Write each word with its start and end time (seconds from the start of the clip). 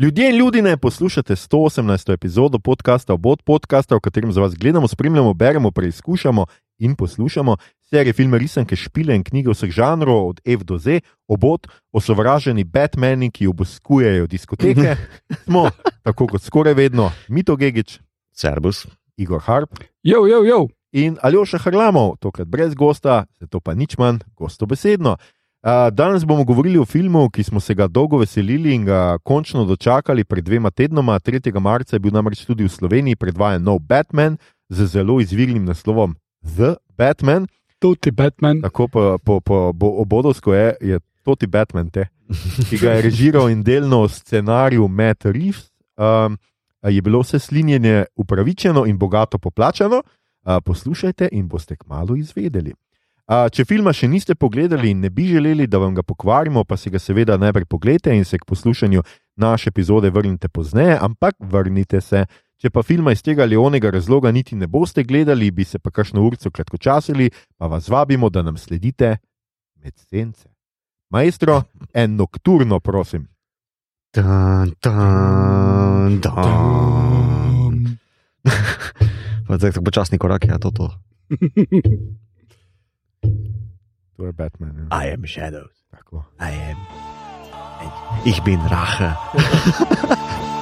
Ljudje 0.00 0.30
in 0.30 0.36
ljudi 0.36 0.62
ne 0.62 0.76
poslušate 0.76 1.36
118. 1.36 2.12
epizodo 2.12 2.58
podcasta 2.58 3.14
Obod 3.14 3.42
podcasta, 3.42 3.96
v 3.96 4.00
katerem 4.00 4.32
za 4.32 4.40
vas 4.40 4.54
gledamo, 4.54 4.88
spremljamo, 4.88 5.34
beremo, 5.34 5.70
preizkušamo 5.70 6.46
in 6.78 6.94
poslušamo 6.96 7.56
serije 7.80 8.12
filme, 8.12 8.38
risanke, 8.38 8.76
špile 8.76 9.16
in 9.16 9.24
knjige 9.24 9.50
vseh 9.50 9.70
žanrov, 9.70 10.28
od 10.28 10.40
F 10.44 10.64
do 10.64 10.78
Z, 10.78 11.00
obod, 11.28 11.68
osovraženi 11.92 12.64
Batmani, 12.64 13.30
ki 13.30 13.46
obiskujejo 13.46 14.26
diskoteke. 14.26 14.96
Smo, 15.44 15.70
tako 16.02 16.26
kot 16.26 16.42
skoraj 16.42 16.74
vedno, 16.74 17.10
Mito 17.28 17.56
Gigič, 17.56 18.00
Servus. 18.32 18.86
Igor 19.16 19.40
Harp 19.40 19.70
Jo, 20.02 20.26
jo, 20.26 20.44
jo. 20.44 20.68
in 20.92 21.18
Aljoša 21.22 21.58
Harlamov, 21.58 22.16
tokrat 22.20 22.48
brez 22.48 22.74
gosta, 22.74 23.24
zato 23.40 23.60
pa 23.60 23.74
nič 23.74 23.98
manj 23.98 24.18
gostobesedno. 24.36 25.16
Danes 25.92 26.24
bomo 26.24 26.44
govorili 26.44 26.78
o 26.78 26.84
filmu, 26.84 27.28
ki 27.30 27.42
smo 27.42 27.60
se 27.60 27.74
ga 27.74 27.86
dolgo 27.86 28.18
veselili 28.18 28.74
in 28.74 28.84
ga 28.84 29.18
končno 29.18 29.64
dočakali 29.64 30.24
pred 30.24 30.44
dvema 30.44 30.70
tednoma. 30.70 31.18
3. 31.18 31.60
marca 31.60 31.96
je 31.96 32.00
bil 32.00 32.12
namreč 32.12 32.44
tudi 32.44 32.64
v 32.64 32.68
Sloveniji 32.68 33.16
predvajan 33.16 33.62
nov 33.62 33.78
Batman 33.78 34.38
z 34.68 34.86
zelo 34.86 35.20
izvirnim 35.20 35.64
naslovom 35.64 36.16
The 36.56 36.74
Batman. 36.96 37.46
Tudi 37.78 38.10
Batman. 38.10 38.60
Tako 38.62 38.88
po, 38.88 39.18
po, 39.24 39.40
po, 39.40 39.72
po 39.72 39.86
obodovsko 39.86 40.54
je, 40.54 40.76
je 40.80 41.00
Toti 41.22 41.46
Batman, 41.46 41.90
te, 41.90 42.08
ki 42.68 42.78
ga 42.80 42.96
je 42.96 43.02
režiral 43.02 43.50
in 43.52 43.62
delno 43.62 44.06
v 44.06 44.12
scenariju 44.12 44.88
Matt 44.88 45.24
Reeves. 45.24 45.68
Um, 46.00 46.38
je 46.88 47.02
bilo 47.02 47.20
vse 47.20 47.38
slinjenje 47.38 48.04
upravičeno 48.16 48.86
in 48.86 48.98
bogato 48.98 49.38
poplačano. 49.38 50.00
Uh, 50.00 50.56
poslušajte 50.64 51.28
in 51.32 51.48
boste 51.48 51.76
kmalo 51.76 52.16
izvedeli. 52.16 52.72
Če 53.30 53.62
filma 53.62 53.92
še 53.94 54.08
niste 54.10 54.34
pogledali 54.34 54.90
in 54.90 55.04
ne 55.04 55.08
bi 55.14 55.28
želeli, 55.30 55.68
da 55.70 55.78
vam 55.78 55.94
ga 55.94 56.02
pokvarimo, 56.02 56.64
pa 56.66 56.74
si 56.74 56.90
ga 56.90 56.98
seveda 56.98 57.36
najprej 57.38 57.68
pogledajte 57.70 58.14
in 58.16 58.24
se 58.26 58.38
k 58.38 58.44
poslušanju 58.44 59.04
naše 59.38 59.70
epizode 59.70 60.10
vrnite 60.10 60.48
pozneje, 60.48 60.96
ampak 60.98 61.36
vrnite 61.38 62.00
se. 62.02 62.24
Če 62.60 62.72
pa 62.74 62.82
filma 62.82 63.12
iz 63.14 63.22
tega 63.22 63.46
ali 63.46 63.56
onega 63.56 63.92
razloga 63.94 64.32
niti 64.34 64.56
ne 64.58 64.66
boste 64.66 65.04
gledali, 65.06 65.50
bi 65.54 65.64
se 65.64 65.78
pa 65.78 65.92
kakšno 65.94 66.24
urico 66.26 66.50
kratkočasili, 66.50 67.30
pa 67.56 67.70
vas 67.70 67.88
vabimo, 67.88 68.28
da 68.34 68.42
nam 68.42 68.58
sledite 68.58 69.16
med 69.78 69.94
sence. 70.10 70.48
Maestro, 71.10 71.62
en 71.94 72.16
nokturno, 72.18 72.80
prosim. 72.80 73.28
Dan, 74.14 74.74
dan, 74.82 76.18
dan. 76.20 77.78
Pa 79.46 79.56
Zdaj 79.56 79.70
tako 79.70 79.84
počasni 79.86 80.18
korak, 80.18 80.44
ja, 80.50 80.58
to 80.58 80.70
to. 80.74 80.90
To 84.16 84.26
je 84.26 84.32
Batman. 84.32 84.88
Ja. 84.90 85.04
I 85.04 85.12
am 85.12 85.26
shadows. 85.26 85.84
Tako. 85.90 86.24
I 86.40 86.52
am. 86.70 86.76
Ich 88.24 88.42
bin 88.42 88.60
Rache. 88.60 89.16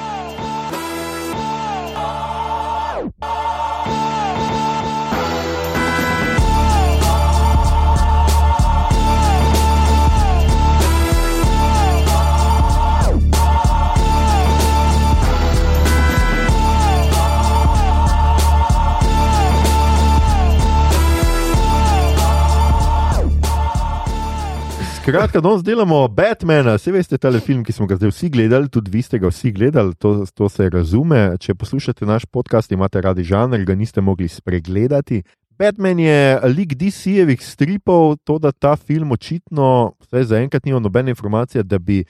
Skratka, 25.09 25.41
danes 25.41 25.63
delamo 25.65 26.03
Batmana, 26.09 26.75
vse 26.77 26.93
veste, 26.93 27.17
ta 27.17 27.31
film, 27.41 27.63
ki 27.65 27.73
smo 27.73 27.87
ga 27.89 27.97
zdaj 27.97 28.11
vsi 28.11 28.29
gledali, 28.29 28.69
tudi 28.69 28.91
vi 28.93 29.01
ste 29.03 29.17
ga 29.19 29.31
vsi 29.33 29.53
gledali, 29.57 29.95
to, 29.97 30.27
to 30.37 30.49
se 30.53 30.67
razume. 30.69 31.39
Če 31.41 31.55
poslušate 31.55 32.05
naš 32.05 32.27
podcast, 32.29 32.69
imate 32.77 33.01
radi 33.01 33.25
žanr, 33.25 33.65
ga 33.65 33.73
niste 33.75 34.05
mogli 34.05 34.29
spregledati. 34.29 35.23
Batman 35.57 35.99
je 35.99 36.19
lik 36.53 36.75
DC-jevih 36.77 37.41
stripov, 37.41 38.19
to 38.25 38.37
da 38.39 38.53
ta 38.53 38.75
film 38.77 39.17
očitno, 39.17 39.95
vsaj 40.05 40.27
zaenkrat 40.29 40.69
nima 40.69 40.79
nobene 40.79 41.17
informacije, 41.17 41.65
da 41.65 41.79
bi 41.79 42.03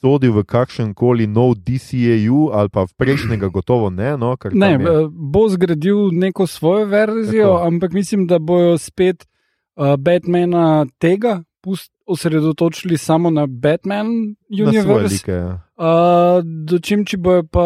sodil 0.00 0.32
v 0.32 0.44
kakšen 0.48 0.94
koli 0.96 1.26
nov 1.28 1.58
DCAU 1.60 2.54
ali 2.56 2.72
pa 2.72 2.86
v 2.88 2.96
prejšnjega, 2.96 3.50
gotovo 3.52 3.90
ne. 3.92 4.16
No, 4.16 4.32
Ne, 4.54 4.70
je- 4.70 4.80
eh, 4.80 5.10
bo 5.12 5.44
zgradil 5.48 6.08
neko 6.08 6.46
svojo 6.46 6.88
verzijo, 6.88 7.52
Tako. 7.52 7.66
ampak 7.66 7.92
mislim, 7.92 8.24
da 8.26 8.38
bojo 8.38 8.78
spet 8.78 9.28
uh, 9.76 10.00
Batmana 10.00 10.86
tega 10.98 11.42
pust, 11.60 11.92
osredotočili 12.06 12.98
samo 12.98 13.30
na 13.30 13.46
Batman 13.46 14.06
univerz. 14.50 15.24
Ja. 15.28 15.60
Uh, 15.76 16.40
Dočim, 16.64 17.04
če 17.04 17.18
bojo 17.20 17.42
pa 17.52 17.64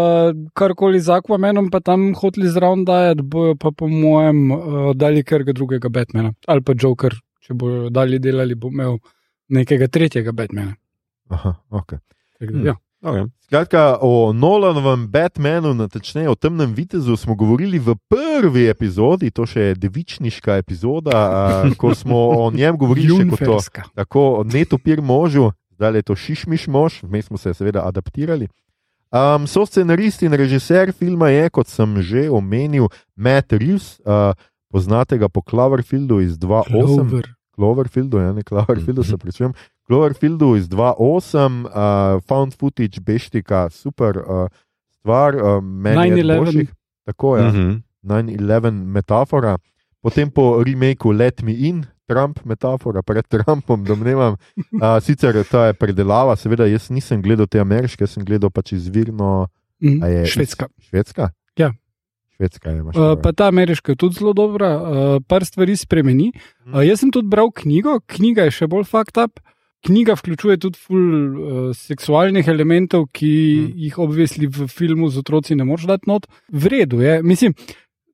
karkoli 0.54 1.00
z 1.00 1.12
Aquamanom, 1.20 1.70
pa 1.70 1.80
tam 1.80 2.10
hoteli 2.18 2.48
zraven 2.50 2.84
dajati, 2.84 3.22
bojo 3.22 3.54
pa 3.60 3.70
po 3.70 3.88
mojem 3.88 4.50
uh, 4.50 4.92
dali 4.96 5.22
karga 5.24 5.52
drugega 5.52 5.88
Batmana. 5.88 6.32
Ali 6.46 6.64
pa 6.66 6.74
Joker, 6.82 7.14
če 7.44 7.54
bojo 7.54 7.90
dali 7.90 8.18
delali, 8.18 8.54
bo 8.54 8.68
imel 8.72 8.98
nekega 9.48 9.88
tretjega 9.88 10.32
Batmana. 10.32 10.74
Aha, 11.30 11.54
okay. 11.70 11.98
Tako 12.40 12.52
Hmm. 12.52 12.62
da, 12.64 12.68
ja. 12.68 12.76
Okay. 13.00 13.24
Skratka, 13.40 13.98
o 14.00 14.32
Nolanovem 14.32 15.06
Batmanu, 15.08 15.72
natančneje 15.74 16.28
o 16.28 16.34
temnem 16.34 16.74
vitezu, 16.74 17.16
smo 17.16 17.34
govorili 17.34 17.78
v 17.80 17.96
prvi 18.08 18.68
epizodi, 18.68 19.30
to 19.32 19.46
še 19.48 19.72
je 19.72 19.78
devičniška 19.80 20.58
epizoda, 20.60 21.16
a, 21.16 21.64
ko 21.80 21.94
smo 21.96 22.18
o 22.36 22.50
njem 22.52 22.76
govorili 22.76 23.24
kot 23.32 23.48
o 23.48 23.58
tako 23.96 24.44
netopir 24.44 25.00
možu, 25.00 25.48
zdaj 25.80 25.96
je 25.96 26.02
to 26.12 26.16
šišmiš 26.16 26.68
mož, 26.68 27.00
vmes 27.02 27.32
smo 27.32 27.40
se 27.40 27.54
seveda 27.56 27.88
adaptirali. 27.88 28.52
Um, 29.10 29.48
so 29.48 29.64
scenarist 29.66 30.22
in 30.22 30.36
režiser 30.36 30.92
filma 30.92 31.32
je, 31.32 31.48
kot 31.50 31.72
sem 31.72 31.98
že 32.04 32.28
omenil, 32.30 32.92
Matt 33.16 33.56
Reeves, 33.56 33.96
uh, 34.04 34.36
poznate 34.70 35.18
ga 35.18 35.32
po 35.32 35.40
Cloverfieldu 35.42 36.20
iz 36.20 36.36
2008. 36.38 36.68
Clover. 36.68 37.32
Cloverfieldu, 37.56 38.20
ja, 38.22 38.32
ne 38.32 38.44
Cloverfieldu, 38.46 39.02
se 39.02 39.18
pričujem. 39.18 39.56
Cloverfieldu 39.90 40.54
iz 40.56 40.68
2008, 40.68 41.66
uh, 41.66 41.72
found 42.22 42.54
footage, 42.54 43.00
beštika, 43.00 43.66
super 43.70 44.16
uh, 44.18 44.46
stvar, 44.94 45.34
uh, 45.34 45.58
meni 45.58 46.08
je 46.08 46.24
9/11. 46.24 46.38
boljših. 46.38 46.68
Tako 47.04 47.36
je, 47.36 47.42
ja. 47.42 47.48
Mhm. 47.48 47.70
9-11 48.02 48.70
metafora, 48.86 49.58
potem 50.00 50.30
po 50.30 50.62
remaku 50.62 51.10
Let 51.10 51.42
Me 51.42 51.52
In, 51.52 51.82
Trump 52.06 52.40
metafora 52.44 53.02
pred 53.02 53.26
Trumpom, 53.26 53.84
domnevam. 53.84 54.34
Uh, 54.56 54.98
sicer 55.00 55.44
ta 55.44 55.66
je 55.66 55.74
predelava, 55.74 56.36
seveda 56.36 56.66
jaz 56.66 56.88
nisem 56.90 57.22
gledal 57.22 57.46
te 57.46 57.60
ameriške, 57.60 58.06
sem 58.06 58.24
gledal 58.24 58.50
pač 58.50 58.72
izvirno. 58.72 59.48
A 60.02 60.06
je- 60.06 60.26
Švedska. 60.26 60.66
švedska. 60.80 61.30
Ja. 61.56 61.72
Švedska 62.36 62.70
je, 62.70 62.78
imaš 62.78 62.96
Uh, 62.96 63.14
pa 63.22 63.32
ta 63.32 63.46
ameriška 63.46 63.92
je 63.92 63.96
tudi 63.96 64.14
zelo 64.14 64.32
dobra, 64.32 64.76
uh, 64.76 65.22
par 65.22 65.44
stvari 65.44 65.76
spremeni. 65.76 66.32
Uh, 66.66 66.82
jaz 66.82 67.00
sem 67.00 67.10
tudi 67.10 67.28
bral 67.28 67.50
knjigo, 67.50 68.00
knjiga 68.06 68.42
je 68.42 68.50
še 68.50 68.66
bolj 68.66 68.84
fucked 68.84 69.18
up. 69.18 69.40
Knjiga 69.86 70.14
vključuje 70.14 70.58
tudi 70.60 70.78
ful 70.78 70.98
uh, 71.00 71.76
seksualnih 71.76 72.48
elementov, 72.48 73.06
ki 73.12 73.30
mm. 73.60 73.78
jih 73.86 73.98
obvesli 73.98 74.46
v 74.46 74.66
filmu 74.68 75.08
z 75.08 75.22
otroci 75.22 75.56
ne 75.56 75.64
moreš 75.64 75.86
dati 75.88 76.10
not. 76.10 76.26
V 76.52 76.66
redu 76.66 77.00
je, 77.00 77.22
mislim. 77.22 77.54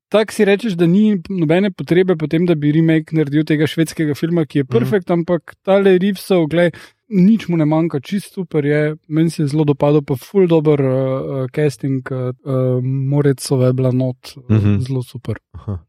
Tako 0.08 0.32
si 0.32 0.44
rečeš, 0.46 0.76
da 0.78 0.86
ni 0.86 1.16
nobene 1.28 1.72
potrebe 1.74 2.14
potem, 2.16 2.44
da 2.46 2.54
bi 2.54 2.70
remake 2.70 3.10
naredil 3.16 3.42
tega 3.44 3.66
švedskega 3.66 4.14
filma, 4.14 4.44
ki 4.46 4.58
je 4.62 4.64
perfekt, 4.64 5.08
mm. 5.08 5.12
ampak 5.12 5.56
tale 5.66 5.96
Rivsov, 5.98 6.44
gled, 6.46 6.78
nič 7.10 7.48
mu 7.48 7.58
ne 7.58 7.66
manjka, 7.66 7.98
čist 8.00 8.34
super 8.38 8.64
je, 8.64 8.94
meni 9.08 9.30
se 9.30 9.42
je 9.42 9.48
zelo 9.50 9.64
dopadlo, 9.66 10.04
pa 10.06 10.14
full 10.14 10.46
dober 10.46 10.78
uh, 10.80 11.50
casting, 11.50 12.06
uh, 12.14 12.30
uh, 12.46 12.78
Morecove 12.82 13.72
blanot, 13.72 14.36
uh, 14.36 14.42
mm 14.46 14.56
Mhm. 14.56 14.66
-hmm. 14.66 14.78
zelo 14.86 15.02
super. 15.02 15.42
Aha. 15.58 15.82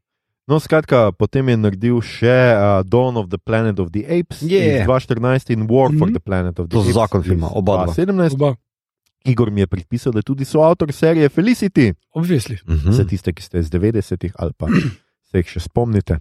No, 0.48 0.56
skratka, 0.56 1.12
potem 1.12 1.44
je 1.46 1.56
naredil 1.58 1.98
še 2.00 2.24
uh, 2.48 2.60
Dawn 2.82 3.14
of 3.14 3.28
the 3.28 3.36
Planet 3.38 3.76
of 3.76 3.90
the 3.90 4.00
Apes 4.02 4.40
Je. 4.42 4.56
iz 4.74 4.82
2014 4.82 5.50
in 5.50 5.66
War 5.66 5.90
for 5.90 6.06
Mhm. 6.06 6.14
the 6.14 6.20
Planet 6.20 6.56
of 6.56 6.66
the 6.66 6.72
To 6.72 6.80
so 6.80 6.88
Apes. 6.88 6.96
zakon 6.96 7.20
filma, 7.22 7.48
oba 7.50 7.72
dva. 7.78 7.86
2017. 7.86 8.32
Oba, 8.34 8.56
Igor 9.22 9.50
mi 9.50 9.60
je 9.60 9.66
pripisal, 9.68 10.08
da 10.10 10.18
je 10.18 10.22
tudi 10.24 10.44
soavtor 10.44 10.88
serije 10.90 11.28
Felicity, 11.28 11.92
obvisli. 12.10 12.56
Mhm. 12.64 12.90
za 12.90 13.04
tiste, 13.04 13.28
ki 13.28 13.42
ste 13.42 13.58
iz 13.58 13.68
90-ih 13.68 14.32
ali 14.34 14.52
pa 14.54 14.66
se 15.22 15.36
jih 15.36 15.46
še 15.46 15.60
spomnite. 15.60 16.16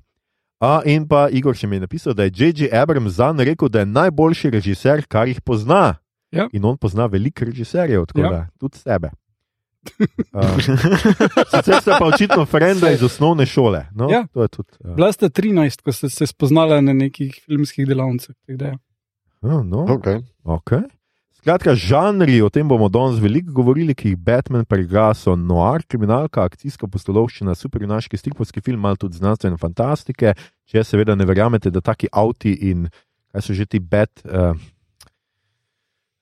A, 0.60 0.82
in 0.84 1.06
pa 1.06 1.30
Igor 1.30 1.54
še 1.54 1.66
mi 1.66 1.76
je 1.76 1.80
napisal, 1.82 2.12
da 2.12 2.24
je 2.24 2.32
J.J. 2.34 2.68
Abrams 2.74 3.14
zanj 3.14 3.46
rekel, 3.46 3.70
da 3.70 3.80
je 3.80 3.86
najboljši 3.88 4.50
režiser, 4.50 5.06
kar 5.06 5.26
jih 5.26 5.40
pozna. 5.40 5.96
Ja. 6.30 6.50
In 6.52 6.66
on 6.66 6.76
pozna 6.76 7.06
veliko 7.06 7.46
režiserjev, 7.46 8.06
tako 8.06 8.20
Ja. 8.20 8.30
da 8.30 8.48
tudi 8.60 8.76
sebe. 8.78 9.14
Uh, 10.34 10.58
sicer 11.52 11.82
sta 11.82 11.98
pa 12.00 12.06
očitno 12.06 12.46
frenda 12.46 12.92
iz 12.92 13.04
osnovne 13.04 13.46
šole. 13.46 13.86
No, 13.96 14.10
Ja. 14.12 14.26
To 14.34 14.42
je 14.42 14.48
tudi. 14.48 14.70
Uh, 14.80 14.96
Bila 14.96 15.12
sta 15.14 15.30
13, 15.30 15.82
ko 15.82 15.92
ste 15.92 16.10
se 16.10 16.28
spoznala 16.28 16.82
na 16.82 16.94
nekih 16.94 17.40
filmskih 17.46 17.88
delavnicah. 17.88 18.36
da 18.48 18.66
ja. 18.66 18.78
oh, 19.42 19.64
no. 19.66 19.86
Okay. 19.98 20.22
Okay. 20.44 20.84
Skratka, 21.38 21.76
žanri, 21.76 22.42
o 22.42 22.50
tem 22.50 22.68
bomo 22.68 22.90
danes 22.90 23.22
veliko 23.24 23.54
govorili, 23.56 23.96
ki 23.96 24.10
jih 24.10 24.18
Batman 24.20 24.66
prega, 24.66 25.14
so 25.16 25.36
noir, 25.36 25.86
kriminalka, 25.88 26.44
akcijska 26.44 26.88
postolovščina, 26.92 27.56
superjunaški 27.56 28.18
stripovski 28.18 28.62
film, 28.62 28.82
malo 28.84 29.00
tudi 29.00 29.22
znanstvene 29.22 29.56
fantastike. 29.58 30.34
Če 30.68 30.84
seveda 30.84 31.16
ne 31.16 31.26
verjamete, 31.26 31.72
da 31.72 31.80
taki 31.80 32.10
avti 32.12 32.52
in 32.72 32.90
kaj 33.32 33.46
so 33.46 33.54
že 33.56 33.66
ti 33.66 33.80
bat. 33.80 34.12
Uh, 34.26 34.58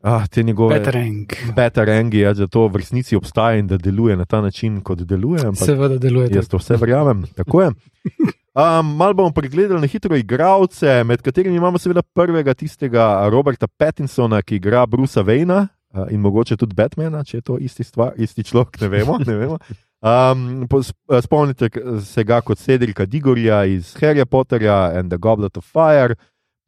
ah, 0.05 0.27
te 0.27 0.43
njegove 0.43 0.77
Veterank. 0.79 1.35
beta-rangi, 1.55 2.19
ja, 2.23 2.33
da 2.33 2.47
to 2.47 2.67
v 2.67 2.81
resnici 2.83 3.17
obstaja 3.17 3.59
in 3.59 3.67
da 3.67 3.77
deluje 3.77 4.15
na 4.15 4.25
ta 4.25 4.41
način, 4.41 4.81
kot 4.81 5.01
deluje. 5.01 5.51
Seveda 5.57 5.97
deluje. 5.97 6.29
jaz 6.35 6.47
to 6.47 6.61
vse 6.61 6.77
verjamem. 6.77 7.25
Tako 7.35 7.61
je. 7.61 7.71
Um, 8.55 8.95
malo 8.95 9.13
bomo 9.13 9.31
pregledali 9.35 9.81
na 9.81 9.87
hitro 9.87 10.15
igralce, 10.15 11.03
med 11.03 11.21
katerimi 11.21 11.57
imamo 11.57 11.77
seveda 11.77 12.01
prvega, 12.01 12.53
tistega 12.53 13.27
Roberta 13.29 13.67
Pattinsona, 13.67 14.39
ki 14.41 14.55
igra 14.55 14.85
Brusa 14.85 15.21
Vejna 15.21 15.67
uh, 15.91 16.05
in 16.09 16.21
mogoče 16.23 16.55
tudi 16.55 16.75
Batmana, 16.75 17.23
če 17.23 17.37
je 17.37 17.41
to 17.41 17.57
isti, 17.59 17.83
stvar, 17.83 18.13
isti 18.15 18.45
človek, 18.47 18.79
ne 18.81 18.87
vemo. 18.87 19.17
Ne 19.27 19.35
vemo. 19.35 19.57
Um, 20.05 20.67
spomnite 21.21 21.67
se 22.05 22.23
ga 22.23 22.39
kot 22.41 22.61
Cedrika 22.63 23.05
Digorja 23.05 23.65
iz 23.65 23.91
Harry 23.99 24.23
Potterja 24.25 24.99
and 24.99 25.11
the 25.11 25.19
Goblet 25.19 25.57
of 25.57 25.67
Fire, 25.67 26.15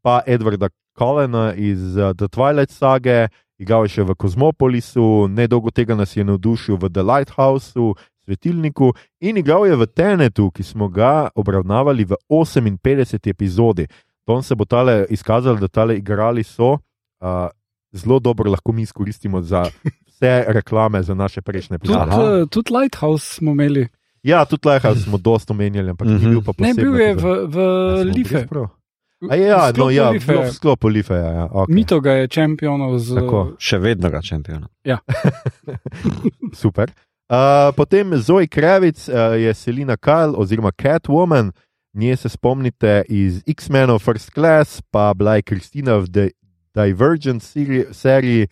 pa 0.03 0.19
Edwarda 0.27 0.67
Collena 0.97 1.53
iz 1.53 1.95
uh, 1.95 2.11
The 2.11 2.27
Twilight 2.27 2.71
Sage, 2.71 3.27
igral 3.57 3.83
je 3.83 3.89
še 3.91 4.03
v 4.03 4.15
Kozmopolisu, 4.15 5.05
nedolgo 5.29 5.69
tega 5.69 5.93
nas 5.93 6.11
je 6.11 6.23
navdušil 6.23 6.75
v 6.75 6.89
The 6.89 7.03
Lighthouseu, 7.03 7.93
Svetilniku 8.19 8.91
in 9.19 9.37
igral 9.37 9.63
je 9.63 9.73
v 9.73 9.85
Tenetu, 9.87 10.49
ki 10.49 10.61
smo 10.61 10.89
ga 10.89 11.11
obravnavali 11.31 12.03
v 12.03 12.17
58. 12.27 12.89
epizodi. 13.25 13.87
To 14.25 14.41
se 14.41 14.53
bo 14.53 14.65
tale 14.65 15.05
izkazalo, 15.07 15.55
da 15.57 15.67
tale 15.69 15.95
igrali 15.95 16.43
so 16.43 16.73
uh, 16.73 17.47
zelo 17.93 18.19
dobro, 18.19 18.51
lahko 18.51 18.71
mi 18.71 18.81
izkoristimo 18.81 19.39
za 19.41 19.63
vse 20.07 20.33
reklame 20.49 20.99
za 21.01 21.13
naše 21.13 21.41
prejšnje 21.41 21.77
Tudi, 21.77 21.87
epizode. 21.87 22.11
Aha. 22.11 22.23
uh, 22.35 22.47
tudi 22.47 22.73
Lighthouse 22.73 23.25
smo 23.31 23.51
imeli. 23.51 23.87
Ja, 24.23 24.43
tudi 24.43 24.67
Lighthouse 24.67 25.01
smo 25.01 25.17
dosto 25.17 25.53
omenjali, 25.53 25.89
ampak 25.89 26.07
ni 26.07 26.13
Mhm. 26.15 26.29
bil 26.29 26.41
pa 26.41 26.51
Ne, 26.51 26.53
posebno. 26.67 26.83
bil 26.83 26.99
je 26.99 27.09
v, 27.09 27.21
tudi- 27.21 27.47
v 27.47 27.57
A 27.57 28.03
smo 28.03 28.13
Life. 28.13 28.47
prav? 28.47 28.67
A 29.25 29.35
ja, 29.35 29.71
no, 29.73 29.89
ja, 29.89 30.11
v 30.13 30.53
sklopu 30.53 30.87
Life. 30.87 31.13
Ja, 31.13 31.31
ja, 31.33 31.45
okay. 31.49 31.73
Mito 31.73 31.97
ga 32.01 32.21
je 32.21 32.29
čempionov 32.29 32.99
z. 33.01 33.17
Tako. 33.17 33.57
Še 33.57 33.81
vedno 33.81 34.13
ga 34.13 34.21
čempiona. 34.21 34.69
Super. 36.61 36.93
Uh, 37.27 37.73
potem 37.73 38.13
Zoe 38.21 38.45
Kravic 38.47 39.09
uh, 39.09 39.33
je 39.35 39.51
Selina 39.57 39.97
Kyle 39.97 40.37
oziroma 40.37 40.69
Catwoman, 40.71 41.49
nje 41.97 42.15
se 42.15 42.29
spomnite 42.29 43.03
iz 43.09 43.41
X-Menov 43.43 43.99
First 43.99 44.31
Class, 44.31 44.85
pa 44.91 45.11
bila 45.17 45.35
je 45.35 45.49
Kristina 45.49 45.97
v 45.97 46.07
The 46.07 46.25
Divergent 46.77 47.43
seri 47.43 47.83
seriji, 47.91 48.47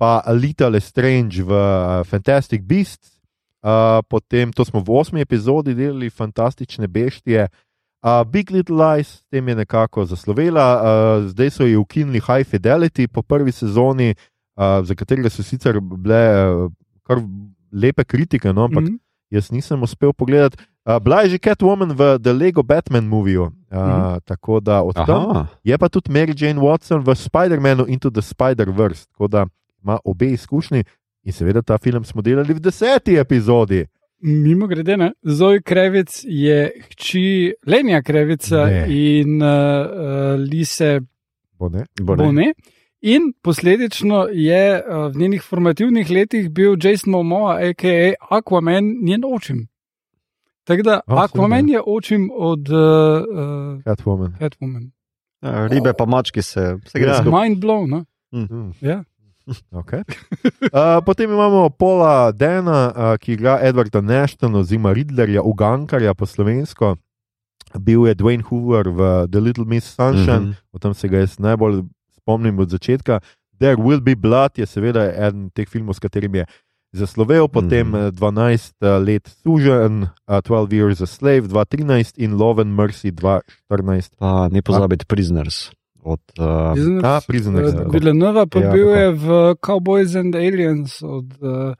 pa 0.00 0.24
Alita 0.24 0.72
Lestrange 0.72 1.44
v 1.44 1.52
uh, 1.52 2.02
Fantastic 2.08 2.64
Beasts. 2.64 3.20
Uh, 3.60 4.00
potem 4.08 4.50
to 4.56 4.64
smo 4.64 4.80
v 4.80 4.88
osmi 4.88 5.20
epizodi 5.20 5.76
delali, 5.76 6.08
fantastične 6.08 6.88
beštije. 6.88 7.44
Uh, 7.44 7.67
Big 8.26 8.50
Little 8.50 8.76
Lies, 8.76 9.08
s 9.08 9.24
tem 9.30 9.48
je 9.48 9.54
nekako 9.54 10.04
zaslovela, 10.04 10.66
uh, 10.78 11.28
zdaj 11.28 11.50
so 11.50 11.66
ji 11.66 11.76
ukinili 11.76 12.20
High 12.20 12.46
Fidelity 12.46 13.08
po 13.08 13.22
prvi 13.22 13.52
sezoni, 13.52 14.14
uh, 14.56 14.86
za 14.86 14.94
katerega 14.94 15.30
so 15.30 15.42
sicer 15.42 15.80
bile 15.80 16.54
uh, 16.54 16.70
kar 17.02 17.18
lepe 17.72 18.04
kritike, 18.04 18.52
no, 18.52 18.64
ampak 18.64 18.82
mm. 18.82 18.88
Mhm. 18.88 18.96
jaz 19.30 19.50
nisem 19.50 19.82
uspel 19.82 20.12
pogledati. 20.12 20.56
Uh, 20.86 20.98
bila 21.02 21.22
je 21.22 21.28
že 21.28 21.38
Catwoman 21.38 21.92
v 21.92 22.18
The 22.18 22.32
Lego 22.32 22.62
Batman 22.62 23.04
moviju, 23.04 23.42
uh, 23.42 23.50
mm. 23.72 23.78
Mhm. 23.78 24.18
tako 24.24 24.60
da 24.60 24.82
od 24.82 24.94
tam. 24.94 25.30
Aha, 25.30 25.46
Je 25.64 25.78
pa 25.78 25.88
tudi 25.88 26.10
Mary 26.12 26.34
Jane 26.36 26.60
Watson 26.60 27.02
v 27.04 27.14
Spider-Manu 27.14 27.84
Into 27.88 28.10
the 28.10 28.22
Spider-Verse, 28.22 29.06
tako 29.12 29.28
da 29.28 29.46
ima 29.82 29.98
obe 30.04 30.26
izkušnji. 30.26 30.84
In 31.24 31.32
seveda 31.32 31.62
ta 31.62 31.78
film 31.78 32.04
smo 32.04 32.22
delali 32.22 32.54
v 32.54 32.60
deseti 32.60 33.18
epizodi. 33.18 33.86
Mimo 34.20 34.66
grede, 34.66 34.96
ne? 34.96 35.12
Zoe 35.24 35.60
Krevic 35.62 36.24
je 36.24 36.70
hči 36.90 37.22
Lenja 37.66 38.02
Krevica 38.02 38.66
Ne. 38.66 38.86
in 38.90 39.42
uh, 39.42 39.48
uh, 39.48 40.40
Lise 40.42 41.00
Bo, 41.52 41.68
ne? 41.68 41.84
bo 42.02 42.16
ne. 42.16 42.24
Bone. 42.24 42.52
In 43.00 43.32
posledično 43.42 44.26
je 44.32 44.62
uh, 44.78 45.12
v 45.12 45.18
njenih 45.18 45.42
formativnih 45.42 46.10
letih 46.10 46.50
bil 46.50 46.74
Jason 46.76 47.10
Momoa, 47.10 47.58
a.k.a. 47.60 48.12
Aquaman, 48.30 48.84
njen 49.02 49.22
očim. 49.26 49.68
Tako 50.64 50.82
da 50.82 51.00
A, 51.06 51.24
Aquaman 51.24 51.68
je 51.68 51.80
očim 51.86 52.30
od 52.34 52.68
uh, 52.68 52.78
uh, 52.78 53.82
Catwoman. 53.84 54.34
Catwoman. 54.38 54.90
Ja, 55.42 55.66
Ribe 55.66 55.92
pa 55.98 56.06
mački 56.06 56.42
se, 56.42 56.76
se 56.86 56.98
gre 56.98 57.08
Ja. 57.08 57.14
skupaj. 57.14 57.48
Mind 57.48 57.58
blow, 57.58 57.86
no? 57.86 58.04
Mm. 58.32 58.70
Ja. 58.80 59.04
Okay. 59.72 60.02
Uh, 60.68 61.00
potem 61.00 61.30
imamo 61.30 61.70
Paula 61.70 62.28
Dena, 62.32 62.92
uh, 62.92 63.16
ki 63.16 63.32
igra 63.32 63.56
Edwarda 63.64 64.02
Nashtona, 64.04 64.60
oziroma 64.60 64.92
Riddlerja, 64.92 65.40
Ugankarja 65.40 66.12
po 66.14 66.28
slovensko. 66.28 66.96
Bil 67.80 68.04
je 68.06 68.14
Dwayne 68.14 68.44
Hoover 68.44 68.92
v 68.92 69.00
The 69.32 69.40
Little 69.40 69.64
Miss 69.64 69.88
Sunshine, 69.96 70.52
mm. 70.52 70.52
-hmm. 70.52 70.72
o 70.72 70.78
tem 70.78 70.94
se 70.94 71.08
ga 71.08 71.24
jaz 71.24 71.38
najbolj 71.38 71.84
spomnim 72.20 72.58
od 72.58 72.68
začetka. 72.68 73.20
There 73.58 73.76
Will 73.80 74.00
Be 74.00 74.14
Blood 74.14 74.58
je 74.58 74.66
seveda 74.66 75.08
eden 75.08 75.50
teh 75.50 75.68
filmov, 75.68 75.96
s 75.96 75.98
katerim 75.98 76.34
je 76.34 76.44
zaslovel, 76.92 77.48
potem 77.48 77.88
mm. 77.88 77.94
-hmm. 77.94 78.10
12 78.12 78.72
uh, 78.80 79.06
let 79.06 79.28
sužen, 79.42 80.02
uh, 80.28 80.40
12 80.40 80.72
Years 80.72 81.00
a 81.00 81.06
Slave 81.06 81.48
2013 81.48 82.12
in 82.16 82.36
Love 82.36 82.62
and 82.62 82.72
Mercy 82.76 83.10
2014. 83.10 84.16
Pa 84.18 84.48
ne 84.48 84.62
pozabiti 84.62 85.06
Prisoners. 85.06 85.77
Od, 86.02 86.20
uh, 86.38 86.72
Prisoners, 86.74 87.04
A, 87.04 87.20
Prisoners, 87.26 87.72
eh, 87.72 87.76
tako. 87.76 87.90
Villeneuve 87.90 88.46
pa 88.46 88.60
Ja, 88.60 88.72
bil 88.72 88.86
tako. 88.86 89.00
je 89.00 89.12
v 89.12 89.54
Cowboys 89.66 90.16
and 90.18 90.34
Aliens 90.34 91.02
od 91.02 91.32
uh, 91.42 91.74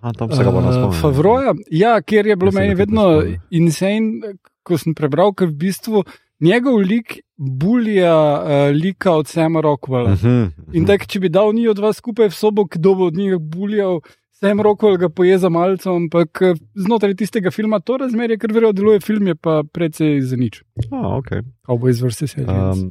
aha, 0.00 0.12
tam 0.12 0.32
se 0.32 0.44
ga 0.44 0.50
bo 0.50 0.58
uh, 0.58 0.64
naspomnil. 0.64 1.00
Favroja. 1.00 1.54
Ja, 1.70 2.02
kjer 2.02 2.26
je 2.26 2.36
bilo 2.36 2.52
se 2.52 2.58
meni 2.60 2.74
vedno 2.74 3.22
insane, 3.50 4.36
ko 4.62 4.78
sem 4.78 4.94
prebral, 4.94 5.32
ker 5.34 5.48
v 5.48 5.56
bistvu 5.66 6.04
njegov 6.42 6.78
lik 6.82 7.20
bulja 7.36 8.14
uh, 8.14 8.70
lika 8.74 9.12
od 9.12 9.26
Sama 9.26 9.60
Rockwella. 9.60 10.14
Mhm, 10.14 10.28
mhm. 10.28 10.72
In 10.76 10.86
tako, 10.86 11.06
če 11.06 11.20
bi 11.20 11.28
dal 11.28 11.52
njih 11.54 11.74
dva 11.74 11.92
skupaj 11.92 12.28
v 12.28 12.34
sobo, 12.34 12.64
kdo 12.64 12.94
bo 12.94 13.06
od 13.10 13.16
njih 13.16 13.38
buljal, 13.38 14.00
Sam 14.42 14.58
Rockwell 14.60 14.98
ga 14.98 15.08
poje 15.08 15.38
za 15.38 15.48
malce, 15.48 15.86
ampak 15.90 16.42
eh, 16.42 16.54
znotraj 16.74 17.14
tistega 17.14 17.50
filma 17.54 17.78
to 17.78 17.96
razmerje, 17.96 18.38
ker 18.42 18.50
verjetno 18.50 18.72
deluje 18.74 19.00
film, 19.00 19.26
je 19.30 19.36
pa 19.38 19.62
precej 19.62 20.18
za 20.20 20.36
nič. 20.36 20.64
A, 20.90 21.14
okay. 21.14 21.44
Cowboys 21.62 22.02
vs. 22.02 22.34
Aliens. 22.42 22.82
um, 22.82 22.90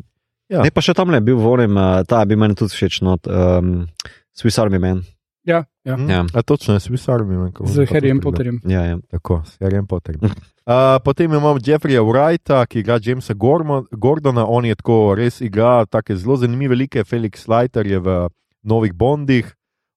Ja. 0.51 0.65
Ne 0.65 0.71
pa 0.71 0.83
še 0.83 0.93
tam 0.97 1.11
ne 1.13 1.21
bil 1.23 1.39
volim, 1.39 1.77
uh, 1.79 2.03
ta 2.03 2.25
bi 2.27 2.35
meni 2.35 2.57
tudi 2.59 2.75
všeč, 2.75 3.01
not, 3.07 3.27
um, 3.31 3.87
Swiss 4.35 4.59
Army 4.59 4.79
Man. 4.83 5.03
ja, 5.47 5.63
ja. 5.87 5.95
Mm? 5.97 6.09
Ja. 6.09 6.25
A 6.33 6.41
točno, 6.43 6.75
bi 6.75 6.97
sarmi 6.97 7.37
manjkal. 7.37 7.67
Z 7.67 7.87
Harryjem 7.89 8.19
Potterjem. 8.21 8.59
Ja, 8.69 8.83
ja. 8.85 8.97
Tako, 9.09 9.41
s 9.47 9.57
Harryjem 9.63 9.87
Potterjem. 9.87 10.27
Uh, 10.61 11.01
potem 11.03 11.25
imamo 11.25 11.57
Jeffreya 11.57 12.03
Wrighta, 12.05 12.61
ki 12.69 12.79
igra 12.79 12.99
Jamesa 13.01 13.33
Gormo- 13.33 13.87
Gordona, 13.91 14.45
on 14.45 14.65
je 14.69 14.75
tako 14.77 15.15
res 15.17 15.41
igra 15.41 15.85
tako 15.89 16.15
zelo 16.15 16.35
zanimive 16.37 16.77
like. 16.77 17.01
Felix 17.03 17.47
Leiter 17.49 17.87
je 17.89 17.97
v 17.99 18.29
novih 18.63 18.93
Bondih, 18.93 19.49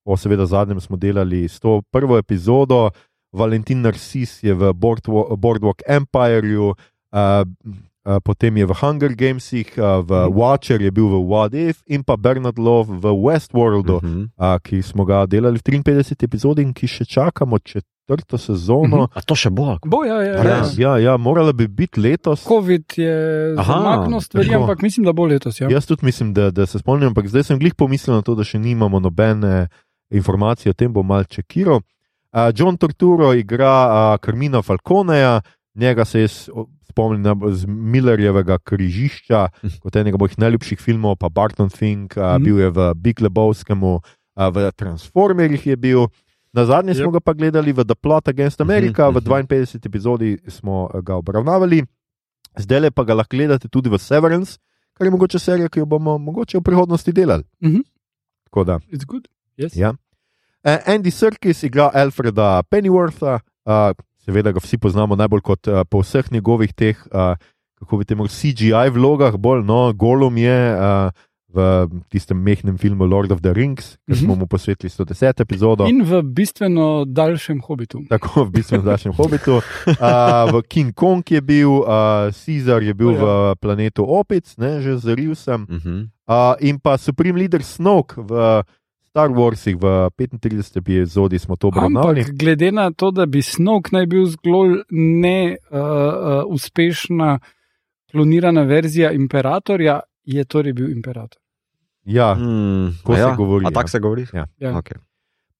o 0.09 0.17
seveda 0.17 0.47
zadnjem 0.49 0.81
smo 0.81 0.97
delali 0.97 1.45
s 1.45 1.61
to 1.61 1.83
prvo 1.93 2.17
epizodo, 2.17 2.89
Valentin 3.31 3.85
Narcis 3.85 4.41
je 4.43 4.55
v 4.57 4.73
Boardwalk, 4.73 5.37
Boardwalk 5.37 5.85
Empireu, 5.87 6.73
uh, 6.73 6.75
uh, 7.13 7.45
potem 8.21 8.57
je 8.57 8.67
v 8.67 8.73
Hunger 8.75 9.15
Gamesih, 9.15 9.69
uh, 9.77 10.01
v 10.01 10.11
Watcher 10.31 10.77
je 10.79 10.91
bil 10.91 11.07
v 11.07 11.17
What 11.23 11.55
If 11.55 11.81
in 11.87 12.03
pa 12.03 12.17
Bernard 12.17 12.59
Love 12.59 12.93
v 12.93 13.07
Westworldu, 13.15 13.97
uh 13.97 14.03
Mhm. 14.03 14.23
-huh. 14.31 14.55
uh, 14.55 14.61
ki 14.61 14.83
smo 14.83 15.05
ga 15.05 15.27
delali 15.27 15.59
v 15.59 15.63
53 15.63 16.25
epizodi 16.25 16.63
in 16.63 16.73
ki 16.73 16.87
še 16.87 17.05
čakamo 17.05 17.59
četrto 17.59 18.39
sezono. 18.39 18.97
Uh 18.97 19.03
-huh. 19.03 19.09
A 19.15 19.21
to 19.21 19.35
še 19.35 19.51
bo? 19.51 19.79
Bo, 19.83 20.05
ja, 20.05 20.23
ja, 20.23 20.45
ja. 20.45 20.63
Ja, 20.77 20.99
ja, 20.99 21.17
morala 21.17 21.53
bi 21.53 21.69
biti 21.69 22.01
letos. 22.01 22.45
COVID 22.45 22.85
je 22.97 23.15
zamaknil 23.57 24.21
stvari, 24.21 24.55
ampak 24.55 24.83
mislim, 24.83 25.05
da 25.05 25.13
bo 25.13 25.25
letos. 25.27 25.61
Ja. 25.61 25.69
Jaz 25.71 25.87
tudi 25.87 26.05
mislim, 26.05 26.33
da, 26.33 26.51
da 26.51 26.67
se 26.67 26.79
spomnim, 26.79 27.09
ampak 27.09 27.29
zdaj 27.29 27.43
sem 27.43 27.59
glih 27.59 27.75
pomislil 27.75 28.17
na 28.17 28.23
to, 28.23 28.35
da 28.35 28.45
še 28.45 28.59
nimamo 28.59 29.01
nobene 29.01 29.69
informacije 30.11 30.71
o 30.71 30.75
tem, 30.75 30.93
bom 30.93 31.07
mal 31.07 31.25
čekiral. 31.25 31.81
Uh, 32.33 32.51
John 32.55 32.77
Torturo 32.77 33.33
igra 33.33 33.87
uh, 33.87 34.19
Karmina 34.21 34.63
Falconeja, 34.63 35.41
njega 35.75 36.05
se 36.05 36.21
jaz 36.21 36.49
spomnim 36.83 37.25
z 37.53 37.67
Millerjevega 37.67 38.59
križišča, 38.59 39.49
kot 39.83 39.97
enega 39.97 40.17
mojih 40.17 40.39
najljubših 40.39 40.79
filmov, 40.79 41.17
pa 41.17 41.29
Barton 41.29 41.71
Fink, 41.71 42.17
uh, 42.17 42.23
Mhm. 42.37 42.45
bil 42.45 42.59
je 42.59 42.71
v 42.71 42.95
Big 42.95 43.19
Lebowskemu, 43.19 44.01
v 44.37 44.71
Transformerjih 44.73 45.67
je 45.67 45.77
bil. 45.77 46.07
Na 46.53 46.63
zadnje 46.65 46.95
smo 46.95 47.05
Yep. 47.05 47.13
ga 47.13 47.21
pa 47.21 47.33
gledali 47.33 47.73
v 47.73 47.83
The 47.83 47.95
Plot 47.95 48.29
Against 48.29 48.61
America, 48.61 49.11
v 49.11 49.19
52. 49.21 49.83
epizodi 49.83 50.39
smo 50.49 50.87
ga 51.03 51.15
obravnavali, 51.15 51.83
zdaj 52.55 52.91
pa 52.91 53.03
ga 53.03 53.15
lahko 53.15 53.35
gledate 53.35 53.67
tudi 53.69 53.91
v 53.91 53.99
Severance, 53.99 54.59
kar 54.93 55.07
je 55.07 55.11
mogoče 55.11 55.39
serija, 55.39 55.69
ki 55.69 55.81
jo 55.81 55.87
bomo 55.87 56.15
mogoče 56.17 56.59
v 56.59 56.63
prihodnosti 56.63 57.13
delali. 57.13 57.43
Mhm. 57.61 57.83
Tako 58.45 58.65
da. 58.65 58.79
It's 58.87 59.05
good. 59.05 59.27
Yes. 59.59 59.75
Ja. 59.75 59.91
Uh, 60.65 60.79
Andy 60.87 61.11
Serkis 61.11 61.63
igra 61.63 61.91
Alfreda 61.93 62.63
Pennywortha, 62.63 63.41
uh, 63.67 63.91
seveda 64.25 64.51
ga 64.51 64.59
vsi 64.59 64.79
poznamo 64.79 65.15
najbolj 65.15 65.41
kot 65.43 65.69
uh, 65.69 65.85
po 65.85 66.01
vseh 66.01 66.33
njegovih 66.33 66.73
teh, 66.73 66.97
uh, 67.07 67.37
kako 67.77 67.97
bi 67.97 68.05
temu 68.05 68.27
CGI 68.27 68.91
vlogah, 68.91 69.37
bolj 69.37 69.63
no, 69.63 69.93
golom 69.93 70.37
je 70.37 70.59
uh, 70.73 71.11
v 71.49 71.59
tistem 72.09 72.35
mehkem 72.37 72.75
filmu 72.75 73.07
Lord 73.07 73.31
of 73.31 73.39
the 73.39 73.53
Rings, 73.53 73.95
ki 74.03 74.17
smo 74.17 74.33
Mhm. 74.33 74.41
mu 74.41 74.47
posvetili 74.47 74.91
110 74.91 75.39
epizodo. 75.39 75.87
In 75.87 76.03
v 76.03 76.19
bistveno 76.25 77.05
daljšem 77.07 77.61
hobitu. 77.61 78.01
Tako 78.09 78.45
v 78.45 78.51
bistvu 78.51 78.77
na 78.83 78.91
našem 78.91 79.13
hobitu. 79.13 79.63
Uh, 79.87 79.95
v 80.51 80.63
King 80.65 80.91
Kong 80.93 81.23
je 81.25 81.41
bil, 81.41 81.71
uh, 81.79 81.87
Caesar 82.35 82.83
je 82.83 82.91
bil 82.93 83.09
O, 83.09 83.13
ja. 83.13 83.23
v 83.23 83.27
planetu 83.57 84.03
Opic, 84.03 84.51
ne, 84.59 84.83
že 84.83 84.99
zaril 84.99 85.35
sem. 85.35 85.63
Mhm. 85.63 86.11
Uh, 86.27 86.57
in 86.59 86.81
pa 86.81 86.97
Supreme 86.97 87.39
Leader 87.39 87.63
Snoke 87.63 88.19
v 88.19 88.65
Star 89.15 89.31
Warsih, 89.31 89.77
v 89.77 89.87
35. 90.11 90.43
epizodi 90.77 91.39
smo 91.39 91.55
to 91.55 91.69
obravnavali. 91.69 92.21
Ampak 92.21 92.35
glede 92.35 92.73
na 92.73 92.91
to, 92.91 93.11
da 93.11 93.27
bi 93.27 93.39
Snoke 93.41 93.91
naj 93.93 94.07
bil 94.07 94.27
zgolj 94.27 94.83
neuspešna 94.91 96.51
uh, 97.29 97.33
uh, 97.33 97.47
klonirana 98.11 98.63
verzija 98.63 99.13
imperatorja, 99.13 100.01
je 100.25 100.45
torej 100.45 100.73
bil 100.73 100.91
imperator. 100.91 101.39
Ja, 102.05 102.35
Hmm, 102.35 102.91
Tako 102.99 103.13
a 103.13 103.17
se 103.17 103.21
ja? 103.21 103.35
govori, 103.37 103.65
A 103.65 103.69
ja. 103.69 103.73
tako 103.73 103.89
se 103.89 103.99
govori? 104.01 104.27
Ja. 104.33 104.47
Ja. 104.59 104.73
Okay. 104.73 104.99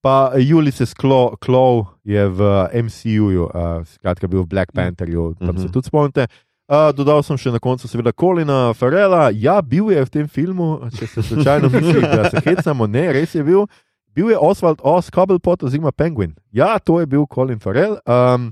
pa 0.01 0.31
Ulysses 0.35 0.93
Claw, 0.93 1.33
Claw 1.37 1.85
je 2.03 2.27
v 2.27 2.39
MCU-ju, 2.75 3.43
uh, 3.45 3.49
skratka, 3.85 4.27
bil 4.27 4.41
v 4.41 4.47
Black 4.47 4.71
Pantherju, 4.73 5.33
tam 5.35 5.47
Mhm. 5.47 5.57
se 5.57 5.71
tudi 5.71 5.87
spomnite. 5.87 6.27
Uh, 6.65 6.89
dodal 6.97 7.21
sem 7.21 7.37
še 7.37 7.51
na 7.53 7.59
koncu, 7.61 7.85
seveda, 7.85 8.09
Kolina 8.09 8.73
Farela. 8.73 9.29
Ja, 9.29 9.59
bil 9.61 9.91
je 9.93 10.01
v 10.01 10.09
tem 10.09 10.25
filmu, 10.25 10.89
če 10.97 11.05
se 11.11 11.21
slučajno 11.21 11.69
misli, 11.69 12.01
da 12.01 12.31
se 12.33 12.41
hecamo, 12.41 12.87
ne, 12.89 13.03
res 13.13 13.35
je 13.37 13.43
bil. 13.45 13.67
Bil 14.15 14.31
je 14.31 14.39
Oswald 14.39 14.81
Oz, 14.81 15.11
Cobblepot 15.13 15.61
oziroma 15.67 15.91
Penguin. 15.93 16.33
Ja, 16.55 16.79
to 16.79 16.97
je 17.03 17.05
bil 17.05 17.27
Colin 17.29 17.59
Farrell. 17.61 17.99
Um, 18.09 18.49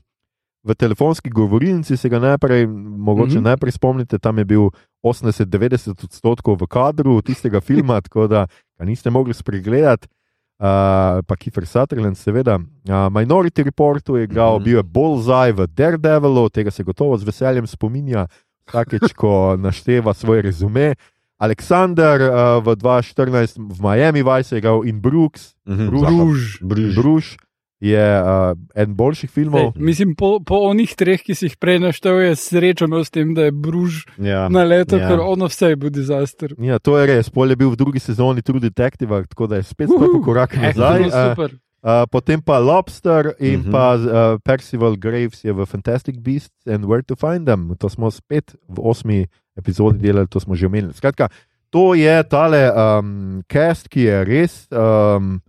v 0.63 0.75
telefonski 0.77 1.32
govorilnici 1.34 1.98
se 1.98 2.10
ga 2.10 2.20
najprej, 2.20 2.67
mogoče 2.67 3.34
mm. 3.34 3.39
-hmm. 3.39 3.50
najprej 3.50 3.72
spomnite, 3.72 4.20
tam 4.20 4.38
je 4.38 4.46
bil 4.46 4.70
80-90 5.03 6.03
odstotkov 6.03 6.62
v 6.62 6.67
kadru 6.67 7.22
tistega 7.22 7.62
filma, 7.62 8.01
tako 8.01 8.27
da 8.27 8.48
ga 8.77 8.86
niste 8.86 9.10
mogli 9.10 9.34
spregledati. 9.34 10.08
Uh, 10.60 11.20
pa 11.28 11.36
Kiefer 11.36 11.66
Sutherland, 11.66 12.16
seveda. 12.16 12.56
Uh, 12.56 13.10
Minority 13.10 13.64
Reportu 13.64 14.16
je 14.16 14.24
igral, 14.24 14.56
mm. 14.56 14.60
-hmm. 14.60 14.64
bil 14.64 14.78
je 14.78 14.84
Bullseye 14.84 15.54
v 15.54 15.68
Daredevelu, 15.68 16.50
tega 16.50 16.72
se 16.72 16.84
gotovo 16.84 17.18
z 17.18 17.24
veseljem 17.24 17.68
spominja, 17.68 18.28
vsakeč, 18.70 19.14
ko 19.14 19.54
našteva 19.60 20.14
svoj 20.14 20.42
rezume. 20.42 20.96
Aleksandr 21.40 22.22
uh, 22.22 22.64
v 22.64 22.76
2014 22.76 23.58
v 23.58 23.80
Miami 23.82 24.24
Vice 24.24 24.56
je 24.56 24.58
igral 24.58 24.86
in 24.86 25.02
Brooks, 25.02 25.56
Mhm. 25.66 25.88
Bruž. 25.88 26.02
Bruž. 26.08 26.60
Bruž. 26.62 26.96
Bruž 26.96 27.26
je 27.84 28.00
uh, 28.22 28.56
eden 28.75 28.96
boljših 28.96 29.32
filmov. 29.32 29.74
Ej, 29.75 29.82
mislim, 29.84 30.16
po, 30.16 30.38
po 30.40 30.62
onih 30.70 30.94
treh, 30.96 31.20
ki 31.20 31.36
si 31.36 31.50
jih 31.50 31.58
prej 31.60 31.82
naštel, 31.84 32.22
je 32.24 32.38
srečo 32.40 32.88
imel 32.88 33.04
s 33.04 33.12
tem, 33.12 33.34
da 33.36 33.50
je 33.50 33.52
Bruž 33.52 34.06
Ja. 34.18 34.48
na 34.48 34.63
leto, 34.63 34.96
ja. 34.98 35.10
ker 35.12 35.20
ono 35.20 35.50
vse 35.52 35.74
je 35.74 35.80
bil 35.82 35.92
dizaster. 35.92 36.56
Ja, 36.63 36.80
to 36.80 36.96
je 36.96 37.10
res. 37.12 37.28
Pol 37.34 37.52
je 37.52 37.60
bil 37.60 37.74
v 37.74 37.80
drugi 37.80 38.00
sezoni 38.00 38.46
True 38.46 38.63
Detective, 38.63 39.25
tako 39.28 39.52
da 39.52 39.60
je 39.60 39.68
spet 39.68 39.92
stopil 39.92 40.24
korak 40.24 40.56
nazaj. 40.56 40.72
Ekstremno 40.72 41.12
Uh, 41.13 41.30
super. 41.30 41.50
Uh, 41.84 42.06
potem 42.08 42.40
pa 42.40 42.63
Lobster 42.63 43.36
in 43.44 43.60
mm 43.60 43.66
-hmm. 43.68 43.72
pa 43.72 43.86
uh, 43.96 44.40
Percival 44.40 44.96
Graves 44.96 45.44
je 45.44 45.52
v 45.54 45.66
Fantastic 45.66 46.16
Beasts 46.24 46.68
and 46.68 46.88
Where 46.88 47.04
to 47.04 47.16
Find 47.16 47.46
Them. 47.46 47.75
To 47.75 47.90
smo 47.90 48.12
spet 48.12 48.56
v 48.70 48.80
osmi 48.80 49.28
epizodi 49.58 50.00
delali, 50.00 50.28
to 50.28 50.40
smo 50.40 50.56
že 50.56 50.66
omenili. 50.66 50.94
Skratka, 50.94 51.28
to 51.70 51.94
je 51.94 52.24
tale 52.24 52.72
um, 52.72 53.42
cast, 53.50 53.90
ki 53.90 54.02
je 54.02 54.24
res. 54.24 54.68
Um, 54.72 55.42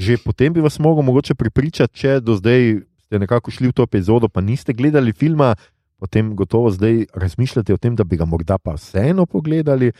že 0.00 0.16
potem 0.16 0.48
bi 0.48 0.60
vas 0.60 0.78
mogel 0.78 1.02
mogoče 1.02 1.34
pripričati, 1.34 1.92
če 1.94 2.20
do 2.20 2.34
zdaj 2.34 2.80
ste 3.02 3.18
nekako 3.18 3.50
šli 3.50 3.68
v 3.68 3.72
to 3.72 3.82
epizodo, 3.82 4.28
pa 4.28 4.40
niste 4.40 4.72
gledali 4.72 5.12
filma, 5.12 5.54
potem 5.96 6.32
gotovo 6.32 6.70
zdaj 6.70 7.06
razmišljate 7.12 7.74
o 7.74 7.76
tem, 7.76 7.92
da 7.92 8.04
bi 8.04 8.16
ga 8.16 8.24
morda 8.24 8.56
pa 8.56 8.72
vseeno 8.72 9.26
pogledali. 9.26 9.92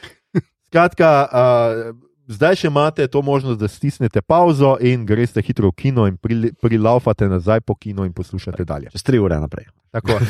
Skratka, 0.66 1.08
uh, 1.24 1.96
zdaj 2.26 2.54
še 2.56 2.68
imate 2.68 3.06
to 3.06 3.20
možnost, 3.20 3.58
da 3.58 3.66
stisnete 3.66 4.22
pauzo 4.22 4.76
in 4.80 5.02
greste 5.04 5.42
hitro 5.42 5.68
v 5.68 5.74
kino 5.74 6.06
in 6.06 6.14
pril- 6.16 6.54
prilaufate 6.56 7.26
nazaj 7.28 7.60
po 7.60 7.74
kinu 7.74 8.04
in 8.04 8.12
poslušate 8.12 8.64
dalje. 8.64 8.88
Čez 8.90 9.02
tri 9.02 9.18
ure 9.18 9.34
naprej. 9.36 9.66
Tako, 9.90 10.20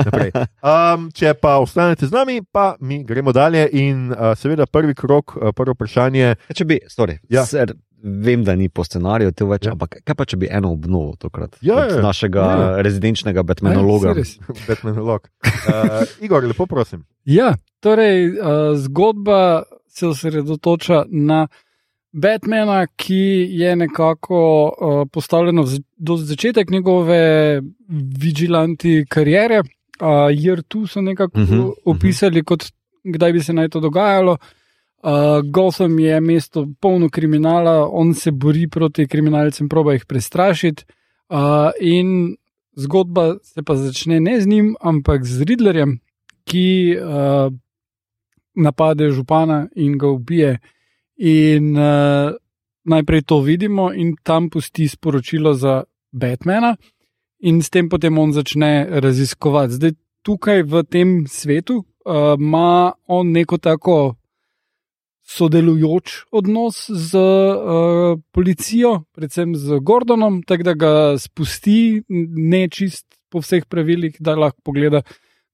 naprej. 0.00 0.30
Um, 0.64 1.10
če 1.12 1.34
pa 1.36 1.58
ostanete 1.60 2.08
z 2.08 2.12
nami, 2.12 2.40
pa 2.42 2.74
mi 2.80 3.02
gremo 3.04 3.30
dalje. 3.30 3.66
In 3.76 4.08
uh, 4.08 4.32
seveda 4.32 4.64
prvi 4.66 4.96
krok, 4.96 5.36
uh, 5.36 5.52
prvo 5.52 5.76
vprašanje. 5.76 6.34
Če 6.50 6.64
bi, 6.64 6.80
sorry, 6.88 7.18
Ja. 7.28 7.44
ser, 7.44 7.76
vem, 8.02 8.44
da 8.44 8.54
ni 8.56 8.68
po 8.68 8.84
scenariju 8.84 9.32
to 9.32 9.46
več, 9.46 9.64
Ja. 9.64 9.70
ja. 9.70 9.72
ampak 9.72 10.00
kaj 10.04 10.14
pa 10.14 10.24
če 10.24 10.36
bi 10.36 10.48
eno 10.50 10.72
obnovo 10.72 11.16
tokrat? 11.18 11.56
Ja, 11.60 11.74
Od 11.76 11.90
ja. 11.90 12.02
našega 12.02 12.40
Ja. 12.40 12.56
ja. 12.60 12.82
rezidenčnega 12.82 13.42
Batmanologa. 13.42 14.12
Res. 14.12 14.38
Batmanolog. 14.68 15.28
Uh, 15.44 16.04
Igor, 16.20 16.44
lepo 16.44 16.66
prosim. 16.66 17.04
Ja, 17.24 17.54
torej 17.80 18.30
uh, 18.30 18.76
zgodba 18.76 19.62
se 19.88 20.06
osredotoča 20.06 21.04
na 21.08 21.46
Batmana, 22.12 22.86
ki 22.96 23.46
je 23.50 23.76
nekako 23.76 24.38
uh, 24.66 25.08
postavljeno 25.12 25.62
v, 25.62 25.78
do 25.96 26.16
začetek 26.16 26.70
njegove 26.70 27.60
vigilanti 28.18 29.04
kariere. 29.08 29.60
Uh, 30.00 30.06
Jer 30.32 30.62
tu 30.62 30.86
so 30.86 31.00
nekako 31.00 31.40
uh 31.40 31.44
Mhm, 31.44 31.60
-huh, 31.60 31.72
opisali, 31.84 32.44
kot, 32.44 32.64
kdaj 33.04 33.32
bi 33.32 33.40
se 33.40 33.52
naj 33.52 33.68
to 33.68 33.80
dogajalo. 33.80 34.32
Uh, 34.32 34.59
Gotham 35.44 35.98
je 35.98 36.20
mesto 36.20 36.66
polno 36.80 37.08
kriminala, 37.08 37.88
on 37.88 38.14
se 38.14 38.30
bori 38.30 38.68
proti 38.68 39.06
kriminalcem, 39.08 39.68
proba 39.68 39.92
jih 39.92 40.04
prestrašiti. 40.06 40.84
Uh, 41.30 41.70
in 41.80 42.36
zgodba 42.76 43.36
se 43.42 43.62
pa 43.62 43.76
začne 43.76 44.20
ne 44.20 44.40
z 44.40 44.46
njim, 44.46 44.74
ampak 44.80 45.24
z 45.24 45.42
Ridlerjem, 45.42 46.00
ki 46.44 46.96
uh, 46.98 47.52
napade 48.54 49.10
župana 49.10 49.68
in 49.76 49.98
ga 49.98 50.08
ubije. 50.08 50.58
In 51.16 51.76
uh, 51.76 52.34
najprej 52.84 53.22
to 53.22 53.40
vidimo, 53.40 53.92
in 53.92 54.16
tam 54.22 54.50
pusti 54.50 54.88
sporočilo 54.88 55.54
za 55.54 55.82
Batmana, 56.12 56.76
in 57.38 57.62
s 57.62 57.70
tem 57.70 57.88
potem 57.88 58.18
on 58.18 58.32
začne 58.32 59.00
raziskovati. 59.00 59.72
Zdaj, 59.72 59.92
tukaj 60.22 60.62
v 60.62 60.82
tem 60.84 61.24
svetu 61.28 61.80
uh, 61.80 62.34
ima 62.38 62.92
on 63.06 63.32
neko 63.32 63.58
tako 63.58 64.19
sodelujoč 65.30 66.24
odnos 66.34 66.88
z 66.90 67.14
uh, 67.20 68.18
policijo, 68.34 69.04
predvsem 69.14 69.54
z 69.54 69.78
Gordonom, 69.82 70.42
tako 70.42 70.66
da 70.66 70.74
ga 70.74 70.92
spusti, 71.18 72.02
ne 72.08 72.66
čist 72.68 73.06
po 73.30 73.42
vseh 73.44 73.66
pravilih, 73.70 74.16
da 74.18 74.34
lahko 74.34 74.58
pogleda 74.66 75.02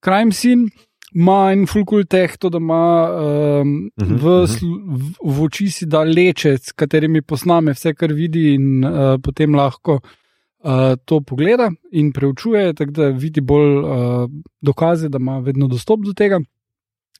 crime 0.04 0.32
scene. 0.32 0.70
Ma 1.16 1.52
in 1.54 1.64
fulkul 1.70 2.02
teh, 2.10 2.34
to 2.36 2.50
da 2.50 2.58
ima 2.58 3.08
um, 3.08 3.68
Mhm, 3.96 4.16
v, 4.16 4.24
mhm. 4.26 4.46
sl- 4.52 4.82
v, 4.84 5.12
v 5.22 5.44
oči 5.46 5.70
si 5.70 5.86
da 5.86 6.02
leče, 6.04 6.56
s 6.58 6.74
katerimi 6.76 7.22
posname 7.22 7.72
vse, 7.72 7.94
kar 7.94 8.12
vidi, 8.12 8.54
in 8.54 8.84
uh, 8.84 9.16
potem 9.22 9.54
lahko 9.54 10.00
uh, 10.02 10.96
to 11.04 11.20
pogleda 11.20 11.70
in 11.92 12.12
preučuje, 12.12 12.74
tako 12.74 12.92
da 12.92 13.08
vidi 13.14 13.40
bolj 13.40 13.78
uh, 13.78 14.28
dokaze, 14.60 15.08
da 15.08 15.22
ima 15.22 15.38
vedno 15.38 15.68
dostop 15.68 16.04
do 16.04 16.12
tega. 16.12 16.40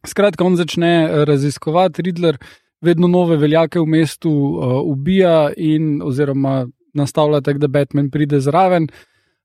Skratka, 0.07 0.45
on 0.45 0.57
začne 0.57 0.93
eh, 1.05 1.25
raziskovati, 1.25 2.03
Ridler 2.03 2.39
vedno 2.81 3.09
nove 3.09 3.37
veljake 3.37 3.81
v 3.81 3.87
mestu 3.87 4.31
uh, 4.31 4.81
ubija 4.85 5.51
in 5.57 6.03
oziroma 6.05 6.67
nastavlja 6.95 7.41
tako, 7.41 7.59
da 7.59 7.69
Batman 7.69 8.11
pride 8.11 8.41
zraven. 8.41 8.89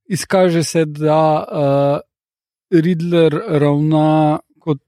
Izkaže 0.05 0.63
se, 0.63 0.85
da 0.85 1.45
uh, 1.47 2.79
Ridler 2.81 3.39
ravna 3.47 4.39
kot 4.59 4.81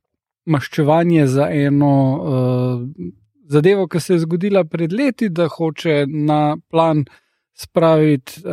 maščevanje 0.45 1.27
za 1.27 1.47
eno 1.51 1.93
uh, 2.19 3.07
zadevo, 3.47 3.87
ki 3.87 3.99
se 3.99 4.13
je 4.13 4.19
zgodila 4.25 4.63
pred 4.63 4.93
leti, 4.93 5.29
da 5.29 5.47
hoče 5.47 6.03
na 6.07 6.57
plan 6.69 7.05
spraviti 7.53 8.41
uh, 8.45 8.51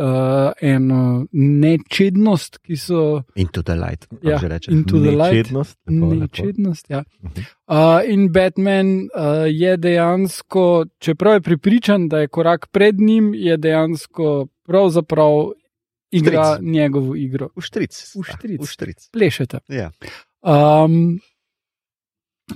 eno 0.61 1.25
nečednost, 1.31 2.57
ki 2.57 2.77
so 2.77 3.23
Into 3.35 3.61
the 3.63 3.73
light, 3.73 4.05
kako 4.05 4.29
Ja, 4.29 4.37
že 4.37 4.47
reče. 4.47 4.71
into 4.71 4.99
the 4.99 5.09
light. 5.11 5.33
Nečednost, 5.33 5.79
lepo. 5.87 6.13
Nečednost, 6.13 6.89
ja. 6.89 7.03
Uh, 7.67 7.75
in 8.05 8.31
Batman 8.31 8.87
uh, 8.87 9.07
je 9.47 9.77
dejansko, 9.77 10.85
čeprav 10.99 11.33
je 11.33 11.41
pripričan, 11.41 12.07
da 12.07 12.19
je 12.19 12.27
korak 12.27 12.67
pred 12.67 12.99
njim, 12.99 13.33
je 13.33 13.57
dejansko 13.57 14.47
pravzaprav 14.63 15.51
igra 16.11 16.53
Štric. 16.55 16.67
njegovo 16.67 17.15
igro. 17.15 17.49
Uštric. 17.55 18.13
Uštric. 18.15 18.61
Uštric. 18.61 19.09
Plešete. 19.09 19.59
Ja. 19.67 19.91
Um, 20.85 21.19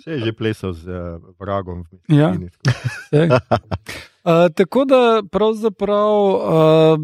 Se 0.04 0.12
je 0.12 0.20
že 0.20 0.34
plesal 0.34 0.74
z 0.74 0.88
uh, 0.88 0.96
vragom. 1.40 1.84
Ja. 2.08 2.30
Messini. 2.30 2.50
Uh, 4.26 4.48
tako 4.56 4.86
da 4.90 5.22
pravzaprav 5.32 6.14
uh, 6.34 7.00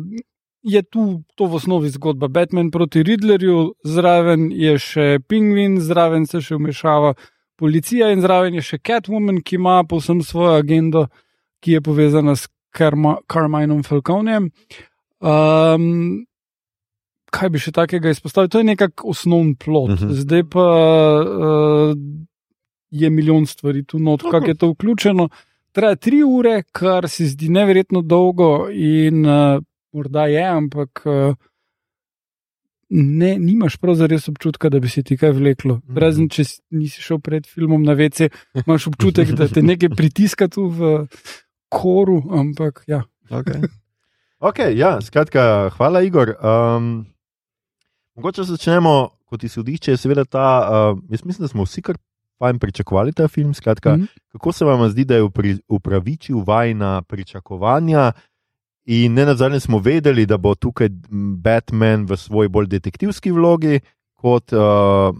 je 0.61 0.81
tu 0.81 1.23
to 1.35 1.45
v 1.45 1.55
osnovi 1.55 1.89
zgodba. 1.89 2.27
Batman 2.27 2.71
proti 2.71 3.03
Ridlerju, 3.03 3.73
zraven 3.83 4.49
je 4.51 4.77
še 4.79 5.05
Pingvin, 5.29 5.79
zraven 5.81 6.25
se 6.25 6.41
še 6.41 6.57
vmešava 6.57 7.13
policija 7.61 8.09
in 8.13 8.21
zraven 8.25 8.57
je 8.57 8.65
še 8.65 8.79
Catwoman, 8.81 9.43
ki 9.45 9.59
ima 9.59 9.83
povsem 9.85 10.23
svojo 10.25 10.55
agendo, 10.57 11.05
ki 11.61 11.77
je 11.77 11.83
povezana 11.85 12.35
s 12.35 12.49
Karma, 12.73 13.19
Carminom 13.29 13.83
Falconem. 13.85 14.49
Um, 15.21 16.25
kaj 17.29 17.53
bi 17.53 17.61
še 17.61 17.73
takega 17.75 18.09
izpostavil? 18.09 18.49
To 18.49 18.61
je 18.61 18.69
nekako 18.71 19.13
osnovni 19.13 19.53
plot. 19.61 19.93
Mhm. 19.99 20.17
Zdaj 20.23 20.45
pa 20.49 20.65
uh, 21.21 21.93
je 22.89 23.09
milijon 23.09 23.45
stvari 23.45 23.85
tu 23.85 23.99
not, 23.99 24.25
kako 24.25 24.53
je 24.53 24.57
to 24.57 24.73
vključeno. 24.73 25.29
Traja 25.71 25.95
tri 25.95 26.23
ure, 26.23 26.63
kar 26.75 27.07
se 27.09 27.25
zdi 27.31 27.49
neverjetno 27.49 28.01
dolgo, 28.01 28.67
in 28.71 29.25
uh, 29.25 29.61
morda 29.95 30.25
je, 30.27 30.43
ampak 30.43 31.01
uh, 31.05 31.35
ne, 32.89 33.35
nimaš 33.39 33.77
pravzaprav 33.79 34.11
res 34.11 34.27
občutka, 34.27 34.69
da 34.69 34.79
bi 34.79 34.89
se 34.91 35.03
ti 35.03 35.17
kaj 35.17 35.31
vleklo. 35.31 35.79
Mhm. 35.85 35.97
Razen 35.97 36.29
če 36.29 36.43
si- 36.43 36.59
nisi 36.71 37.01
šel 37.01 37.19
pred 37.23 37.47
filmom 37.47 37.83
na 37.83 37.93
vece, 37.93 38.29
imaš 38.65 38.87
občutek, 38.91 39.31
da 39.31 39.47
te 39.47 39.61
nekaj 39.63 39.89
pritiska 39.95 40.47
tu 40.47 40.67
v 40.67 41.05
koru, 41.71 42.19
ampak 42.35 42.83
ja. 42.87 43.03
Okay. 43.29 43.61
Ok, 44.41 44.57
ja, 44.73 44.95
skratka, 45.01 45.69
hvala, 45.77 45.99
Igor. 46.01 46.31
Um, 46.41 47.05
mogoče 48.17 48.41
začnemo, 48.43 49.09
kot 49.29 49.43
izhodišče, 49.45 49.91
je 49.91 49.97
seveda 50.01 50.23
ta. 50.25 50.45
Uh, 50.65 51.03
jaz 51.13 51.21
mislim, 51.25 51.43
da 51.45 51.47
smo 51.47 51.63
vsi 51.63 51.83
kar 51.85 51.99
fajn 52.41 52.59
pričakovali 52.59 53.13
ta 53.13 53.27
film. 53.27 53.53
Skratka, 53.53 53.93
Mhm. 53.97 54.09
Kako 54.31 54.51
se 54.51 54.65
vam 54.65 54.89
zdi, 54.89 55.05
da 55.05 55.15
je 55.15 55.27
upravičil 55.67 56.41
vajna 56.47 57.01
pričakovanja? 57.01 58.11
In 58.85 59.13
ne 59.13 59.25
nazadnje 59.25 59.59
smo 59.59 59.79
vedeli, 59.79 60.25
da 60.25 60.37
bo 60.37 60.55
tukaj 60.55 60.89
Batman 61.37 62.05
v 62.09 62.17
svoji 62.17 62.49
bolj 62.49 62.67
detektivski 62.67 63.31
vlogi, 63.31 63.79
kot 64.17 64.53
uh, 64.53 65.13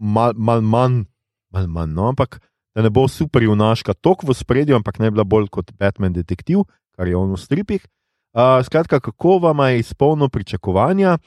mal, 0.00 0.32
mal 0.36 0.60
manj, 0.60 1.04
mal 1.50 1.66
manj 1.66 1.94
no, 1.94 2.08
ampak 2.08 2.40
da 2.74 2.82
ne 2.82 2.90
bo 2.90 3.08
super 3.08 3.42
junaška 3.42 3.94
tok 3.94 4.24
v 4.24 4.34
spredju, 4.34 4.76
ampak 4.76 4.98
ne 4.98 5.10
bila 5.10 5.24
bolj 5.24 5.48
kot 5.48 5.72
Batman 5.78 6.12
detektiv, 6.12 6.64
kar 6.96 7.08
je 7.08 7.16
on 7.16 7.32
v 7.32 7.40
stripih. 7.40 7.82
Uh, 8.32 8.60
skratka, 8.64 9.00
kako 9.00 9.38
vam 9.38 9.60
je 9.68 9.78
izpolnilo 9.78 10.28
pričakovanja, 10.28 11.18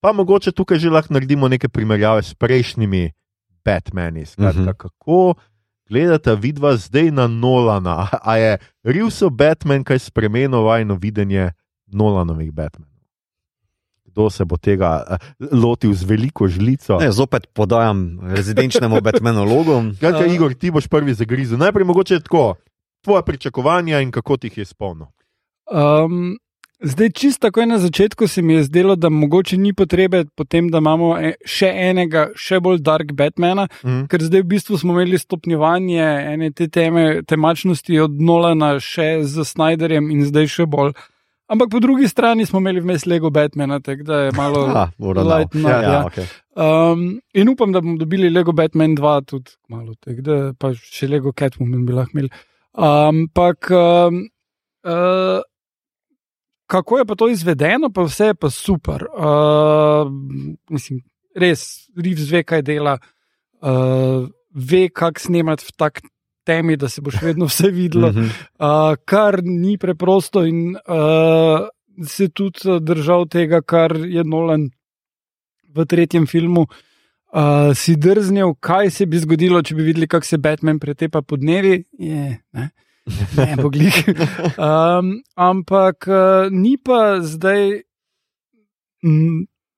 pa 0.00 0.12
mogoče 0.12 0.52
tukaj 0.52 0.78
že 0.78 0.90
lahko 0.90 1.14
naredimo 1.14 1.48
neke 1.48 1.68
primerjave 1.68 2.22
s 2.22 2.34
prejšnjimi 2.34 3.12
Batmani. 3.66 4.26
Skratka, 4.26 4.50
uh 4.50 4.56
Mhm. 4.56 4.68
-huh. 4.68 4.76
kako 4.76 5.34
gledate 5.84 6.34
vidva 6.36 6.76
zdaj 6.76 7.10
na 7.10 7.26
Nolana? 7.26 8.08
A 8.22 8.36
je 8.36 8.58
Rivsov 8.84 9.30
Batman 9.30 9.84
kaj 9.84 9.98
spremenil 10.00 10.60
vajno 10.60 10.94
videnje 10.94 11.52
Nolanovih 11.86 12.52
Batmanov? 12.52 12.96
Kdo 14.06 14.30
se 14.30 14.44
bo 14.44 14.56
tega 14.56 15.18
lotil 15.52 15.92
z 15.92 16.04
veliko 16.04 16.48
žlico? 16.48 16.96
Ne, 16.96 17.12
zopet 17.12 17.46
podajam 17.48 18.18
rezidenčnemu 18.22 19.00
Batmanologu. 19.00 19.92
Skratka, 19.94 20.24
Uh, 20.24 20.34
Igor, 20.34 20.54
ti 20.54 20.70
boš 20.70 20.88
prvi 20.88 21.14
zagrizel. 21.14 21.58
Najprej 21.58 21.84
mogoče 21.84 22.20
tako, 22.20 22.54
tvoje 23.00 23.22
pričakovanja 23.22 24.00
in 24.00 24.10
kako 24.10 24.36
ti 24.36 24.46
jih 24.46 24.58
je 24.58 24.62
izpolnil. 24.62 25.06
Um, 25.66 26.38
zdaj, 26.80 27.10
čisto 27.10 27.40
takoj 27.42 27.66
na 27.66 27.78
začetku 27.78 28.26
se 28.26 28.42
mi 28.42 28.54
je 28.54 28.62
zdelo, 28.62 28.96
da 28.96 29.08
mogoče 29.08 29.56
ni 29.56 29.72
potrebe 29.72 30.24
potem, 30.26 30.68
da 30.68 30.78
imamo 30.78 31.16
e- 31.18 31.34
še 31.44 31.66
enega, 31.68 32.28
še 32.34 32.60
bolj 32.60 32.78
dark 32.80 33.12
Batmana, 33.12 33.68
Mhm. 33.84 34.06
ker 34.06 34.20
zdaj 34.20 34.42
v 34.42 34.46
bistvu 34.46 34.78
smo 34.78 34.92
imeli 34.92 35.18
stopnjevanje 35.18 36.02
ene 36.26 36.50
te 36.52 36.68
teme, 36.68 37.22
temačnosti 37.22 37.98
od 37.98 38.10
Nolana 38.12 38.80
še 38.80 39.22
z 39.22 39.44
Snyderjem 39.44 40.10
in 40.10 40.24
zdaj 40.24 40.46
še 40.48 40.66
bolj. 40.66 40.92
Ampak 41.48 41.70
po 41.70 41.78
drugi 41.78 42.08
strani 42.08 42.42
smo 42.42 42.58
imeli 42.58 42.80
vmes 42.80 43.06
Lego 43.06 43.30
Batmana, 43.30 43.78
tako 43.80 44.02
da 44.02 44.16
je 44.18 44.32
malo. 44.32 44.66
Ah, 44.76 44.90
uravnal. 44.98 45.38
Light 45.38 45.54
note, 45.54 45.70
ja, 45.70 45.80
ja. 45.80 45.92
ja, 45.92 46.04
okay. 46.04 46.26
Um, 46.56 47.04
in 47.32 47.48
upam, 47.48 47.72
da 47.72 47.80
bomo 47.80 47.96
dobili 47.96 48.30
Lego 48.30 48.52
Batman 48.52 48.96
2 48.96 49.24
tudi 49.24 49.50
malo, 49.68 49.94
tako 49.94 50.22
da 50.22 50.52
pa 50.54 50.74
še 50.74 51.06
Lego 51.06 51.30
Catwoman 51.32 51.86
bi 51.86 51.92
lahko 51.92 52.10
imeli. 52.14 52.30
Ampak 52.74 53.70
um, 53.70 54.26
uh, 54.84 55.38
kako 56.66 56.98
je 56.98 57.04
pa 57.06 57.14
to 57.14 57.28
izvedeno, 57.28 57.90
pa 57.90 58.02
vse 58.02 58.32
je 58.32 58.34
pa 58.34 58.50
super. 58.50 59.06
Uh, 59.14 60.10
mislim, 60.70 61.00
res, 61.34 61.88
Reeves 61.96 62.30
ve, 62.30 62.42
kaj 62.42 62.62
dela, 62.62 62.98
uh, 63.62 64.28
ve, 64.54 64.88
kako 64.88 65.20
snemati 65.20 65.64
v 65.68 65.76
tak 65.76 66.00
temi, 66.46 66.76
da 66.76 66.88
se 66.88 67.02
bo 67.02 67.10
še 67.10 67.24
vedno 67.26 67.50
vse 67.50 67.70
videlo 67.74 68.10
Mhm. 68.14 68.26
uh, 68.58 68.96
kar 69.04 69.40
ni 69.42 69.78
preprosto, 69.78 70.44
in 70.46 70.76
uh, 70.76 71.68
se 72.06 72.28
tudi 72.28 72.68
uh, 72.68 72.80
držal 72.82 73.26
tega, 73.28 73.62
kar 73.62 73.96
je 73.96 74.24
Nolan 74.24 74.68
v 75.74 75.86
tretjem 75.86 76.26
filmu. 76.26 76.66
Uh, 77.36 77.74
si 77.74 77.96
drznil, 78.00 78.54
kaj 78.62 78.90
se 78.90 79.06
bi 79.06 79.18
zgodilo, 79.18 79.60
če 79.62 79.74
bi 79.74 79.82
videli, 79.82 80.06
kako 80.08 80.24
se 80.24 80.38
Batman 80.38 80.78
pretepa 80.78 81.20
po 81.22 81.36
dnevi. 81.36 81.82
Je, 81.98 82.38
ne, 82.52 82.70
ne 83.36 83.56
bo 83.62 83.70
glih. 83.74 83.96
Um, 84.58 85.20
ampak 85.34 86.08
uh, 86.08 86.50
ni 86.50 86.76
pa 86.76 87.20
zdaj 87.22 87.82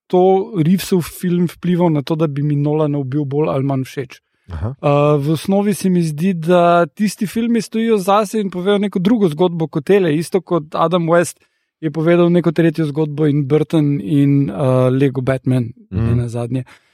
to 0.09 0.23
Reevesov 0.57 1.05
film 1.05 1.49
vplival 1.49 1.93
na 1.93 2.03
to, 2.03 2.17
da 2.17 2.27
bi 2.27 2.43
mi 2.43 2.57
Nolan 2.57 2.97
bil 3.05 3.29
bolj 3.29 3.53
ali 3.53 3.65
manj 3.69 3.85
všeč. 3.85 4.21
Aha. 4.49 4.73
Uh, 4.81 5.21
v 5.21 5.37
osnovi 5.37 5.75
se 5.77 5.91
mi 5.93 6.01
zdi, 6.01 6.33
da 6.33 6.87
tisti 6.87 7.27
filmi 7.29 7.61
stojijo 7.61 7.99
zase 8.01 8.41
in 8.41 8.49
povejo 8.51 8.79
neko 8.81 8.99
drugo 8.99 9.29
zgodbo 9.29 9.69
kot 9.69 9.85
tele, 9.85 10.15
isto 10.17 10.41
kot 10.41 10.73
Adam 10.73 11.05
West 11.13 11.45
je 11.85 11.93
povedal 11.93 12.33
neko 12.33 12.53
tretjo 12.53 12.89
zgodbo 12.89 13.29
in 13.29 13.45
Burton 13.49 14.01
in 14.01 14.49
uh, 14.51 14.89
Lego 14.89 15.21
Batman 15.21 15.69
mm. 15.93 16.17
na 16.17 16.29
zadnje. 16.29 16.65
Uh, 16.65 16.88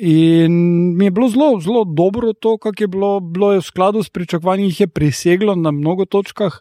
in 0.00 0.52
mi 0.96 1.04
je 1.04 1.10
bilo 1.10 1.28
zelo, 1.28 1.60
zelo 1.60 1.84
dobro 1.84 2.32
to, 2.32 2.56
kar 2.58 2.72
je 2.78 2.88
bilo, 2.88 3.20
bilo 3.20 3.52
je 3.52 3.60
v 3.60 3.66
skladu 3.66 4.02
s 4.02 4.10
pričakovanji, 4.10 4.64
jih 4.64 4.80
je 4.80 4.86
preseglo 4.86 5.54
na 5.54 5.70
mnogo 5.70 6.04
točkah. 6.04 6.60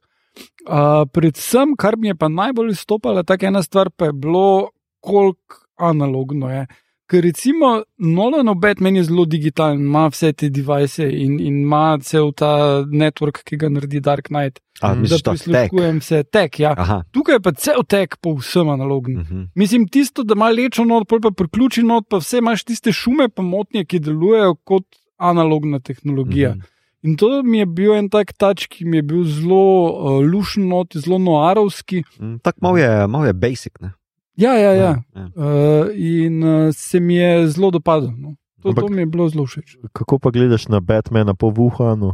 Uh, 0.66 1.06
predvsem, 1.14 1.76
kar 1.78 1.98
mi 1.98 2.08
je 2.08 2.16
pa 2.16 2.28
najbolj 2.28 2.72
izstopala, 2.72 3.24
tako 3.24 3.46
ena 3.46 3.62
stvar, 3.64 3.90
pa 3.90 4.06
je 4.06 4.14
bilo, 4.14 4.70
koliko 5.02 5.66
analogno 5.78 6.50
je. 6.50 6.68
Ker 7.08 7.24
recimo 7.24 7.84
Nolanov 7.98 8.56
Batman 8.56 8.96
je 8.96 9.04
zelo 9.04 9.26
digitalen, 9.26 9.80
ima 9.80 10.08
vse 10.08 10.32
te 10.34 10.50
device 10.50 11.04
in, 11.04 11.40
in 11.40 11.62
ima 11.66 11.98
cel 12.02 12.32
ta 12.32 12.84
network, 12.88 13.42
ki 13.44 13.58
ga 13.60 13.70
naredi 13.70 14.00
Dark 14.00 14.30
Knight. 14.32 14.62
A, 14.82 14.96
Da 14.96 15.20
prisluškujem 15.26 16.00
vse 16.00 16.24
tek. 16.24 16.60
Ja. 16.60 16.74
Aha. 16.78 17.04
Tukaj 17.12 17.36
je 17.36 17.42
pa 17.44 17.52
cel 17.52 17.84
tek 17.88 18.18
povsem 18.22 18.70
analogen. 18.70 19.20
Mhm. 19.20 19.42
Mislim, 19.56 19.88
tisto, 19.88 20.24
da 20.24 20.34
ima 20.34 20.50
lečo 20.50 20.86
not, 20.86 21.08
pa 21.08 21.32
priključi 21.38 21.84
not, 21.84 22.08
pa 22.10 22.18
vse 22.24 22.38
imaš 22.38 22.64
tiste 22.64 22.92
šume, 22.92 23.30
pa 23.30 23.42
motnje, 23.42 23.86
ki 23.86 24.00
delujejo 24.00 24.56
kot 24.64 24.86
analogna 25.18 25.80
tehnologija. 25.80 26.56
Mhm. 26.56 26.72
In 27.04 27.18
to 27.20 27.44
mi 27.44 27.60
je 27.60 27.66
bil 27.66 27.94
en 27.98 28.08
tak 28.10 28.32
tač, 28.40 28.68
ki 28.72 28.86
mi 28.86 28.98
je 28.98 29.04
bil 29.04 29.26
zelo 29.28 29.64
uh, 29.92 30.22
lušen, 30.24 30.72
zelo 30.96 31.20
noarovski. 31.20 32.04
Mhm. 32.20 32.38
Tako 32.44 32.58
malo 32.62 32.78
je, 32.78 33.08
malo 33.08 33.26
je 33.26 33.34
basic. 33.34 33.74
Ne? 33.82 33.92
Ja, 34.36 34.54
ja, 34.54 34.72
ja. 34.74 35.04
Ja. 35.14 35.26
Uh, 35.36 35.88
in 35.94 36.44
uh, 36.44 36.72
se 36.72 37.00
mi 37.00 37.16
je 37.16 37.48
zelo 37.50 37.72
dopadlo. 37.72 38.12
No. 38.12 38.36
To, 38.62 38.70
Ampak- 38.70 38.82
to 38.82 38.90
mi 38.90 39.02
je 39.02 39.06
bilo 39.06 39.30
zelo 39.30 39.46
všeč. 39.46 39.78
Kako 39.94 40.20
pa 40.20 40.30
gledaš 40.30 40.68
na 40.68 40.80
Batmana 40.80 41.34
po 41.34 41.48
Wuhanu? 41.50 42.14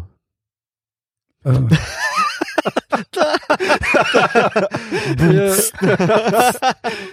Uh, 1.46 1.70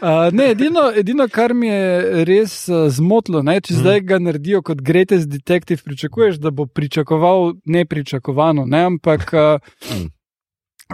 Uh, 0.02 0.30
ne, 0.32 0.44
edino, 0.46 0.90
edino, 0.92 1.28
kar 1.28 1.54
mi 1.54 1.66
je 1.66 1.84
res 2.24 2.68
uh, 2.68 2.88
zmotilo, 2.88 3.42
ne, 3.42 3.60
če 3.60 3.74
Mhm. 3.74 3.80
zdaj 3.80 4.00
ga 4.02 4.18
naredijo 4.18 4.62
kot 4.62 4.80
Greatest 4.80 5.28
Detective, 5.28 5.82
pričakuješ, 5.84 6.36
da 6.36 6.50
bo 6.50 6.66
pričakoval 6.66 7.54
nepričakovano. 7.64 8.64
Ne, 8.66 8.84
ampak 8.84 9.32
uh, 9.32 9.58
Mhm. 9.92 10.06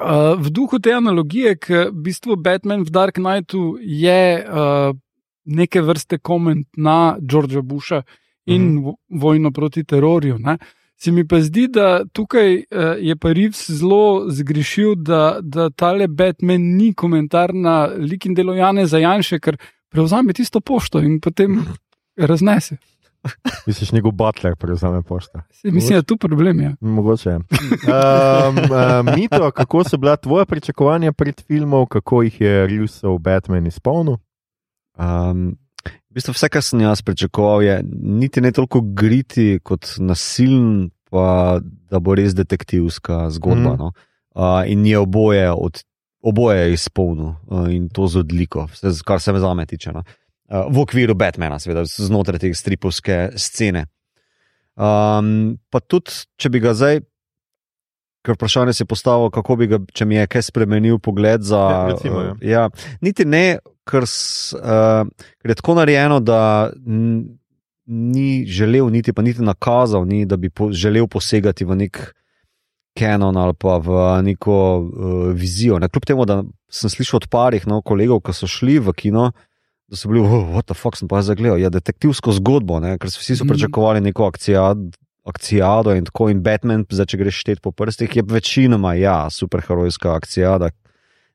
Uh, 0.00 0.34
v 0.38 0.50
duhu 0.50 0.78
te 0.78 0.92
analogije, 0.92 1.56
ki 1.56 1.74
v 1.74 2.02
bistvu 2.04 2.36
Batman 2.36 2.82
v 2.84 2.90
Dark 2.90 3.14
Knightu 3.14 3.78
je 3.80 4.44
uh, 4.44 4.94
neke 5.44 5.82
vrste 5.82 6.18
koment 6.18 6.66
na 6.76 7.16
Georgea 7.20 7.62
Busha 7.62 8.02
in 8.46 8.78
vo- 8.82 8.96
vojno 9.10 9.50
proti 9.50 9.84
terorju. 9.84 10.38
Ne. 10.38 10.58
Se 10.96 11.10
mi 11.10 11.26
pa 11.26 11.40
zdi, 11.40 11.66
da 11.68 12.04
tukaj 12.12 12.54
uh, 12.56 12.94
je 13.00 13.16
pa 13.16 13.32
Reeves 13.32 13.70
zelo 13.70 14.30
zgrešil, 14.30 14.94
da, 14.94 15.38
da 15.42 15.70
tale 15.70 16.08
Batman 16.08 16.62
ni 16.76 16.94
komentar 16.94 17.54
na 17.54 17.86
lik 17.86 18.26
in 18.26 18.34
delo 18.34 18.54
Jane 18.54 18.86
za 18.86 18.98
Janše, 18.98 19.40
ker 19.40 19.56
prevzame 19.90 20.32
tisto 20.32 20.60
pošto 20.60 21.00
in 21.02 21.20
potem 21.20 21.58
raznese. 22.30 22.76
Misliš, 23.66 23.92
njegov 23.92 24.12
butler 24.12 24.56
prevzame 24.56 25.02
pošta? 25.02 25.42
Se, 25.50 25.70
mislim, 25.70 25.90
da 25.90 25.96
je 25.96 26.02
tu 26.02 26.16
problem. 26.16 26.60
Ja. 26.60 26.74
Mogoče 26.80 27.30
je. 27.30 27.36
Um, 27.36 27.42
uh, 28.58 29.14
Mito, 29.16 29.50
kako 29.50 29.84
so 29.84 29.96
bila 29.96 30.16
tvoja 30.16 30.44
pričakovanja 30.44 31.12
pred 31.12 31.42
filmom, 31.46 31.86
kako 31.86 32.22
jih 32.22 32.40
je 32.40 32.66
Reevesov 32.66 33.18
Batman 33.18 33.66
izpolnil? 33.66 34.16
Um, 34.98 35.56
v 35.84 36.14
bistvu 36.14 36.34
vse, 36.36 36.48
kar 36.48 36.62
sem 36.62 36.80
jaz 36.80 37.02
pričakoval, 37.02 37.62
je 37.62 37.80
niti 38.02 38.40
ne 38.40 38.52
toliko 38.52 38.80
griti 38.80 39.60
kot 39.62 39.94
nasilen, 39.98 40.90
pa 41.10 41.60
da 41.90 42.00
bo 42.00 42.14
res 42.14 42.34
detektivska 42.34 43.30
zgodba. 43.30 43.74
Mm. 43.74 43.78
No? 43.78 43.92
Uh, 44.34 44.62
in 44.66 44.86
je 44.86 44.98
oboje, 44.98 45.50
od, 45.52 45.82
oboje 46.22 46.60
je 46.60 46.72
izpolnil 46.72 47.34
uh, 47.46 47.68
in 47.72 47.88
to 47.88 48.06
z 48.08 48.24
odliko, 48.24 48.66
vse, 48.72 48.92
kar 49.04 49.20
se 49.20 49.32
me 49.32 49.40
zame 49.40 49.66
tiče. 49.66 49.92
No? 49.92 50.00
Uh, 50.00 50.21
v 50.52 50.82
okviru 50.84 51.16
Batmana, 51.16 51.58
seveda, 51.62 51.84
znotraj 51.88 52.42
te 52.42 52.52
stripovske 52.54 53.32
scene. 53.40 53.86
Um, 54.76 55.56
pa 55.72 55.80
tudi, 55.80 56.12
če 56.40 56.52
bi 56.52 56.62
ga 56.64 56.76
zdaj. 56.76 57.02
Ker 58.22 58.36
vprašanje 58.36 58.76
si 58.76 58.84
postavil, 58.86 59.32
kako 59.34 59.56
bi 59.58 59.66
ga, 59.66 59.80
če 59.90 60.06
mi 60.06 60.14
je 60.14 60.28
kaj 60.30 60.44
spremenil 60.46 61.00
pogled 61.02 61.42
za. 61.42 61.58
Ja, 61.58 61.80
recimo, 61.90 62.20
ja. 62.22 62.34
uh, 62.36 62.44
ja, 62.46 62.66
niti 63.02 63.26
ne, 63.26 63.58
ker, 63.88 64.06
s, 64.06 64.52
uh, 64.54 65.02
ker 65.42 65.54
je 65.54 65.58
tako 65.58 65.74
narejeno, 65.80 66.20
da 66.22 66.70
ni 67.92 68.44
želel, 68.46 68.92
niti 68.94 69.12
pa 69.12 69.24
niti 69.26 69.42
nakazal, 69.42 70.06
ni, 70.06 70.22
da 70.28 70.38
bi 70.38 70.52
po, 70.54 70.70
želel 70.72 71.08
posegati 71.10 71.66
v 71.66 71.80
nek 71.82 72.02
kanon 72.98 73.36
ali 73.40 73.56
pa 73.58 73.78
v 73.82 74.04
neko 74.22 74.56
uh, 74.78 75.32
vizijo. 75.34 75.80
Ne, 75.82 75.88
kljub 75.88 76.06
temu, 76.06 76.28
da 76.28 76.42
sem 76.70 76.92
slišal 76.92 77.24
od 77.24 77.26
parih 77.32 77.66
no, 77.66 77.80
kolegov, 77.82 78.22
ki 78.22 78.36
so 78.36 78.46
šli 78.46 78.78
v 78.78 78.94
kino. 78.96 79.32
Da 79.92 79.96
so 79.96 80.08
bili, 80.08 80.22
oh, 80.24 80.46
what 80.54 80.64
the 80.66 80.74
fuck, 80.74 80.96
sem 80.96 81.04
pa 81.08 81.20
zdaj 81.20 81.36
gledal, 81.36 81.58
ja, 81.60 81.68
detektivsko 81.68 82.32
zgodbo, 82.32 82.78
ne, 82.80 82.94
ker 82.98 83.10
so 83.12 83.20
vsi 83.20 83.36
so 83.36 83.44
Mhm. 83.44 83.50
pričakovali 83.52 84.00
neko 84.00 84.24
akcijo, 84.24 84.62
akcijado 85.28 85.92
in 85.94 86.04
tako. 86.08 86.30
In 86.30 86.40
Batman, 86.42 86.86
zdaj, 86.90 87.06
če 87.06 87.16
greš 87.18 87.40
štet 87.40 87.60
po 87.62 87.72
prstih, 87.72 88.16
je 88.16 88.22
večinoma 88.26 88.94
ja, 88.94 89.28
superherojska 89.30 90.14
akcijada. 90.16 90.70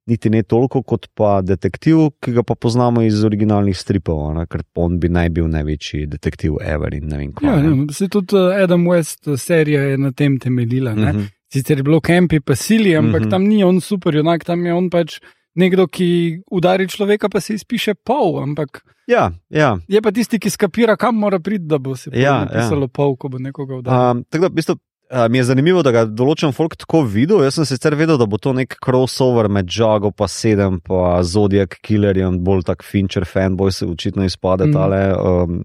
Niti 0.07 0.29
ne 0.29 0.39
toliko 0.43 0.81
kot 0.83 1.05
pa 1.13 1.41
detektiv, 1.43 1.97
ki 2.23 2.31
ga 2.31 2.43
pa 2.43 2.55
poznamo 2.55 3.01
iz 3.03 3.23
originalnih 3.27 3.75
stripov, 3.77 4.33
ne? 4.33 4.45
ker 4.47 4.63
on 4.75 4.99
bi 4.99 5.09
naj 5.09 5.29
bil 5.29 5.47
največji 5.51 6.05
detektiv 6.07 6.53
ever 6.63 6.93
in 6.95 7.07
ne 7.07 7.17
vem 7.17 7.33
kaj. 7.33 7.47
Ja, 7.49 7.55
ne. 7.61 7.73
ja, 7.77 7.93
se 7.93 8.07
tudi 8.07 8.35
uh, 8.35 8.55
Adam 8.63 8.85
West 8.87 9.27
uh, 9.27 9.35
serija 9.39 9.81
je 9.83 9.97
na 9.97 10.11
tem 10.11 10.39
temeljila. 10.39 10.91
Uh 10.91 10.97
Mhm. 10.97 11.17
-huh. 11.17 11.27
Sicer 11.53 11.77
je 11.77 11.83
bilo 11.83 11.99
Kempi 12.01 12.39
pa 12.39 12.55
sili, 12.55 12.95
ampak 12.95 13.13
uh 13.13 13.19
Mhm. 13.19 13.27
-huh. 13.27 13.31
tam 13.31 13.43
ni 13.43 13.63
on 13.63 13.81
super, 13.81 14.15
junak, 14.15 14.43
tam 14.43 14.65
je 14.65 14.73
on 14.73 14.89
pač 14.89 15.19
nekdo, 15.57 15.87
ki 15.89 16.43
udari 16.53 16.87
človeka, 16.87 17.29
pa 17.29 17.41
se 17.41 17.57
izpiše 17.57 17.97
pol. 18.05 18.37
Ampak 18.43 18.83
Ja, 19.07 19.31
ja. 19.49 19.77
je 19.87 20.01
pa 20.01 20.11
tisti, 20.11 20.39
ki 20.39 20.49
skapira, 20.51 20.97
kam 20.99 21.15
mora 21.15 21.39
priti, 21.39 21.65
da 21.65 21.77
bo 21.79 21.95
se 21.95 22.11
Ja, 22.13 22.41
napisalo 22.43 22.89
ja. 22.89 22.93
pol, 22.93 23.15
ko 23.15 23.29
bo 23.31 23.39
nekoga 23.39 23.79
udaril. 23.79 24.11
Um, 24.11 24.23
tako 24.29 24.41
da, 24.41 24.49
v 24.51 24.57
bistvu, 24.59 24.75
uh, 24.75 25.27
mi 25.31 25.39
je 25.39 25.43
zanimivo, 25.47 25.83
da 25.83 25.93
ga 25.95 26.03
določen 26.05 26.51
folk 26.55 26.75
tako 26.75 27.05
videl. 27.07 27.45
Jaz 27.47 27.55
sem 27.55 27.69
sicer 27.69 27.95
vedel, 27.95 28.19
da 28.19 28.27
bo 28.27 28.39
to 28.41 28.51
nek 28.57 28.75
crossover 28.83 29.47
med 29.47 29.71
Jago, 29.71 30.11
pa 30.11 30.27
sedem, 30.27 30.81
pa 30.83 31.21
Zodiac 31.23 31.79
Killerjem, 31.79 32.41
bolj 32.43 32.65
tak 32.67 32.83
Fincher 32.83 33.23
fanboy 33.23 33.71
se 33.71 33.87
očitno 33.87 34.27
izpade 34.27 34.67
mm. 34.67 34.75
tale 34.75 35.01
um, 35.15 35.63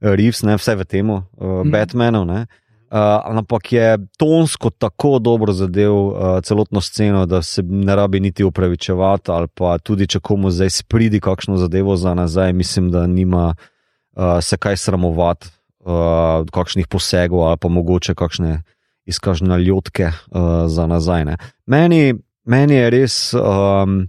Reeves, 0.00 0.40
ne 0.48 0.56
vse 0.56 0.78
v 0.80 0.88
tem, 0.88 1.12
uh, 1.12 1.20
mm. 1.44 1.74
Batmanov. 1.74 2.24
Ne. 2.30 2.46
Uh, 2.90 3.36
ampak 3.36 3.72
je 3.72 3.98
tonsko 4.16 4.70
tako 4.70 5.18
dobro 5.18 5.52
zadev 5.52 5.92
uh, 5.92 6.14
celotno 6.42 6.80
sceno, 6.80 7.26
da 7.26 7.42
se 7.42 7.62
ne 7.62 7.96
rabi 7.96 8.20
niti 8.20 8.44
upravičevati, 8.44 9.30
ali 9.30 9.48
pa 9.54 9.78
tudi 9.78 10.06
če 10.06 10.20
komu 10.20 10.50
zdaj 10.50 10.70
spridi 10.70 11.20
kakšno 11.20 11.56
zadevo 11.56 11.96
za 11.96 12.14
nazaj, 12.14 12.52
mislim, 12.52 12.90
da 12.90 13.06
nima 13.06 13.54
uh, 13.54 14.40
se 14.40 14.56
kaj 14.56 14.76
sramovati, 14.76 15.50
uh, 15.84 16.46
kakšnih 16.52 16.88
posegov 16.88 17.44
ali 17.48 17.56
pa 17.60 17.68
mogoče 17.68 18.14
kakšne 18.14 18.62
izkažne 19.04 19.58
ljudke 19.58 20.08
uh, 20.08 20.66
za 20.66 20.86
nazaj. 20.86 21.24
Ne. 21.24 21.36
Meni, 21.66 22.14
meni 22.44 22.74
je 22.74 22.90
res. 22.90 23.34
Um, 23.34 24.08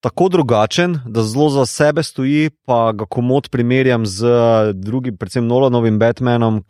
Tako 0.00 0.28
drugačen, 0.32 0.94
da 1.04 1.22
zelo 1.22 1.50
za 1.52 1.66
sebe 1.66 2.02
stoji, 2.02 2.50
pa 2.64 2.92
ga 2.92 3.04
komod 3.04 3.50
primerjam 3.52 4.06
z 4.06 4.24
drugim, 4.74 5.16
predvsem 5.16 5.46
Nolanovim 5.46 5.98
Batmanom, 5.98 6.54
um, 6.56 6.64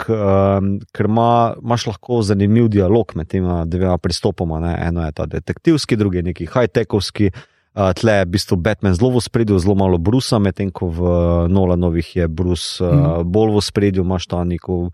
ker 0.93 1.07
ima, 1.07 1.55
imaš 1.63 1.87
lahko 1.87 2.23
zanimiv 2.27 2.69
dialog 2.69 3.13
med 3.15 3.29
tema 3.31 3.65
dvema 3.65 3.99
pristopoma. 3.99 4.59
Ne. 4.61 4.75
Eno 4.89 5.07
je 5.07 5.13
ta 5.13 5.27
detektivski, 5.27 5.97
drugi 5.97 6.19
je 6.19 6.23
neki 6.23 6.47
high-techovski. 6.47 7.31
Uh, 7.31 7.93
tle 7.95 8.13
je 8.19 8.25
v 8.25 8.31
bistvu 8.35 8.57
Batman 8.59 8.99
zelo 8.99 9.13
v 9.15 9.23
spredju, 9.23 9.59
zelo 9.63 9.79
malo 9.79 9.99
Brusa, 9.99 10.43
medtem 10.43 10.75
ko 10.75 10.91
v 10.91 11.01
uh, 11.01 11.47
Nolanovih 11.47 12.17
je 12.17 12.29
Bruce 12.29 12.83
uh, 12.83 13.23
bolj 13.23 13.55
v 13.55 13.63
spredju, 13.63 14.03
imaš 14.03 14.27
ta 14.27 14.45
neko. 14.45 14.91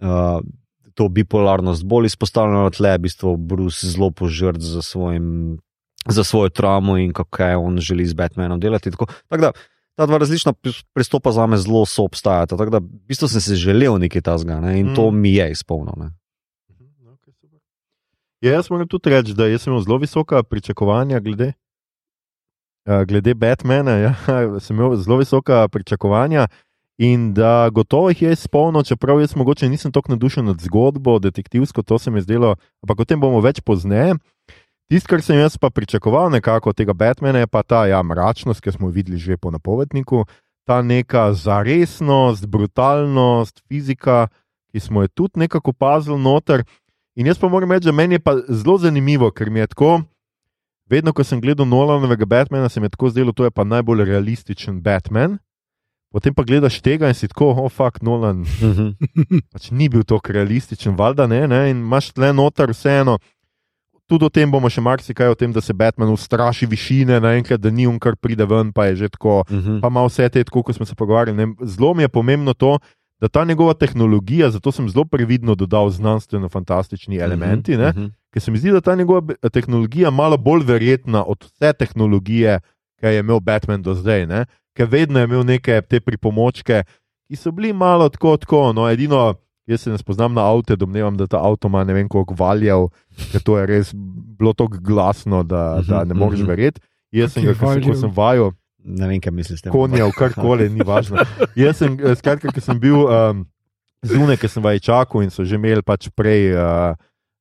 Uh, 0.00 0.40
To 0.96 1.10
bipolarnost 1.12 1.84
bolj 1.84 2.06
izpostavljeno, 2.08 2.70
tle 2.72 2.88
je 2.88 2.98
v 2.98 3.02
bistvu 3.04 3.36
Bruce 3.36 3.84
zelo 3.84 4.08
požrt 4.10 4.64
za 4.64 4.80
svojim 4.80 5.58
za 6.08 6.24
svojo 6.24 6.48
traumo 6.48 6.98
in 6.98 7.12
kako 7.12 7.42
je 7.42 7.56
on 7.56 7.78
želi 7.78 8.06
z 8.06 8.14
Batmanom 8.14 8.60
delati. 8.60 8.90
Tako, 8.90 9.06
tako 9.28 9.40
da 9.40 9.52
ta 9.96 10.06
dva 10.06 10.18
različna 10.18 10.52
pri- 10.52 10.84
pristopa 10.92 11.32
za 11.32 11.46
me 11.46 11.56
zelo 11.56 11.86
so 11.86 12.04
obstajata. 12.04 12.56
Tako 12.56 12.70
da 12.70 12.78
v 12.78 13.06
bistvu 13.08 13.28
sem 13.28 13.40
si 13.40 13.54
želel 13.54 13.98
nekaj 13.98 14.22
tasga 14.22 14.60
ne, 14.60 14.80
in 14.80 14.90
mm. 14.90 14.94
to 14.94 15.10
mi 15.10 15.34
je 15.34 15.50
izpolnilo. 15.50 15.94
ne. 15.96 16.10
Mhm, 16.70 17.08
okej, 17.08 17.32
super. 17.32 17.60
Ja, 18.40 18.52
jaz 18.52 18.70
moram 18.70 18.88
tudi 18.88 19.10
reči, 19.10 19.34
da 19.34 19.58
sem 19.58 19.72
imel 19.72 19.82
zelo 19.82 19.98
visoka 19.98 20.42
pričakovanja 20.42 21.20
glede, 21.20 21.52
uh, 22.88 23.02
glede 23.08 23.34
Batmana. 23.34 23.90
Ja, 23.90 24.14
sem 24.64 24.76
imel 24.76 24.96
zelo 24.96 25.16
visoka 25.16 25.68
pričakovanja 25.68 26.46
in 26.98 27.34
da 27.34 27.68
gotovo 27.72 28.08
jih 28.08 28.22
je 28.22 28.32
izpolnil, 28.32 28.82
čeprav 28.82 29.20
jaz 29.20 29.36
mogoče 29.36 29.68
nisem 29.68 29.92
tako 29.92 30.12
navdušen 30.12 30.44
nad 30.44 30.60
zgodbo, 30.60 31.18
detektivsko, 31.18 31.82
to 31.82 31.98
se 31.98 32.10
mi 32.10 32.18
je 32.18 32.22
zdelo, 32.22 32.56
ampak 32.82 33.00
o 33.00 33.04
tem 33.04 33.20
bomo 33.20 33.40
več 33.40 33.60
pozneje. 33.60 34.14
Tisto, 34.86 35.08
kar 35.10 35.22
sem 35.22 35.38
jaz 35.38 35.56
pa 35.58 35.70
pričakoval 35.70 36.30
nekako 36.30 36.70
od 36.70 36.76
tega 36.76 36.92
Batmana, 36.94 37.38
je 37.42 37.46
pa 37.46 37.62
ta 37.62 37.86
ja, 37.86 38.02
mračnost, 38.02 38.60
ki 38.62 38.72
smo 38.72 38.86
jo 38.88 38.94
videli 38.94 39.18
že 39.18 39.36
po 39.36 39.50
napovedniku, 39.50 40.24
ta 40.64 40.82
neka 40.82 41.32
zaresnost, 41.34 42.46
brutalnost, 42.46 43.62
fizika, 43.68 44.28
ki 44.70 44.80
smo 44.80 45.02
jo 45.02 45.08
tudi 45.08 45.42
nekako 45.42 45.70
opazili 45.74 46.18
noter. 46.18 46.62
In 47.16 47.26
jaz 47.26 47.38
pa 47.38 47.48
moram 47.48 47.72
reči, 47.72 47.86
da 47.86 47.92
meni 47.92 48.14
je 48.14 48.22
pa 48.22 48.36
zelo 48.48 48.78
zanimivo, 48.78 49.30
ker 49.30 49.50
mi 49.50 49.58
je 49.58 49.66
tako, 49.66 50.02
vedno 50.90 51.12
ko 51.12 51.24
sem 51.24 51.40
gledal 51.40 51.66
Nolanovega 51.66 52.24
Batmana, 52.24 52.68
se 52.68 52.80
mi 52.80 52.86
je 52.86 52.94
tako 52.94 53.10
zdelo, 53.10 53.32
da 53.32 53.44
je 53.44 53.50
pa 53.50 53.64
najbolj 53.64 54.04
realističen 54.04 54.80
Batman. 54.82 55.38
Potem 56.12 56.34
pa 56.34 56.44
gledaš 56.46 56.78
tega 56.80 57.08
in 57.10 57.14
si 57.14 57.28
tako, 57.28 57.50
oh, 57.58 57.72
fuck, 57.72 58.02
Nolan, 58.02 58.46
Mhm. 58.62 58.94
pač 59.52 59.70
ni 59.70 59.88
bil 59.88 60.04
tako 60.06 60.32
realističen, 60.32 60.94
valjda 60.94 61.26
ne, 61.26 61.48
ne, 61.48 61.70
in 61.70 61.82
imaš 61.82 62.12
tle 62.12 62.30
noter 62.32 62.70
vseeno. 62.70 63.18
Tudi 64.06 64.24
o 64.24 64.28
tem 64.28 64.46
bomo 64.46 64.68
še 64.68 64.80
marsikaj, 64.80 65.28
o 65.28 65.34
tem, 65.34 65.50
da 65.50 65.60
se 65.60 65.72
Batman 65.72 66.08
ustraši 66.08 66.66
višine, 66.66 67.18
naenkrat, 67.18 67.58
da 67.58 67.70
ni 67.70 67.86
on, 67.86 67.98
kar 67.98 68.14
pride 68.14 68.44
ven, 68.44 68.70
pa 68.70 68.86
je 68.86 68.96
že 68.96 69.08
tako, 69.08 69.42
Mhm. 69.50 69.80
pa 69.80 69.88
ima 69.88 70.02
vse 70.02 70.28
te, 70.28 70.44
tako 70.44 70.62
kot 70.62 70.74
smo 70.74 70.86
se 70.86 70.94
pogovarjali. 70.94 71.36
Ne, 71.36 71.46
zelo 71.64 71.92
mi 71.92 72.02
je 72.02 72.08
pomembno 72.08 72.54
to, 72.54 72.78
da 73.20 73.28
ta 73.28 73.44
njegova 73.44 73.74
tehnologija, 73.74 74.50
zato 74.50 74.70
sem 74.70 74.88
zelo 74.88 75.04
previdno 75.04 75.54
dodal 75.54 75.90
znanstveno-fantastični 75.90 77.18
elementi, 77.18 77.76
ne, 77.76 77.88
Mhm. 77.88 78.06
ker 78.32 78.42
se 78.42 78.50
mi 78.50 78.58
zdi, 78.58 78.70
da 78.70 78.80
ta 78.80 78.94
njegova 78.94 79.22
tehnologija 79.44 80.06
je 80.06 80.12
malo 80.12 80.36
bolj 80.38 80.62
verjetna 80.64 81.24
od 81.24 81.42
vse 81.42 81.72
tehnologije, 81.74 82.60
ki 82.96 83.06
je 83.06 83.18
imel 83.18 83.40
Batman 83.40 83.82
do 83.82 83.94
zdaj. 83.94 84.26
Ne? 84.26 84.44
Ker 84.72 84.86
vedno 84.86 85.18
je 85.18 85.24
imel 85.24 85.42
neke 85.42 85.80
te 85.82 86.00
pripomočke, 86.00 86.84
ki 87.26 87.36
so 87.36 87.50
bili 87.50 87.72
malo 87.72 88.08
tako, 88.08 88.36
tako. 88.36 88.72
No, 88.72 88.88
edino, 88.88 89.34
jaz 89.66 89.80
se 89.80 89.90
ne 89.90 89.98
spoznam 89.98 90.32
na 90.32 90.42
avto, 90.42 90.76
domnevam, 90.76 91.16
da 91.16 91.26
ta 91.26 91.38
avto 91.38 91.68
ima 91.68 91.84
ne 91.84 91.92
vem 91.92 92.08
koliko 92.08 92.34
valjev, 92.34 92.88
ker 93.32 93.40
to 93.40 93.58
je 93.58 93.66
res 93.66 93.90
bilo 94.38 94.52
tako 94.52 94.78
glasno, 94.80 95.42
da, 95.42 95.82
da 95.82 96.04
ne 96.04 96.14
moreš 96.14 96.40
Mhm. 96.40 96.48
verjeti. 96.48 96.80
Jaz 97.12 97.32
sem 97.32 97.44
ga, 97.44 97.54
Kakih 97.54 97.84
ko 97.84 97.94
sem, 97.94 98.10
vajal, 98.10 98.52
Ne 98.84 99.08
vem, 99.08 99.20
kaj 99.20 99.32
misliš. 99.32 99.58
s 99.58 99.62
tem. 99.62 99.72
konjev, 99.72 100.10
karkoli, 100.12 100.68
ni 100.68 100.80
važno. 100.80 101.18
Jaz 101.56 101.76
sem, 101.76 101.96
eh, 101.96 102.14
skratka, 102.14 102.48
ker 102.48 102.62
sem 102.62 102.78
bil 102.78 102.94
um, 103.02 103.46
zunaj, 104.00 104.36
ker 104.36 104.48
sem 104.48 104.62
vaj 104.62 104.78
čakal 104.80 105.22
in 105.22 105.30
so 105.30 105.42
že 105.42 105.54
imeli 105.54 105.82
pač 105.82 106.08
prej. 106.10 106.54
Uh, 106.54 106.94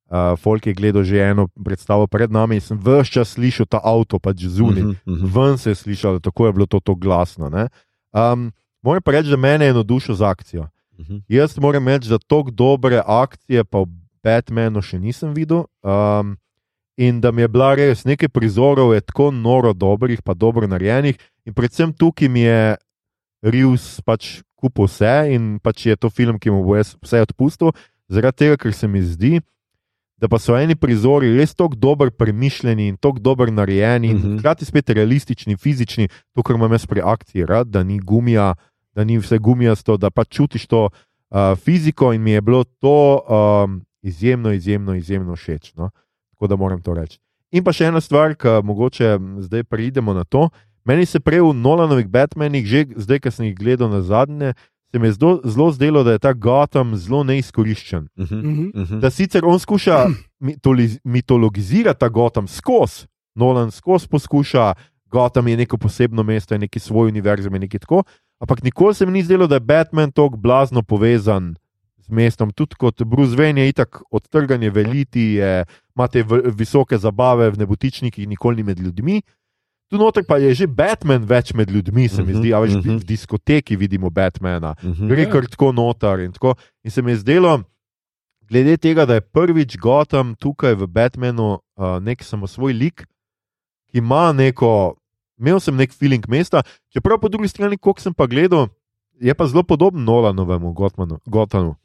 Uh, 0.05 0.37
Folk 0.37 0.61
je 0.61 0.73
gledal 0.73 1.01
že 1.01 1.17
eno 1.17 1.49
predstavo 1.49 2.05
pred 2.05 2.29
nami 2.29 2.55
in 2.55 2.61
sem 2.61 2.77
vse 2.77 3.09
čas 3.11 3.33
slišal 3.33 3.65
ta 3.65 3.81
avto, 3.83 4.19
pač 4.19 4.37
zunaj. 4.39 4.83
Mhm, 4.83 4.95
mhm. 5.03 5.25
Ven 5.27 5.57
se 5.57 5.69
je 5.69 5.75
slišalo, 5.75 6.19
tako 6.19 6.45
je 6.45 6.53
bilo 6.53 6.65
to, 6.67 6.77
to 6.79 6.93
glasno. 6.93 7.49
ne. 7.49 7.67
Um, 8.13 8.53
moram 8.83 9.01
pa 9.01 9.11
reči, 9.11 9.29
da 9.29 9.35
mene 9.35 9.65
je 9.65 9.73
navdušil 9.73 10.13
z 10.13 10.21
akcijo. 10.21 10.69
Mhm. 10.99 11.17
Jaz 11.27 11.57
moram 11.57 11.87
reči, 11.87 12.09
da 12.09 12.17
tako 12.17 12.51
dobre 12.51 13.01
akcije 13.05 13.63
pa 13.63 13.79
v 13.79 13.87
Batmanu 14.23 14.81
še 14.81 14.99
nisem 14.99 15.33
videl. 15.33 15.65
Um, 15.83 16.37
in 16.97 17.21
da 17.21 17.31
mi 17.31 17.41
je 17.41 17.47
bila 17.47 17.75
res 17.75 18.03
nekaj 18.05 18.29
prizorov, 18.29 18.93
je 18.93 19.01
tako 19.01 19.31
noro 19.31 19.73
dobrih, 19.73 20.21
pa 20.23 20.33
dobro 20.33 20.67
narejenih. 20.67 21.15
In 21.45 21.53
predvsem 21.53 21.93
tukaj 21.93 22.29
mi 22.29 22.41
je 22.41 22.75
Reeves 23.43 24.01
pač 24.01 24.41
kupil 24.55 24.87
vse 24.87 25.29
in 25.35 25.59
pač 25.59 25.85
je 25.85 25.95
to 25.95 26.09
film, 26.09 26.39
ki 26.39 26.49
mu 26.49 26.63
bo 26.63 26.75
jaz 26.75 26.95
vse 27.03 27.21
odpustil, 27.21 27.75
zaradi 28.09 28.37
tega, 28.37 28.57
ker 28.57 28.73
se 28.73 28.87
mi 28.87 29.01
zdi. 29.01 29.41
Da 30.17 30.29
pa 30.31 30.39
so 30.39 30.55
eni 30.57 30.73
prizori 30.75 31.35
res 31.37 31.53
tako 31.53 31.75
dobro 31.75 32.09
premišljeni 32.09 32.87
in 32.87 32.97
tako 32.97 33.19
dobro 33.19 33.51
narejeni, 33.51 34.09
in 34.09 34.17
Mhm. 34.17 34.37
hkrati 34.39 34.65
spet 34.65 34.89
realistični, 34.89 35.57
fizični, 35.57 36.07
to, 36.33 36.41
kar 36.41 36.55
imam 36.55 36.71
jaz 36.71 36.85
pri 36.87 37.01
akciji, 37.03 37.45
rad, 37.45 37.67
da 37.67 37.83
ni 37.83 37.99
gumija, 37.99 38.55
da 38.95 39.03
ni 39.03 39.17
vse 39.17 39.37
gumijasto, 39.37 39.97
da 39.97 40.09
pa 40.09 40.23
čutiš 40.23 40.67
to 40.67 40.85
uh, 40.85 41.37
fiziko, 41.59 42.13
in 42.13 42.21
mi 42.21 42.31
je 42.31 42.41
bilo 42.41 42.63
to 42.63 43.21
um, 43.27 43.81
izjemno, 44.01 44.51
izjemno, 44.51 44.95
izjemno 44.95 45.35
všeč. 45.35 45.73
No? 45.75 45.89
Tako 46.31 46.47
da 46.47 46.55
moram 46.55 46.81
to 46.81 46.93
reči. 46.93 47.19
In 47.51 47.63
pa 47.63 47.73
še 47.73 47.89
ena 47.91 48.01
stvar, 48.01 48.35
ki 48.35 48.59
mogoče 48.63 49.17
zdaj 49.47 49.63
preidemo 49.63 50.13
na 50.13 50.23
to. 50.23 50.49
Meni 50.85 51.05
se 51.05 51.19
prej 51.19 51.41
v 51.41 51.53
Nolanovih 51.57 52.07
Batmanih, 52.07 52.65
že 52.65 52.85
zdaj, 52.95 53.19
ki 53.23 53.31
sem 53.31 53.45
jih 53.49 53.57
gledal 53.57 53.89
na 53.89 54.01
zadnje, 54.05 54.53
se 54.91 54.99
mi 54.99 55.07
je 55.07 55.15
zelo, 55.17 55.39
zelo 55.43 55.71
zdelo, 55.71 56.03
da 56.03 56.15
je 56.15 56.19
ta 56.19 56.33
Gotham 56.33 56.95
zelo 56.95 57.23
neizkoriščen. 57.23 58.07
Mhm. 58.19 58.35
Mhm. 58.35 58.69
Mhm. 58.75 58.99
Da 58.99 59.09
sicer 59.09 59.45
on 59.45 59.59
skuša 59.59 60.05
mitologizirati 61.15 61.99
ta 61.99 62.09
Gotham 62.09 62.47
skozi, 62.47 63.07
Nolan 63.35 63.71
skozi 63.71 64.07
poskuša, 64.07 64.73
Gotham 65.11 65.47
je 65.47 65.57
neko 65.57 65.77
posebno 65.77 66.23
mesto, 66.23 66.53
je 66.53 66.59
neki 66.59 66.79
svoj 66.79 67.07
univerzum, 67.07 67.53
je 67.53 67.59
neki 67.59 67.79
tako. 67.79 68.03
Ampak 68.39 68.63
nikoli 68.63 68.93
se 68.93 69.05
mi 69.05 69.11
ni 69.11 69.23
zdelo, 69.23 69.47
da 69.47 69.55
je 69.55 69.59
Batman 69.61 70.11
tako 70.11 70.37
blazno 70.37 70.81
povezan 70.81 71.55
z 71.97 72.09
mestom. 72.09 72.51
Tudi 72.51 72.75
kot 72.75 73.03
Bruce 73.03 73.33
Wayne 73.33 73.57
je 73.57 73.69
itak 73.69 74.01
odtrganje 74.11 74.69
veliti, 74.69 75.21
je, 75.33 75.65
ima 75.95 76.07
te 76.07 76.23
visoke 76.51 76.97
zabave 76.97 77.49
v 77.49 77.57
nebotičnikih, 77.57 78.27
nikoli 78.27 78.55
ni 78.55 78.63
med 78.63 78.79
ljudmi. 78.79 79.21
Tu 79.87 79.97
noter 79.97 80.23
pa 80.23 80.37
je 80.37 80.53
že 80.53 80.67
Batman 80.67 81.23
več 81.23 81.53
med 81.53 81.69
ljudmi, 81.69 82.07
se 82.07 82.23
mi 82.23 82.33
Mhm, 82.33 82.39
zdi, 82.39 82.53
a 82.53 82.59
več 82.59 82.73
mhm. 82.73 82.97
v 82.97 83.05
diskoteki 83.05 83.75
vidimo 83.75 84.09
Batmana 84.09 84.75
Mhm. 84.83 85.07
gre 85.07 85.21
Ja. 85.21 85.29
kar 85.29 85.45
tako 85.45 85.71
noter. 85.71 86.19
In, 86.19 86.31
tako. 86.31 86.55
in 86.83 86.91
se 86.91 87.01
mi 87.01 87.11
je 87.11 87.17
zdelo, 87.17 87.63
glede 88.41 88.77
tega, 88.77 89.05
da 89.05 89.13
je 89.13 89.21
prvič 89.21 89.77
Gotham 89.77 90.35
tukaj 90.35 90.73
v 90.75 90.87
Batmanu 90.87 91.59
uh, 91.77 91.99
nek 91.99 92.23
samosvoj 92.23 92.73
lik, 92.73 93.05
ki 93.87 93.97
ima 93.97 94.33
neko, 94.33 94.95
imel 95.37 95.59
sem 95.59 95.75
nek 95.75 95.91
feeling 95.91 96.23
mesta, 96.27 96.61
čeprav 96.89 97.19
po 97.19 97.27
drugi 97.27 97.47
strani, 97.47 97.77
koliko 97.77 98.01
sem 98.01 98.13
pa 98.13 98.25
gledal, 98.25 98.67
je 99.15 99.31
pa 99.31 99.45
zelo 99.45 99.63
podoben 99.63 100.03
Nolanovemu 100.03 100.73
Gothmanu- 100.73 101.19
Gothamu. 101.25 101.75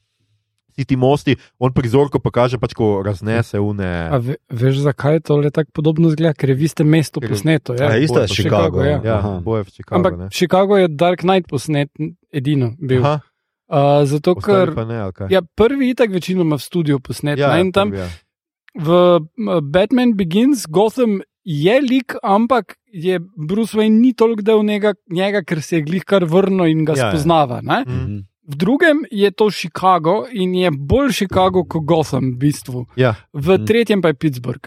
vsi 0.71 0.85
ti 0.85 0.97
mosti, 0.97 1.35
on 1.59 1.73
prizorko 1.73 2.19
pokaže, 2.19 2.55
pač 2.57 2.73
ko 2.73 3.03
raznese 3.03 3.59
une. 3.59 4.09
A 4.09 4.17
ve, 4.17 4.37
veš, 4.49 4.77
zakaj 4.81 5.13
je 5.13 5.21
to 5.21 5.37
le 5.37 5.51
tako 5.51 5.71
podobno 5.73 6.09
zgleda, 6.09 6.31
ker 6.33 6.49
je 6.49 6.55
v 6.55 6.63
istem 6.63 6.87
mestu 6.87 7.19
je- 7.21 7.29
posneto. 7.29 7.75
Ja, 7.75 7.91
Ja. 7.91 7.99
isto 7.99 8.17
je 8.17 8.29
Chicago, 8.29 8.79
Chicago. 8.79 8.83
ja. 8.83 9.03
Ja, 9.05 9.41
boje 9.41 9.65
v 9.65 9.71
Chicago. 9.73 9.97
Ampak 9.97 10.15
ne. 10.17 10.27
Chicago 10.31 10.77
je 10.77 10.89
Dark 10.89 11.21
Knight 11.21 11.49
posnet 11.49 11.91
edino 12.31 12.75
bil. 12.79 13.03
Aha, 13.03 13.21
Uh, 13.69 14.03
zato, 14.03 14.35
ostali 14.35 14.67
ker 14.67 14.75
pa 14.75 14.83
ne, 14.85 14.97
ali 14.97 15.13
kaj? 15.13 15.29
ja, 15.31 15.43
prvi 15.45 15.91
itak 15.91 16.11
večinoma 16.11 16.57
v 16.57 16.61
studiu 16.61 16.99
posnet. 16.99 17.39
ja, 17.39 17.55
Ja, 17.55 17.61
in 17.61 17.71
tam 17.71 17.91
prvi, 17.91 18.01
ja. 18.01 18.09
v 18.75 19.21
Batman 19.63 20.15
Begins 20.15 20.67
Gotham 20.67 21.21
je 21.45 21.81
lik, 21.81 22.15
ampak 22.23 22.75
je 22.93 23.21
Bruce 23.37 23.77
Wayne 23.77 24.01
ni 24.01 24.15
toliko 24.15 24.43
del 24.43 24.63
njega, 24.63 24.95
njega 25.11 25.43
ker 25.43 25.63
se 25.63 25.77
je 25.77 25.83
glih 25.83 26.05
kar 26.05 26.25
vrnil 26.25 26.67
in 26.67 26.85
ga 26.85 26.93
Ja, 26.93 27.05
ja. 27.07 27.11
spoznava. 27.11 27.61
Mm. 27.63 27.83
Mhm. 27.87 28.19
V 28.51 28.57
drugem 28.57 29.05
je 29.11 29.31
to 29.31 29.51
Chicago 29.51 30.27
in 30.33 30.55
je 30.55 30.71
bolj 30.71 31.13
Chicago 31.13 31.63
kot 31.65 31.85
Gotham 31.85 32.33
v 32.35 32.39
bistvu. 32.39 32.87
Ja. 32.97 33.15
V 33.33 33.55
Mhm. 33.55 33.65
tretjem 33.65 34.03
pa 34.03 34.09
je 34.09 34.15
Pittsburgh. 34.15 34.67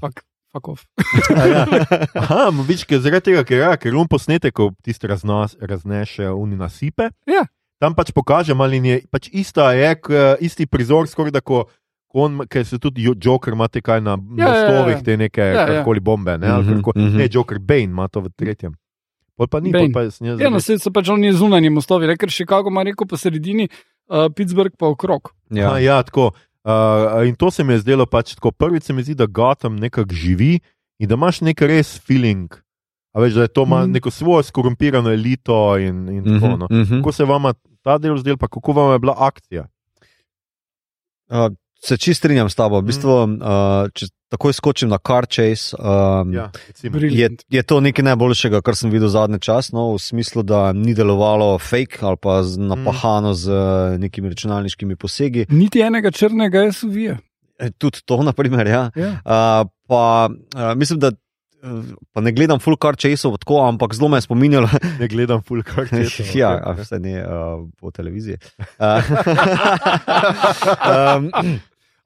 Fuck, 0.00 0.22
fuck 0.52 0.68
off. 0.68 0.86
A 1.42 1.46
Ja. 1.46 1.66
Aha, 2.22 2.50
vidiš, 2.62 2.84
ker 2.86 3.00
zaradi 3.00 3.20
tega, 3.32 3.42
ker, 3.44 3.58
ja, 3.58 3.76
ker 3.76 3.94
on 3.96 4.06
posnete, 4.06 4.52
ko 4.52 4.70
tisti 4.84 5.06
raznos, 5.06 5.56
raznese 5.60 6.30
uni 6.30 6.56
nasipe. 6.56 7.10
Ja. 7.26 7.42
Tam 7.82 7.94
pač 7.94 8.12
pokaže, 8.14 8.54
ali 8.54 8.78
je 8.78 9.00
pač 9.10 9.28
ista, 9.32 9.72
je, 9.74 9.94
k, 9.98 10.06
isti 10.40 10.66
prizor, 10.66 11.08
skoraj 11.10 11.32
da 11.34 11.40
ko. 11.40 11.64
On, 12.14 12.46
ker 12.46 12.62
se 12.62 12.78
tudi 12.78 13.02
Jo- 13.02 13.14
Joker 13.16 13.52
ima 13.52 13.66
te 13.68 13.80
kaj 13.80 14.00
na 14.00 14.10
Ja, 14.10 14.18
ja, 14.38 14.54
ja. 14.54 14.62
mostovih, 14.62 15.04
te 15.04 15.16
neke 15.16 15.40
Ja, 15.40 15.46
ja. 15.48 15.66
karkoli 15.68 16.00
bombe. 16.00 16.38
Ne, 16.38 16.46
ali 16.46 16.62
Mhm, 16.62 16.72
karkoli- 16.74 17.00
mhm. 17.00 17.16
ne, 17.16 17.28
Joker 17.28 17.58
Bane 17.58 17.90
ima 17.90 18.08
to 18.08 18.20
v 18.20 18.30
tretjem. 18.30 18.74
Pol 19.36 19.46
pa 19.46 19.58
ni, 19.58 19.72
pol 19.72 19.80
Bane. 19.80 19.92
pa 19.92 20.00
jaz 20.02 20.20
ne 20.20 20.28
Ja, 20.30 20.46
no, 20.46 20.58
znam. 20.58 20.78
se 20.78 20.90
pač 20.90 21.08
oni 21.08 21.32
zunanji 21.32 21.70
mostovi, 21.70 22.06
le, 22.06 22.16
ker 22.16 22.30
Chicago 22.30 22.70
ima 22.70 22.82
reko 22.82 23.04
po 23.04 23.16
sredini, 23.16 23.66
uh, 24.06 24.30
Pittsburgh 24.30 24.76
pa 24.78 24.86
okrog. 24.86 25.34
Ja. 25.50 25.74
Ja. 25.74 25.78
Ja, 25.78 26.02
tako. 26.02 26.30
Uh, 26.62 26.70
in 27.24 27.34
to 27.34 27.50
se 27.50 27.64
mi 27.64 27.72
je 27.72 27.78
zdelo 27.80 28.06
pač 28.06 28.34
tako. 28.34 28.52
Prvič 28.52 28.82
se 28.82 28.92
mi 28.92 29.02
zdi, 29.02 29.14
da 29.14 29.26
Gotham 29.26 29.76
nekako 29.76 30.14
živi 30.14 30.60
in 30.98 31.08
da 31.08 31.14
imaš 31.14 31.40
nek 31.40 31.60
res 31.60 31.98
feeling. 31.98 32.48
A 33.12 33.20
veš, 33.20 33.34
da 33.34 33.42
je 33.42 33.48
to 33.48 33.62
ima 33.62 33.82
Mhm. 33.82 33.90
neko 33.92 34.10
svojo 34.10 34.42
skorumpirano 34.42 35.10
elito 35.10 35.76
in, 35.78 36.08
in 36.08 36.24
tako. 36.24 36.56
No. 36.56 36.66
Mhm, 36.66 36.80
mhm. 36.80 36.96
Kako 36.96 37.12
se 37.12 37.24
vam 37.24 37.42
ta 37.82 37.98
del 37.98 38.16
zdel, 38.16 38.36
pa 38.36 38.46
kako 38.46 38.72
vam 38.72 38.92
je 38.92 38.98
bila 38.98 39.14
akcija? 39.18 39.66
Uh, 41.28 41.50
se 41.84 41.96
čist 41.96 42.18
strinjam 42.18 42.48
s 42.48 42.54
tabo. 42.54 42.80
V 42.80 42.88
bistvu, 42.88 43.12
uh, 43.12 43.28
če 43.92 44.06
takoj 44.28 44.52
skočim 44.52 44.88
na 44.88 44.98
Car 44.98 45.26
Chase, 45.26 45.76
um, 45.76 46.32
Ja, 46.32 46.48
recimo. 46.66 46.98
je, 46.98 47.28
je 47.46 47.62
to 47.62 47.80
nekaj 47.80 48.04
najboljšega, 48.04 48.62
kar 48.62 48.74
sem 48.74 48.90
videl 48.90 49.08
zadnji 49.08 49.38
čas, 49.38 49.68
no, 49.70 49.92
v 49.92 50.00
smislu, 50.00 50.42
da 50.42 50.72
ni 50.72 50.90
delovalo 50.92 51.58
fake 51.58 52.00
ali 52.00 52.16
pa 52.16 52.40
z- 52.42 52.58
napahano 52.58 53.34
z 53.34 53.46
uh, 53.46 53.58
nekimi 53.96 54.28
računalniškimi 54.28 54.96
posegi. 54.96 55.44
Niti 55.48 55.80
enega 55.80 56.10
črnega 56.10 56.64
SUV-ja. 56.72 57.20
E, 57.54 57.70
Tudi 57.70 58.00
to, 58.02 58.22
naprimer. 58.22 58.66
Ja. 58.66 58.88
Ja. 58.96 59.10
Uh, 59.20 59.68
pa 59.86 60.26
uh, 60.26 60.72
mislim, 60.74 60.98
da. 60.98 61.12
uh, 61.62 61.84
Pa 62.10 62.20
ne 62.20 62.32
gledam 62.32 62.58
full 62.58 62.76
car 62.76 62.96
chaseov 62.96 63.38
tako, 63.38 63.60
ampak 63.62 63.94
zelo 63.94 64.08
me 64.08 64.16
je 64.16 64.26
spominjalo. 64.26 64.68
Ne 65.00 65.06
gledam 65.08 65.42
full 65.42 65.62
car 65.62 65.86
ja, 66.34 66.50
a 66.58 66.72
vse 66.72 66.98
ne 66.98 67.20
uh, 67.20 67.62
po 67.78 67.90
televiziji. 67.90 68.36
Uh, 68.78 68.98
um, 70.90 71.30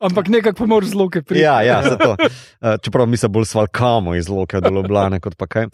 Ampak 0.01 0.29
nekako 0.29 0.67
moraš 0.67 0.91
zelo 0.91 1.09
kaj 1.11 1.23
priti. 1.23 1.43
Ja, 1.43 1.63
ja 1.63 1.83
zato. 1.83 2.15
Uh, 2.15 2.77
čeprav 2.83 3.07
mi 3.07 3.17
se 3.17 3.29
bolj 3.29 3.45
svalkamo 3.45 4.15
iz 4.15 4.29
loke 4.29 4.61
do 4.61 4.71
Ljubljana, 4.71 5.21
kot 5.21 5.35
pa 5.37 5.47
kaj. 5.47 5.65
Uh, 5.65 5.73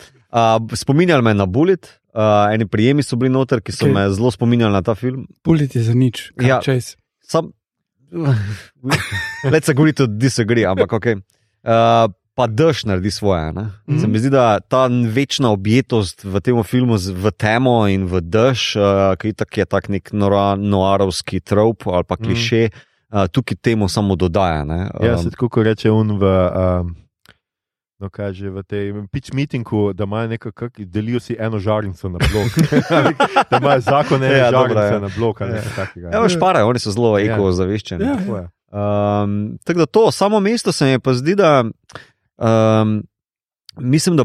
spominjali 0.73 1.23
me 1.23 1.35
na 1.35 1.47
Bullet, 1.47 2.01
uh, 2.15 2.55
eni 2.55 2.67
prijemi 2.67 3.03
so 3.03 3.17
bili 3.17 3.31
noter, 3.31 3.61
ki 3.61 3.73
so 3.73 3.85
Ok. 3.85 3.91
okay. 3.91 3.95
me 3.95 4.11
zelo 4.11 4.31
spominjali 4.31 4.73
na 4.73 4.83
ta 4.83 4.95
film. 4.95 5.27
Pulit 5.43 5.77
je 5.77 5.83
za 5.83 5.95
nič. 5.95 6.33
Ja. 6.41 6.61
Čez. 6.65 6.97
Sam, 7.21 7.53
let's 9.45 9.69
agree 9.71 9.93
to 9.93 10.07
disagree, 10.07 10.65
ampak 10.65 10.93
ok. 10.93 11.07
Uh, 11.65 12.09
pa 12.35 12.47
dež 12.51 12.85
naredi 12.85 13.11
svoje. 13.11 13.53
Mm 13.53 13.59
Mhm. 13.59 13.71
-hmm. 13.87 14.01
Se 14.01 14.07
mi 14.07 14.19
zdi, 14.19 14.31
da 14.31 14.61
ta 14.61 14.89
večna 15.15 15.51
objetost 15.51 16.25
v 16.25 16.41
tem 16.41 16.63
filmu 16.63 16.97
v 16.97 17.31
temo 17.31 17.87
in 17.89 18.07
v 18.07 18.21
dež, 18.21 18.77
uh, 18.77 19.15
ki 19.17 19.35
je 19.57 19.65
tak 19.65 19.89
nek 19.89 20.13
nora, 20.13 20.57
noarovski 20.57 21.41
trop 21.41 21.87
ali 21.87 22.05
pa 22.05 22.17
kliše, 22.17 22.69
uh, 23.15 23.27
tukaj 23.29 23.57
temu 23.57 23.89
samo 23.89 24.17
dodaja. 24.17 24.65
Ne? 24.65 24.91
Ja, 25.01 25.15
Um, 25.15 25.23
se 25.23 25.31
tako 25.31 25.49
kot 25.49 25.65
reče 25.65 25.91
on 25.91 26.19
v. 26.19 26.25
Um, 26.51 26.95
No, 27.95 28.11
kaže 28.11 28.51
v 28.51 28.61
tej 28.63 28.91
pitch 29.09 29.31
meetingu, 29.33 29.93
da 29.95 30.05
imajo 30.05 30.29
neko, 30.29 30.51
kak, 30.53 30.77
delijo 30.83 31.21
si 31.21 31.37
eno 31.39 31.59
žarnico 31.59 32.09
na 32.09 32.19
blok. 32.21 32.53
da 33.51 33.57
imajo 33.57 33.81
zakon 33.81 34.19
ene 34.19 34.35
Ja, 34.35 34.37
ja, 34.37 34.51
žarnice 34.51 34.81
ja. 34.89 34.99
na 34.99 35.09
blok 35.09 35.39
takega. 35.73 36.11
Ja, 36.11 36.29
šparajo, 36.29 36.69
oni 36.69 36.79
so 36.79 36.91
zelo 36.91 37.19
Ja. 37.19 37.25
eko 37.31 37.53
zaveščeni. 37.53 38.05
Ja. 38.05 38.19
Je. 38.19 38.43
Um, 38.69 39.35
tako 39.65 39.79
da 39.79 39.87
to 39.87 40.11
samo 40.11 40.41
mesto 40.41 40.73
se 40.73 40.85
mi 40.85 40.99
pa 40.99 41.15
zdi, 41.15 41.35
da 41.35 41.65
um, 42.37 43.03
mislim, 43.79 44.17
da 44.17 44.25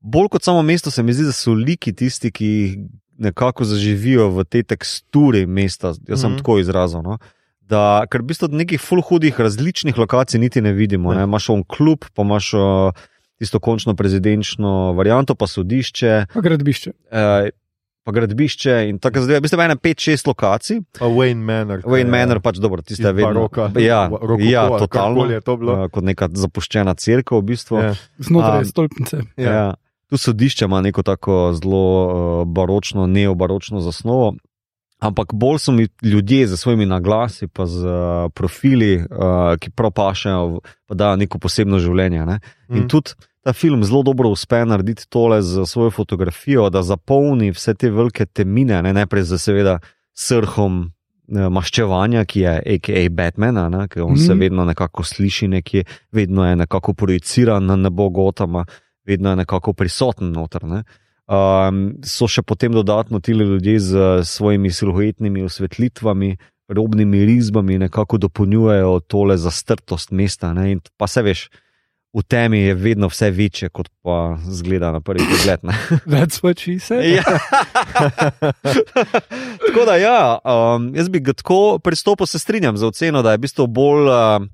bolj 0.00 0.28
kot 0.28 0.42
samo 0.42 0.62
mesto 0.62 0.90
se 0.90 1.02
mi 1.02 1.12
zdi, 1.12 1.24
da 1.24 1.32
so 1.32 1.52
liki 1.52 1.92
tisti, 1.92 2.30
ki 2.30 2.78
nekako 3.18 3.64
zaživijo 3.64 4.28
v 4.30 4.44
tej 4.44 4.62
teksturi 4.64 5.42
mesta. 5.44 5.92
Jaz 6.08 6.20
sem 6.20 6.30
Mhm. 6.30 6.38
tako 6.38 6.58
izrazil. 6.58 7.02
No? 7.02 7.18
Da, 7.68 7.80
ker 8.06 8.22
v 8.22 8.30
bistvu 8.30 8.48
nekih 8.50 8.80
full 8.80 9.02
hudih 9.02 9.36
različnih 9.36 9.92
lokacij 9.94 10.40
niti 10.40 10.60
ne 10.60 10.72
vidimo. 10.72 11.12
Ne? 11.12 11.20
Ja. 11.20 11.24
Imaš 11.24 11.50
on 11.50 11.62
klub, 11.62 12.04
pa 12.14 12.22
imaš 12.22 12.54
uh, 12.54 12.92
tisto 13.36 13.60
končno 13.60 13.92
prezidenčno 13.94 14.92
varianto, 14.92 15.34
pa 15.34 15.46
sodišče, 15.46 16.26
Pa 16.32 16.40
gradbišče. 16.40 16.90
uh, 16.90 17.48
pa 18.04 18.12
gradbišče 18.12 18.88
in 18.88 18.96
tako 18.98 19.20
zdaj. 19.20 19.36
V 19.36 19.42
bistvu 19.42 19.60
je 19.60 19.64
ena 19.64 19.76
5-6 19.76 20.26
lokacij. 20.26 20.80
Pa 20.98 21.06
Wayne 21.06 21.44
Manor. 21.44 21.82
Wayne 21.84 21.98
je 22.00 22.10
Manor 22.10 22.40
pač 22.40 22.56
dobro, 22.56 22.80
tiste 22.80 23.04
vedno. 23.04 23.28
baroka, 23.28 23.68
Ja, 23.76 24.08
rokoko, 24.22 24.40
ja 24.40 24.64
totalno. 24.70 25.26
je 25.26 25.40
to 25.40 25.56
bilo. 25.56 25.76
Uh, 25.76 25.90
kot 25.90 26.04
neka 26.04 26.28
zapuščena 26.32 26.94
crkva, 26.94 27.38
v 27.38 27.44
bistvu. 27.44 27.76
Ja. 27.78 27.92
Znotraj 28.18 28.60
A, 28.60 28.64
stolpnice. 28.64 29.20
Ja. 29.36 29.52
Ja. 29.52 29.66
Tu 30.08 30.16
sodišče 30.16 30.64
ima 30.64 30.80
neko 30.80 31.02
tako 31.02 31.52
zelo 31.52 31.84
uh, 32.00 32.48
baročno, 32.48 33.04
neobaročno 33.06 33.80
zasnovo. 33.80 34.34
Ampak 35.00 35.30
bolj 35.32 35.58
so 35.58 35.72
mi 35.72 35.86
ljudje 36.02 36.46
z 36.46 36.56
svojimi 36.56 36.86
naglasi, 36.86 37.46
pa 37.48 37.66
z 37.66 37.86
uh, 37.86 38.30
profili, 38.34 38.96
uh, 38.98 39.54
ki 39.60 39.70
prav 39.70 39.90
pašejo, 39.94 40.60
pa 40.86 40.94
dajo 40.94 41.16
neko 41.16 41.38
posebno 41.38 41.78
življenje. 41.78 42.26
Ne? 42.26 42.40
In 42.68 42.82
Mm. 42.82 42.88
tudi 42.88 43.10
ta 43.44 43.52
film 43.52 43.84
zelo 43.84 44.02
dobro 44.02 44.28
uspe 44.28 44.64
narediti 44.64 45.06
tole 45.08 45.42
z 45.42 45.66
svojo 45.66 45.90
fotografijo, 45.90 46.70
da 46.70 46.82
zapolni 46.82 47.50
vse 47.50 47.74
te 47.74 47.90
velike 47.90 48.26
temine, 48.26 48.82
ne? 48.82 48.92
najprej 48.92 49.22
z 49.22 49.38
seveda 49.38 49.78
srhom 50.14 50.90
eh, 51.30 51.48
maščevanja, 51.48 52.24
ki 52.24 52.40
je 52.40 52.54
AKA 52.74 53.08
Batmana, 53.10 53.68
ne? 53.68 53.88
ker 53.88 54.02
on 54.02 54.12
mm. 54.12 54.16
se 54.16 54.32
Mhm. 54.34 54.40
vedno 54.40 54.64
nekako 54.64 55.02
sliši 55.04 55.48
nekje, 55.48 55.84
vedno 56.12 56.44
je 56.44 56.56
nekako 56.56 56.92
projiciran 56.94 57.66
na 57.66 57.76
nebo 57.76 58.08
Gotama, 58.10 58.64
vedno 59.06 59.30
je 59.30 59.36
nekako 59.36 59.72
prisoten 59.72 60.32
noter. 60.32 60.64
Ne? 60.64 60.82
Um, 61.28 62.00
so 62.08 62.24
še 62.24 62.40
potem 62.40 62.72
dodatno 62.72 63.20
ti 63.20 63.34
ljudje 63.36 63.80
z 63.84 64.04
svojimi 64.24 64.70
siluetnimi 64.72 65.42
osvetlitvami, 65.44 66.36
robnimi 66.72 67.24
risbami, 67.28 67.76
nekako 67.78 68.16
dopolnjujejo 68.18 69.00
tole 69.00 69.36
zastrtost 69.36 70.10
mesta. 70.10 70.54
Ne? 70.56 70.72
In 70.72 70.80
pa 70.96 71.06
se 71.06 71.22
veš, 71.22 71.50
v 72.16 72.24
temi 72.24 72.62
je 72.64 72.74
vedno 72.74 73.12
vse 73.12 73.28
večje, 73.30 73.68
kot 73.68 73.92
pa 74.02 74.38
zgleda 74.40 74.88
na 74.92 75.04
prvi 75.04 75.28
pogled. 75.28 75.68
ne. 75.68 75.76
That's 76.16 76.40
what 76.40 76.64
she 76.64 76.80
said. 76.80 77.04
Ja. 77.04 77.22
tako 79.66 79.84
da, 79.84 80.00
ja, 80.00 80.38
um, 80.40 80.94
jaz 80.96 81.12
bi 81.12 81.20
ga 81.20 81.36
tako 81.36 81.78
pristopil, 81.78 82.26
se 82.26 82.38
strinjam 82.38 82.76
za 82.76 82.88
oceno, 82.88 83.22
da 83.22 83.36
je 83.36 83.38
v 83.38 83.44
bistvu 83.44 83.66
bolj 83.66 84.08
uh, 84.08 84.48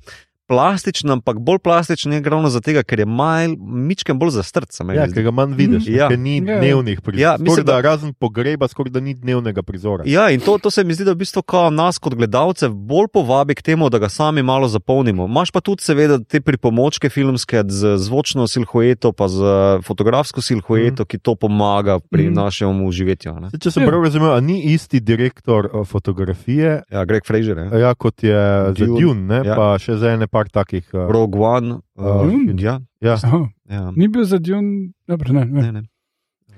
plastičen, 0.46 1.10
ampak 1.10 1.38
bolj 1.38 1.58
plastičen 1.58 2.12
je 2.12 2.20
ravno 2.20 2.48
zato, 2.48 2.70
ker 2.82 2.98
je 2.98 3.06
mal, 3.06 3.48
mičken 3.58 4.18
bolj 4.18 4.30
zastrt. 4.30 4.70
Ja, 4.88 5.06
ker 5.06 5.22
ga 5.22 5.30
manj 5.30 5.54
vidiš, 5.54 5.86
Ja. 5.88 6.08
ker 6.08 6.18
ni 6.18 6.36
Ja. 6.38 6.58
dnevnih 6.58 6.98
Ja, 6.98 7.02
prizorov. 7.02 7.40
mislim, 7.40 7.66
da... 7.66 7.72
da- 7.72 7.80
Razen 7.80 8.14
pogreba, 8.14 8.68
skoraj 8.68 8.90
da 8.90 9.00
ni 9.00 9.14
dnevnega 9.14 9.62
prizora. 9.62 10.02
Ja, 10.06 10.30
in 10.30 10.40
to, 10.40 10.58
to 10.58 10.70
se 10.70 10.84
mi 10.84 10.94
zdi, 10.94 11.04
da 11.04 11.12
v 11.12 11.16
bistvu 11.16 11.42
kao 11.42 11.70
nas 11.70 11.98
kot 11.98 12.14
gledalce 12.14 12.68
bolj 12.68 13.06
povabi 13.08 13.54
k 13.54 13.62
temu, 13.62 13.90
da 13.90 13.98
ga 13.98 14.08
sami 14.08 14.42
malo 14.42 14.68
zapolnimo. 14.68 15.24
Imaš 15.24 15.50
pa 15.50 15.60
tudi, 15.60 15.82
seveda, 15.82 16.18
te 16.20 16.40
pripomočke 16.40 17.08
filmske 17.08 17.62
z 17.64 17.96
zvočno 17.98 18.46
silhueto, 18.46 19.12
pa 19.12 19.28
z 19.28 19.38
fotografsko 19.82 20.40
silhueto, 20.40 21.02
mm. 21.02 21.06
ki 21.06 21.18
to 21.18 21.34
pomaga 21.34 21.98
pri 22.02 22.30
mm. 22.30 22.34
našem 22.34 22.82
uživetju. 22.82 23.34
ne. 23.34 23.50
Saj, 23.50 23.58
Če 23.58 23.70
sem 23.70 23.82
Ja. 23.82 23.88
prav 23.88 24.02
razumel, 24.02 24.40
ni 24.40 24.62
isti 24.64 25.00
direktor 25.00 25.66
eh, 25.66 25.84
fotografije, 25.84 26.82
Ja, 26.90 27.04
Greg 27.04 27.26
Fraser, 27.26 27.58
ja. 27.58 27.78
ja, 27.78 27.94
kot 27.94 28.22
je 28.22 28.34
za 28.66 28.72
Dune, 28.76 29.00
Dune, 29.00 29.22
ne, 29.24 29.48
ja. 29.48 29.54
pa 29.54 29.78
še 29.78 29.96
za 29.96 30.10
ene 30.10 30.26
par 30.34 30.50
takih. 30.50 30.82
eh, 30.90 31.06
Rogue 31.08 31.38
One. 31.38 31.78
Uh, 31.94 32.26
Dune? 32.26 32.58
ja, 32.58 32.80
Ja, 33.00 33.14
Aha, 33.16 33.40
ja. 33.68 33.92
Ni 33.92 34.08
bil 34.08 34.24
za 34.24 34.38
Dune, 34.38 34.90
dobro, 35.06 35.30
ne. 35.32 35.44
ne. 35.46 35.62
Ne, 35.62 35.72
ne. 35.72 35.82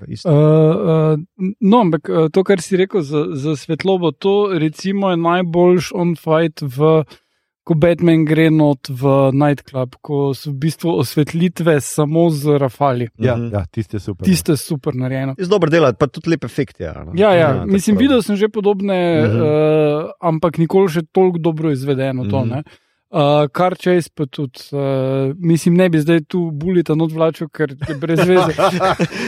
Isto. 0.07 0.29
Uh, 0.29 1.13
uh, 1.13 1.15
no, 1.59 1.77
ampak 1.79 2.05
uh, 2.07 2.27
to, 2.29 2.43
kar 2.43 2.57
si 2.59 2.75
rekel 2.75 3.01
za, 3.01 3.33
za 3.33 3.55
svetlobo, 3.55 4.11
to 4.11 4.33
recimo 4.55 5.09
je 5.09 5.17
najboljš 5.19 5.89
on 5.91 6.13
fight 6.15 6.61
v 6.61 7.01
ko 7.63 7.75
Batman 7.75 8.21
gre 8.23 8.45
not 8.49 8.87
v 8.87 9.03
nightclub, 9.33 9.97
ko 9.99 10.31
so 10.31 10.53
v 10.53 10.61
bistvu 10.61 10.93
osvetlitve 10.95 11.81
samo 11.81 12.29
z 12.31 12.55
rafali. 12.55 13.09
Ja, 13.17 13.35
Mhm. 13.35 13.49
ja 13.51 13.65
tiste 13.67 13.99
super. 13.99 14.23
Tiste 14.23 14.53
je 14.53 14.59
super 14.59 14.95
narejeno. 14.95 15.35
Je 15.35 15.45
dobro 15.47 15.67
delati, 15.67 15.99
pa 15.99 16.07
tudi 16.07 16.29
lep 16.29 16.45
efekt 16.45 16.79
je. 16.79 16.87
no. 16.95 17.11
Ja, 17.13 17.33
ja, 17.33 17.49
tako 17.57 17.67
mislim, 17.67 17.91
prav. 17.93 18.01
videl 18.01 18.19
sem 18.21 18.35
že 18.37 18.47
podobne, 18.49 18.95
uh 19.17 19.27
Mhm. 19.27 19.41
uh, 19.41 19.49
ampak 20.23 20.57
nikoli 20.57 20.87
še 20.89 21.03
toliko 21.09 21.39
dobro 21.41 21.67
izvedeno 21.69 22.23
to. 22.25 22.39
Mhm. 22.39 22.49
ne. 22.49 22.63
Uh, 23.07 23.47
kar 23.55 23.71
čez 23.79 24.09
pa 24.11 24.25
tudi, 24.27 24.59
uh, 24.75 25.31
mislim, 25.39 25.77
ne 25.79 25.85
bi 25.89 25.99
zdaj 26.03 26.25
tu 26.27 26.49
bulita 26.51 26.91
not 26.95 27.13
vlačil, 27.15 27.47
ker 27.47 27.71
je 27.87 27.95
brez 27.95 28.19
veze. 28.19 28.51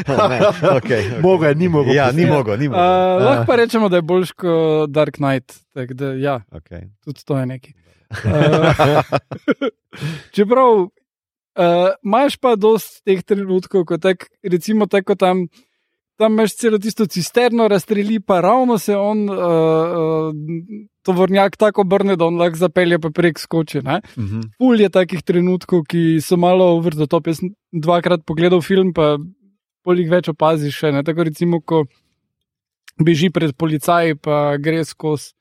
Ne, 0.09 0.39
okay, 0.75 0.75
okay. 0.75 1.21
Mogo 1.23 1.45
je, 1.47 1.55
ni 1.55 1.69
mogel. 1.71 1.95
Ja, 1.95 2.11
ni 2.11 2.25
mogel, 2.25 2.59
ni 2.59 2.67
Uh, 2.67 2.75
mogel. 2.75 3.23
lahko 3.23 3.45
pa 3.47 3.55
rečemo, 3.55 3.87
da 3.89 3.95
je 3.95 4.01
boljš 4.01 4.31
kot 4.35 4.91
Dark 4.91 5.15
Knight. 5.15 5.55
tak 5.73 5.93
Da, 5.93 6.11
ja, 6.13 6.41
Okay. 6.51 6.91
tudi 7.05 7.23
to 7.25 7.39
je 7.39 7.45
nekaj. 7.45 7.73
Uh, 8.09 9.03
čeprav 10.35 10.71
uh, 10.79 10.89
imaš 12.03 12.35
pa 12.37 12.55
dosti 12.55 12.99
teh 13.05 13.23
trenutkov, 13.23 13.85
ko 13.85 13.97
tak, 13.97 14.27
recimo 14.43 14.85
tako 14.91 15.15
tam. 15.15 15.47
Tam 16.19 16.33
imaš 16.33 16.57
celo 16.59 16.75
tisto 16.77 17.05
cisterno, 17.07 17.67
razstreli 17.67 18.19
pa 18.19 18.41
ravno 18.43 18.75
se 18.77 18.91
on, 18.91 19.21
uh, 19.29 19.37
uh, 19.39 20.33
tovornjak 21.01 21.55
tako 21.57 21.81
obrne, 21.81 22.17
da 22.19 22.25
on 22.25 22.35
lahko 22.35 22.59
zapelje 22.59 22.99
pa 22.99 23.09
prek 23.09 23.39
skoči. 23.39 23.79
Ne? 23.81 24.01
Mhm. 24.17 24.41
Pul 24.59 24.81
je 24.81 24.89
takih 24.89 25.23
trenutkov, 25.23 25.85
ki 25.87 26.19
so 26.19 26.35
malo 26.35 26.65
over 26.75 26.91
the 26.93 27.07
top. 27.07 27.27
Jaz 27.27 27.39
sem 27.39 27.53
dvakrat 27.71 28.25
pogledal 28.27 28.59
film, 28.61 28.91
pa 28.93 29.15
polig 29.87 30.11
več 30.11 30.27
opaziš 30.27 30.75
še. 30.75 30.91
Ne? 30.91 31.03
Tako 31.07 31.23
recimo, 31.23 31.61
ko 31.61 31.85
beži 32.99 33.29
pred 33.31 33.55
policaji, 33.55 34.19
pa 34.19 34.57
gre 34.59 34.83
skozi, 34.83 35.31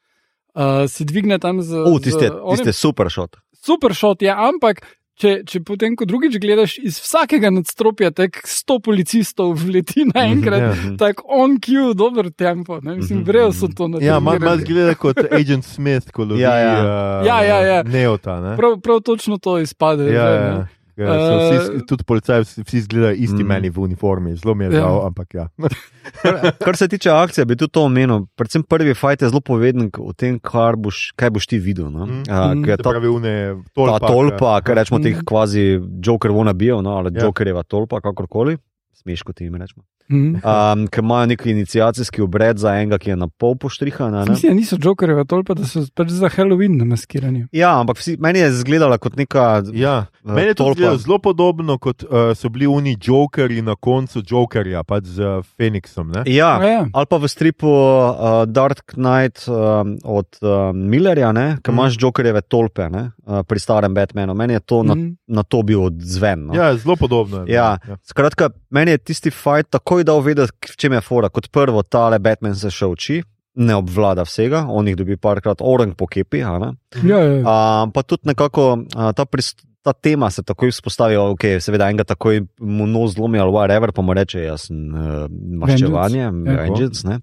uh, 0.54 0.86
se 0.86 1.04
dvigne 1.04 1.40
tam 1.42 1.58
z. 1.62 1.74
U, 1.74 1.98
tiste, 1.98 2.30
onim- 2.30 2.62
tiste 2.62 2.72
super 2.72 3.10
šot. 3.10 3.36
super 3.66 3.90
šot 3.94 4.22
je, 4.22 4.30
ampak. 4.30 4.84
Če, 5.18 5.30
če 5.42 5.58
potem, 5.66 5.96
ko 5.98 6.06
drugič 6.06 6.36
gledaš 6.38 6.76
iz 6.78 7.00
vsakega 7.02 7.50
nadstropja, 7.50 8.12
tako 8.14 8.38
sto 8.46 8.76
policistov 8.78 9.56
vleti 9.58 10.04
naenkrat, 10.06 10.60
Ja. 10.62 10.68
Mhm. 10.70 10.96
tako 10.96 11.24
on 11.26 11.56
cue, 11.58 11.90
dober 11.94 12.30
tempo. 12.30 12.78
Ne? 12.82 12.94
Mislim, 12.96 13.18
Mhm, 13.18 13.26
vrejo 13.26 13.48
mhm. 13.48 13.56
so 13.58 13.66
to 13.68 13.88
na 13.88 13.98
Ja, 13.98 14.20
malo 14.20 14.38
mal 14.38 14.58
zgleda 14.58 14.94
kot 14.94 15.18
Agent 15.40 15.64
Smith, 15.64 16.12
ko 16.12 16.22
lovi 16.24 16.40
Ja, 16.40 16.54
ja. 16.54 16.74
uh, 16.78 17.26
Ja, 17.26 17.42
ja, 17.42 17.58
ja. 17.60 17.82
Neota. 17.82 18.40
Ne? 18.40 18.56
Prav, 18.56 18.78
prav 18.80 19.00
točno 19.00 19.38
to 19.38 19.58
izpade. 19.58 20.04
Ja, 20.04 20.10
zdaj, 20.10 20.34
ja. 20.36 20.66
Ja, 20.98 21.14
so 21.16 21.34
vsi, 21.38 21.56
Eh, 21.72 21.82
tudi 21.84 22.04
policaji, 22.04 22.42
vsi, 22.58 22.76
izgledajo 22.76 23.14
isti 23.14 23.38
Mm. 23.38 23.46
meni 23.46 23.70
v 23.70 23.78
uniformi, 23.78 24.34
zelo 24.34 24.54
mi 24.54 24.64
je 24.64 24.72
Ja. 24.72 24.80
žal, 24.80 25.06
ampak 25.06 25.34
ja. 25.34 25.48
Kar, 26.22 26.34
kar 26.58 26.76
se 26.76 26.88
tiče 26.88 27.10
akcije, 27.10 27.44
bi 27.44 27.56
tudi 27.56 27.70
to 27.70 27.82
omenil. 27.82 28.26
Predvsem 28.34 28.62
prvi 28.62 28.94
fajt 28.94 29.22
je 29.22 29.28
zelo 29.28 29.40
poveden 29.40 29.90
o 29.96 30.12
tem, 30.12 30.40
boš, 30.76 31.12
kaj 31.14 31.30
boš 31.30 31.46
ti 31.46 31.58
videl. 31.58 31.90
No? 31.90 32.06
Mhm. 32.06 32.22
A, 32.26 32.54
Se 32.66 32.76
ta, 32.76 32.90
pravi, 32.90 33.08
une 33.08 33.34
ta 33.54 33.70
tolpa, 33.74 33.98
tolpa, 34.00 34.60
kar 34.60 34.76
rečemo, 34.76 34.98
teh 34.98 35.14
Mhm. 35.14 35.24
kvazi 35.24 35.62
Joker 36.00 36.30
vona 36.30 36.52
bijo, 36.52 36.82
no? 36.82 36.90
ali 36.92 37.10
Ja. 37.14 37.24
Jokerjeva 37.24 37.62
tolpa, 37.62 38.00
kakorkoli. 38.00 38.56
Smeš, 38.94 39.22
kot 39.22 39.40
jim 39.40 39.54
rečemo. 39.54 39.84
Mhm. 40.10 40.34
Um, 40.38 40.86
ker 40.86 41.02
imajo 41.02 41.26
nek 41.26 41.46
inicijacijski 41.46 42.22
obred 42.22 42.58
za 42.58 42.72
enega, 42.72 42.98
ki 42.98 43.10
je 43.10 43.16
na 43.16 43.28
pol 43.28 43.54
poštrihan. 43.54 44.14
a 44.14 44.24
ne? 44.24 44.30
Mislim, 44.30 44.52
da 44.52 44.56
niso 44.56 44.76
jokerjeva 44.78 45.24
tolpa, 45.24 45.54
da 45.54 45.64
so 45.64 45.82
pač 45.94 46.08
za 46.10 46.28
Halloween 46.28 46.78
namaskirani. 46.78 47.46
Ja, 47.52 47.80
ampak 47.80 47.96
vsi, 47.96 48.16
meni 48.16 48.38
je 48.38 48.48
izgledala 48.48 48.98
kot 48.98 49.16
neka. 49.16 49.62
Ja, 49.72 50.06
eh, 50.24 50.32
meni 50.32 50.46
je 50.46 50.54
to 50.54 50.72
zelo 50.96 51.18
podobno, 51.18 51.78
kot 51.78 52.02
uh, 52.02 52.08
so 52.34 52.48
bili 52.48 52.66
oni 52.66 52.96
Jokerji 52.98 53.62
na 53.62 53.74
koncu 53.74 54.22
Jokerja, 54.22 54.82
pač 54.82 55.04
z 55.06 55.20
uh, 55.20 55.44
Feniksom. 55.56 56.10
Ne? 56.10 56.22
Ja, 56.26 56.56
A 56.56 56.64
ja. 56.64 56.86
ali 56.92 57.06
pa 57.06 57.16
v 57.16 57.28
stripu 57.28 57.68
uh, 57.68 58.14
Dark 58.46 58.94
Knight 58.94 59.44
um, 59.46 59.98
od 60.04 60.26
uh, 60.40 60.48
Millerja, 60.72 61.28
ki 61.28 61.38
Mhm. 61.62 61.70
imaš 61.70 61.96
Jokerjeve 61.98 62.40
tolpe 62.42 62.88
ne, 62.88 63.10
uh, 63.22 63.42
pri 63.42 63.58
starem 63.58 63.94
Batmanu. 63.94 64.34
Meni 64.34 64.52
je 64.52 64.60
to 64.60 64.82
na, 64.82 64.94
Mhm. 64.94 65.12
na 65.28 65.42
to 65.42 65.62
bil 65.62 65.84
odzven. 65.84 66.46
No. 66.46 66.54
Ja, 66.54 66.76
zelo 66.76 66.96
podobno. 66.96 67.38
je, 67.38 67.52
Ja. 67.54 67.78
ja. 67.80 67.96
Skratka, 68.02 68.50
meni 68.70 68.90
je 68.90 68.98
tisti 69.00 69.30
fajt 69.30 69.70
takoj 69.98 70.04
dal 70.04 70.22
vedeti, 70.22 70.52
v 70.64 70.76
čem 70.76 70.92
je 70.92 71.00
fora. 71.00 71.28
Kot 71.28 71.50
prvo, 71.50 71.82
tale 71.82 72.18
Batman 72.18 72.54
se 72.54 72.70
še 72.70 72.86
uči, 72.86 73.22
ne 73.56 73.74
obvlada 73.74 74.22
vsega, 74.22 74.66
on 74.68 74.86
jih 74.86 74.96
dobi 74.96 75.16
parkrat 75.16 75.58
orang 75.60 75.94
po 75.94 76.06
kepi. 76.06 76.42
a 76.42 76.58
ne. 76.58 76.70
Ja, 77.02 77.18
ja. 77.18 77.40
Uh, 77.40 77.90
pa 77.90 78.02
tudi 78.02 78.30
nekako 78.30 78.64
uh, 78.86 79.10
ta, 79.12 79.24
prist, 79.24 79.58
ta 79.82 79.92
tema 79.92 80.30
se 80.30 80.42
takoj 80.42 80.70
vzpostavi, 80.70 81.16
ok, 81.16 81.58
seveda 81.58 81.88
enega 81.88 82.04
takoj 82.06 82.46
mu 82.60 82.86
nos 82.86 83.14
zlomi 83.14 83.38
ali 83.38 83.50
whatever, 83.50 83.90
pa 83.92 84.02
mu 84.02 84.14
reče, 84.14 84.44
jaz 84.44 84.68
sem 84.68 84.78
uh, 84.88 85.26
maščevanje, 85.58 86.22
Ja. 86.22 86.30
vengeance. 86.30 87.02
ne. 87.04 87.18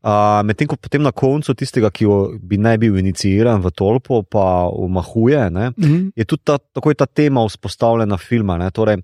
Uh, 0.00 0.40
Medtem 0.42 0.64
ko 0.66 0.76
potem 0.76 1.02
na 1.02 1.12
koncu 1.12 1.52
tistega, 1.54 1.90
ki 1.90 2.06
bi 2.40 2.56
naj 2.56 2.78
bil 2.78 2.96
iniciiran 2.96 3.60
v 3.60 3.68
tolpo, 3.70 4.22
pa 4.22 4.68
umahuje, 4.68 5.50
ne, 5.50 5.72
Mhm. 5.72 6.12
je 6.16 6.24
tudi 6.24 6.42
ta, 6.42 6.58
takoj 6.58 6.94
ta 6.94 7.06
tema 7.06 7.40
vzpostavljena 7.44 8.16
filma. 8.16 8.56
Ne, 8.56 8.70
torej, 8.70 9.00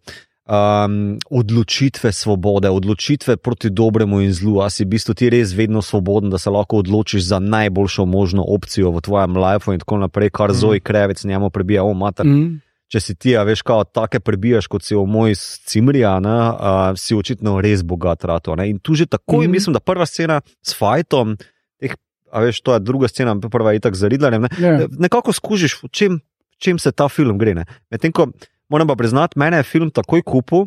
um, 0.46 1.18
odločitve 1.30 2.12
svobode, 2.12 2.70
odločitve 2.70 3.37
proti 3.37 3.70
dobremu 3.70 4.20
in 4.20 4.32
zlu. 4.32 4.61
A 4.62 4.70
si 4.70 4.85
v 4.85 4.94
bistvu 4.94 5.14
ti 5.14 5.30
res 5.30 5.52
vedno 5.52 5.82
svoboden, 5.82 6.30
da 6.30 6.38
se 6.38 6.50
lahko 6.50 6.78
odločiš 6.82 7.22
za 7.35 7.38
najboljšo 7.38 8.06
možno 8.06 8.44
opcijo 8.46 8.90
v 8.94 9.02
tvojem 9.02 9.37
lifeu 9.37 9.74
in 9.74 9.82
tako 9.82 9.98
naprej, 9.98 10.30
kar 10.30 10.50
mm. 10.50 10.59
Zoe 10.59 10.80
Krevec 10.80 11.24
njemu 11.24 11.50
prebija, 11.50 11.85
o 11.85 11.94
mater. 11.94 12.26
Mm. 12.26 12.62
Če 12.87 13.00
si 13.02 13.14
ti, 13.18 13.35
a 13.35 13.42
veš, 13.42 13.64
kao 13.66 13.82
take 13.85 14.20
prebijaš, 14.22 14.68
kot 14.70 14.85
si 14.87 14.94
v 14.94 15.02
moj 15.11 15.35
cimrija, 15.66 16.20
ne, 16.22 16.30
a, 16.30 16.92
si 16.94 17.18
očitno 17.18 17.59
res 17.61 17.82
bogat 17.82 18.22
rato. 18.24 18.54
Ne. 18.54 18.70
In 18.70 18.78
tu 18.78 18.94
že 18.94 19.11
takoj, 19.11 19.48
mm. 19.48 19.50
mislim, 19.50 19.74
da 19.74 19.82
prva 19.82 20.06
scena 20.06 20.38
s 20.62 20.76
fajtom. 20.78 21.35
Teh, 21.82 21.98
A 22.30 22.42
veš, 22.42 22.61
to 22.62 22.74
je 22.74 22.82
druga 22.82 23.09
scena, 23.09 23.35
prva 23.38 23.72
je 23.72 23.80
tako 23.82 23.98
z 23.98 24.09
Ridlerjem. 24.14 24.46
Ne? 24.46 24.50
Ja. 24.62 24.87
Nekako 24.98 25.35
skužiš, 25.35 25.82
v 25.82 25.90
čem, 25.90 26.12
v 26.22 26.56
čem 26.62 26.78
se 26.78 26.92
ta 26.92 27.09
film 27.11 27.38
gre. 27.38 27.66
Medtem 27.90 28.14
ko 28.14 28.30
moram 28.68 28.87
pa 28.87 28.94
priznati, 28.94 29.38
mene 29.38 29.57
je 29.57 29.62
film 29.64 29.90
takoj 29.90 30.22
kupil. 30.22 30.66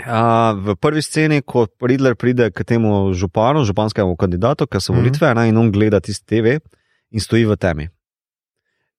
A, 0.00 0.52
v 0.52 0.74
prvi 0.74 0.98
sceni, 0.98 1.38
ko 1.40 1.66
Ridler 1.80 2.14
pride 2.14 2.50
k 2.50 2.64
temu 2.64 3.12
županu, 3.12 3.62
županskemu 3.62 4.16
kandidatu, 4.16 4.66
ki 4.66 4.80
so 4.80 4.92
Mhm. 4.92 4.98
volitve, 4.98 5.34
ne, 5.34 5.48
in 5.48 5.56
on 5.56 5.70
gleda 5.70 6.00
tisti 6.00 6.26
TV 6.26 6.58
in 7.10 7.20
stoji 7.20 7.44
v 7.44 7.56
temi. 7.56 7.88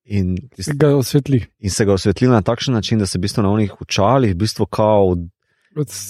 In, 0.05 0.37
tist, 0.49 0.71
Ga 0.71 0.95
osvetli. 0.95 1.41
in 1.59 1.69
se 1.69 1.85
ga 1.85 1.93
osvetli 1.93 2.27
na 2.27 2.41
takšen 2.41 2.73
način, 2.73 2.99
da 2.99 3.05
se 3.05 3.17
v 3.17 3.21
bistvu 3.21 3.43
na 3.43 3.49
onih 3.49 3.81
očalih 3.81 4.31
v 4.31 4.37
bistvu 4.37 4.65
kao 4.67 5.09
od, 5.09 5.19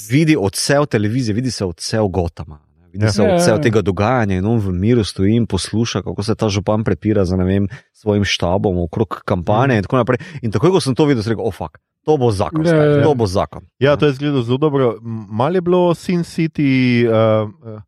vidi 0.06 0.36
odsev 0.36 0.86
televizije, 0.86 1.34
vidi 1.34 1.52
se 1.52 1.66
odsev 1.66 2.08
Gotama. 2.08 2.60
Vidi 2.94 3.06
Ja. 3.06 3.12
se 3.12 3.22
Ja, 3.24 3.28
ja, 3.28 3.36
odsev 3.36 3.56
ja. 3.56 3.62
tega 3.62 3.82
dogajanja 3.82 4.36
in 4.36 4.46
on 4.46 4.60
v 4.60 4.70
miru 4.72 5.04
stoji 5.04 5.34
in 5.34 5.48
posluša, 5.48 6.02
kako 6.02 6.24
se 6.24 6.36
ta 6.36 6.50
župan 6.50 6.84
prepira 6.84 7.26
za 7.26 7.36
vem, 7.38 7.68
svojim 7.94 8.24
štabom 8.24 8.78
okrog 8.80 9.22
kampanje 9.26 9.68
Mhm. 9.68 9.78
in 9.78 9.84
tako 9.84 9.98
naprej. 9.98 10.18
In 10.42 10.52
takoj, 10.52 10.72
ko 10.72 10.80
sem 10.80 10.94
to 10.94 11.06
videl, 11.06 11.24
sem 11.24 11.32
rekel, 11.32 11.46
ofak, 11.46 11.80
to 12.06 12.16
bo 12.16 12.32
zakon, 12.32 12.62
Ja, 12.62 12.76
ja, 12.76 12.84
ja. 12.92 13.04
to 13.04 13.14
bo 13.14 13.26
zakon. 13.26 13.62
Ja, 13.80 13.96
to 13.96 14.06
je 14.06 14.14
zgledalo 14.14 14.44
zelo 14.44 14.58
dobro. 14.60 14.96
M- 14.96 15.26
Malo 15.30 15.56
je 15.56 15.62
bilo 15.62 15.94
Sin 15.94 16.22
City, 16.22 16.72
uh, 17.04 17.50
uh, 17.66 17.82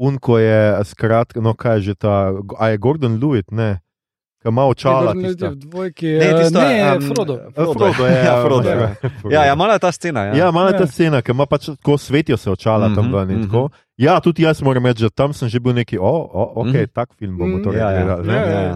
unko 0.00 0.38
je 0.38 0.58
skratka, 0.84 1.40
no 1.40 1.54
kaj 1.54 1.76
je 1.76 1.80
že 1.82 1.94
ta, 1.96 2.30
a 2.58 2.68
je 2.68 2.78
Gordon 2.78 3.12
Lewitt, 3.14 3.50
ne, 3.50 3.78
ki 4.38 4.48
ima 4.48 4.64
očala. 4.64 5.12
Ne, 5.14 5.28
tista. 5.28 5.52
dvojki. 5.54 6.06
Ne, 6.08 6.24
eh, 6.26 6.34
tisto 6.34 6.58
je, 6.58 6.68
ne, 6.74 6.96
um, 6.96 7.02
Frodo. 7.04 7.34
A, 7.46 7.64
Frodo 7.64 8.06
je, 8.06 8.16
Ja, 8.26 8.42
Frodo 8.42 8.68
je. 8.68 8.76
Frodo. 9.12 9.30
Ja, 9.30 9.44
ja, 9.44 9.54
malo 9.54 9.72
je 9.72 9.78
ta 9.78 9.92
scena. 9.92 10.24
Ja. 10.24 10.34
Ja, 10.36 10.50
malo 10.50 10.68
je 10.68 10.72
ta 10.74 10.78
Ja. 10.80 10.86
scena, 10.88 11.22
ki 11.22 11.30
ima 11.30 11.46
pač 11.46 11.66
tako 11.68 11.98
svetijo 11.98 12.36
se 12.36 12.50
očala 12.50 12.88
mm 12.88 12.92
-hmm, 12.92 12.96
tam 12.96 13.14
ven. 13.14 13.28
mhm. 13.30 13.42
tako. 13.42 13.68
Ja, 13.96 14.20
tudi 14.20 14.42
jaz 14.42 14.62
moram 14.62 14.86
reči, 14.86 15.02
da 15.02 15.10
tam 15.10 15.32
sem 15.32 15.48
že 15.48 15.60
bil 15.60 15.72
neki, 15.74 15.98
o, 15.98 16.04
o, 16.04 16.52
ok, 16.56 16.66
mm. 16.66 16.72
-hmm. 16.72 16.86
tak 16.88 17.08
film 17.14 17.38
bomo 17.38 17.56
Mhm. 17.56 17.64
torej 17.64 17.78
Ja, 17.78 17.90
ja. 17.90 18.00
Ja, 18.24 18.34
ja, 18.34 18.60
ja. 18.60 18.74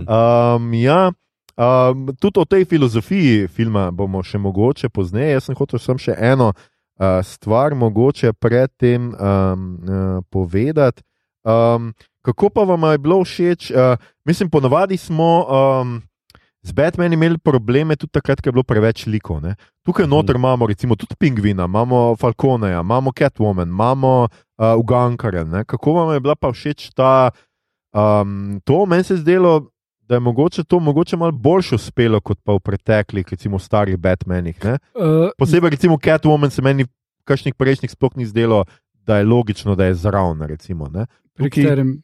Um, 0.55 0.75
ja, 0.75 1.13
um, 1.57 2.07
tudi 2.21 2.41
o 2.41 2.45
tej 2.45 2.65
filozofiji 2.65 3.49
filma 3.49 3.91
bomo 3.91 4.23
še 4.23 4.39
mogoče 4.39 4.89
pozneje. 4.89 5.37
Jaz 5.37 5.49
sem 5.49 5.59
hotel 5.59 5.79
sem 5.79 5.99
še 5.99 6.17
eno 6.19 6.53
uh, 6.53 7.21
stvar 7.23 7.75
mogoče 7.75 8.33
predtem 8.33 9.13
um, 9.13 9.69
uh, 9.83 10.23
povedati. 10.31 11.03
Um, 11.45 11.93
kako 12.25 12.51
pa 12.51 12.65
vam 12.65 12.91
je 12.93 12.99
bilo 12.99 13.21
všeč? 13.25 13.71
Uh, 13.71 13.95
mislim, 14.25 14.51
ponovadi 14.51 14.97
smo. 14.97 15.47
Um, 15.49 16.03
Z 16.65 16.73
Batmanom 16.73 17.13
imeli 17.13 17.37
probleme 17.37 17.93
tudi 17.97 18.17
takrat, 18.17 18.41
ko 18.41 18.49
je 18.49 18.53
bilo 18.57 18.65
preveč 18.65 19.05
likov. 19.05 19.43
Ne? 19.45 19.53
Tukaj 19.85 20.07
noter 20.09 20.37
imamo 20.41 20.65
recimo 20.67 20.97
tudi 20.97 21.13
Pingvina, 21.21 21.67
imamo 21.69 22.17
Falconeja, 22.17 22.81
imamo 22.81 23.13
Catwoman, 23.13 23.69
imamo 23.69 24.29
uh, 24.33 24.73
Ugankarja. 24.79 25.45
ne. 25.45 25.65
Kako 25.65 25.93
vam 25.93 26.15
je 26.15 26.21
bila 26.21 26.35
pa 26.35 26.53
všeč 26.53 26.89
ta 26.97 27.31
um, 27.93 28.61
to? 28.65 28.87
Meni 28.87 29.05
se 29.05 29.15
je 29.15 29.19
zdelo, 29.19 29.69
da 30.09 30.15
je 30.15 30.21
mogoče 30.21 30.65
to 30.65 30.81
mogoče 30.81 31.17
malo 31.17 31.33
boljše 31.33 31.75
uspelo 31.75 32.21
kot 32.21 32.39
pa 32.41 32.53
v 32.53 32.61
preteklih, 32.61 33.27
recimo 33.27 33.59
starih 33.59 33.97
Batmanih. 33.97 34.65
Ne? 34.65 34.79
Uh, 34.95 35.31
Posebej 35.39 35.71
recimo 35.71 35.97
Catwoman 35.97 36.51
se 36.51 36.63
meni 36.63 36.85
v 36.85 36.89
kakšnih 37.25 37.55
prejšnjih 37.55 37.91
sploh 37.91 38.17
ni 38.17 38.27
zdelo, 38.27 38.65
da 38.97 39.17
je 39.17 39.25
logično, 39.25 39.75
da 39.75 39.85
je 39.85 39.95
zraven. 39.97 40.43
Recimo, 40.43 40.89
ne? 40.89 41.07
pri 41.35 41.45
tukaj- 41.45 41.65
katerem? 41.65 42.03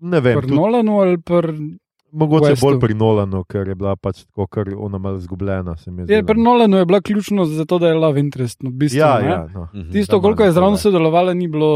ne 0.00 0.20
vem, 0.20 0.34
Pri 0.36 0.50
Nolanu 0.50 0.98
ali 0.98 1.18
pri. 1.18 1.78
mogoče 2.12 2.44
Westu. 2.46 2.60
bolj 2.62 2.78
pri 2.80 2.94
Nolanu, 2.94 3.44
ker 3.44 3.68
je 3.68 3.74
bila 3.74 3.96
pač 3.96 4.24
tako, 4.24 4.46
ker 4.46 4.74
ona 4.76 4.98
malo 4.98 5.16
izgubljena. 5.16 5.74
mi 5.86 6.02
je 6.02 6.06
Je, 6.10 6.22
pri 6.22 6.38
Nolanu 6.38 6.76
je 6.76 6.84
bila 6.84 7.00
ključno 7.00 7.44
za 7.46 7.64
to, 7.64 7.78
da 7.78 7.88
je 7.88 7.94
love 7.96 8.20
interest. 8.20 8.62
No, 8.62 8.70
v 8.70 8.74
bistvu, 8.74 8.98
Ja, 8.98 9.18
ne. 9.18 9.26
ja, 9.26 9.48
no. 9.48 9.68
Mhm. 9.74 9.90
Tisto, 9.90 10.16
Da, 10.16 10.22
koliko 10.22 10.44
je 10.44 10.52
zraven 10.52 10.76
sodelovala, 10.76 11.34
ni 11.34 11.48
bilo 11.48 11.70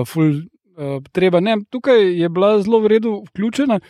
uh, 0.00 0.08
ful 0.08 0.24
uh, 0.26 0.42
treba. 1.12 1.40
Ne, 1.40 1.56
tukaj 1.70 2.00
je 2.14 2.28
bila 2.28 2.60
zelo 2.60 2.80
v 2.80 2.86
redu 2.88 3.24
vključena. 3.26 3.80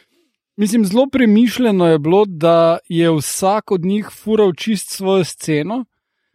Mislim, 0.56 0.84
zelo 0.84 1.06
premišljeno 1.06 1.86
je 1.86 1.98
bilo, 1.98 2.24
da 2.26 2.56
je 2.88 3.10
vsak 3.10 3.70
od 3.70 3.84
njih 3.84 4.08
fural 4.12 4.52
čist 4.54 4.90
svojo 4.90 5.24
sceno, 5.24 5.84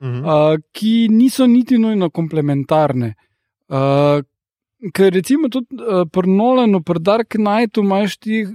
Mhm. 0.01 0.19
uh, 0.19 0.31
ki 0.71 1.07
niso 1.09 1.47
niti 1.47 1.77
nujno 1.77 2.09
komplementarne. 2.09 3.13
Uh, 3.69 4.23
ker 4.93 5.13
recimo 5.13 5.47
tudi 5.47 5.67
uh, 5.75 6.07
pri 6.11 6.27
Nolanu, 6.27 6.81
pri 6.81 6.99
Dark 6.99 7.27
Knightu 7.29 7.81
imaš 7.81 8.17
ti 8.17 8.47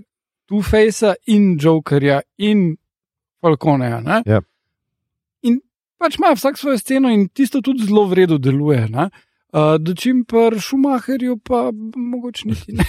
Two-Facea 0.46 1.14
in 1.26 1.56
Jokerja 1.56 2.20
in 2.38 2.76
Falconeja. 3.40 4.00
ne? 4.00 4.22
Ja. 4.26 4.40
In 5.42 5.60
pač 5.98 6.18
ima 6.18 6.34
vsak 6.34 6.58
svojo 6.58 6.78
sceno 6.78 7.10
in 7.10 7.28
tisto 7.28 7.60
tudi 7.60 7.84
zelo 7.84 8.04
v 8.04 8.14
redu 8.14 8.38
deluje. 8.38 8.88
ne. 8.88 9.10
Uh, 9.53 9.76
Dočim 9.78 10.24
pa 10.24 10.51
Šumaherju, 10.59 11.38
pa 11.38 11.70
mogoče 11.97 12.49
niti 12.49 12.72
ne. 12.72 12.84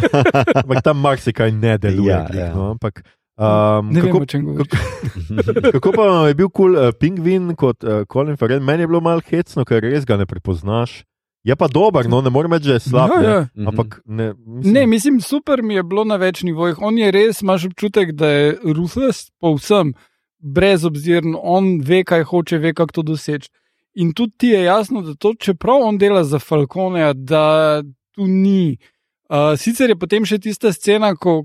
Ampak 0.62 0.82
tam 0.84 1.00
marsikaj 1.00 1.52
ne 1.52 1.78
deluje. 1.78 2.10
Ja, 2.10 2.26
glih, 2.30 2.40
ja. 2.40 2.54
No? 2.54 2.70
Ampak, 2.70 3.02
um, 3.36 3.92
Ne 3.92 4.00
vem, 4.00 4.12
kako, 4.12 4.22
o 4.22 4.26
čem 4.26 4.44
govoriš. 4.44 5.72
kako 5.72 5.92
pa 5.96 6.02
vam 6.02 6.26
je 6.28 6.34
bil 6.34 6.48
kul 6.48 6.72
cool, 6.72 6.88
uh, 6.88 6.94
pingvin 7.00 7.52
kot 7.56 7.84
uh, 7.84 8.02
Colin 8.12 8.36
Farrell? 8.36 8.64
Meni 8.64 8.82
je 8.82 8.90
bilo 8.90 9.00
malo 9.04 9.20
hecno, 9.28 9.64
ker 9.68 9.84
res 9.84 10.08
ga 10.08 10.16
ne 10.16 10.26
prepoznaš. 10.26 11.02
Je 11.44 11.56
pa 11.56 11.68
dober, 11.68 12.08
no 12.10 12.20
ne 12.20 12.30
morem 12.30 12.52
reči, 12.52 12.66
da 12.68 12.76
je 12.76 12.80
slab. 12.88 13.12
Ja, 13.14 13.20
ne. 13.20 13.28
ja. 13.28 13.40
Mhm. 13.54 13.68
Ampak 13.68 14.00
ne, 14.04 14.32
mislim, 14.34 14.74
Ne, 14.74 14.86
mislim, 14.86 15.20
super 15.20 15.62
mi 15.62 15.74
je 15.74 15.82
bilo 15.82 16.04
na 16.04 16.16
več 16.16 16.42
nivojih. 16.42 16.80
On 16.82 16.98
je 16.98 17.12
res, 17.14 17.42
imaš 17.42 17.68
občutek, 17.70 18.12
da 18.12 18.28
je 18.28 18.56
ruthless, 18.64 19.30
povsem 19.40 19.94
brezobziren, 20.38 21.34
on 21.38 21.80
ve, 21.84 22.04
kaj 22.04 22.24
hoče, 22.24 22.58
ve, 22.58 22.74
kako 22.74 22.92
to 22.92 23.02
doseči. 23.02 23.50
In 23.98 24.12
tudi 24.14 24.32
ti 24.38 24.48
je 24.54 24.62
jasno, 24.62 25.02
da 25.02 25.14
to, 25.18 25.34
čeprav 25.34 25.82
on 25.82 25.98
dela 25.98 26.22
za 26.24 26.38
Falconeja, 26.38 27.12
da 27.12 27.82
tu 28.14 28.26
ni. 28.26 28.76
Uh, 29.28 29.58
sicer 29.58 29.90
je 29.90 29.98
potem 29.98 30.24
še 30.24 30.38
tista 30.38 30.70
scena, 30.72 31.12
ko, 31.18 31.42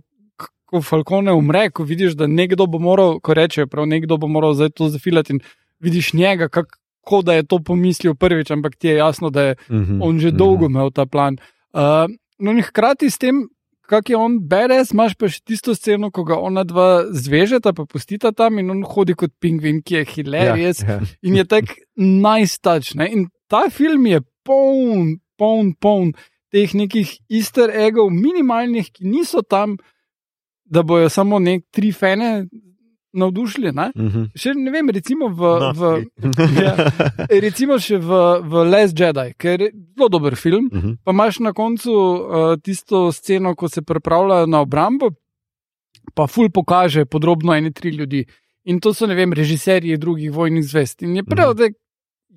ko 0.70 0.82
Falcone 0.86 1.34
umre, 1.34 1.66
ko 1.74 1.86
vidiš, 1.88 2.14
da 2.20 2.30
nekdo 2.30 2.68
bo 2.70 2.80
moral, 2.80 3.18
ko 3.26 3.36
reče, 3.38 3.66
prav 3.70 3.89
nekdo 3.89 4.20
bo 4.22 4.30
moral 4.30 4.54
zdaj 4.58 4.72
to 4.78 4.89
zafilati 4.93 5.36
in 5.36 5.41
vidiš 5.84 6.14
njega, 6.14 6.47
kako 6.47 7.22
da 7.26 7.39
je 7.39 7.47
to 7.49 7.60
pomislil 7.60 8.16
prvič, 8.16 8.54
ampak 8.56 8.78
ti 8.78 8.93
je 8.93 8.95
jasno, 9.01 9.30
da 9.30 9.49
je 9.49 9.56
Mhm, 9.70 10.01
on 10.01 10.20
že 10.20 10.30
mhm. 10.30 10.38
dolgo 10.38 10.70
imel 10.70 10.91
ta 10.91 11.06
plan. 11.06 11.38
Uh, 11.74 12.08
no, 12.39 12.51
in 12.51 12.62
hkrati 12.62 13.10
s 13.10 13.18
tem, 13.18 13.47
kak 13.89 14.09
je 14.09 14.17
on 14.17 14.38
beres, 14.49 14.93
imaš 14.95 15.15
pa 15.19 15.29
še 15.31 15.41
tisto 15.45 15.75
sceno, 15.75 16.09
ko 16.13 16.25
ga 16.27 16.38
ona 16.39 16.63
dva 16.67 17.05
zvežeta, 17.11 17.73
pa 17.75 17.86
pustita 17.89 18.31
tam 18.36 18.59
in 18.61 18.71
on 18.73 18.84
hodi 18.88 19.15
kot 19.17 19.34
pingvin, 19.43 19.81
ki 19.84 19.99
je 19.99 20.03
hilarious 20.15 20.84
ja, 20.84 20.99
ja. 20.99 21.09
in 21.23 21.39
je 21.39 21.45
tak 21.47 21.75
najstač. 21.97 22.93
Ne? 22.99 23.09
In 23.11 23.27
ta 23.51 23.67
film 23.73 24.07
je 24.09 24.23
poln, 24.47 25.17
poln, 25.39 25.73
poln 25.79 26.13
teh 26.53 26.69
nekih 26.77 27.09
easter 27.34 27.73
eggov, 27.73 28.11
minimalnih, 28.13 28.91
ki 28.93 29.09
niso 29.09 29.41
tam, 29.41 29.77
da 30.63 30.84
bojo 30.86 31.09
samo 31.09 31.39
nek 31.41 31.65
tri 31.73 31.91
fene 31.91 32.45
navdušili. 33.14 33.72
Ne? 33.72 33.89
Mhm. 33.95 34.24
Še 34.36 34.53
ne 34.57 34.72
vem, 34.74 34.89
recimo 34.89 35.30
v. 35.30 35.53
No, 35.64 35.72
v 35.78 35.91
ja, 36.64 36.74
recimo 37.30 37.80
še 37.80 37.99
v, 38.01 38.22
v 38.41 38.64
Les 38.70 38.93
Jedi, 38.93 39.34
ker 39.38 39.61
je 39.61 39.72
zelo 39.74 40.09
dober 40.09 40.38
film. 40.39 40.70
Mhm. 40.74 40.97
Pa 41.05 41.16
imaš 41.16 41.39
na 41.45 41.53
koncu 41.53 41.91
uh, 41.93 42.55
tisto 42.61 43.11
sceno, 43.11 43.55
ko 43.55 43.70
se 43.70 43.82
pripravljajo 43.82 44.49
na 44.49 44.64
obrambo, 44.66 45.14
pa 46.14 46.28
ful 46.28 46.49
pokaže 46.49 47.05
podrobno 47.05 47.55
ene 47.55 47.72
tri 47.72 47.93
ljudi. 47.95 48.26
In 48.66 48.80
to 48.80 48.93
so, 48.95 49.07
ne 49.07 49.16
vem, 49.16 49.34
režiserji 49.34 49.97
drugih 49.99 50.32
vojnih 50.32 50.64
zvest. 50.64 51.03
In 51.03 51.18
je 51.20 51.24
prav, 51.28 51.51
da 51.59 51.68
je 51.68 51.74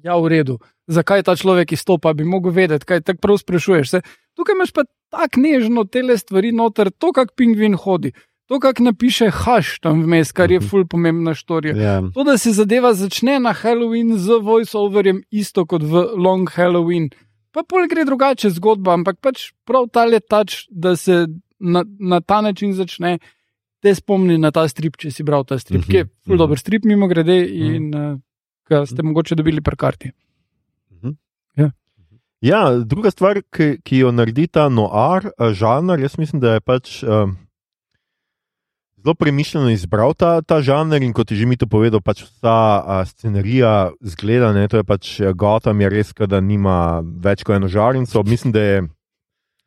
ja, 0.03 0.16
v 0.18 0.31
redu. 0.31 0.59
Zakaj 0.91 1.22
ta 1.27 1.35
človek 1.39 1.74
izstopa, 1.74 2.14
bi 2.14 2.27
mogel 2.27 2.55
vedeti, 2.55 2.87
kaj 2.87 3.03
tako 3.07 3.22
prav 3.22 3.39
sprašuješ. 3.43 3.91
Se. 3.91 4.01
Tukaj 4.39 4.55
imaš 4.59 4.72
pa 4.74 4.87
tako 5.11 5.43
nežno 5.43 5.85
tele 5.85 6.18
stvari 6.18 6.53
noter, 6.55 6.91
to, 6.91 7.12
kak 7.14 7.35
pingvin 7.39 7.74
hodi, 7.79 8.12
to, 8.47 8.61
kak 8.61 8.78
napiše 8.80 9.30
haš 9.30 9.78
tam 9.82 10.03
vmes, 10.03 10.32
kar 10.32 10.51
je 10.51 10.59
Mhm. 10.61 10.68
ful 10.68 10.84
pomembna 10.86 11.34
štorija. 11.34 11.76
Ja. 11.76 12.03
To, 12.14 12.24
da 12.24 12.38
se 12.38 12.53
zadeva 12.53 12.94
začne 12.94 13.38
na 13.40 13.53
Halloween 13.53 14.18
z 14.18 14.38
voiceoverjem, 14.42 15.22
isto 15.30 15.66
kot 15.66 15.82
v 15.82 16.05
Long 16.16 16.51
Halloween. 16.51 17.11
Pa 17.53 17.62
pol 17.62 17.88
gre 17.88 18.05
drugače 18.05 18.51
zgodba, 18.51 18.94
ampak 18.94 19.16
pač 19.20 19.53
prav 19.64 19.88
ta 19.90 20.05
letač, 20.05 20.66
da 20.70 20.97
se 20.97 21.26
na, 21.59 21.84
na 21.99 22.20
ta 22.20 22.40
način 22.40 22.72
začne, 22.76 23.18
te 23.82 23.94
spomni 23.94 24.38
na 24.38 24.51
ta 24.51 24.68
strip, 24.68 24.97
če 24.97 25.11
si 25.11 25.22
bral 25.24 25.44
ta 25.44 25.59
strip, 25.59 25.80
Mhm, 25.82 25.90
ki 25.90 25.97
je 25.97 26.05
ful 26.26 26.34
mhm. 26.34 26.38
dober 26.38 26.59
strip, 26.59 26.84
mimo 26.84 27.09
grede, 27.09 27.38
in 27.49 27.94
uh, 27.94 28.18
ga 28.68 28.86
ste 28.86 29.03
mogoče 29.03 29.34
dobili 29.34 29.61
per 29.62 29.76
karti. 29.76 30.12
Ja, 32.42 32.68
druga 32.84 33.11
stvar, 33.11 33.40
ki, 33.51 33.78
ki 33.82 33.99
jo 34.05 34.11
naredi 34.12 34.44
ta 34.47 34.68
noir 34.68 35.24
eh, 35.32 35.53
žanr, 35.57 35.99
jaz 36.01 36.18
mislim, 36.20 36.40
da 36.40 36.53
je 36.55 36.61
pač 36.61 37.03
um, 37.03 37.32
zelo 39.07 39.14
premišljeno 39.14 39.70
izbral 39.70 40.14
ta, 40.14 40.42
ta 40.42 40.59
žanr 40.61 41.02
in 41.02 41.12
kot 41.14 41.30
je 41.30 41.36
že 41.38 41.46
mi 41.46 41.57
to 41.57 41.66
povedal, 41.70 42.02
pač 42.02 42.24
vsa 42.26 42.82
a, 42.82 43.04
scenarija 43.07 43.92
zgleda, 44.02 44.50
ne, 44.52 44.66
to 44.68 44.82
je 44.82 44.84
pač 44.84 45.20
Gotham, 45.34 45.80
je 45.80 45.88
res, 45.88 46.11
da 46.26 46.40
nima 46.40 47.02
več 47.07 47.44
kot 47.46 47.57
eno 47.57 47.70
žarnico. 47.70 48.22
Mislim, 48.26 48.52
da 48.52 48.61
je 48.61 48.82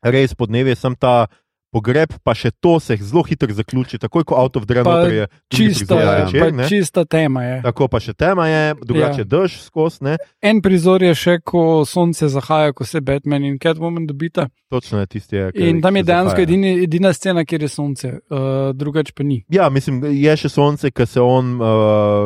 res 0.03 0.35
podnebje, 0.35 0.75
sem 0.75 0.95
ta 0.95 1.31
pogreb, 1.69 2.09
pa 2.19 2.33
še 2.33 2.51
to 2.51 2.79
se 2.79 2.97
zelo 2.97 3.21
hitro 3.21 3.45
zaključi, 3.47 3.97
takoj 3.97 4.23
ko 4.23 4.35
avto 4.35 4.59
vdre 4.59 4.81
noter 4.81 5.13
je 5.13 5.25
Čista, 5.47 5.95
ja, 5.95 6.13
zvečer, 6.23 6.41
pa 6.41 6.51
ne. 6.51 6.65
čista 6.65 7.05
tema 7.05 7.43
je. 7.43 7.61
Tako 7.61 7.87
pa 7.87 7.99
še 7.99 8.13
tema 8.13 8.47
je, 8.47 8.75
drugače 8.75 8.97
Ja. 9.15 9.17
ja. 9.19 9.29
dež 9.35 9.61
skozi. 9.61 10.17
En 10.41 10.59
prizor 10.59 10.99
je 10.99 11.13
še, 11.13 11.39
ko 11.39 11.83
sonce 11.83 12.25
zahaja, 12.25 12.71
ko 12.71 12.83
se 12.83 12.99
Batman 12.99 13.43
in 13.43 13.57
Catwoman 13.57 14.05
dobita. 14.05 14.47
Točno 14.67 14.99
je 14.99 15.07
tisti. 15.07 15.35
je, 15.35 15.51
ki- 15.51 15.69
In 15.69 15.79
tam 15.79 15.95
je 15.95 16.03
dejansko 16.03 16.39
edini, 16.39 16.83
edina 16.83 17.09
scena, 17.09 17.41
kjer 17.41 17.61
je 17.61 17.67
sonce, 17.69 18.07
uh, 18.23 18.37
drugače 18.71 19.11
pa 19.11 19.23
ni. 19.23 19.43
Ja, 19.47 19.69
mislim, 19.69 20.03
je 20.05 20.35
še 20.35 20.49
sonce, 20.49 20.89
ki 20.89 21.05
se 21.05 21.19
on, 21.19 21.55
uh, 21.55 21.67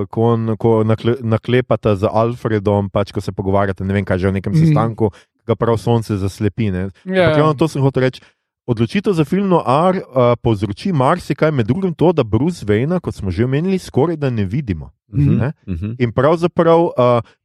ko, 0.07 0.21
on 0.29 0.55
ko 0.55 0.83
nakle, 0.83 1.15
naklepata 1.21 1.95
z 1.95 2.03
Alfredom, 2.05 2.89
pač 2.89 3.11
ko 3.11 3.19
se 3.19 3.31
pogovarjate, 3.31 3.81
ne 3.81 3.93
vem 3.93 4.03
kaj 4.03 4.17
že 4.17 4.27
o 4.27 4.31
nekem 4.31 4.51
Mhm. 4.51 4.59
mm. 4.61 4.65
sestanku, 4.65 5.11
ga 5.43 5.55
prav 5.55 5.75
sonce 5.75 6.15
zaslepi. 6.15 6.71
Ne. 6.71 6.89
Ja, 7.05 7.31
Ja. 7.33 7.53
To 7.53 7.67
sem 7.67 7.81
hotel 7.81 8.03
reči. 8.03 8.21
Odločitev 8.65 9.13
za 9.13 9.25
film 9.25 9.47
Noir 9.47 9.97
uh, 9.97 10.33
povzroči 10.41 10.93
marsikaj, 10.93 11.51
med 11.51 11.67
drugim 11.67 11.93
to, 11.93 12.13
da 12.13 12.23
Bruce 12.23 12.65
Wayne, 12.65 12.99
kot 12.99 13.15
smo 13.15 13.31
že 13.31 13.43
omenili, 13.43 13.75
skoraj 13.79 14.15
da 14.15 14.29
ne 14.29 14.45
vidimo. 14.45 14.91
Mhm. 15.13 15.35
Ne? 15.37 15.51
Mhm. 15.67 15.91
In 15.99 16.11
pravzaprav 16.11 16.79
uh, 16.81 16.91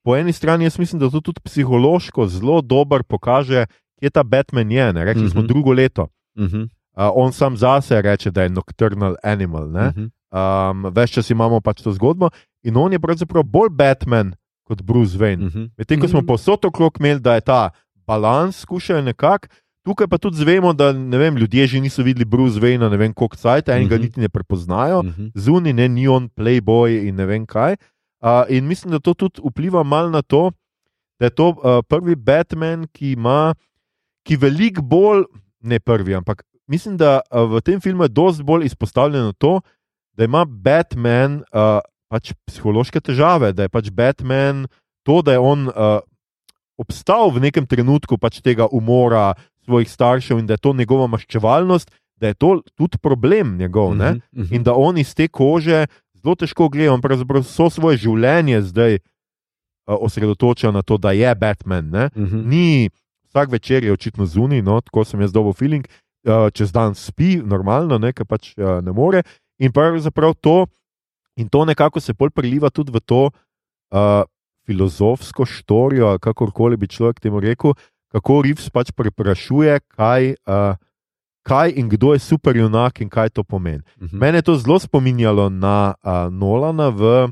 po 0.05 0.17
eni 0.17 0.33
strani 0.33 0.65
jaz 0.65 0.79
mislim, 0.79 1.01
da 1.01 1.11
to 1.11 1.21
tudi 1.21 1.41
psihološko 1.41 2.27
zelo 2.27 2.61
dobro 2.61 3.03
pokaže, 3.03 3.67
kje 4.01 4.11
ta 4.11 4.23
Batman 4.23 4.71
je. 4.71 4.93
Ne? 4.93 5.05
Rekli 5.05 5.23
mm 5.23 5.27
-hmm. 5.27 5.33
smo 5.33 5.41
Mhm. 5.41 5.49
drugo 5.49 5.73
leto. 5.73 6.07
Mhm. 6.39 6.61
Uh, 6.63 6.69
on 7.15 7.33
sam 7.33 7.57
zase 7.57 8.03
reče, 8.03 8.31
da 8.31 8.43
je 8.43 8.49
nocturnal 8.49 9.15
animal. 9.23 9.71
Ne? 9.71 9.89
Mhm. 9.89 10.07
Um, 10.31 10.93
Ves 10.93 11.11
čas 11.11 11.31
imamo 11.31 11.61
pač 11.61 11.83
to 11.83 11.93
zgodbo 11.93 12.31
in 12.63 12.77
on 12.77 12.93
je 12.93 12.99
pravzaprav 12.99 13.43
bolj 13.43 13.69
Batman 13.71 14.35
kot 14.65 14.83
Bruce 14.83 15.19
Wayne. 15.19 15.47
Mhm. 15.47 15.65
Medtem 15.79 16.01
ko 16.01 16.09
smo 16.09 16.21
Mhm. 16.21 16.27
posod 16.27 16.65
okrog 16.65 16.97
imeli, 17.01 17.21
da 17.21 17.35
je 17.35 17.41
ta 17.41 17.71
balans 18.07 18.59
skušajo 18.61 19.03
nekako. 19.03 19.47
Tukaj 19.89 20.05
pa 20.05 20.19
tudi 20.21 20.37
zvemo, 20.37 20.75
da 20.77 20.91
vem, 20.93 21.37
ljudje 21.37 21.67
že 21.67 21.81
niso 21.81 22.03
videli 22.05 22.29
Bruce 22.29 22.61
Wayne, 22.61 22.91
ne 22.91 22.97
vem 22.97 23.15
koliko 23.15 23.37
cajt, 23.37 23.69
enega 23.73 23.97
Mhm. 23.97 24.03
niti 24.03 24.21
ne 24.21 24.29
prepoznajo, 24.29 25.01
Mhm. 25.03 25.33
zunaj 25.35 25.73
ne 25.73 25.89
ni 25.89 26.05
on 26.09 26.29
playboy 26.29 27.09
in 27.09 27.17
ne 27.17 27.25
vem 27.25 27.47
kaj. 27.47 27.77
Uh, 28.21 28.45
in 28.49 28.67
mislim, 28.67 28.91
da 28.93 28.99
to 28.99 29.15
tudi 29.15 29.41
vpliva 29.41 29.83
malo 29.83 30.11
na 30.11 30.21
to, 30.23 30.51
da 31.19 31.27
je 31.27 31.31
to 31.31 31.49
uh, 31.49 31.81
prvi 31.89 32.17
Batman, 32.17 32.85
ki 32.93 33.13
ima, 33.13 33.55
ki 34.27 34.37
veliko 34.37 34.83
bolj, 34.83 35.25
ne 35.63 35.81
prvi, 35.81 36.15
ampak 36.15 36.43
mislim, 36.69 36.97
da 36.97 37.21
uh, 37.33 37.49
v 37.49 37.61
tem 37.61 37.81
filmu 37.81 38.05
je 38.05 38.09
dosti 38.09 38.43
bolj 38.43 38.67
izpostavljeno 38.67 39.33
to, 39.33 39.61
da 40.13 40.25
ima 40.25 40.45
Batman 40.45 41.41
uh, 41.49 41.81
pač 42.09 42.33
psihološke 42.47 43.01
težave, 43.01 43.53
da 43.53 43.63
je 43.63 43.69
pač 43.69 43.89
Batman 43.91 44.67
to, 45.03 45.23
da 45.23 45.33
je 45.33 45.39
on 45.39 45.69
uh, 45.69 46.01
obstal 46.77 47.31
v 47.31 47.41
nekem 47.41 47.67
trenutku 47.67 48.19
pač 48.19 48.41
tega 48.43 48.67
umora 48.67 49.33
svojih 49.69 49.91
staršev 49.91 50.41
in 50.41 50.47
da 50.49 50.57
je 50.57 50.65
to 50.65 50.73
njegova 50.73 51.07
maščevalnost, 51.07 51.93
da 52.17 52.33
je 52.33 52.35
to 52.35 52.63
tudi 52.75 52.99
problem 52.99 53.57
njegov. 53.57 53.95
Mm 53.95 54.01
-hmm. 54.01 54.21
Mhm. 54.33 54.55
In 54.55 54.63
da 54.63 54.75
on 54.75 54.99
iz 54.99 55.15
te 55.15 55.29
kože 55.29 55.87
zelo 56.15 56.35
težko 56.35 56.69
gleda, 56.69 56.93
on 56.93 57.03
pravzaprav 57.03 57.43
vso 57.43 57.71
svoje 57.71 57.97
življenje 57.97 58.63
zdaj 58.63 58.95
uh, 58.95 59.97
osredotoča 60.01 60.71
na 60.71 60.83
to, 60.83 60.97
da 60.99 61.13
je 61.13 61.35
Batman. 61.35 61.91
Ne? 61.91 62.09
Mhm. 62.17 62.49
Ni 62.49 62.91
vsak 63.29 63.53
večer 63.53 63.85
je 63.85 63.93
očitno 63.93 64.27
zunaj, 64.27 64.63
no, 64.63 64.81
tako 64.81 65.05
sem 65.05 65.21
jaz 65.21 65.33
dobil 65.33 65.53
feeling, 65.53 65.87
uh, 66.25 66.51
čez 66.53 66.73
dan 66.73 66.95
spi, 66.95 67.37
normalno, 67.45 67.99
ne, 67.99 68.13
ker 68.13 68.27
pač 68.27 68.55
uh, 68.57 68.81
ne 68.85 68.93
more. 68.93 69.23
In 69.59 69.73
pravzaprav 69.73 70.35
to, 70.41 70.67
in 71.37 71.49
to 71.49 71.65
nekako 71.65 72.01
se 72.01 72.15
bolj 72.15 72.31
priliva 72.31 72.71
tudi 72.71 72.93
v 72.93 73.01
to 73.01 73.31
uh, 73.31 74.25
filozofsko 74.67 75.47
štorijo, 75.47 76.19
kakorkoli 76.19 76.77
bi 76.77 76.89
človek 76.89 77.21
temu 77.21 77.41
rekel, 77.41 77.73
kako 78.09 78.43
Rivs 78.43 78.71
pač 78.71 78.93
preprašuje, 78.93 79.81
kaj. 79.97 80.35
Uh, 80.47 80.77
Kaj 81.43 81.73
in 81.81 81.89
kdo 81.89 82.13
je 82.13 82.19
superjunak 82.21 83.01
in 83.01 83.09
kaj 83.09 83.31
to 83.31 83.41
pomeni. 83.43 83.81
Mhm. 83.97 84.19
Mene 84.19 84.39
je 84.39 84.43
to 84.43 84.57
zelo 84.57 84.77
spominjalo 84.79 85.49
na 85.49 85.95
uh, 85.97 86.29
Nolana 86.29 86.91
v 86.91 87.25
uh, 87.25 87.31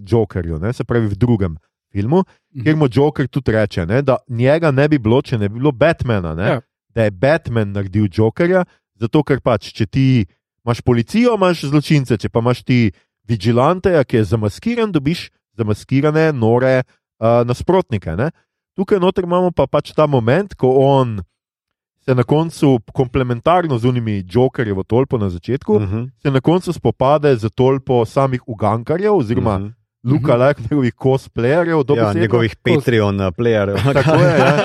Jokerju, 0.00 0.56
ne? 0.58 0.72
se 0.72 0.84
pravi 0.84 1.06
v 1.06 1.16
drugem 1.16 1.56
filmu, 1.92 2.24
Mhm. 2.54 2.62
kjer 2.64 2.76
mu 2.76 2.88
Joker 2.88 3.28
tudi 3.28 3.52
reče, 3.52 3.86
ne? 3.86 4.02
da 4.02 4.16
njega 4.28 4.70
ne 4.70 4.88
bi 4.88 4.98
bilo, 4.98 5.20
če 5.22 5.38
ne 5.38 5.48
bi 5.48 5.58
bilo 5.58 5.72
Batmana. 5.72 6.34
Ne? 6.34 6.46
Ja. 6.48 6.60
Da 6.94 7.02
je 7.04 7.10
Batman 7.10 7.72
naredil 7.72 8.08
Jokerja, 8.08 8.64
zato 8.96 9.22
ker 9.22 9.40
pač, 9.40 9.68
če 9.72 9.86
ti 9.86 10.24
imaš 10.64 10.80
policijo, 10.80 11.34
imaš 11.36 11.64
zločince, 11.64 12.16
če 12.16 12.28
pa 12.28 12.40
imaš 12.40 12.62
ti 12.64 12.92
vigilante, 13.28 13.92
ki 14.04 14.16
je 14.16 14.24
zamaskiran, 14.24 14.92
dobiš 14.92 15.28
zamaskirane, 15.56 16.32
nore 16.32 16.82
uh, 17.20 17.44
nasprotnike. 17.44 18.16
Ne? 18.16 18.30
Tukaj 18.76 19.00
noter 19.00 19.24
imamo 19.24 19.50
pa 19.50 19.66
pač 19.66 19.92
ta 19.92 20.06
moment, 20.06 20.54
ko 20.54 20.68
on 20.78 21.20
se 22.00 22.14
na 22.14 22.22
koncu 22.22 22.78
komplementarno 22.92 23.78
z 23.78 23.84
unimi 23.84 24.24
jokerji 24.24 24.72
v 24.72 24.84
tolpo 24.84 25.18
na 25.18 25.28
začetku, 25.30 25.74
uh 25.74 25.82
Mhm. 25.82 25.96
-huh. 25.96 26.10
se 26.22 26.30
na 26.30 26.40
koncu 26.40 26.72
spopade 26.72 27.36
z 27.36 27.50
tolpo 27.54 28.04
samih 28.04 28.40
ugankarjev, 28.48 29.12
oziroma 29.16 29.54
uh 29.54 29.60
Mhm. 29.60 29.66
-huh. 29.68 29.74
Luka, 30.04 30.34
uh 30.34 30.40
-huh. 30.40 30.60
njegovih 30.60 30.94
cosplayerjev, 30.94 31.96
Ja, 31.96 32.12
njegovih 32.12 32.56
Patreon 32.56 33.20
uh, 33.20 33.26
playerjev. 33.26 33.76
Tako 33.94 34.14
je, 34.16 34.38
ja. 34.38 34.56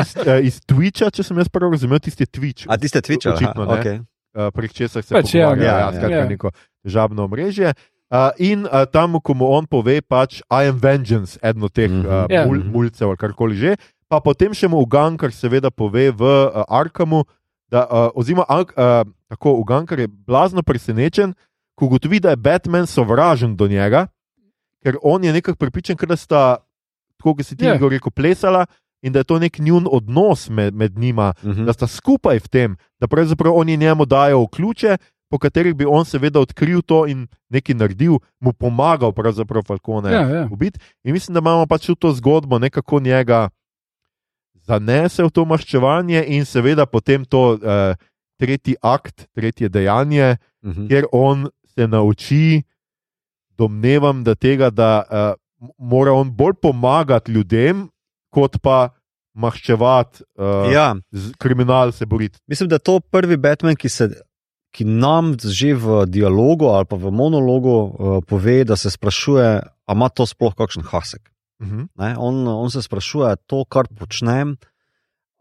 iz, 0.00 0.16
uh, 0.16 0.44
iz 0.44 0.60
Twitcha, 0.62 1.10
če 1.10 1.22
sem 1.22 1.38
jaz 1.38 1.48
prav 1.48 1.70
razumel, 1.70 1.98
tisti 1.98 2.24
Twitch. 2.26 2.66
A 2.68 2.76
tiste 2.76 3.00
Twitch, 3.00 3.34
Očitno, 3.34 3.66
okay. 3.66 3.98
uh, 3.98 4.52
prek 4.54 4.72
česar 4.72 5.02
se 5.02 5.14
Pač, 5.14 5.34
ja, 5.34 5.40
ja, 5.40 5.54
ja, 5.56 5.78
ja. 5.78 5.92
skratka, 5.92 6.16
Ja. 6.16 6.28
neko 6.28 6.50
težavno 6.84 7.28
mreže. 7.28 7.72
Uh, 8.14 8.30
in 8.38 8.62
uh, 8.66 8.86
tam, 8.86 9.18
ko 9.18 9.34
mu 9.34 9.48
on 9.50 9.66
pove, 9.66 9.98
pač 10.00 10.38
I 10.46 10.68
am 10.70 10.78
vengeance, 10.78 11.34
eno 11.42 11.66
teh 11.68 11.90
Mhm. 11.90 12.06
uh, 12.06 12.26
Ja. 12.30 12.46
mul, 12.46 12.62
mulcev 12.62 13.08
ali 13.08 13.16
karkoli 13.16 13.56
že, 13.56 13.74
pa 14.08 14.20
potem 14.20 14.54
še 14.54 14.68
mu 14.68 14.78
Ugankar 14.78 15.32
seveda 15.32 15.70
pove 15.70 16.10
v 16.10 16.22
uh, 16.22 16.62
Arkamu, 16.70 17.24
da, 17.66 17.82
uh, 17.82 18.14
oziroma 18.14 18.46
uh, 18.46 19.02
tako 19.26 19.58
Ugankar 19.58 19.98
je 19.98 20.06
blazno 20.06 20.62
presenečen, 20.62 21.34
ko 21.74 21.86
ugotovi, 21.86 22.20
da 22.20 22.30
je 22.30 22.36
Batman 22.38 22.86
sovražen 22.86 23.56
do 23.56 23.66
njega, 23.66 24.06
ker 24.78 24.94
on 25.02 25.24
je 25.24 25.32
nekako 25.32 25.58
pripričan, 25.58 25.96
ker 25.96 26.06
da 26.06 26.14
sta, 26.14 26.62
tako 27.18 27.34
kot 27.34 27.46
si 27.46 27.56
ti 27.56 27.64
Ja. 27.64 27.74
yeah. 27.74 27.90
rekel, 27.90 28.10
plesala 28.12 28.66
in 29.02 29.10
da 29.10 29.18
je 29.18 29.24
to 29.26 29.38
nek 29.38 29.58
njun 29.58 29.88
odnos 29.90 30.46
med, 30.48 30.70
med 30.72 30.94
njima, 30.94 31.34
Mhm. 31.42 31.64
da 31.64 31.72
sta 31.72 31.86
skupaj 31.86 32.38
v 32.38 32.48
tem, 32.48 32.70
da 32.96 33.06
pravzaprav 33.06 33.50
oni 33.52 33.74
njemu 33.76 34.06
dajo 34.06 34.46
ključe, 34.46 34.96
po 35.34 35.38
katerih 35.40 35.74
bi 35.74 35.82
on 35.84 36.04
seveda 36.04 36.38
odkril 36.38 36.78
to 36.80 37.06
in 37.06 37.24
nekaj 37.48 37.74
naredil, 37.74 38.20
mu 38.38 38.52
pomagal, 38.54 39.10
pravzaprav 39.10 39.64
Falcone 39.64 40.12
Ja, 40.12 40.20
ja. 40.22 40.42
ubiti. 40.46 40.78
In 41.02 41.10
mislim, 41.12 41.34
da 41.34 41.40
imamo 41.40 41.66
pač 41.66 41.90
to 41.92 42.12
zgodbo, 42.12 42.58
nekako 42.58 43.00
njega 43.00 43.48
zanese 44.62 45.22
v 45.22 45.30
to 45.30 45.44
maščevanje 45.44 46.22
in 46.28 46.44
seveda 46.44 46.86
potem 46.86 47.24
to 47.24 47.40
uh, 47.52 47.96
tretji 48.36 48.76
akt, 48.80 49.26
tretje 49.32 49.68
dejanje, 49.68 50.36
Mhm. 50.62 50.86
kjer 50.86 51.04
on 51.12 51.42
se 51.66 51.84
nauči, 51.84 52.62
domnevam, 53.50 54.22
da 54.24 54.34
tega, 54.34 54.70
da 54.70 55.02
uh, 55.02 55.34
mora 55.78 56.12
on 56.12 56.30
bolj 56.30 56.54
pomagati 56.56 57.32
ljudem, 57.32 57.88
kot 58.30 58.56
pa 58.62 58.88
maščevati, 59.34 60.22
uh, 60.34 60.72
Ja, 60.72 60.94
z 61.12 61.32
kriminal 61.34 61.92
se 61.92 62.06
boriti. 62.06 62.38
mislim, 62.46 62.68
da 62.68 62.74
je 62.74 62.80
to 62.80 63.00
prvi 63.02 63.36
Batman, 63.36 63.76
ki, 63.76 63.88
se, 63.88 64.08
ki 64.74 64.84
nam 64.84 65.36
že 65.38 65.70
v 65.78 66.02
dialogu 66.10 66.66
ali 66.74 66.84
pa 66.90 66.98
v 66.98 67.12
monologu 67.14 67.74
uh, 67.78 68.18
pove, 68.26 68.64
da 68.66 68.74
se 68.76 68.90
sprašuje, 68.90 69.48
ali 69.86 69.96
ima 69.96 70.08
to 70.10 70.26
sploh 70.26 70.54
kakšen 70.58 70.82
hasek. 70.90 71.30
Mhm. 71.62 71.86
Ne? 71.94 72.14
On, 72.18 72.34
on 72.48 72.70
se 72.70 72.82
sprašuje, 72.82 73.36
to, 73.46 73.62
kar 73.64 73.86
počnem, 73.86 74.56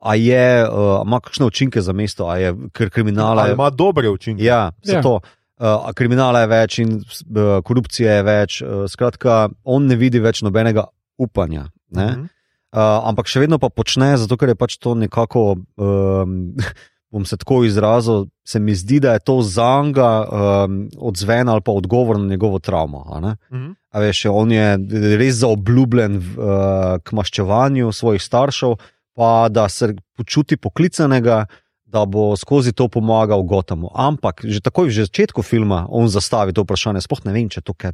a 0.04 0.14
je, 0.20 0.68
uh, 0.68 1.00
a 1.00 1.04
ima 1.08 1.18
kakšne 1.20 1.48
učinke 1.50 1.82
za 1.82 1.94
mesto, 1.96 2.28
a 2.30 2.38
je 2.38 2.54
ker 2.76 2.92
kriminala. 2.94 3.48
Ali 3.48 3.58
ima 3.58 3.70
dobre 3.74 4.10
učinke. 4.14 4.44
Ja, 4.44 4.72
vse 4.84 5.00
Ja. 5.00 5.02
to. 5.02 5.20
Uh, 5.64 5.92
kriminala 5.96 6.42
je 6.44 6.48
več 6.48 6.80
in 6.82 6.90
uh, 7.00 7.62
korupcije 7.64 8.10
je 8.12 8.24
več. 8.24 8.62
Uh, 8.62 8.84
skratka, 8.90 9.50
on 9.64 9.86
ne 9.88 9.96
vidi 9.96 10.20
več 10.20 10.42
nobenega 10.44 10.86
upanja. 11.18 11.70
Ne? 11.90 12.08
Mhm. 12.12 12.26
Uh, 12.74 13.06
ampak 13.06 13.30
še 13.30 13.44
vedno 13.46 13.60
pa 13.62 13.70
počne, 13.70 14.18
zato 14.18 14.34
ker 14.34 14.50
je 14.50 14.56
pač 14.58 14.78
to 14.82 14.96
nekako, 14.98 15.62
um, 15.78 16.58
bom 17.14 17.26
se 17.26 17.38
tako 17.38 17.62
izrazil, 17.64 18.26
se 18.44 18.60
mi 18.60 18.74
zdi, 18.76 19.00
da 19.00 19.14
je 19.14 19.20
to 19.20 19.42
za 19.42 19.84
njega 19.86 20.26
um, 20.26 20.90
odzven 20.98 21.50
ali 21.50 21.62
pa 21.62 21.72
odgovor 21.72 22.20
na 22.20 22.28
njegovo 22.28 22.60
travmo. 22.60 23.06
a 23.12 23.20
ne. 23.20 23.36
Mhm. 23.54 23.72
A 23.90 24.00
veš, 24.00 24.26
on 24.26 24.52
je 24.52 24.78
res 25.18 25.36
zaobljubljen 25.36 26.18
v, 26.18 26.40
uh, 26.42 26.98
k 27.04 27.14
maščevanju 27.14 27.92
svojih 27.92 28.22
staršev, 28.22 28.74
pa 29.14 29.50
da 29.50 29.70
se 29.70 29.94
počuti 30.18 30.58
poklicanega, 30.58 31.46
da 31.86 32.06
bo 32.06 32.34
skozi 32.36 32.74
to 32.74 32.88
pomagal 32.88 33.44
Gotamu. 33.44 33.92
Ampak 33.94 34.42
že 34.50 34.66
takoj 34.66 34.90
v 34.90 34.98
začetku 34.98 35.46
filma 35.46 35.86
on 35.90 36.10
zastavi 36.10 36.54
to 36.54 36.66
vprašanje, 36.66 37.06
sploh 37.06 37.22
ne 37.30 37.34
vem, 37.34 37.50
če 37.50 37.62
to 37.62 37.78
kaj 37.78 37.94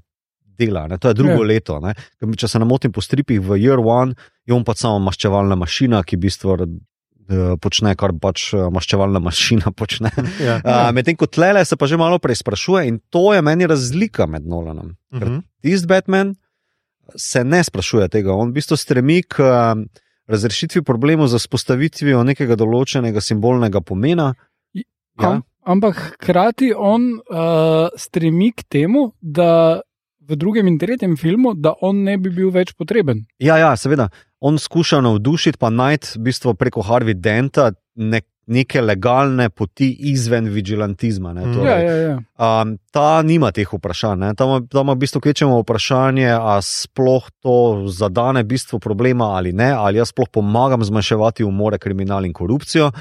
dela. 0.59 0.87
Ne? 0.87 0.97
To 0.97 1.11
je 1.11 1.19
drugo 1.19 1.43
Ja. 1.43 1.43
ja. 1.43 1.47
leto. 1.47 1.79
Ne? 1.83 1.93
Če 2.37 2.47
se 2.47 2.59
ne 2.59 2.65
motim 2.65 2.95
po 2.95 3.03
stripih 3.03 3.43
v 3.43 3.59
Year 3.59 3.83
One, 3.83 4.15
je 4.47 4.55
on 4.55 4.63
pač 4.63 4.83
samo 4.83 4.99
maščevalna 5.03 5.59
mašina, 5.59 6.03
ki 6.03 6.15
v 6.15 6.23
bistvu 6.27 6.55
počne, 7.61 7.95
kar 7.95 8.11
pač 8.17 8.53
eh, 8.53 8.65
maščevalna 8.73 9.19
mašina 9.21 9.71
počne. 9.79 10.09
Ja. 10.41 10.59
Uh, 10.63 10.89
Medtem 10.95 11.15
ko 11.15 11.27
tlele 11.29 11.61
se 11.65 11.77
pa 11.77 11.85
že 11.85 11.97
malo 11.97 12.19
prej 12.19 12.41
sprašuje, 12.41 12.87
in 12.87 12.99
to 13.09 13.33
je 13.33 13.41
meni 13.41 13.67
razlika 13.69 14.25
med 14.27 14.47
Nolanom. 14.47 14.95
Ker 15.13 15.27
Mhm. 15.29 15.39
tisti 15.61 15.87
Batman 15.87 16.35
se 17.15 17.43
ne 17.43 17.63
sprašuje 17.63 18.09
tega, 18.09 18.33
on 18.33 18.49
v 18.51 18.59
bistvu 18.61 18.77
stremi 18.77 19.23
k 19.23 19.41
razrešitvi 20.29 20.81
problemov 20.85 21.27
z 21.27 21.39
vzpostavitvijo 21.41 22.21
nekega 22.23 22.53
določenega 22.55 23.21
simbolnega 23.21 23.81
pomena. 23.81 24.35
Ja. 24.73 24.83
Ja, 25.19 25.29
Am, 25.35 25.43
ampak 25.65 25.97
hkrati 26.21 26.69
on 26.77 27.17
uh, 27.17 27.89
stremi 27.97 28.51
k 28.55 28.63
temu, 28.69 29.09
da 29.21 29.81
v 30.29 30.37
drugem 30.37 30.67
in 30.69 30.77
tretjem 30.77 31.17
filmu, 31.17 31.55
da 31.57 31.73
on 31.81 32.03
ne 32.05 32.13
bi 32.21 32.29
bil 32.29 32.51
več 32.53 32.75
potreben. 32.77 33.25
ja, 33.41 33.57
ja 33.57 33.73
seveda. 33.75 34.09
On 34.39 34.57
skuša 34.57 35.01
navdušiti, 35.01 35.57
pa 35.57 35.69
najti 35.69 36.15
v 36.15 36.21
bistvu 36.23 36.53
preko 36.55 36.81
Harvey 36.81 37.13
Denta 37.13 37.71
ne, 37.95 38.21
neke 38.47 38.81
legalne 38.81 39.49
poti 39.49 39.91
izven 40.09 40.47
vigilantizma. 40.47 41.33
Ne, 41.33 41.45
Mhm. 41.45 41.53
torej. 41.53 41.85
Ja, 41.85 41.91
ja, 41.91 42.17
ja. 42.37 42.61
Um, 42.61 42.77
ta 42.91 43.21
nima 43.21 43.51
teh 43.51 43.67
vprašanj. 43.67 44.19
ne. 44.19 44.33
Ta 44.35 44.45
ima, 44.45 44.61
ta 44.71 44.81
ima 44.81 44.93
v 44.93 44.97
bistvu 44.97 45.21
kvečemo 45.21 45.59
vprašanje, 45.59 46.29
ali 46.29 46.61
sploh 46.63 47.29
to 47.39 47.55
zadane 47.87 48.43
bistvo 48.43 48.79
problema 48.79 49.25
ali 49.35 49.51
ne, 49.53 49.71
ali 49.71 49.97
jaz 49.97 50.09
sploh 50.09 50.29
pomagam 50.29 50.83
zmanjševati 50.83 51.43
umore, 51.43 51.77
kriminal 51.77 52.25
in 52.25 52.33
korupcijo. 52.33 52.91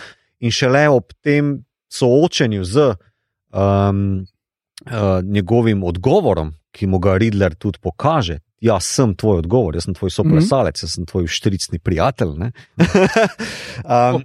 In 0.40 0.50
šele 0.50 0.88
ob 0.88 1.04
tem 1.22 1.64
soočenju 1.88 2.64
z 2.64 2.94
um, 3.50 4.26
uh, 4.86 5.24
njegovim 5.24 5.84
odgovorom, 5.84 6.52
ki 6.72 6.86
mu 6.86 6.98
ga 6.98 7.16
Riddler 7.16 7.54
tudi 7.54 7.78
pokaže. 7.78 8.38
Jaz 8.60 8.84
sem 8.84 9.14
tvoj 9.14 9.38
odgovor, 9.38 9.76
jaz 9.76 9.84
sem 9.84 9.94
tvoj 9.94 10.10
soplesalec, 10.10 10.74
mm 10.74 10.78
-hmm. 10.78 10.84
jaz 10.84 10.94
sem 10.94 11.06
tvoj 11.06 11.26
štricni 11.26 11.78
prijatelj. 11.78 12.32
ne. 12.36 12.52
um, 14.14 14.22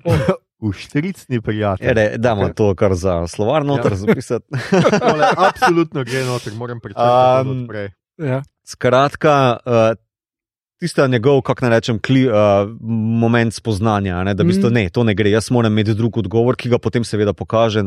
Uštricni 0.63 1.41
prijatelj. 1.41 1.89
Ere, 1.89 2.17
damo 2.17 2.49
to 2.49 2.75
kar 2.75 2.95
za 2.95 3.27
slovar 3.27 3.65
noter 3.65 3.91
Ja. 3.91 3.95
ja. 3.95 3.95
zapisati. 3.95 4.45
Tole 4.99 5.27
Absolutno 5.37 6.03
gre 6.03 6.23
noter, 6.25 6.53
moram 6.53 6.79
pričakovati. 6.79 7.49
Um, 7.49 7.67
Um, 8.17 8.27
ja. 8.27 8.43
Skratka, 8.63 9.57
uh, 9.65 9.73
tista 10.79 11.07
njegov, 11.07 11.41
kako 11.41 11.65
naj 11.65 11.69
rečem, 11.69 11.99
kli, 11.99 12.27
uh, 12.27 12.33
moment 13.19 13.53
spoznanja, 13.53 14.17
a 14.17 14.23
ne, 14.23 14.33
da 14.33 14.43
v 14.43 14.47
bistvu 14.47 14.69
Mm. 14.69 14.73
ne, 14.73 14.89
to 14.89 15.03
ne 15.03 15.13
gre. 15.13 15.29
Jaz 15.29 15.51
moram 15.51 15.73
imeti 15.73 15.93
drug 15.93 16.17
odgovor, 16.17 16.55
ki 16.55 16.69
ga 16.69 16.77
potem 16.77 17.03
seveda 17.03 17.33
pokaže 17.33 17.83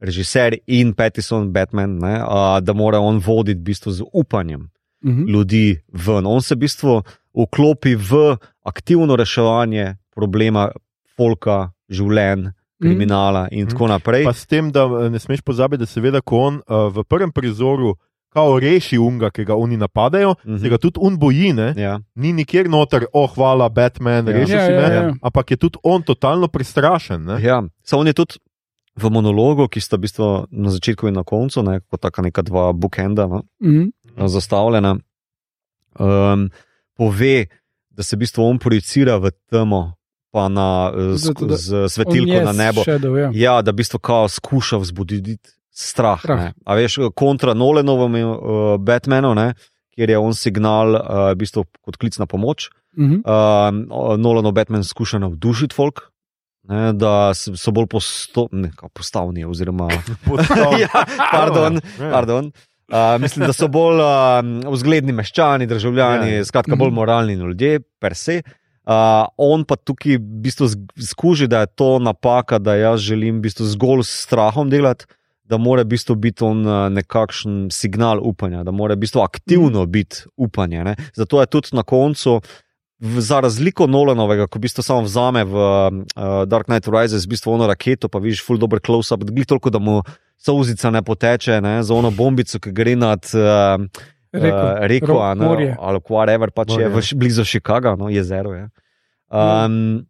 režiser 0.00 0.56
in 0.66 0.94
Pattison, 0.94 1.52
Batman, 1.52 1.98
ne, 1.98 2.22
uh, 2.22 2.60
da 2.60 2.72
mora 2.72 2.98
on 3.00 3.18
voditi 3.18 3.60
v 3.60 3.64
bistvu 3.64 3.92
z 3.92 4.02
upanjem 4.12 4.70
Mhm. 5.04 5.24
ljudi 5.26 5.64
ven. 5.90 6.26
On 6.26 6.40
se 6.40 6.54
v 6.54 6.58
bistvu 6.58 7.02
vklopi 7.34 7.94
v 7.94 8.36
aktivno 8.62 9.16
reševanje 9.16 9.84
problema 10.10 10.70
folka, 11.10 11.58
življenj, 11.88 12.50
kriminala 12.80 13.48
in 13.50 13.60
Mhm. 13.60 13.70
tako 13.70 13.86
naprej. 13.88 14.24
Pa 14.24 14.32
s 14.32 14.46
tem, 14.46 14.70
da 14.70 14.84
eh, 14.84 15.10
ne 15.10 15.18
smeš 15.18 15.40
pozabiti, 15.40 15.78
da 15.78 15.86
seveda, 15.86 16.20
ko 16.20 16.36
on 16.38 16.54
uh, 16.58 16.88
v 16.90 17.04
prvem 17.04 17.32
prizoru 17.32 17.94
kao 18.30 18.58
reši 18.58 18.98
unga, 18.98 19.30
ki 19.30 19.44
ga 19.44 19.54
oni 19.54 19.76
napadajo, 19.76 20.34
Mhm. 20.40 20.56
se 20.56 20.68
ga 20.68 20.76
tudi 20.76 20.98
un 20.98 21.16
boji, 21.16 21.52
ne? 21.52 21.74
Ja. 21.76 22.00
ni 22.14 22.32
nikjer 22.32 22.66
noter, 22.66 23.06
oh, 23.12 23.30
hvala, 23.30 23.68
Batman, 23.68 24.26
Ja. 24.26 24.32
rešil 24.32 24.56
Ja, 24.56 24.66
si 24.66 24.72
ja, 24.72 24.80
me, 24.80 24.94
ja. 24.94 25.14
ampak 25.22 25.50
je 25.50 25.56
tudi 25.56 25.78
on 25.82 26.02
totalno 26.02 26.48
prestrašen. 26.48 27.22
Ne? 27.22 27.38
Ja, 27.40 27.62
samo 27.82 28.00
on 28.00 28.06
je 28.06 28.12
tudi 28.14 28.34
v 28.96 29.10
monologu, 29.10 29.68
ki 29.68 29.80
sta 29.80 29.96
v 29.96 30.00
bistvu 30.00 30.26
na 30.50 30.70
začetku 30.70 31.06
in 31.06 31.14
na 31.14 31.22
koncu, 31.22 31.62
ne, 31.62 31.80
kot 31.82 32.00
taka 32.00 32.22
neka 32.22 32.42
dva 32.42 32.72
bookenda 32.72 33.26
no, 33.26 33.42
Mhm. 33.60 33.93
Zastavljena, 34.18 34.96
um, 35.98 36.50
pove, 36.94 37.46
da 37.90 38.02
se 38.02 38.16
v 38.16 38.18
bistvu 38.18 38.44
on 38.44 38.58
projicira 38.58 39.16
v 39.16 39.30
temo, 39.50 39.94
pa 40.32 40.48
na, 40.48 40.90
eh, 40.90 41.14
z, 41.16 41.32
da- 41.34 41.56
z 41.56 41.88
svetilko 41.88 42.40
na 42.44 42.52
nebo. 42.52 42.82
Shadow, 42.82 43.14
ja. 43.16 43.30
Ja, 43.32 43.62
da 43.62 43.70
v 43.70 43.74
bistvu 43.76 43.98
skuša 44.28 44.76
vzbuditi 44.78 45.38
strah. 45.70 46.18
Strah. 46.20 46.52
A 46.64 46.74
veš, 46.74 46.98
kontra 47.14 47.54
Nolanovemu 47.54 48.18
uh, 48.30 48.38
Batmanu, 48.78 49.34
ne, 49.34 49.54
kjer 49.94 50.10
je 50.10 50.18
on 50.18 50.34
signal 50.34 50.94
uh, 50.94 51.02
v 51.32 51.38
bistvu 51.38 51.64
kot 51.82 51.96
klic 51.96 52.18
na 52.18 52.26
pomoč. 52.26 52.70
Mhm. 52.98 53.22
Uh, 53.26 54.18
Nolanov 54.18 54.52
Batman 54.52 54.84
skuša 54.84 55.18
navdušiti 55.18 55.74
folk. 55.74 56.10
Ne, 56.64 56.92
da 56.96 57.34
so 57.34 57.70
bolj 57.76 57.86
posto, 57.92 58.46
ne, 58.52 58.70
postavni, 58.94 59.44
oziroma 59.44 59.84
Postal- 60.24 60.78
ja, 60.84 60.88
pardon, 61.30 61.76
Ja. 62.00 62.10
pardon. 62.10 62.52
Uh, 62.86 63.16
mislim, 63.18 63.46
da 63.46 63.52
so 63.52 63.68
bolj 63.68 63.96
uh, 63.96 64.40
vzgledni 64.66 65.12
meščani, 65.12 65.66
državljani, 65.66 66.32
Ja. 66.32 66.44
skratka, 66.44 66.76
bolj 66.76 66.88
Mhm. 66.88 66.94
moralni 66.94 67.32
ljudje, 67.34 67.80
per 67.98 68.14
se. 68.14 68.42
Uh, 68.84 68.92
on 69.38 69.64
pa 69.64 69.76
tukaj 69.76 70.16
v 70.16 70.42
bistvu 70.42 70.68
skuži, 71.02 71.46
da 71.46 71.60
je 71.60 71.66
to 71.68 71.98
napaka, 71.98 72.58
da 72.58 72.74
jaz 72.74 73.00
želim 73.00 73.38
v 73.38 73.42
bistvu 73.42 73.64
zgolj 73.66 74.02
s 74.02 74.22
strahom 74.22 74.68
delati, 74.68 75.06
da 75.44 75.56
mora 75.56 75.82
v 75.82 75.86
bistvu 75.86 76.14
biti 76.14 76.44
on 76.44 76.60
nekakšen 76.90 77.70
signal 77.70 78.20
upanja, 78.20 78.62
da 78.62 78.70
mora 78.70 78.94
v 78.94 78.98
bistvu 78.98 79.20
aktivno 79.20 79.86
biti 79.86 80.16
upanje. 80.36 80.84
Ne? 80.84 80.94
Zato 81.14 81.40
je 81.40 81.46
tudi 81.48 81.68
na 81.72 81.82
koncu. 81.82 82.40
v- 83.00 83.20
Za 83.20 83.40
razliko 83.40 83.86
Nolanovega, 83.86 84.46
ko 84.46 84.58
v 84.58 84.62
bistvu 84.62 84.80
samo 84.80 85.02
vzame 85.02 85.44
v 85.44 85.54
uh, 85.54 85.92
Dark 86.46 86.66
Knight 86.66 86.86
Rises, 86.86 87.24
v 87.24 87.30
bistvu 87.30 87.52
ono 87.52 87.66
raketo, 87.66 88.08
pa 88.08 88.18
vidiš 88.18 88.40
full 88.40 88.56
dobro 88.56 88.78
close-up, 88.78 89.24
glih 89.24 89.46
toliko, 89.46 89.68
da 89.68 89.78
mu 89.78 90.02
solzica 90.36 90.90
ne 90.90 91.02
poteče, 91.02 91.60
ne, 91.60 91.82
za 91.82 91.94
ono 91.94 92.10
bombico, 92.10 92.58
ki 92.58 92.72
gre 92.72 92.96
nad 92.96 93.24
uh, 93.32 93.84
Reko, 94.32 94.56
uh, 94.58 94.78
reko 94.80 95.06
ro- 95.08 95.20
a 95.20 95.34
ne, 95.34 95.44
morje. 95.44 95.76
ali 95.78 95.98
whatever, 96.00 96.50
pač 96.50 96.70
je 96.70 96.74
Morje. 96.80 96.88
v, 96.88 96.98
š- 97.00 97.14
blizu 97.14 97.44
Chicaga, 97.44 97.94
no, 97.94 98.08
jezero 98.08 98.52
je. 98.52 98.68
Um, 99.30 100.06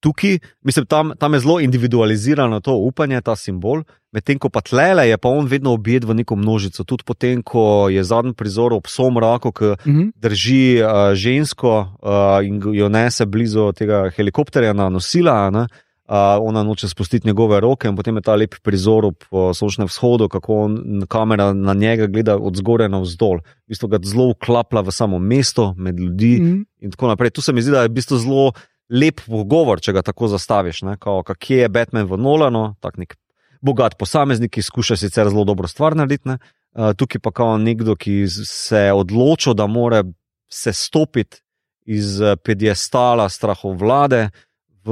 tukaj, 0.00 0.38
mislim, 0.62 0.86
tam, 0.86 1.12
tam 1.14 1.34
je 1.34 1.40
zelo 1.40 1.60
individualizirano 1.60 2.60
to 2.60 2.72
upanje, 2.74 3.20
ta 3.20 3.36
simbol, 3.36 3.82
medtem 4.10 4.38
ko 4.38 4.48
pa 4.48 4.60
tlele 4.60 5.04
je 5.04 5.16
pa 5.16 5.28
on 5.28 5.46
vedno 5.46 5.72
objet 5.72 6.04
v 6.04 6.14
neko 6.14 6.36
množico. 6.36 6.84
Tudi 6.84 7.04
potem, 7.04 7.42
ko 7.42 7.88
je 7.88 8.00
zadnji 8.00 8.32
prizor 8.32 8.72
ob 8.72 8.86
somraku, 8.86 9.52
ki 9.52 9.64
Mhm. 9.84 10.08
drži 10.16 10.62
uh, 10.78 10.88
žensko 11.14 11.70
uh, 12.00 12.40
in 12.40 12.64
jo 12.74 12.88
nese 12.88 13.26
blizu 13.26 13.72
tega 13.72 14.08
helikopterja 14.10 14.72
na 14.72 14.88
nosila. 14.88 15.50
Ne? 15.50 15.66
Uh, 16.10 16.16
ona 16.42 16.62
noče 16.66 16.88
spustiti 16.88 17.26
njegove 17.28 17.60
roke, 17.60 17.86
in 17.88 17.94
potem 17.96 18.16
je 18.16 18.22
ta 18.26 18.34
lep 18.34 18.54
prizor 18.62 19.04
ob 19.04 19.14
uh, 19.30 19.52
sončnem 19.54 19.86
vzhodu, 19.86 20.26
kako 20.28 20.54
on, 20.64 21.04
kamera 21.08 21.52
na 21.52 21.74
njega 21.74 22.06
gleda 22.06 22.34
od 22.36 22.56
zgoraj 22.58 22.88
na 22.88 22.98
vzdolj. 22.98 23.38
V 23.38 23.70
bistvu 23.70 23.88
ga 23.88 24.00
zelo 24.02 24.30
vklapla 24.32 24.80
v 24.82 24.90
samo 24.90 25.18
mesto, 25.18 25.74
med 25.78 26.00
ljudi 26.00 26.32
Mhm. 26.40 26.56
in 26.80 26.90
tako 26.90 27.06
naprej. 27.06 27.30
Tu 27.30 27.42
se 27.42 27.52
mi 27.52 27.62
zdi, 27.62 27.70
da 27.70 27.82
je 27.82 27.88
v 27.88 27.92
bistvu 27.94 28.18
zelo 28.18 28.52
lep 28.90 29.20
pogovor, 29.26 29.78
če 29.80 29.92
ga 29.92 30.02
tako 30.02 30.28
zastaviš. 30.28 30.82
ne, 30.82 30.96
Kao, 30.98 31.22
kje 31.22 31.56
je 31.56 31.68
Batman 31.68 32.06
v 32.06 32.18
Nolanu, 32.18 32.74
tak 32.80 32.98
nek 32.98 33.14
bogat 33.62 33.94
posameznik, 33.98 34.50
ki 34.50 34.62
skuša 34.62 34.96
sicer 34.96 35.28
zelo 35.30 35.44
dobro 35.44 35.68
stvar 35.68 35.94
narediti. 35.96 36.28
ne. 36.28 36.38
Uh, 36.74 36.90
tukaj 36.92 37.20
pa 37.22 37.30
kao 37.30 37.58
nekdo, 37.58 37.94
ki 37.96 38.26
se 38.44 38.76
je 38.78 38.92
odločil, 38.92 39.54
da 39.54 39.66
mora 39.66 40.02
se 40.50 40.72
stopiti 40.72 41.38
iz 41.86 42.20
eh, 42.20 42.36
pedestala 42.36 43.28
strahovlade 43.28 44.30
v 44.82 44.90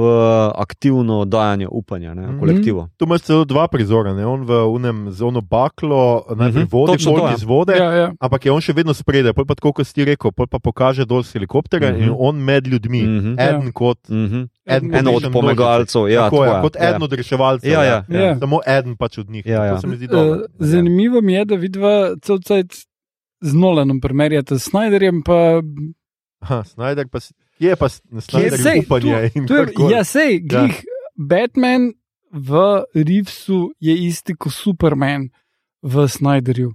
aktivno 0.55 1.25
dajanje 1.25 1.67
upanja 1.67 2.13
ne, 2.13 2.21
Mhm. 2.23 2.39
kolektivu. 2.39 2.87
Tu 2.95 3.05
imaš 3.05 3.21
celo 3.21 3.41
dva 3.43 3.67
prizora, 3.67 4.13
ne? 4.13 4.21
on 4.23 4.43
v 4.43 4.51
unem 4.67 5.09
z 5.09 5.21
ono 5.21 5.41
baklo, 5.41 6.01
najprej 6.29 6.63
Mhm, 6.63 6.71
vodi, 6.71 6.91
točno 6.93 7.11
to, 7.11 7.17
pol 7.17 7.27
ja. 7.27 7.33
iz 7.33 7.43
vode, 7.43 7.73
Ja, 7.73 7.89
ja. 7.93 8.07
ampak 8.17 8.45
je 8.45 8.51
on 8.51 8.61
še 8.61 8.73
vedno 8.73 8.93
spredaj, 8.93 9.33
pol 9.33 9.43
pa 9.43 9.55
tako, 9.55 9.73
kot 9.73 9.85
si 9.85 10.03
rekel, 10.03 10.31
pol 10.31 10.45
pa 10.45 10.59
pokaže 10.59 11.05
dol 11.05 11.21
z 11.21 11.33
helikopterja 11.33 11.89
Mhm. 11.89 12.01
in 12.01 12.09
on 12.11 12.35
med 12.37 12.63
ljudmi, 12.63 13.01
Mhm. 13.01 13.33
eden 13.35 13.71
kot. 13.71 13.97
Mhm. 14.07 14.45
Eden 14.63 14.95
Eno 14.95 15.11
od 15.11 15.25
pomagalcev, 15.25 16.05
ja, 16.07 16.23
tako 16.23 16.35
je, 16.37 16.45
tako 16.45 16.55
je, 16.55 16.61
kot 16.61 16.75
ja. 16.75 16.81
eden 16.85 17.01
od 17.01 17.13
reševalcev. 17.13 17.71
Ja, 17.71 17.81
ja, 17.83 17.97
ja. 18.07 18.37
Samo 18.37 18.59
eden 18.63 18.95
pač 18.95 19.17
od 19.17 19.27
njih. 19.27 19.41
Ja, 19.43 19.65
ja. 19.65 19.73
To 19.73 19.81
se 19.81 19.87
mi 19.87 19.95
zdi 19.95 20.07
dobro. 20.07 20.31
Uh, 20.31 20.45
zanimivo 20.59 21.21
mi 21.21 21.33
je, 21.33 21.45
da 21.45 21.55
vidva 21.55 21.93
cel 22.21 22.37
cajt 22.39 22.71
z 23.41 23.51
Nolanom 23.51 23.99
primerjate 23.99 24.53
s 24.53 24.69
Snyderjem, 24.69 25.23
pa 25.23 25.61
Aha, 26.39 26.63
Snyder 26.63 27.03
pa 27.05 27.19
si- 27.19 27.33
je 27.59 27.75
pa 27.75 27.89
sej, 27.89 28.81
upanje? 28.85 29.31
in 29.35 29.47
To 29.47 29.55
je, 29.55 29.65
karkoli? 29.65 29.93
ja, 29.93 30.03
sej, 30.03 30.39
glih, 30.39 30.75
ja. 30.79 30.97
Batman 31.15 31.93
v 32.31 32.83
Reevesu 32.95 33.71
je 33.79 33.95
isti 34.07 34.35
kot 34.35 34.53
Superman 34.53 35.29
v 35.81 36.07
Snyderju. 36.07 36.71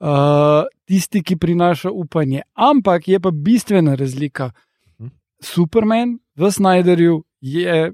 Uh, 0.00 0.64
tisti, 0.88 1.20
ki 1.22 1.36
prinaša 1.36 1.90
upanje. 1.90 2.42
Ampak 2.54 3.08
je 3.08 3.20
pa 3.20 3.30
bistvena 3.30 3.94
razlika. 3.94 4.50
Hm. 4.98 5.10
Superman 5.42 6.18
v 6.36 6.50
Snyderju 6.50 7.24
je 7.40 7.92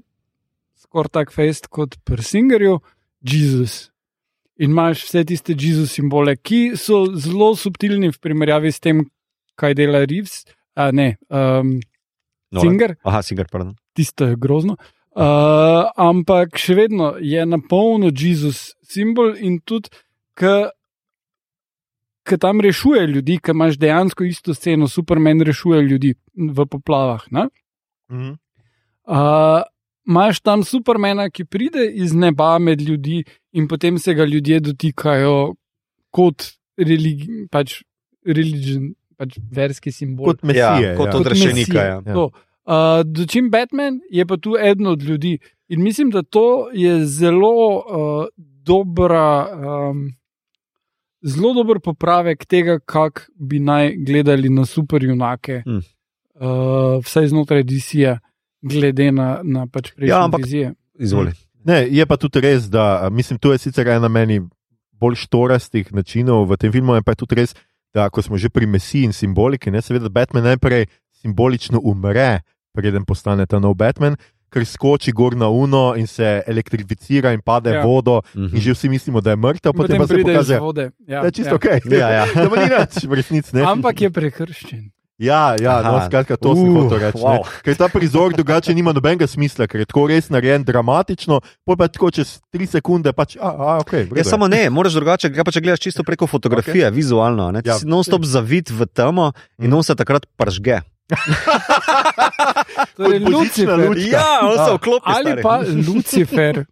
skoraj 0.77 1.11
tak 1.11 1.33
fest 1.33 1.67
kot 1.67 1.97
pri 2.05 2.23
Singerju, 2.23 2.79
Jezus. 3.21 3.89
In 4.57 4.71
imaš 4.71 5.03
vse 5.05 5.25
tiste 5.25 5.53
Jezus 5.53 5.91
simbole, 5.93 6.35
ki 6.37 6.77
so 6.77 7.05
zelo 7.13 7.53
subtilni 7.55 8.09
v 8.09 8.19
primerjavi 8.21 8.71
s 8.71 8.79
tem, 8.79 9.03
kaj 9.57 9.75
dela 9.77 10.05
Reeves. 10.05 10.45
A, 10.77 10.91
ne, 10.91 11.17
um, 11.29 11.77
Nolan. 12.51 12.69
Singer 12.69 12.95
Aha, 13.03 13.21
Singer, 13.21 13.47
pardon. 13.51 13.75
tisto 13.93 14.25
je 14.25 14.35
grozno. 14.35 14.77
Uh, 15.17 15.89
ampak 15.97 16.57
še 16.61 16.75
vedno 16.77 17.15
je 17.19 17.45
na 17.45 17.57
polno 17.57 18.11
Jezus 18.13 18.75
simbol 18.85 19.33
in 19.37 19.59
tudi, 19.65 19.89
ki 22.27 22.37
tam 22.39 22.61
rešuje 22.61 23.07
ljudi, 23.07 23.39
ki 23.41 23.51
imaš 23.51 23.79
dejansko 23.81 24.23
isto 24.23 24.53
sceno, 24.53 24.87
Superman 24.87 25.41
rešuje 25.41 25.81
ljudi 25.81 26.13
v 26.35 26.65
poplavah. 26.65 27.25
ne? 27.31 27.47
Mhm. 28.11 28.35
Uh, 29.07 29.63
Máš 30.07 30.39
tam 30.39 30.63
Supermana, 30.63 31.27
ki 31.29 31.43
pride 31.43 31.83
iz 31.91 32.13
neba 32.15 32.55
med 32.59 32.81
ljudi 32.81 33.25
in 33.51 33.67
potem 33.67 33.97
se 33.99 34.13
ga 34.15 34.23
ljudje 34.23 34.59
dotikajo 34.59 35.55
kot 36.15 36.45
religi, 36.79 37.43
pač 37.51 37.81
religion, 38.23 38.93
pač 39.17 39.37
verski 39.51 39.91
simbol. 39.91 40.25
Kot 40.27 40.43
mesije. 40.43 40.61
Ja, 40.83 40.95
kot 40.95 41.07
ja. 41.07 41.15
od 41.15 41.27
rešenika. 41.27 41.79
Ja. 41.79 42.01
Ja. 42.01 42.13
To. 42.13 42.29
Uh, 42.63 42.73
dočim 43.03 43.49
Batman 43.49 43.99
je 44.09 44.25
pa 44.25 44.37
tu 44.37 44.55
eden 44.55 44.87
od 44.87 45.01
ljudi. 45.01 45.37
In 45.67 45.81
mislim, 45.81 46.09
da 46.09 46.21
to 46.21 46.43
je 46.73 47.05
zelo 47.05 47.51
uh, 47.77 48.27
dobra, 48.63 49.27
um, 49.89 50.11
zelo 51.21 51.53
dober 51.53 51.79
popravek 51.79 52.45
tega, 52.45 52.79
kako 52.79 53.21
bi 53.35 53.59
naj 53.61 53.95
gledali 53.97 54.49
na 54.49 54.65
superjunake, 54.65 55.63
Mm. 55.65 55.81
uh, 56.35 57.01
vsaj 57.01 57.27
znotraj 57.27 57.63
DC-ja, 57.63 58.19
glede 58.61 59.11
na, 59.11 59.39
na 59.43 59.67
pač 59.67 59.91
prejšnje 59.91 60.09
Ja, 60.09 60.23
ampak- 60.23 60.43
vizije. 60.43 60.73
Izvoli. 60.95 61.31
Ne, 61.63 61.87
je 61.87 62.05
pa 62.05 62.17
tudi 62.17 62.39
res, 62.39 62.63
da 62.65 62.83
mislim, 63.11 63.39
to 63.39 63.51
je 63.51 63.57
sicer 63.59 63.87
ena 63.87 64.07
meni 64.07 64.39
bolj 64.93 65.15
štorastih 65.17 65.93
načinov 65.93 66.47
v 66.47 66.57
tem 66.57 66.71
filmu, 66.71 66.95
je 66.95 67.03
pa 67.03 67.13
tudi 67.13 67.35
res, 67.35 67.53
da 67.97 68.07
ko 68.07 68.21
smo 68.21 68.37
že 68.37 68.49
pri 68.49 68.65
mesiji 68.67 69.03
in 69.03 69.13
simboliki, 69.13 69.69
ne, 69.69 69.81
seveda 69.81 70.09
Batman 70.09 70.45
najprej 70.45 70.85
simbolično 71.17 71.81
umre, 71.81 72.41
preden 72.71 73.03
postane 73.03 73.45
ta 73.45 73.57
nov 73.57 73.73
Batman, 73.75 74.15
ker 74.47 74.63
skoči 74.63 75.11
gor 75.11 75.35
na 75.35 75.49
uno 75.49 75.91
in 75.93 76.05
se 76.07 76.23
elektrificira 76.45 77.31
in 77.31 77.41
pade 77.41 77.69
Ja. 77.69 77.81
vodo, 77.81 78.21
Mhm. 78.33 78.53
in 78.53 78.61
že 78.61 78.71
vsi 78.71 78.87
mislimo, 78.87 79.19
da 79.19 79.29
je 79.29 79.35
mrtev, 79.37 79.73
potem, 79.73 79.75
Potem 79.75 79.97
pa 79.97 80.05
se 80.05 80.13
pride 80.13 80.31
iz 80.31 80.37
pokaže, 80.37 80.59
vode. 80.59 80.85
Ja, 81.05 81.19
da 81.19 81.27
je 81.27 81.31
čisto 81.33 81.49
ja. 81.49 81.55
ok. 81.55 81.65
Ja, 81.85 82.09
ja. 82.11 82.25
da 82.35 82.55
ni 82.55 82.69
nič 82.71 83.03
v 83.03 83.13
resnici. 83.13 83.49
ne. 83.51 83.61
Ampak 83.63 83.97
je 83.99 84.09
prekrščen. 84.09 84.83
Ja, 85.17 85.57
ja 85.57 85.81
no, 85.81 85.97
Aha. 85.97 86.05
skratka, 86.05 86.37
to 86.37 86.53
sem 86.53 86.69
Uh, 86.69 86.83
hotel 86.83 86.99
reči. 86.99 87.17
wow. 87.17 87.41
Wow. 87.41 87.49
Ker 87.61 87.73
ta 87.73 87.87
prizor 87.87 88.33
drugače 88.33 88.69
nima 88.69 88.93
nobenega 88.93 89.25
smisla, 89.25 89.65
ker 89.65 89.79
je 89.79 89.85
tako 89.85 90.05
res 90.07 90.29
narejen 90.29 90.61
dramatično, 90.61 91.41
pa 91.67 91.87
tako 91.87 92.11
čez 92.11 92.37
tri 92.47 92.65
sekunde 92.65 93.09
pač, 93.11 93.33
a, 93.35 93.49
a 93.49 93.67
ok. 93.79 93.91
v 93.91 94.13
redu 94.13 94.15
Ja, 94.15 94.23
samo 94.23 94.45
ne, 94.45 94.69
moraš 94.69 94.93
drugače, 94.93 95.33
kaj 95.33 95.41
pa 95.41 95.49
če 95.49 95.61
gledaš 95.61 95.79
čisto 95.81 96.03
preko 96.03 96.27
fotografije, 96.27 96.85
okay. 96.85 96.93
vizualno. 96.93 97.49
Ne? 97.49 97.61
Ti 97.61 97.69
Ja. 97.69 97.79
si 97.79 97.85
non-stop 97.85 98.21
zavit 98.23 98.69
v 98.69 98.85
temo 98.85 99.31
in 99.57 99.73
on 99.73 99.81
se 99.81 99.95
takrat 99.95 100.29
pržge. 100.37 100.85
Torej, 102.95 103.19
Lucifer. 103.19 103.77
lučka. 103.79 104.11
Ja, 104.11 104.39
on 104.43 104.57
se 104.59 104.73
vklopi. 104.75 105.05
Ali 105.07 105.31
stari. 105.31 105.41
pa 105.41 105.55
Lucifer. 105.87 106.55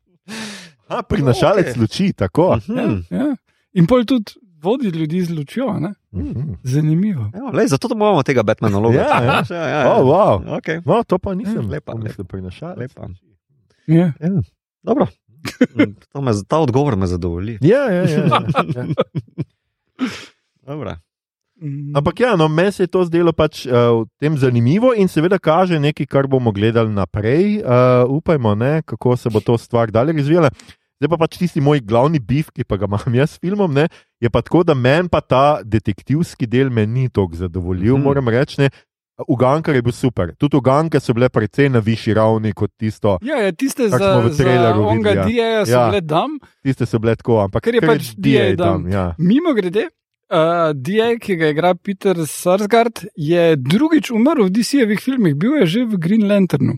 A, 0.87 1.01
prinašalec 1.01 1.67
Ok. 1.67 1.77
luči, 1.77 2.13
tako. 2.13 2.59
Mhm. 2.69 3.09
Ja. 3.09 3.33
In 3.73 3.87
pol 3.87 4.05
tudi 4.05 4.37
vodi 4.65 4.89
ljudi 4.89 5.21
z 5.21 5.35
lučjo. 5.37 5.69
Ne? 5.79 5.93
Mhm. 6.11 6.57
Zanimivo. 6.63 7.29
Evo, 7.33 7.51
lej, 7.53 7.67
zato 7.67 7.87
to 7.87 7.95
moramo 7.95 8.23
tega 8.23 8.43
Batmana 8.43 8.79
logo. 8.79 8.97
Ja, 8.97 9.21
ja. 9.27 9.43
ja, 9.49 9.63
ja. 9.69 9.81
Oh, 9.93 10.01
wow. 10.03 10.41
Okay. 10.57 10.81
No, 10.85 11.03
to 11.03 11.19
pa 11.21 11.35
nisem 11.35 11.61
Mm, 11.65 11.69
lepa, 11.69 11.93
pomislil, 11.93 12.25
prinašalec. 12.25 12.91
Lepa. 12.97 13.09
Ja. 13.87 14.11
Dobro. 14.83 15.07
Mm, 15.77 15.93
To 16.09 16.21
me, 16.25 16.31
ta 16.49 16.57
odgovor 16.57 16.95
me 16.97 17.05
zadovolji. 17.07 17.59
Ja, 17.61 17.85
ja, 17.85 18.01
ja, 18.03 18.25
ja, 18.25 18.25
ja. 18.73 18.85
Dobro. 20.65 20.95
Mm. 21.61 21.93
Ampak 21.95 22.19
ja, 22.19 22.35
no, 22.35 22.47
meni 22.47 22.71
se 22.71 22.83
je 22.83 22.87
to 22.91 23.05
zdelo 23.05 23.31
pač 23.31 23.63
uh, 23.65 24.03
v 24.03 24.09
tem 24.19 24.33
zanimivo 24.37 24.91
in 24.97 25.07
seveda 25.07 25.37
kaže 25.39 25.77
nekaj, 25.79 26.07
kar 26.09 26.27
bomo 26.27 26.51
gledali 26.51 26.89
naprej. 26.91 27.61
Uh, 27.61 28.09
upajmo, 28.09 28.55
ne, 28.55 28.81
kako 28.83 29.15
se 29.17 29.29
bo 29.29 29.39
to 29.39 29.55
stvar 29.57 29.93
dalje 29.93 30.17
razvijala. 30.17 30.49
Zdaj 30.97 31.09
pa 31.13 31.17
pač 31.21 31.37
tisti 31.37 31.61
moj 31.61 31.79
glavni 31.85 32.19
bif, 32.19 32.49
ki 32.55 32.65
pa 32.65 32.75
ga 32.79 32.89
imam 32.89 33.15
jaz 33.15 33.35
s 33.35 33.39
filmom, 33.39 33.69
ne, 33.71 33.85
je 34.19 34.29
pa 34.29 34.41
tako, 34.41 34.63
da 34.63 34.73
meni 34.73 35.09
pa 35.09 35.21
ta 35.21 35.59
detektivski 35.63 36.47
del 36.47 36.69
ni 36.69 37.09
tako 37.09 37.35
zadovoljil, 37.35 37.83
Mhm. 37.85 37.91
mm 37.91 37.97
-hmm. 37.97 38.03
moram 38.03 38.29
reči. 38.29 38.61
Ne. 38.61 38.69
Ugankar 39.27 39.75
je 39.75 39.81
bil 39.81 39.91
super. 39.93 40.35
Tudi 40.35 40.57
uganke 40.57 40.99
so 40.99 41.13
bile 41.13 41.29
precej 41.29 41.69
na 41.69 41.79
višji 41.79 42.13
ravni 42.13 42.53
kot 42.53 42.71
tisto, 42.77 43.17
Ja, 43.21 43.35
ja, 43.37 43.51
tiste 43.51 43.89
Kar 43.89 43.99
za, 43.99 44.13
smo 44.13 44.21
v 44.21 44.31
za 44.31 44.43
traileru 44.43 44.89
videli, 44.89 45.35
ja. 45.35 45.65
So 45.65 45.71
Ja. 45.71 45.89
bile 45.89 46.01
dam. 46.01 46.29
tiste 46.63 46.85
so 46.85 46.99
bile 46.99 47.15
tako, 47.15 47.39
ampak 47.39 47.63
Ker 47.63 47.75
je 47.75 47.81
pač 47.81 48.13
DA 48.17 48.55
dam. 48.55 48.87
Ja. 48.91 49.15
Mimo 49.17 49.53
grede, 49.53 49.87
uh, 50.31 50.37
DA, 50.75 51.15
ki 51.17 51.35
ga 51.35 51.47
igra 51.47 51.75
Peter 51.75 52.15
Sarsgaard, 52.17 53.05
je 53.15 53.55
drugič 53.55 54.11
umrl 54.11 54.43
v 54.43 54.49
DC-jevih 54.49 54.99
filmih, 54.99 55.35
bil 55.35 55.51
je 55.53 55.65
že 55.65 55.85
v 55.85 55.97
Green 55.97 56.27
Lanternu. 56.27 56.73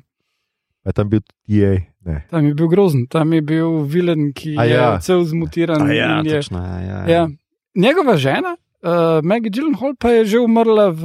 Je 0.86 0.94
tam 0.94 1.10
bil 1.10 1.20
DA. 1.48 1.82
Ne. 2.08 2.22
Tam 2.32 2.46
je 2.48 2.54
bil 2.56 2.70
grozen, 2.72 3.04
tam 3.12 3.34
je 3.36 3.42
bil 3.44 3.84
vilen, 3.84 4.32
ki 4.32 4.56
A 4.56 4.64
je 4.64 4.78
ja. 4.80 4.92
cel 5.04 5.26
zmutiran. 5.28 5.84
A 5.84 5.92
ja, 5.92 6.22
je, 6.24 6.40
točno. 6.40 6.64
Ja, 6.64 6.80
ja, 6.80 7.00
ja. 7.04 7.04
ja. 7.12 7.24
Njegova 7.76 8.16
žena, 8.18 8.56
uh, 8.56 9.20
Maggie 9.24 9.52
Gyllenhaal, 9.52 9.98
pa 10.00 10.16
je 10.16 10.26
že 10.26 10.40
umrla 10.40 10.90
v 10.96 11.04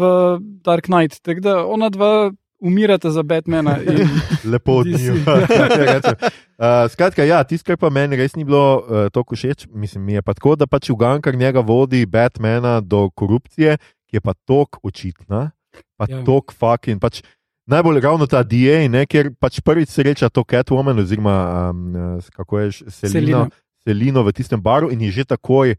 Dark 0.63 0.87
Knight, 0.87 1.19
tako 1.27 1.41
da 1.41 1.55
ona 1.67 1.91
dva 1.91 2.31
umirate 2.63 3.11
za 3.11 3.23
Batmana. 3.23 3.83
In, 3.83 4.07
Lepo 4.53 4.73
od 4.73 4.87
njih. 4.87 5.11
uh, 5.27 6.87
skratka, 6.89 7.25
ja, 7.25 7.43
tisto, 7.45 7.67
kar 7.67 7.77
pa 7.77 7.91
meni 7.91 8.17
res 8.17 8.39
ni 8.39 8.47
bilo 8.47 8.79
uh, 8.79 9.11
tako 9.11 9.35
všeč, 9.35 9.67
mislim, 9.75 10.05
mi 10.07 10.15
je 10.15 10.23
pa 10.23 10.35
tako, 10.39 10.55
da 10.57 10.71
pač 10.71 10.91
ugankar 10.95 11.35
njega 11.35 11.61
vodi 11.61 12.07
Batmana 12.07 12.81
do 12.81 13.11
korupcije, 13.11 13.77
ki 14.07 14.17
je 14.17 14.21
pa 14.21 14.35
tok 14.47 14.79
očitna, 14.87 15.51
pa 15.99 16.07
Ja. 16.09 16.19
ja. 16.19 16.25
tok 16.25 16.53
fucking. 16.53 17.01
Pač, 17.01 17.23
Najbolj 17.67 18.01
ravno 18.01 18.27
ta 18.27 18.43
DA, 18.43 18.89
ne, 18.91 19.05
ker 19.07 19.31
pač 19.39 19.61
prvič 19.63 19.93
sreča 19.95 20.29
to 20.29 20.43
Catwoman, 20.43 20.99
oziroma 20.99 21.71
um, 21.71 22.19
eh, 22.19 22.31
kako 22.35 22.59
je. 22.59 22.71
Selino, 22.91 23.47
Selino 23.87 24.23
v 24.27 24.33
tistem 24.35 24.63
baru 24.63 24.91
in 24.91 25.01
ji 25.01 25.11
že 25.11 25.25
takoj, 25.25 25.77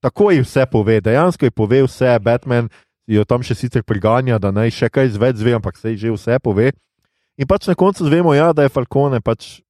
takoj 0.00 0.42
vse 0.44 0.66
pove. 0.68 1.00
Dejansko 1.00 1.48
ji 1.48 1.52
pove 1.52 1.82
vse, 1.88 2.18
Batman 2.20 2.68
jo 3.06 3.24
tam 3.24 3.42
še 3.42 3.56
sicer 3.56 3.82
priganja, 3.82 4.38
da 4.38 4.52
naj 4.52 4.72
še 4.76 4.88
kaj 4.92 5.12
izved 5.12 5.40
zve, 5.40 5.56
ampak 5.56 5.80
se 5.80 5.94
ji 5.94 6.06
že 6.06 6.12
vse 6.12 6.38
pove. 6.42 6.72
In 7.40 7.48
pač 7.48 7.66
na 7.66 7.74
koncu 7.74 8.04
zvemo, 8.04 8.36
ja, 8.36 8.52
da 8.52 8.68
je 8.68 8.72
Falcone 8.72 9.20
pač. 9.24 9.64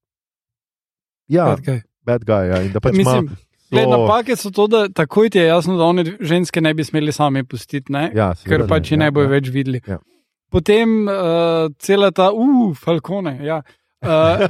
Ja, 1.31 1.55
Bad 1.55 1.63
guy. 1.63 1.79
bad 2.03 2.27
guy. 2.27 2.51
Ja, 2.51 2.59
in 2.61 2.71
da 2.75 2.83
pač 2.83 2.99
Mislim, 2.99 3.31
ima. 3.31 3.39
Zelo- 3.73 4.05
napake 4.05 4.35
so 4.37 4.51
to, 4.51 4.67
da 4.67 4.85
takoj 4.85 5.31
ti 5.33 5.39
je 5.39 5.47
jasno, 5.47 5.77
da 5.79 5.87
one 5.87 6.03
ženske 6.19 6.61
ne 6.61 6.73
bi 6.73 6.83
smeli 6.83 7.11
sami 7.11 7.41
pustiti, 7.43 7.89
ne? 7.89 8.11
Ja, 8.13 8.33
ker 8.35 8.59
seveda 8.59 8.67
pač 8.69 8.91
jih 8.91 8.99
ja, 8.99 9.05
ne 9.05 9.11
bojo 9.15 9.25
ja. 9.25 9.33
več 9.33 9.49
videli. 9.49 9.81
Ja. 9.87 9.97
Potem 10.53 10.91
uh, 11.03 11.13
cela 11.79 12.11
ta, 12.11 12.29
uf, 12.29 12.77
falkone. 12.79 13.39
Ja. 13.41 13.63
Uh, 14.03 14.43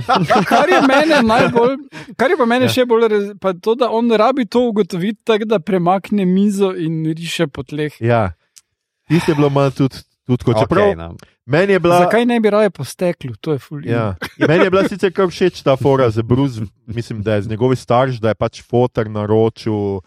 kar 0.44 0.68
je 0.68 0.80
mene 0.82 1.20
najbolj, 1.24 1.76
kar 2.18 2.30
je 2.30 2.38
pa 2.38 2.46
mene 2.46 2.66
Ja. 2.66 2.72
še 2.72 2.86
bolj, 2.86 3.04
raz- 3.08 3.34
pa 3.38 3.54
to, 3.54 3.76
da 3.76 3.88
on 3.88 4.10
rabi 4.12 4.44
to 4.46 4.64
ugotoviti, 4.66 5.22
tako 5.24 5.46
da 5.46 5.60
premakne 5.60 6.26
mizo 6.26 6.72
in 6.74 7.06
riše 7.08 7.48
po 7.48 7.64
tleh. 7.64 7.94
Ja, 8.02 8.34
tisto 9.06 9.32
je 9.32 9.36
bilo 9.36 9.50
malo 9.50 9.72
tudi. 9.72 10.02
Tudi, 10.24 10.40
kot, 10.42 10.56
čeprav, 10.56 10.86
Okay, 10.86 10.96
no. 10.96 11.08
meni 11.46 11.74
je 11.74 11.80
bila, 11.80 11.98
Zakaj 12.00 12.26
ne 12.26 12.38
bi 12.40 12.48
raje 12.50 12.70
po 12.70 12.82
steklu? 12.82 13.34
To 13.38 13.52
je 13.52 13.60
fulj. 13.60 13.84
ja, 13.86 14.16
meni 14.40 14.64
je 14.64 14.72
bila 14.72 14.88
sicer 14.88 15.12
kar 15.12 15.28
všeč 15.28 15.60
ta 15.62 15.76
fora 15.76 16.08
za 16.10 16.24
Bruce, 16.24 16.64
mislim, 16.88 17.20
da 17.20 17.36
je 17.36 17.42
z 17.42 17.50
njegovi 17.50 17.76
starš, 17.76 18.18
da 18.18 18.32
je 18.32 18.36
pač 18.36 18.62
fotor 18.64 19.06
naročil, 19.08 20.00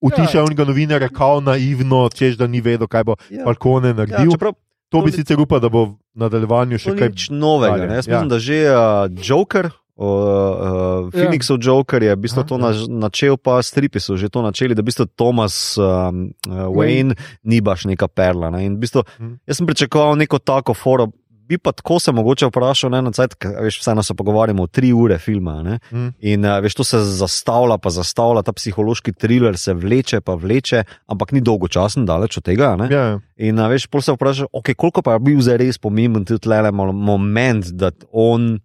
utišal 0.00 0.40
ja. 0.40 0.44
unega 0.44 0.64
novinarja, 0.64 1.08
kao 1.10 1.40
naivno, 1.40 2.06
češ 2.08 2.36
da 2.36 2.46
ni 2.46 2.60
vedel, 2.60 2.86
kaj 2.86 3.04
bo 3.04 3.16
Ja. 3.28 3.42
Falcone 3.42 3.88
Ja, 3.88 3.94
naredil. 3.96 4.24
Ja, 4.24 4.32
čeprav 4.32 4.54
to 4.88 4.98
bi 4.98 5.04
to 5.04 5.06
ni- 5.08 5.12
sicer 5.14 5.36
upal, 5.36 5.58
da 5.58 5.68
bo 5.68 5.84
v 5.84 5.92
nadaljevanju 6.16 6.76
še 6.76 6.92
kaj. 6.92 7.10
novega. 7.30 7.76
dalje, 7.76 7.88
Ne? 7.88 7.94
Jaz 7.94 8.06
ja. 8.06 8.12
mislim, 8.12 8.28
da 8.28 8.38
že 8.38 8.56
uh, 8.66 8.78
Joker. 9.20 9.70
Uh, 9.96 10.04
uh, 10.04 11.10
Phoenixov 11.10 11.56
Joker 11.58 11.96
je 11.98 12.12
v 12.12 12.20
bistvu 12.20 12.44
to 12.44 12.54
ja. 12.54 12.62
naž, 12.62 12.84
načel, 12.86 13.34
pa 13.34 13.58
stripi 13.58 13.96
so 13.96 14.12
že 14.14 14.28
to 14.28 14.40
načeli, 14.40 14.70
da 14.70 14.80
v 14.80 14.86
bistvu 14.86 15.08
Thomas 15.10 15.56
um, 15.74 16.36
uh, 16.44 16.68
Wayne 16.68 17.16
ni 17.42 17.60
baš 17.60 17.86
neka 17.86 18.04
perla. 18.06 18.50
Ne? 18.50 18.66
In 18.66 18.72
v 18.74 18.84
bistvu, 18.84 19.08
Mhm. 19.16 19.40
jaz 19.42 19.56
sem 19.56 19.64
pričakoval 19.64 20.12
neko 20.16 20.36
tako 20.38 20.72
foro, 20.72 21.08
bi 21.48 21.58
pa 21.58 21.72
tako 21.72 21.98
se 22.02 22.12
mogoče 22.12 22.48
vprašal, 22.50 22.90
ne, 22.90 23.02
na 23.06 23.12
cajt, 23.14 23.36
veš, 23.62 23.78
vseeno 23.80 24.02
se 24.02 24.14
pogovarjamo 24.14 24.62
o 24.62 24.66
tri 24.66 24.92
ure 24.92 25.18
filma. 25.18 25.60
Ne? 25.62 25.78
Mm. 25.90 26.08
In 26.32 26.48
veš, 26.62 26.74
to 26.74 26.84
se 26.84 27.00
zastavlja, 27.20 27.78
pa 27.78 27.90
zastavlja, 27.94 28.42
ta 28.46 28.52
psihološki 28.56 29.12
thriller 29.12 29.58
se 29.58 29.74
vleče, 29.74 30.20
pa 30.20 30.34
vleče, 30.34 30.82
ampak 31.06 31.32
ni 31.32 31.40
dolgočasen, 31.40 32.06
daleč 32.06 32.40
od 32.40 32.46
tega. 32.46 32.74
Ne? 32.80 32.88
Ja, 32.90 33.06
In 33.36 33.60
a, 33.60 33.68
veš, 33.68 33.86
pol 33.92 34.00
se 34.00 34.14
vprašaš, 34.16 34.48
okay, 34.56 34.74
koliko 34.74 35.02
pa 35.04 35.16
je 35.16 35.24
bil 35.26 35.40
zdaj 35.44 35.60
res 35.60 35.78
pomemben 35.78 36.24
tudi 36.24 36.48
le 36.48 36.72
moment, 36.72 37.68
da 37.76 37.90
on, 38.12 38.56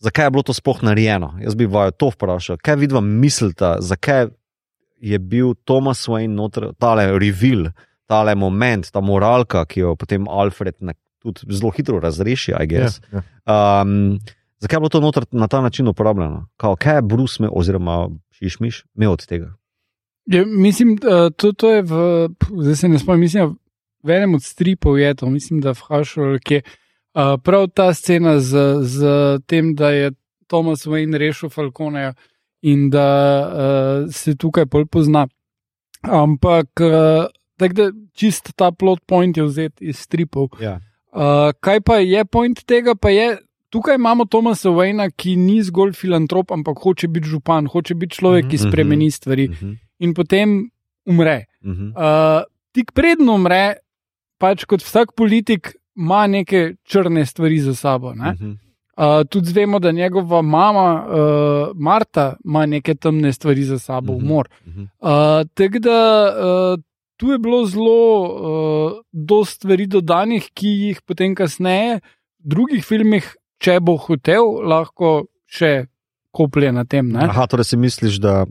zakaj 0.00 0.26
je 0.26 0.32
bilo 0.32 0.46
to 0.48 0.56
sploh 0.56 0.80
narejeno. 0.82 1.34
Jaz 1.44 1.56
bi 1.58 1.68
vaju 1.68 1.92
to 1.92 2.08
vprašal, 2.14 2.58
kaj 2.64 2.80
vidva 2.80 3.04
mislite, 3.04 3.76
zakaj 3.84 4.30
je 5.04 5.18
bil 5.20 5.52
Thomas 5.68 6.06
Wayne 6.08 6.32
noter, 6.32 6.70
tale 6.80 7.04
reveal, 7.20 7.68
tale 8.08 8.34
moment, 8.34 8.88
ta 8.88 9.02
moralka, 9.04 9.66
ki 9.68 9.84
jo 9.84 9.92
potem 10.00 10.24
Alfred 10.28 10.80
ne, 10.80 10.96
tudi 11.32 11.56
zelo 11.56 11.70
hitro 11.70 12.00
razreši, 12.00 12.52
I 12.52 12.54
ja, 12.54 12.66
guess. 12.66 13.00
ja. 13.12 13.22
Um, 13.82 14.18
zakaj 14.58 14.76
je 14.76 14.80
bilo 14.80 14.88
to 14.88 15.00
noter 15.00 15.24
na 15.30 15.48
ta 15.48 15.60
način 15.60 15.88
uporabljeno? 15.88 16.48
Kao, 16.56 16.76
kaj 16.76 16.96
je 16.96 17.02
Bruce 17.02 17.36
imel, 17.38 17.50
oziroma 17.54 18.08
Šišmiš, 18.30 18.84
imel 18.94 19.12
od 19.12 19.26
tega? 19.26 19.54
Je, 20.26 20.44
mislim, 20.46 20.96
da 20.96 21.30
to, 21.30 21.52
to 21.52 21.70
je 21.70 21.82
v, 21.82 22.28
zdaj 22.62 22.76
se 22.76 22.88
ne 22.88 22.98
spomnim, 22.98 23.20
mislim, 23.20 23.48
da 23.48 23.54
v 24.04 24.16
enem 24.16 24.34
od 24.34 24.42
stripov 24.42 24.98
je 24.98 25.14
to, 25.14 25.30
mislim, 25.30 25.60
da 25.60 25.72
v 25.72 25.80
Hašolu, 25.88 26.38
ki 26.44 26.54
je 26.54 26.62
uh, 26.62 27.36
prav 27.42 27.68
ta 27.74 27.94
scena 27.94 28.38
z, 28.40 28.82
z 28.82 29.00
tem, 29.46 29.74
da 29.74 29.90
je 29.90 30.12
Thomas 30.48 30.86
Wayne 30.86 31.18
rešil 31.18 31.48
Falconeja 31.48 32.14
in 32.62 32.90
da 32.90 33.08
uh, 33.44 34.12
se 34.12 34.36
tukaj 34.36 34.64
bolj 34.64 34.86
pozna. 34.86 35.26
Ampak, 36.02 36.68
uh, 36.80 37.26
tako 37.56 37.74
da 37.74 37.90
čist 38.12 38.52
ta 38.56 38.70
plot 38.72 39.00
point 39.06 39.36
je 39.36 39.44
vzet 39.44 39.80
iz 39.80 39.98
stripov. 39.98 40.48
Ja. 40.60 40.80
Uh, 41.14 41.20
kaj 41.60 41.80
pa 41.80 41.96
je 41.96 42.24
point 42.24 42.64
tega? 42.66 42.94
Pa 42.94 43.10
je, 43.10 43.36
tukaj 43.70 43.94
imamo 43.94 44.24
Thomasa 44.24 44.68
Wayna, 44.68 45.10
ki 45.10 45.36
ni 45.36 45.62
zgolj 45.62 45.92
filantrop, 45.92 46.50
ampak 46.50 46.78
hoče 46.78 47.08
biti 47.08 47.28
župan, 47.28 47.66
hoče 47.66 47.94
biti 47.94 48.16
človek, 48.16 48.48
ki 48.48 48.56
Mhm. 48.56 48.68
spremeni 48.68 49.10
stvari 49.10 49.48
Uh 49.48 49.54
-huh, 49.54 49.76
in 49.98 50.14
potem 50.14 50.70
umre. 51.06 51.44
uh 51.62 51.70
-huh. 51.70 51.90
Uh, 51.90 52.42
tik 52.72 52.92
predno 52.92 53.34
umre, 53.34 53.74
pač 54.38 54.64
kot 54.64 54.82
vsak 54.82 55.14
politik, 55.16 55.74
ima 55.96 56.26
neke 56.26 56.74
črne 56.84 57.26
stvari 57.26 57.58
za 57.58 57.74
sabo. 57.74 58.14
Ne? 58.14 58.30
Uh 58.30 58.38
-huh. 58.40 58.56
Uh, 58.96 59.26
tudi 59.26 59.52
vemo, 59.52 59.78
da 59.78 59.92
njegova 59.92 60.42
mama, 60.42 61.06
uh, 61.06 61.76
Marta, 61.76 62.36
ima 62.44 62.66
neke 62.66 62.94
temne 62.94 63.32
stvari 63.32 63.64
za 63.64 63.78
sabo, 63.78 64.12
Mhm. 64.12 64.24
umor. 64.24 64.48
Uh, 64.66 64.78
Tako 65.54 65.78
da 65.78 65.98
uh, 66.74 66.80
tu 67.24 67.32
je 67.32 67.38
bilo 67.40 67.64
zelo 67.64 68.00
uh, 68.20 68.92
dosti 69.12 69.54
stvari 69.54 69.86
dodanih, 69.88 70.44
ki 70.52 70.68
jih 70.68 70.98
potem 71.08 71.32
kasneje 71.32 72.02
v 72.44 72.52
drugih 72.52 72.84
filmih, 72.84 73.24
če 73.56 73.78
bo 73.80 73.96
hotel, 73.96 74.44
lahko 74.60 75.24
še 75.48 75.86
koplje 76.36 76.68
na 76.76 76.84
tem. 76.84 77.08
Ne? 77.08 77.24
Aha, 77.24 77.46
torej 77.48 77.64
si 77.72 77.78
misliš, 77.80 78.18
da, 78.20 78.42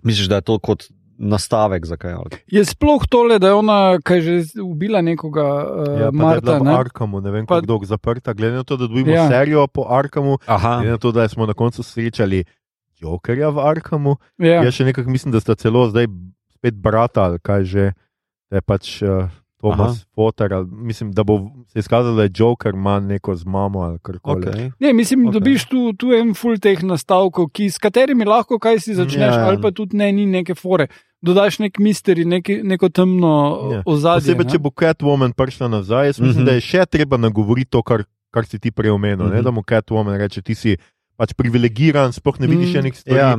misliš, 0.00 0.30
da 0.32 0.40
je 0.40 0.46
to 0.48 0.56
kot 0.56 0.86
nastavek, 1.20 1.84
zakaj? 1.84 2.16
ali? 2.16 2.40
Je 2.48 2.64
sploh 2.64 3.04
tole, 3.04 3.36
da 3.36 3.52
je 3.52 3.58
ona, 3.60 3.76
kaj 4.00 4.24
že 4.24 4.36
ubila 4.64 5.04
nekoga, 5.04 5.44
uh, 5.44 5.92
Ja, 5.92 6.08
je 6.08 6.16
Marta. 6.16 6.56
Ne? 6.64 6.72
Arkamu, 6.72 7.20
ne 7.20 7.34
vem, 7.34 7.44
Pa- 7.44 7.60
kako 7.60 7.68
dolgo 7.74 7.90
zaprta, 7.90 8.32
glede 8.32 8.56
na 8.56 8.64
to, 8.64 8.80
da 8.80 8.88
dobimo 8.88 9.12
Ja. 9.12 9.28
serijo 9.28 9.66
po 9.68 9.84
Arkamu, 9.84 10.38
Aha, 10.48 10.80
glede 10.80 10.96
na 10.96 11.02
to, 11.02 11.12
da 11.12 11.28
smo 11.28 11.44
na 11.44 11.52
koncu 11.52 11.84
srečali 11.84 12.46
Jokerja 13.04 13.52
v 13.52 13.60
Arkamu. 13.60 14.16
Ja. 14.40 14.64
Ja. 14.64 14.64
Jaz 14.64 14.80
še 14.80 14.88
nekako 14.88 15.12
mislim, 15.12 15.28
da 15.28 15.44
sta 15.44 15.52
celo 15.54 15.84
zdaj 15.92 16.08
spet 16.56 16.80
brata 16.80 17.28
ali 17.28 17.36
kaj 17.44 17.68
že, 17.68 17.92
da 18.54 18.56
je 18.56 18.62
pač 18.62 19.02
uh, 19.02 19.26
Thomas 19.58 20.04
Potter. 20.12 20.52
Ali, 20.52 20.66
mislim, 20.68 21.10
da 21.10 21.24
bo 21.24 21.38
se 21.66 21.78
izkazalo, 21.78 22.14
da 22.14 22.22
je 22.22 22.30
Joker 22.32 22.74
ima 22.74 23.00
neko 23.02 23.34
z 23.34 23.44
mamo 23.46 23.80
ali 23.80 23.98
karkoli. 23.98 24.42
okay. 24.44 24.70
Ne, 24.78 24.92
mislim, 24.92 25.20
Ok. 25.20 25.26
okay. 25.26 25.32
dobiš 25.34 25.64
tu, 25.64 25.92
tu 25.94 26.12
en 26.12 26.34
full 26.34 26.58
teh 26.58 26.78
nastavkov, 26.80 27.48
ki, 27.48 27.66
s 27.66 27.78
katerimi 27.78 28.24
lahko 28.24 28.58
kaj 28.58 28.78
si 28.78 28.94
začneš, 28.94 29.16
Ja, 29.26 29.34
ja, 29.36 29.46
ali 29.46 29.58
pa 29.58 29.70
tudi 29.70 29.96
ne, 29.96 30.12
ni 30.12 30.26
neke 30.28 30.54
fore. 30.54 30.86
Dodaš 31.20 31.58
nek 31.58 31.78
misteri, 31.78 32.24
neki, 32.26 32.60
neko 32.62 32.88
temno 32.90 33.32
Ja. 33.64 33.74
ja. 33.74 33.82
ozadje. 33.86 34.20
Posebej, 34.28 34.44
ne. 34.44 34.52
če 34.52 34.58
bo 34.60 34.70
Catwoman 34.70 35.32
prišla 35.32 35.68
nazaj, 35.70 36.06
jaz 36.06 36.18
mislim, 36.18 36.28
Mhm. 36.28 36.36
mm 36.36 36.42
-hmm. 36.42 36.46
da 36.46 36.52
je 36.52 36.60
še 36.62 36.86
treba 36.86 37.16
nagovoriti 37.18 37.70
to, 37.70 37.82
kar, 37.82 38.04
kar 38.30 38.44
si 38.44 38.58
ti 38.58 38.70
prej 38.70 38.90
omenil. 38.90 39.16
Mm 39.18 39.28
Mhm. 39.28 39.34
-hmm. 39.34 39.42
Da 39.42 39.50
mu 39.50 39.62
Catwoman 39.62 40.16
reče, 40.16 40.42
ti 40.42 40.54
si 40.54 40.76
pač 41.16 41.32
privilegiran, 41.32 42.12
sploh 42.12 42.36
ne 42.38 42.46
vidiš 42.46 42.68
Mm, 42.68 42.72
mm, 42.72 42.78
enih 42.78 42.94
stvari. 42.94 43.18
ja. 43.18 43.36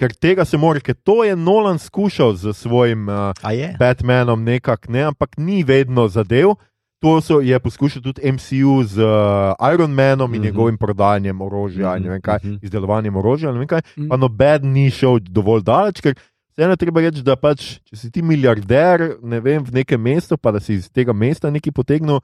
Ja. 0.00 0.08
Ker 0.08 0.14
tega 0.14 0.44
se 0.44 0.56
mora, 0.56 0.80
ker 0.80 0.94
to 0.96 1.24
je 1.24 1.36
Nolan 1.36 1.78
skušal 1.78 2.32
z 2.34 2.52
svojim 2.52 3.04
uh? 3.04 3.32
Batmanom, 3.78 4.42
nekako, 4.42 4.88
ne, 4.88 5.02
ampak 5.04 5.36
ni 5.36 5.62
vedno 5.62 6.08
zadev. 6.08 6.56
To 7.00 7.20
so, 7.20 7.40
je 7.40 7.56
poskušal 7.56 8.02
tudi 8.02 8.20
MCU 8.22 8.84
z 8.84 8.98
uh, 8.98 9.52
Iron 9.66 9.90
Manom 9.90 10.34
in 10.34 10.40
Mhm. 10.40 10.46
njegovim 10.46 10.78
prodajanjem 10.78 11.40
orožja 11.40 11.96
in 11.96 12.02
ne 12.02 12.10
vem 12.10 12.20
kaj, 12.20 12.38
Mhm. 12.38 12.54
izdelovanjem 12.62 13.16
orožja. 13.16 13.66
kaj, 13.66 13.80
Mhm. 13.96 14.08
Pa 14.08 14.16
noben 14.16 14.72
ni 14.72 14.90
šel 14.90 15.18
dovolj 15.20 15.62
daleč, 15.62 16.00
ker 16.00 16.14
vseeno 16.50 16.76
treba 16.76 17.00
reči, 17.00 17.22
da 17.22 17.36
pač, 17.36 17.80
če 17.82 17.96
si 17.96 18.10
ti 18.10 18.22
milijarder 18.22 19.16
ne 19.22 19.40
vem, 19.40 19.64
v 19.64 19.70
nekem 19.72 20.00
mestu, 20.00 20.36
pa 20.36 20.50
da 20.50 20.60
si 20.60 20.74
iz 20.74 20.90
tega 20.90 21.12
mesta 21.12 21.50
nekaj 21.50 21.72
potegnil. 21.72 22.20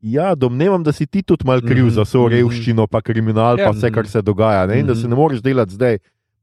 Ja, 0.00 0.34
domnevam, 0.34 0.82
da 0.82 0.92
si 0.92 1.06
ti 1.06 1.22
tudi 1.22 1.44
mal 1.44 1.60
kriv 1.60 1.86
Mhm, 1.86 1.90
za 1.90 2.02
vso 2.02 2.22
mhm. 2.22 2.30
revščino, 2.30 2.86
pa 2.86 3.00
kriminal, 3.00 3.58
Ja. 3.58 3.64
pa 3.64 3.70
vse, 3.72 3.90
kar 3.90 4.06
se 4.06 4.22
dogaja. 4.22 4.66
Ne? 4.66 4.78
In 4.80 4.86
da 4.86 4.94
se 4.94 5.00
Mhm. 5.00 5.10
ne 5.10 5.16
moreš 5.16 5.42
delati 5.42 5.74
zdaj, 5.74 5.98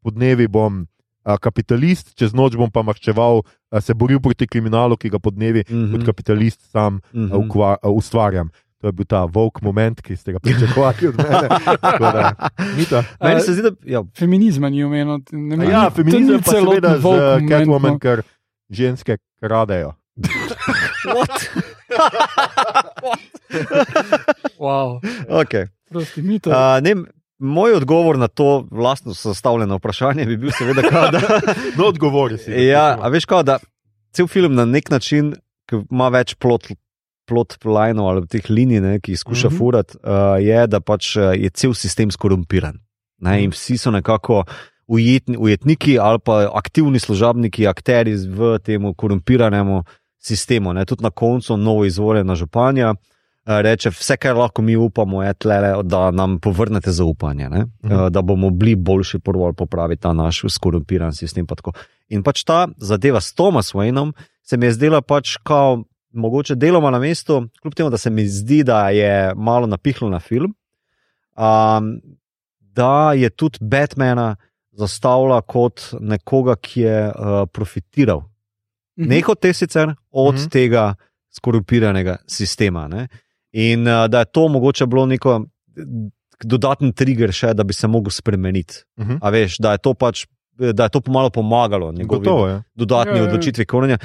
po 0.06 0.12
dnevi 0.12 0.46
bom 0.48 0.84
a, 1.24 1.36
kapitalist, 1.36 2.14
čez 2.14 2.30
noč 2.32 2.54
bom 2.54 2.70
pa 2.70 2.84
maščeval, 2.84 3.42
se 3.76 3.94
boril 3.94 4.22
proti 4.22 4.46
kriminalu, 4.46 4.94
ki 4.96 5.10
ga 5.10 5.18
po 5.18 5.32
dnevi 5.32 5.66
Mhm. 5.66 5.92
kot 5.92 6.06
kapitalist 6.06 6.62
sam 6.70 7.02
Mhm. 7.10 7.34
a, 7.34 7.38
ukva, 7.38 7.70
a, 7.76 7.90
ustvarjam. 7.90 8.54
To 8.78 8.88
je 8.88 8.94
bil 8.94 9.06
ta 9.06 9.24
volk 9.26 9.62
moment, 9.62 9.98
ki 9.98 10.14
ste 10.14 10.30
ga 10.30 10.40
pričakovali 10.40 11.08
od 11.08 11.18
mene. 11.18 11.48
Tako 11.82 12.06
da, 12.06 12.36
Mita. 12.78 13.02
Meni 13.18 13.42
se 13.42 13.54
zdi, 13.54 13.62
da 13.64 13.72
ja, 13.84 14.04
Feminizma 14.14 14.70
ni 14.70 14.84
vem, 14.84 15.10
Ja, 15.66 15.90
feminizem 15.90 16.38
pa 16.40 16.52
seveda 16.52 16.94
z 16.94 17.02
woke 17.02 17.18
uh, 17.18 17.42
moment, 17.42 17.50
Catwoman, 17.50 17.94
no. 17.94 18.00
ker 18.00 18.22
ženske 18.70 19.18
kradejo. 19.42 19.96
Wow. 24.60 25.00
okay. 25.30 25.68
Prosti, 25.90 26.22
mi 26.22 26.40
to. 26.40 26.50
uh, 26.50 26.80
ne, 26.80 26.96
moj 27.40 27.74
odgovor 27.74 28.18
na 28.18 28.28
to 28.28 28.68
vlastno 28.72 29.14
sestavljeno 29.14 29.78
vprašanje 29.78 30.26
bi 30.26 30.38
bil 30.38 30.52
seveda, 30.58 30.82
kao, 30.82 31.12
da, 31.12 31.22
No, 31.78 31.86
odgovori 31.86 32.38
si. 32.38 32.52
ja, 32.52 32.98
a 33.02 33.08
veš, 33.08 33.26
kao, 33.26 33.44
da 33.44 33.58
cel 34.12 34.28
film 34.28 34.56
na 34.56 34.66
nek 34.66 34.90
način 34.90 35.36
ima 35.92 36.10
več 36.10 36.36
plot 36.36 36.68
plot 37.26 37.58
linov 37.66 38.08
ali 38.10 38.28
teh 38.28 38.50
linij, 38.50 38.82
ne, 38.82 39.00
ki 39.00 39.12
jih 39.12 39.20
skuša 39.20 39.50
mm. 39.50 39.52
-hmm. 39.52 39.58
furati, 39.58 39.98
uh, 39.98 40.46
je, 40.46 40.68
da 40.68 40.80
pač 40.80 41.16
uh, 41.18 41.34
je 41.34 41.50
cel 41.50 41.74
sistem 41.74 42.12
skorumpiran. 42.12 42.80
Ne, 43.22 43.44
in 43.44 43.52
vsi 43.52 43.78
so 43.78 43.92
nekako 43.92 44.44
ujetni, 44.88 45.38
ujetniki 45.38 46.00
ali 46.00 46.20
pa 46.20 46.50
aktivni 46.54 47.00
služabniki, 47.00 47.68
akteri 47.68 48.16
v 48.16 48.60
tem 48.60 48.94
korumpiranemu 48.94 49.84
sistemu. 50.20 50.74
Ne. 50.74 50.86
Tudi 50.86 51.04
na 51.04 51.10
koncu 51.10 51.58
novo 51.58 51.86
izvoljena 51.86 52.36
županja. 52.36 52.94
Eh, 53.46 53.62
Reče, 53.62 53.90
vse, 53.90 54.18
kar 54.18 54.36
lahko 54.36 54.62
mi 54.62 54.76
upamo, 54.76 55.24
je, 55.24 55.34
tlele, 55.34 55.84
da 55.84 56.12
nam 56.12 56.40
povrnete 56.40 56.92
zaupanje, 56.92 57.50
ne? 57.50 57.66
Mhm. 57.86 57.94
uh, 57.94 58.10
da 58.10 58.22
bomo 58.22 58.50
bili 58.50 58.76
boljši, 58.76 59.20
prvo 59.20 59.46
ali 59.46 59.56
popraviti 59.56 60.02
ta 60.02 60.14
naš 60.14 60.42
skorumpiran 60.50 61.14
sistem. 61.14 61.46
pa 61.48 61.56
tako. 61.56 61.72
In 62.10 62.24
pač 62.24 62.44
ta 62.44 62.68
zadeva 62.78 63.22
s 63.22 63.34
Thomas 63.34 63.74
Wayneom 63.74 64.14
se 64.44 64.58
mi 64.58 64.66
je 64.66 64.74
zdela 64.74 65.02
pač 65.02 65.38
kao, 65.44 65.84
mogoče 66.14 66.56
deloma 66.56 66.92
na 66.92 67.00
mestu, 67.00 67.48
kljub 67.62 67.74
temu, 67.74 67.90
da 67.90 67.98
se 67.98 68.10
mi 68.10 68.28
zdi, 68.28 68.64
da 68.64 68.90
je 68.90 69.34
malo 69.36 69.68
napihlo 69.68 70.10
na 70.10 70.20
film, 70.20 70.54
um, 71.38 72.02
da 72.60 73.14
je 73.14 73.30
tudi 73.30 73.58
Batmana 73.62 74.36
zastavila 74.72 75.42
kot 75.42 75.82
nekoga, 76.00 76.56
ki 76.56 76.82
je 76.82 77.08
uh, 77.08 77.48
profitiral. 77.54 78.24
Mhm. 79.00 79.10
Ne 79.10 79.22
kot 79.22 79.40
te 79.42 79.54
sicer, 79.54 79.96
od 80.12 80.34
Mhm. 80.34 80.42
mhm. 80.42 80.50
tega 80.50 80.96
skorumpiranega 81.36 82.18
sistema. 82.28 82.88
Ne? 82.88 83.08
In 83.56 83.88
uh, 83.88 84.06
da 84.12 84.26
je 84.26 84.32
to 84.36 84.48
mogoče 84.52 84.86
bilo 84.86 85.06
neko 85.08 85.46
dodaten 86.44 86.92
trigger, 86.92 87.32
še, 87.32 87.54
da 87.56 87.64
bi 87.64 87.74
se 87.74 87.88
lahko 87.88 88.12
spremeniti. 88.12 88.84
Mhm. 89.00 89.22
A 89.22 89.32
veš, 89.32 89.60
da 89.64 89.76
je 89.76 89.84
to 89.84 89.94
pač. 89.94 90.26
Da 90.56 90.88
je 90.88 90.90
to 90.90 91.02
malo 91.12 91.30
pomagalo 91.36 91.90
njegovi 91.92 92.24
Gotovo 92.24 92.48
je. 92.48 92.62
dodatni 92.80 93.18
Ja, 93.18 93.18
ja, 93.18 93.24
ja. 93.24 93.28
odločitvi 93.28 93.66
konanja. 93.68 93.98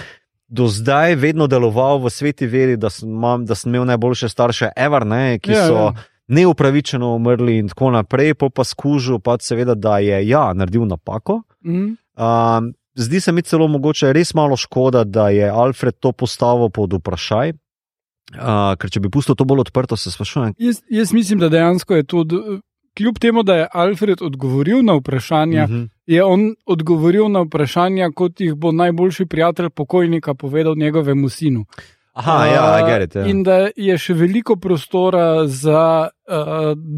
Do 0.50 0.66
zdaj 0.66 1.14
vedno 1.14 1.46
deloval 1.46 2.00
v 2.02 2.10
sveti 2.10 2.46
veri, 2.50 2.74
da 2.76 2.90
sem, 2.90 3.06
imam, 3.06 3.44
da 3.46 3.54
sem 3.54 3.70
imel 3.70 3.86
najboljše 3.86 4.28
starše, 4.28 4.72
ever, 4.74 5.06
ne, 5.06 5.38
ki 5.38 5.54
Ja, 5.54 5.66
so 5.68 5.76
ja. 5.78 5.92
neupravičeno 6.26 7.12
umrli 7.14 7.60
in 7.62 7.70
tako 7.70 7.92
naprej, 7.94 8.34
pol 8.34 8.50
pa 8.50 8.66
skužil, 8.66 9.20
pa 9.22 9.38
seveda, 9.38 9.78
da 9.78 10.00
je 10.02 10.18
ja, 10.26 10.50
naredil 10.54 10.90
napako. 10.90 11.42
Mhm. 11.62 11.94
Um, 12.18 12.72
zdi 12.98 13.20
se 13.20 13.32
mi 13.32 13.46
celo 13.46 13.68
mogoče 13.70 14.10
res 14.12 14.34
malo 14.34 14.58
škoda, 14.58 15.04
da 15.04 15.28
je 15.30 15.46
Alfred 15.46 16.02
to 16.02 16.10
postavil 16.12 16.70
pod 16.74 16.98
vprašaj. 16.98 17.54
Uh, 18.30 18.76
ker 18.78 18.90
če 18.90 19.00
bi 19.00 19.10
pustil 19.10 19.34
to 19.34 19.44
bolj 19.44 19.60
odprto, 19.60 19.96
se 19.96 20.10
sprašujem. 20.10 20.54
Jaz, 20.58 20.82
jaz 20.90 21.12
mislim, 21.12 21.38
da 21.38 21.48
dejansko 21.48 21.94
je 21.94 22.04
to, 22.04 22.24
kljub 22.96 23.18
temu, 23.18 23.42
da 23.42 23.54
je 23.54 23.68
Alfred 23.72 24.22
odgovoril 24.22 24.82
na 24.82 24.94
vprašanja, 24.94 25.66
Mhm. 25.66 25.82
je 26.06 26.24
on 26.24 26.54
odgovoril 26.66 27.28
na 27.28 27.40
vprašanja, 27.40 28.10
kot 28.14 28.40
jih 28.40 28.54
bo 28.54 28.72
najboljši 28.72 29.26
prijatelj 29.26 29.70
pokojnika 29.70 30.34
povedal 30.34 30.74
njegovemu 30.76 31.28
sinu. 31.28 31.64
Aha, 32.12 32.46
ja, 32.46 32.78
Uh, 32.82 32.88
get 32.88 33.08
it. 33.08 33.14
Ja. 33.16 33.26
In 33.26 33.42
da 33.42 33.68
je 33.76 33.98
še 33.98 34.14
veliko 34.14 34.56
prostora 34.56 35.46
za 35.46 36.08
uh, 36.28 36.34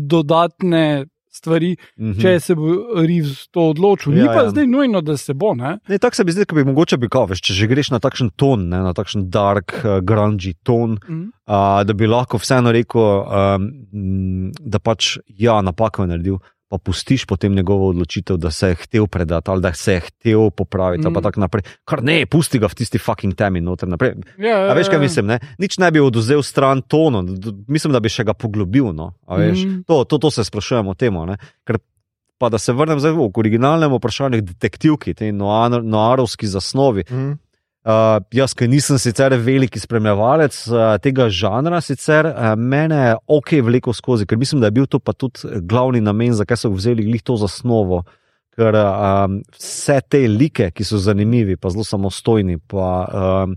dodatne 0.09 1.07
stvari, 1.33 1.77
Mhm. 1.99 2.21
če 2.21 2.41
se 2.41 2.55
bo 2.55 2.69
Reeves 2.99 3.49
to 3.49 3.71
odločil. 3.71 4.13
Ni 4.13 4.21
Ja, 4.21 4.27
pa 4.29 4.43
ja. 4.43 4.51
zdaj 4.51 4.67
nujno, 4.67 5.01
da 5.01 5.17
se 5.17 5.35
bo. 5.35 5.55
Ne? 5.55 5.79
Ne, 5.89 5.99
tako 5.99 6.17
se 6.17 6.25
mi 6.25 6.33
zdi, 6.33 6.45
da 6.45 6.55
bi 6.55 6.65
mogoče 6.65 6.97
bi 6.97 7.09
kao, 7.09 7.27
veš, 7.27 7.41
če 7.41 7.55
že 7.55 7.67
greš 7.67 7.91
na 7.91 7.99
takšen 7.99 8.31
ton, 8.37 8.69
ne, 8.69 8.79
na 8.79 8.93
takšen 8.93 9.27
dark, 9.29 9.73
uh, 9.79 10.01
grungy 10.01 10.55
ton, 10.63 10.99
Mhm. 11.01 11.23
uh, 11.47 11.55
da 11.83 11.93
bi 11.93 12.07
lahko 12.07 12.37
vseeno 12.37 12.71
rekel, 12.71 13.01
um, 13.01 13.71
da 14.61 14.79
pač 14.79 15.17
ja, 15.29 15.61
napako 15.61 16.03
je 16.03 16.09
naredil, 16.09 16.39
pa 16.73 16.79
pustiš 16.81 17.27
potem 17.29 17.53
njegovo 17.53 17.91
odločitev, 17.93 18.39
da 18.41 18.51
se 18.51 18.71
je 18.71 18.75
hotel 18.81 19.07
predati 19.07 19.51
ali 19.51 19.61
da 19.61 19.75
se 19.77 19.93
je 19.93 20.01
hotel 20.01 20.51
popraviti, 20.51 21.05
mm. 21.09 21.13
pa 21.13 21.21
tako 21.21 21.41
naprej. 21.45 21.63
Kar 21.85 22.01
ne, 22.01 22.23
pusti 22.27 22.57
ga 22.59 22.71
v 22.73 22.79
tisti 22.81 22.97
fucking 22.99 23.37
temi 23.37 23.61
noter 23.61 23.91
naprej. 23.93 24.15
Ja, 24.41 24.71
A 24.73 24.77
veš, 24.79 24.89
kaj 24.89 24.97
ja, 24.97 25.05
mislim? 25.05 25.29
Ne? 25.29 25.37
Nič 25.61 25.77
ne 25.77 25.91
bi 25.93 26.01
oduzel 26.01 26.41
stran 26.43 26.81
tono, 26.81 27.21
mislim, 27.69 27.93
da 27.93 28.01
bi 28.01 28.09
še 28.09 28.25
ga 28.25 28.33
poglobil. 28.33 28.89
No? 28.97 29.13
A 29.29 29.37
veš, 29.37 29.67
Mhm. 29.67 29.83
to, 29.85 30.05
to, 30.09 30.17
to 30.19 30.31
se 30.33 30.49
sprašujem 30.49 30.89
o 30.89 30.95
tem. 30.97 31.13
Ker 31.69 31.77
pa 32.41 32.49
da 32.49 32.59
se 32.59 32.73
vrnem 32.73 32.99
zdaj 32.99 33.13
v 33.13 33.29
originalnem 33.29 33.93
vprašanju, 33.93 34.41
detektivki, 34.41 35.13
tej 35.15 35.37
noar, 35.37 35.77
noarovski 35.85 36.49
zasnovi. 36.49 37.05
Mhm. 37.05 37.33
Uh, 37.83 38.21
jaz, 38.31 38.53
ki 38.55 38.69
nisem 38.71 38.99
sicer 39.03 39.35
veliki 39.43 39.81
spremljalec 39.83 40.55
uh, 40.71 40.83
tega 41.03 41.27
žanra, 41.35 41.81
sicer 41.83 42.29
uh, 42.31 42.53
mene 42.55 43.17
ok 43.27 43.57
vlekel 43.67 43.97
skozi, 43.99 44.27
ker 44.31 44.39
mislim, 44.39 44.61
da 44.63 44.71
je 44.71 44.77
bil 44.77 44.87
to 44.87 45.01
pa 45.03 45.11
tudi 45.19 45.59
glavni 45.67 45.99
namen, 45.99 46.31
zakaj 46.39 46.61
so 46.63 46.71
vzeli 46.71 47.09
glih 47.09 47.25
to 47.27 47.35
zasnovo. 47.43 48.05
Ker 48.55 48.77
um, 48.77 49.41
vse 49.57 49.99
te 50.13 50.21
like, 50.29 50.71
ki 50.77 50.87
so 50.87 51.01
zanimivi, 51.01 51.57
pa 51.59 51.73
zelo 51.75 51.83
samostojni, 51.89 52.61
pa, 52.71 52.87
um, 53.11 53.57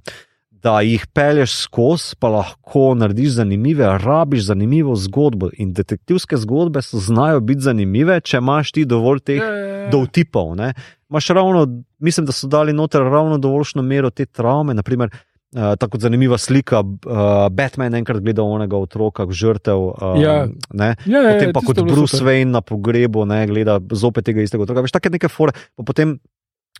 da 0.65 0.79
jih 0.81 1.03
pelješ 1.13 1.59
skozi, 1.67 2.15
pa 2.19 2.31
lahko 2.33 2.95
narediš 2.97 3.35
zanimive, 3.37 3.85
rabiš 4.01 4.47
zanimivo 4.47 4.95
zgodbo. 4.97 5.51
In 5.61 5.73
detektivske 5.77 6.39
zgodbe 6.41 6.81
so 6.81 6.97
znajo 6.97 7.43
biti 7.45 7.67
zanimive, 7.67 8.17
če 8.25 8.41
imaš 8.41 8.71
ti 8.73 8.85
dovolj 8.89 9.21
teh 9.21 9.43
Ja, 9.43 9.51
ja, 9.51 9.67
ja. 9.83 9.89
dovtipov. 9.93 10.55
Ne? 10.57 10.73
Imaš 11.15 11.27
ravno, 11.27 11.67
mislim, 11.99 12.25
da 12.25 12.31
so 12.35 12.47
dali 12.47 12.73
noter 12.73 13.01
ravno 13.01 13.37
dovoljšno 13.37 13.81
mero 13.81 14.09
te 14.09 14.25
travme. 14.25 14.73
Naprimer, 14.73 15.09
uh, 15.09 15.75
tako 15.79 15.99
zanimiva 15.99 16.37
slika, 16.37 16.79
uh, 16.79 17.47
Batman 17.51 17.95
enkrat 17.95 18.19
gleda 18.19 18.43
onega 18.43 18.77
otroka, 18.77 19.27
žrtev. 19.29 19.79
Uh, 19.79 20.19
Ja. 20.19 20.47
ne? 20.73 20.95
Ja, 21.05 21.21
ja, 21.21 21.33
Potem 21.33 21.53
pa 21.53 21.61
kot 21.63 21.79
Bruce 21.79 22.17
super. 22.17 22.33
Wayne 22.33 22.51
na 22.51 22.61
pogrebu, 22.61 23.23
ne, 23.25 23.45
gleda 23.47 23.79
zopet 23.91 24.25
tega 24.25 24.43
istega 24.43 24.67
otroka. 24.67 24.83
Veš, 24.83 24.91
take 24.91 25.09
neke 25.09 25.31
fore. 25.31 25.55
Pa 25.75 25.87
potem 25.87 26.17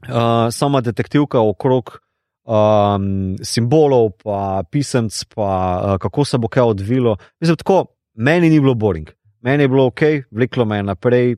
uh, 0.09 0.51
sama 0.51 0.81
detektivka 0.81 1.39
okrog 1.39 1.95
um, 2.43 3.37
simbolov, 3.39 4.17
pa 4.19 4.63
pisemc, 4.71 5.23
pa 5.35 5.47
uh, 5.47 5.97
kako 5.97 6.25
se 6.25 6.37
bo 6.37 6.51
kaj 6.51 6.75
odvilo. 6.75 7.15
Mislim, 7.39 7.55
tako, 7.55 7.85
meni 8.13 8.49
ni 8.49 8.59
bilo 8.59 8.75
boring, 8.75 9.07
meni 9.41 9.63
je 9.63 9.67
bilo 9.71 9.85
ok, 9.85 10.01
vleklo 10.31 10.65
me 10.65 10.77
je 10.77 10.83
naprej, 10.83 11.35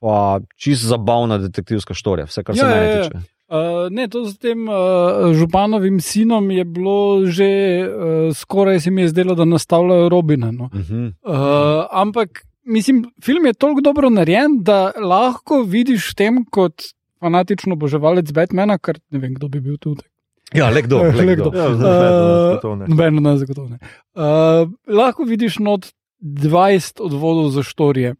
pa 0.00 0.40
čist 0.56 0.84
zabavna 0.84 1.38
detektivska 1.38 1.94
štorija, 1.94 2.26
vse 2.26 2.44
kar 2.44 2.56
se 2.56 2.62
Ja, 2.64 2.68
mene 2.68 2.86
ja, 2.86 2.92
ja. 2.92 3.02
tiče. 3.02 3.24
Uh, 3.46 3.86
ne, 3.94 4.08
to 4.10 4.24
z 4.26 4.38
tem 4.42 4.64
uh, 4.68 5.30
županovim 5.38 6.00
sinom 6.02 6.50
je 6.50 6.64
bilo 6.64 7.26
že 7.30 7.46
uh, 7.86 8.34
skoraj 8.34 8.80
se 8.80 8.90
mi 8.90 9.02
je 9.02 9.08
zdelo, 9.08 9.34
da 9.34 9.44
nastavljajo 9.44 10.08
Robina. 10.08 10.50
No. 10.50 10.64
Uh 10.64 10.80
-huh. 10.80 11.12
Uh, 11.22 11.86
ampak 11.90 12.42
mislim, 12.64 13.04
film 13.24 13.46
je 13.46 13.54
toliko 13.54 13.80
dobro 13.80 14.10
narejen, 14.10 14.58
da 14.62 14.92
lahko 14.98 15.62
vidiš 15.62 16.14
tem 16.14 16.44
kot 16.50 16.74
fanatičen 17.20 17.72
oboževalec 17.72 18.32
Batmana, 18.32 18.78
kar 18.78 18.98
ne 19.10 19.18
vem, 19.18 19.34
kdo 19.34 19.48
bi 19.48 19.60
bil 19.60 19.78
tukaj. 19.78 20.08
Ja, 20.54 20.70
le 20.70 20.82
kdo, 20.82 21.02
le 21.18 21.36
kdo. 21.36 21.50
Ja, 21.54 21.68
Uh, 21.68 21.78
zagotovo 21.80 22.76
ne. 22.76 22.86
Noben 22.88 23.16
od 23.16 23.22
nas 23.22 23.38
zagotovo 23.38 23.68
ne. 23.68 23.78
Uh, 24.14 24.70
lahko 24.86 25.24
vidiš 25.24 25.58
not 25.58 25.86
20 26.22 27.02
odvodov 27.02 27.50
za 27.50 27.62
štorije, 27.62 28.14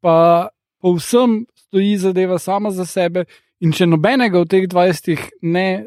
pa 0.00 0.48
povsem 0.84 1.44
stoji 1.56 1.96
zadeva 1.98 2.36
sama 2.38 2.70
za 2.70 2.84
sebe. 2.84 3.24
In 3.64 3.72
če 3.72 3.86
nobenega 3.88 4.36
od 4.42 4.50
teh 4.52 4.66
20 4.68 5.30
ne 5.42 5.84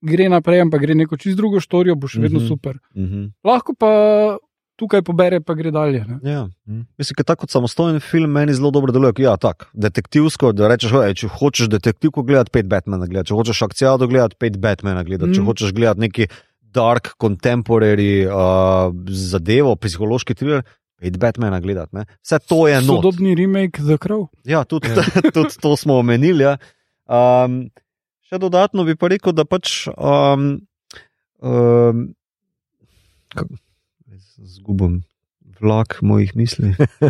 gre 0.00 0.30
naprej, 0.32 0.62
ampak 0.64 0.80
gre 0.80 0.94
neko 0.96 1.18
čist 1.20 1.36
drugo 1.36 1.60
štorijo, 1.60 1.98
bo 2.00 2.08
še 2.08 2.22
vedno 2.24 2.40
Mhm. 2.40 2.48
super. 2.48 2.78
Uh 2.96 3.02
-huh. 3.04 3.26
Lahko 3.44 3.74
pa 3.76 3.90
tukaj 4.80 5.02
pobere, 5.04 5.40
pa 5.44 5.52
gre 5.54 5.68
dalje. 5.70 6.00
Ne? 6.08 6.16
Ja. 6.24 6.48
Mhm. 6.68 6.80
Mislim, 6.96 7.14
da 7.18 7.22
tako 7.22 7.40
kot 7.44 7.50
samostojen 7.50 8.00
film 8.00 8.30
meni 8.32 8.54
zelo 8.54 8.70
dobro 8.70 8.92
deluje. 8.92 9.12
Ja, 9.18 9.36
tak, 9.36 9.68
detektivsko, 9.74 10.52
da 10.56 10.68
rečeš, 10.72 10.92
ej, 11.04 11.14
če 11.14 11.28
hočeš 11.28 11.68
detektivko 11.68 12.22
gledati, 12.22 12.50
pet 12.50 12.66
Batmana 12.66 13.06
gledati, 13.06 13.28
če 13.28 13.34
hočeš 13.34 13.62
akcijo 13.62 13.98
gledati, 14.08 14.36
pet 14.40 14.56
Batmana 14.58 15.04
gledati, 15.04 15.30
mm. 15.30 15.34
če 15.34 15.40
Mhm. 15.40 15.48
hočeš 15.48 15.72
gledati 15.72 16.00
neki 16.00 16.26
dark, 16.72 17.12
contemporary 17.20 18.24
uh, 18.30 18.94
zadevo, 19.10 19.76
psihološki 19.76 20.34
thriller. 20.34 20.62
Pet 21.00 21.16
Batmana 21.16 21.58
gledati. 21.58 21.96
Ne? 21.96 22.04
Vse 22.20 22.38
to 22.40 22.68
je 22.68 22.76
not. 22.76 22.86
Sodobni 22.98 23.34
remake 23.34 23.80
The 23.80 23.96
Crow. 23.96 24.28
Ja, 24.44 24.64
tudi, 24.64 24.88
tudi 25.34 25.56
to 25.56 25.72
smo 25.74 25.96
omenili. 25.96 26.44
Ja. 26.44 26.56
Um, 27.06 27.70
še 28.22 28.38
dodatno 28.38 28.84
bi 28.84 28.94
pa 28.94 29.08
rekel, 29.08 29.32
da 29.32 29.44
pač. 29.44 29.88
Um, 29.90 30.60
um, 31.40 32.10
Zgubim 34.38 35.02
vlak 35.60 35.98
mojih 36.02 36.32
misli. 36.34 36.74
Uh, 37.00 37.08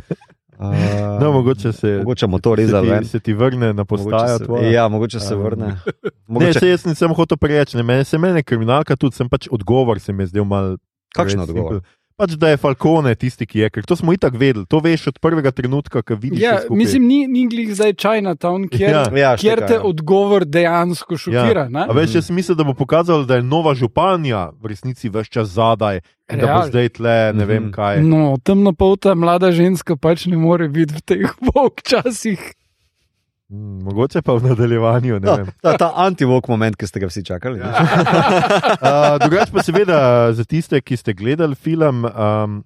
No, 1.21 1.33
mogoče 1.33 1.73
se, 1.73 1.97
mogoče 1.99 2.27
motor 2.27 2.59
se, 2.59 2.63
rezal 2.63 2.83
ti, 2.83 2.91
ven. 2.91 3.05
se 3.07 3.21
ti 3.21 3.33
vrne 3.33 3.67
na 3.69 3.83
Mogoče 3.83 4.03
postajo. 4.05 4.39
se- 4.39 4.45
tvoja. 4.45 4.71
Ja, 4.71 4.89
mogoče 4.89 5.21
se 5.21 5.35
Um, 5.35 5.43
vrne. 5.43 5.67
Ne, 6.05 6.11
Mogoče, 6.29 6.53
se 6.55 6.69
jaz 6.69 6.85
nisem 6.85 7.11
hotel 7.11 7.37
preveč, 7.37 7.75
ne, 7.75 7.83
meni 7.83 8.05
se 8.05 8.19
meni 8.19 8.43
kriminalka 8.43 8.97
tudi, 8.97 9.17
sem 9.17 9.29
pač 9.29 9.49
odgovor 9.51 9.99
se 10.01 10.13
mi 10.13 10.23
je 10.23 10.27
zdel 10.29 10.45
mal. 10.45 10.77
kakšen 11.11 11.41
odgovor? 11.41 11.73
simpel. 11.73 12.00
Pač, 12.21 12.35
da 12.35 12.49
je 12.49 12.57
Falcone 12.59 13.15
tisti, 13.15 13.47
ki 13.47 13.59
je, 13.59 13.71
ker 13.71 13.83
to 13.83 13.97
smo 13.97 14.13
itak 14.13 14.35
vedeli, 14.35 14.67
to 14.67 14.77
veš 14.79 15.07
od 15.07 15.19
prvega 15.19 15.51
trenutka, 15.51 16.03
ko 16.03 16.15
vidiš. 16.15 16.37
Ja, 16.39 16.59
mislim, 16.71 17.07
ni, 17.07 17.27
ni 17.27 17.47
glih 17.47 17.73
zdaj 17.73 17.95
Chinatown, 17.95 18.69
kjer, 18.69 18.91
Ja. 18.91 19.05
Ja, 19.15 19.31
kjer 19.35 19.63
te 19.63 19.75
ja. 19.75 19.83
odgovor 19.83 20.45
dejansko 20.45 21.17
šokira. 21.17 21.65
Ja. 21.67 21.87
A 21.87 21.93
veš, 21.93 22.15
jaz 22.15 22.31
mislim, 22.31 22.57
da 22.57 22.65
bo 22.65 22.75
pokazalo, 22.75 23.25
da 23.25 23.37
je 23.37 23.43
nova 23.45 23.73
županja 23.75 24.51
v 24.55 24.67
resnici 24.67 25.09
več 25.09 25.31
čas 25.31 25.49
zadaj 25.51 26.03
in 26.27 26.37
da 26.37 26.45
bo 26.45 26.53
Real. 26.53 26.69
zdaj 26.69 26.89
tle 26.91 27.33
ne 27.33 27.45
vem 27.47 27.63
Mhm. 27.63 27.73
kaj. 27.73 28.03
No, 28.03 28.37
temnopolta 28.39 29.15
mlada 29.15 29.49
ženska 29.51 29.97
pač 29.97 30.27
ne 30.27 30.37
more 30.37 30.69
biti 30.69 30.93
v 30.93 31.01
teh 31.03 31.25
bog 31.49 31.81
časih. 31.83 32.37
Mm, 33.51 33.83
Mogoče 33.83 34.23
pa 34.23 34.35
v 34.39 34.47
nadaljevanju. 34.47 35.19
ne 35.21 35.27
Ta, 35.27 35.45
ta, 35.63 35.77
ta 35.77 35.93
anti-vok 36.07 36.47
moment, 36.49 36.77
ki 36.79 36.87
ste 36.87 37.01
ga 37.03 37.09
vsi 37.11 37.25
čakali. 37.27 37.59
Ja. 37.59 37.71
Uh, 38.81 39.19
drugač 39.21 39.51
pa 39.53 39.63
seveda 39.63 40.31
za 40.33 40.45
tiste, 40.49 40.79
ki 40.81 40.97
ste 40.97 41.13
gledali 41.13 41.55
film, 41.59 42.07
um, 42.07 42.63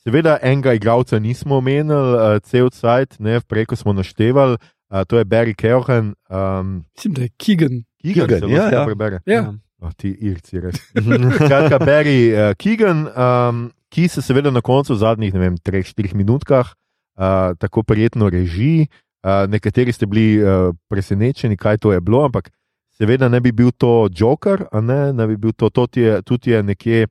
seveda 0.00 0.38
enega 0.42 0.72
igralca 0.78 1.18
nismo 1.18 1.58
omenili, 1.58 2.14
uh, 2.16 2.38
cel 2.46 2.70
cajt, 2.70 3.18
ne, 3.20 3.40
preko 3.44 3.76
smo 3.76 3.92
naštevali, 3.92 4.56
uh, 4.56 5.02
to 5.04 5.18
je 5.18 5.26
Barry 5.28 5.52
Keohan. 5.58 6.14
Um, 6.30 6.86
Mislim, 6.96 7.14
da 7.18 7.26
je 7.26 7.30
Keegan. 7.36 7.82
Keegan, 8.00 8.28
Keegan, 8.28 8.50
ja, 8.50 8.68
se 8.68 8.74
ja. 8.74 8.84
prebere. 8.86 9.20
Ja. 9.26 9.42
Oh, 9.82 9.92
ti 9.92 10.14
irci, 10.14 10.62
res. 10.62 10.78
Skratka, 11.42 11.82
Barry 11.82 12.30
uh, 12.32 12.54
Keegan, 12.56 13.08
um, 13.12 13.66
ki 13.92 14.08
se 14.08 14.22
seveda 14.22 14.54
na 14.54 14.62
koncu, 14.64 14.94
v 14.94 15.02
zadnjih, 15.02 15.34
ne 15.34 15.42
vem, 15.42 15.58
3-4 15.58 16.14
minutkah, 16.16 16.70
uh, 17.18 17.52
tako 17.58 17.82
prijetno 17.82 18.30
reži. 18.32 18.86
Uh, 19.22 19.46
nekateri 19.48 19.92
ste 19.92 20.06
bili 20.06 20.42
uh, 20.42 20.74
presenečeni, 20.90 21.56
kaj 21.56 21.78
to 21.78 21.92
je 21.92 22.00
bilo, 22.00 22.24
ampak 22.24 22.50
seveda 22.98 23.28
ne 23.28 23.40
bi 23.40 23.52
bil 23.52 23.70
to 23.70 24.08
Joker, 24.10 24.66
ne, 24.82 25.12
ne 25.12 25.26
bi 25.26 25.36
bil 25.36 25.52
to, 25.52 25.70
to 25.70 25.86
je, 25.94 26.22
tudi 26.22 26.50
je 26.50 26.62
nekje 26.62 27.06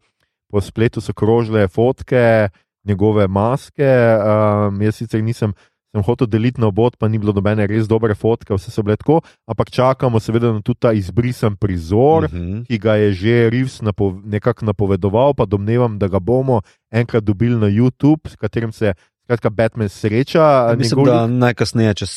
po 0.51 0.61
spletu 0.61 1.01
so 1.01 1.13
krožile 1.13 1.67
fotke, 1.67 2.49
njegove 2.83 3.27
maske. 3.27 3.87
Um, 3.87 4.81
jaz 4.81 4.95
sicer 4.95 5.23
nisem. 5.23 5.53
Sem 5.91 6.03
hotel 6.07 6.27
deliti 6.27 6.61
na 6.61 6.67
obod, 6.71 6.95
pa 6.95 7.09
ni 7.11 7.19
bilo 7.19 7.33
nobene 7.35 7.65
res 7.67 7.83
dobre 7.83 8.15
fotke, 8.15 8.53
vse 8.55 8.71
so 8.71 8.79
bile 8.79 8.95
tako, 8.95 9.17
ampak 9.43 9.71
čakamo 9.75 10.21
seveda 10.23 10.53
na 10.55 10.61
tudi 10.63 10.79
ta 10.79 10.93
izbrisan 10.95 11.57
prizor, 11.59 12.29
Mhm. 12.31 12.61
ki 12.63 12.77
ga 12.79 12.95
je 12.95 13.11
že 13.13 13.49
Reeves 13.51 13.81
napo 13.81 14.15
nekako 14.23 14.65
napovedoval, 14.65 15.33
pa 15.35 15.43
domnevam, 15.45 15.99
da 15.99 16.07
ga 16.07 16.19
bomo 16.19 16.61
enkrat 16.91 17.23
dobili 17.23 17.59
na 17.59 17.67
YouTube, 17.67 18.23
s 18.29 18.35
katerim 18.39 18.71
se 18.71 18.93
skratka, 19.31 19.49
Batman 19.49 19.89
sreča. 19.89 20.75
Mislim, 20.77 20.99
njegov 20.99 21.13
da 21.13 21.27
najkasneje, 21.27 21.93
čez 21.93 22.09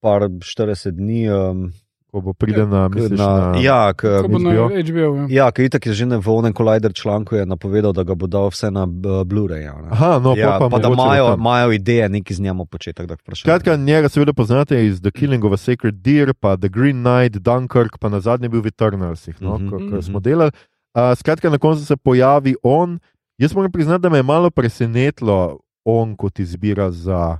par 0.00 0.22
40 0.22 0.90
dni. 0.90 1.28
Um, 1.28 1.72
ko 2.12 2.20
bo 2.20 2.32
pride 2.32 2.66
na, 2.66 2.88
misliš, 2.88 3.16
na, 3.18 3.26
na, 3.26 3.58
ja, 3.58 3.92
k, 3.96 4.04
Ko 4.22 4.28
bo 4.28 4.38
na 4.38 4.52
HBO? 4.52 4.68
HBO. 4.68 5.16
Ja. 5.16 5.26
ja, 5.30 5.46
ki 5.48 5.64
itak 5.64 5.86
je 5.86 5.92
že 5.94 6.06
ne 6.06 6.18
v 6.20 6.28
onem 6.28 6.52
Collider 6.52 6.92
članku 6.92 7.34
je 7.34 7.46
napovedal, 7.46 7.92
da 7.92 8.04
ga 8.04 8.14
bo 8.14 8.26
dal 8.28 8.52
vse 8.52 8.68
na 8.68 8.84
uh, 8.84 9.24
Blu-ray. 9.24 9.64
Ja, 9.64 9.72
ne. 9.80 9.88
Aha, 9.90 10.18
no, 10.18 10.34
ja, 10.36 10.58
pa, 10.60 10.68
pa, 10.68 10.76
da 10.76 10.92
imajo, 10.92 11.34
imajo 11.34 11.72
ideje, 11.72 12.08
neki 12.08 12.34
z 12.34 12.40
njim 12.40 12.60
početek. 12.70 13.10
Skratka, 13.32 13.76
njega 13.76 14.08
seveda 14.08 14.32
poznate 14.32 14.86
iz 14.86 15.00
The 15.00 15.10
Killing 15.10 15.40
of 15.40 15.52
a 15.52 15.56
Sacred 15.56 15.94
Deer, 15.96 16.34
pa 16.34 16.56
The 16.56 16.68
Green 16.68 17.00
Knight, 17.00 17.40
Dunkirk, 17.40 17.96
pa 17.98 18.08
na 18.08 18.20
zadnje 18.20 18.48
bil 18.48 18.60
v 18.60 18.68
Eternalsih, 18.68 19.40
no, 19.40 19.56
Mhm. 19.56 19.70
ko, 19.70 19.76
ko 19.78 19.96
Mhm. 19.96 20.00
smo 20.02 20.20
delali. 20.20 20.52
Uh, 20.92 21.16
skratka, 21.16 21.48
na 21.48 21.56
koncu 21.58 21.80
se 21.80 21.96
pojavi 21.96 22.54
on. 22.62 22.98
Jaz 23.38 23.54
moram 23.54 23.72
priznati, 23.72 24.02
da 24.02 24.08
me 24.08 24.18
je 24.18 24.22
malo 24.22 24.50
presenetilo 24.50 25.58
on 25.84 26.16
kot 26.16 26.38
izbira 26.38 26.90
za 26.90 27.38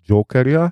Jokerja. 0.00 0.70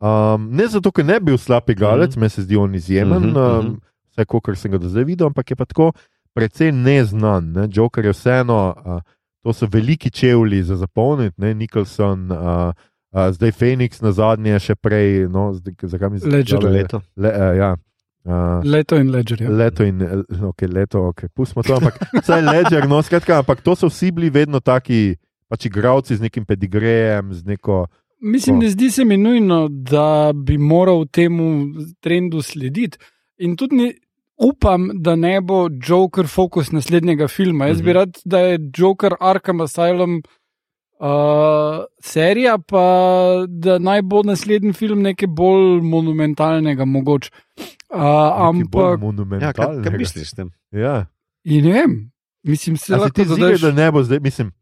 Um, 0.00 0.48
ne 0.50 0.66
zato, 0.66 0.90
ker 0.90 1.04
ne 1.04 1.20
bi 1.20 1.24
bil 1.26 1.38
slab 1.38 1.70
igralec, 1.70 2.12
Mhm. 2.12 2.20
meni 2.20 2.30
se 2.30 2.42
zdi 2.42 2.56
on 2.56 2.74
izjemen, 2.74 3.22
Mhm, 3.22 3.36
um, 3.36 3.64
mhm. 3.66 3.76
vse 4.10 4.24
kar 4.42 4.56
sem 4.56 4.70
ga 4.70 4.78
do 4.78 4.88
zdaj 4.88 5.04
videl, 5.04 5.26
ampak 5.26 5.50
je 5.50 5.56
pa 5.56 5.64
tako 5.64 5.92
precej 6.34 6.72
neznan. 6.72 7.52
Ne? 7.52 7.68
Joker 7.68 8.04
je 8.04 8.12
vseeno, 8.12 8.74
uh, 8.76 9.00
to 9.42 9.52
so 9.52 9.66
veliki 9.66 10.10
čevlji 10.10 10.62
za 10.62 10.76
zapolniti, 10.76 11.34
ne 11.38 11.54
Nicholson. 11.54 12.30
Uh, 12.32 12.72
Uh, 13.12 13.28
zdaj 13.28 13.52
Phoenix 13.52 14.00
na 14.00 14.08
zadnje, 14.12 14.56
še 14.58 14.74
prej, 14.74 15.28
no, 15.28 15.52
zakaj 15.82 16.10
mi 16.10 16.18
zdaj 16.18 16.32
Ledger. 16.32 16.64
leto. 16.64 17.00
Le, 17.14 17.28
uh, 17.28 17.56
ja. 17.56 17.76
uh, 18.24 18.64
Leto 18.64 18.96
in 18.96 19.10
Ledger. 19.10 19.42
Ja. 19.42 19.50
leto 19.50 19.84
in 19.84 20.00
okay, 20.40 20.64
leto, 20.66 21.08
ok, 21.08 21.28
pustimo 21.28 21.60
to, 21.62 21.76
ampak 21.76 22.00
vsaj 22.14 22.40
Ledger, 22.40 22.88
no, 22.88 23.02
skratka, 23.02 23.36
ampak 23.38 23.60
to 23.60 23.76
so 23.76 23.86
vsi 23.88 24.08
bili 24.10 24.30
vedno 24.30 24.60
taki, 24.60 25.16
pač 25.52 25.66
igravci 25.66 26.16
z 26.16 26.22
nekim 26.22 26.44
pedigrejem, 26.44 27.32
z 27.32 27.44
neko. 27.46 27.82
Mislim, 28.22 28.58
ne 28.58 28.70
zdi 28.70 28.90
se 28.90 29.04
mi 29.04 29.16
nujno, 29.18 29.66
da 29.68 30.06
bi 30.34 30.56
moral 30.58 31.04
temu 31.08 31.48
trendu 32.00 32.40
slediti. 32.42 32.96
In 33.38 33.56
tudi 33.56 33.76
ne, 33.76 33.88
upam, 34.38 34.88
da 34.96 35.16
ne 35.16 35.40
bo 35.42 35.58
Joker 35.80 36.26
fokus 36.28 36.70
naslednjega 36.70 37.28
filma. 37.28 37.66
Jaz 37.66 37.80
bi 37.80 37.90
Mhm. 37.90 37.96
rad, 37.96 38.20
da 38.24 38.38
je 38.40 38.58
Joker 38.72 39.12
Arkham 39.20 39.60
Asylum 39.60 40.22
uh, 41.00 41.08
serija, 42.00 42.58
pa 42.60 42.84
da 43.48 43.78
naj 43.80 44.02
bo 44.04 44.22
naslednji 44.22 44.72
film 44.72 45.02
nekaj 45.02 45.28
bolj 45.28 45.80
monumentalnega, 45.82 46.84
mogoče. 46.86 47.30
Uh, 47.90 48.00
ampak, 48.40 48.80
Ja, 48.82 48.96
kaj, 48.96 48.96
monumentalnega. 48.98 49.82
kaj 49.82 49.98
misliš 49.98 50.28
s 50.28 50.34
tem? 50.34 50.50
Ja. 50.72 51.06
in 51.44 51.64
ne 51.64 51.72
vem, 51.72 51.92
mislim, 52.44 52.76
se 52.76 52.94
A 52.94 52.98
lahko 52.98 53.24
zdi, 53.26 53.58
da 53.60 53.72
ne 53.74 53.90
bo 53.90 54.02
zdaj, 54.02 54.20
mislim. 54.20 54.52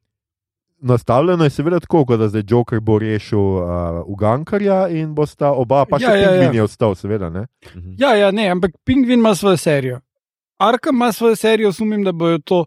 Nastavljeno 0.80 1.44
je 1.44 1.50
seveda 1.50 1.80
tako, 1.80 2.16
da 2.16 2.28
zdaj 2.28 2.42
Joker 2.48 2.80
bo 2.80 2.98
rešil 2.98 3.38
uh, 3.38 3.64
Ugankarja 4.06 4.88
in 4.88 5.14
bosta 5.14 5.52
oba, 5.52 5.84
pa 5.90 5.98
še 5.98 6.04
Ja, 6.04 6.14
ja, 6.16 6.20
ja. 6.20 6.28
Pingvin 6.30 6.56
je 6.56 6.62
ostal, 6.62 6.94
seveda. 6.94 7.30
Ne? 7.30 7.46
Mhm. 7.74 7.96
Ja, 7.98 8.14
ja, 8.16 8.30
ne, 8.30 8.48
ampak 8.50 8.72
Pingvin 8.84 9.20
ima 9.20 9.34
svojo 9.34 9.56
serijo. 9.56 10.00
Arkham 10.58 10.96
ima 10.96 11.12
svojo 11.12 11.36
serijo, 11.36 11.72
sumim, 11.72 12.04
da 12.04 12.12
bojo 12.12 12.38
to 12.38 12.64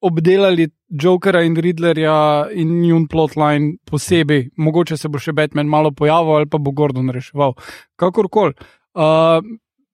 obdelali 0.00 0.68
Jokera 0.88 1.42
in 1.42 1.56
Riddlerja 1.56 2.48
in 2.52 2.80
njun 2.82 3.06
plotline 3.08 3.76
posebej. 3.90 4.48
Mogoče 4.56 4.96
se 4.96 5.08
bo 5.08 5.18
še 5.18 5.32
Batman 5.32 5.66
malo 5.66 5.92
pojavil 5.96 6.40
ali 6.40 6.48
pa 6.50 6.58
bo 6.58 6.72
Gordon 6.72 7.10
reševal. 7.10 7.54
Kakorkoli. 7.96 8.52
Uh, 8.94 9.40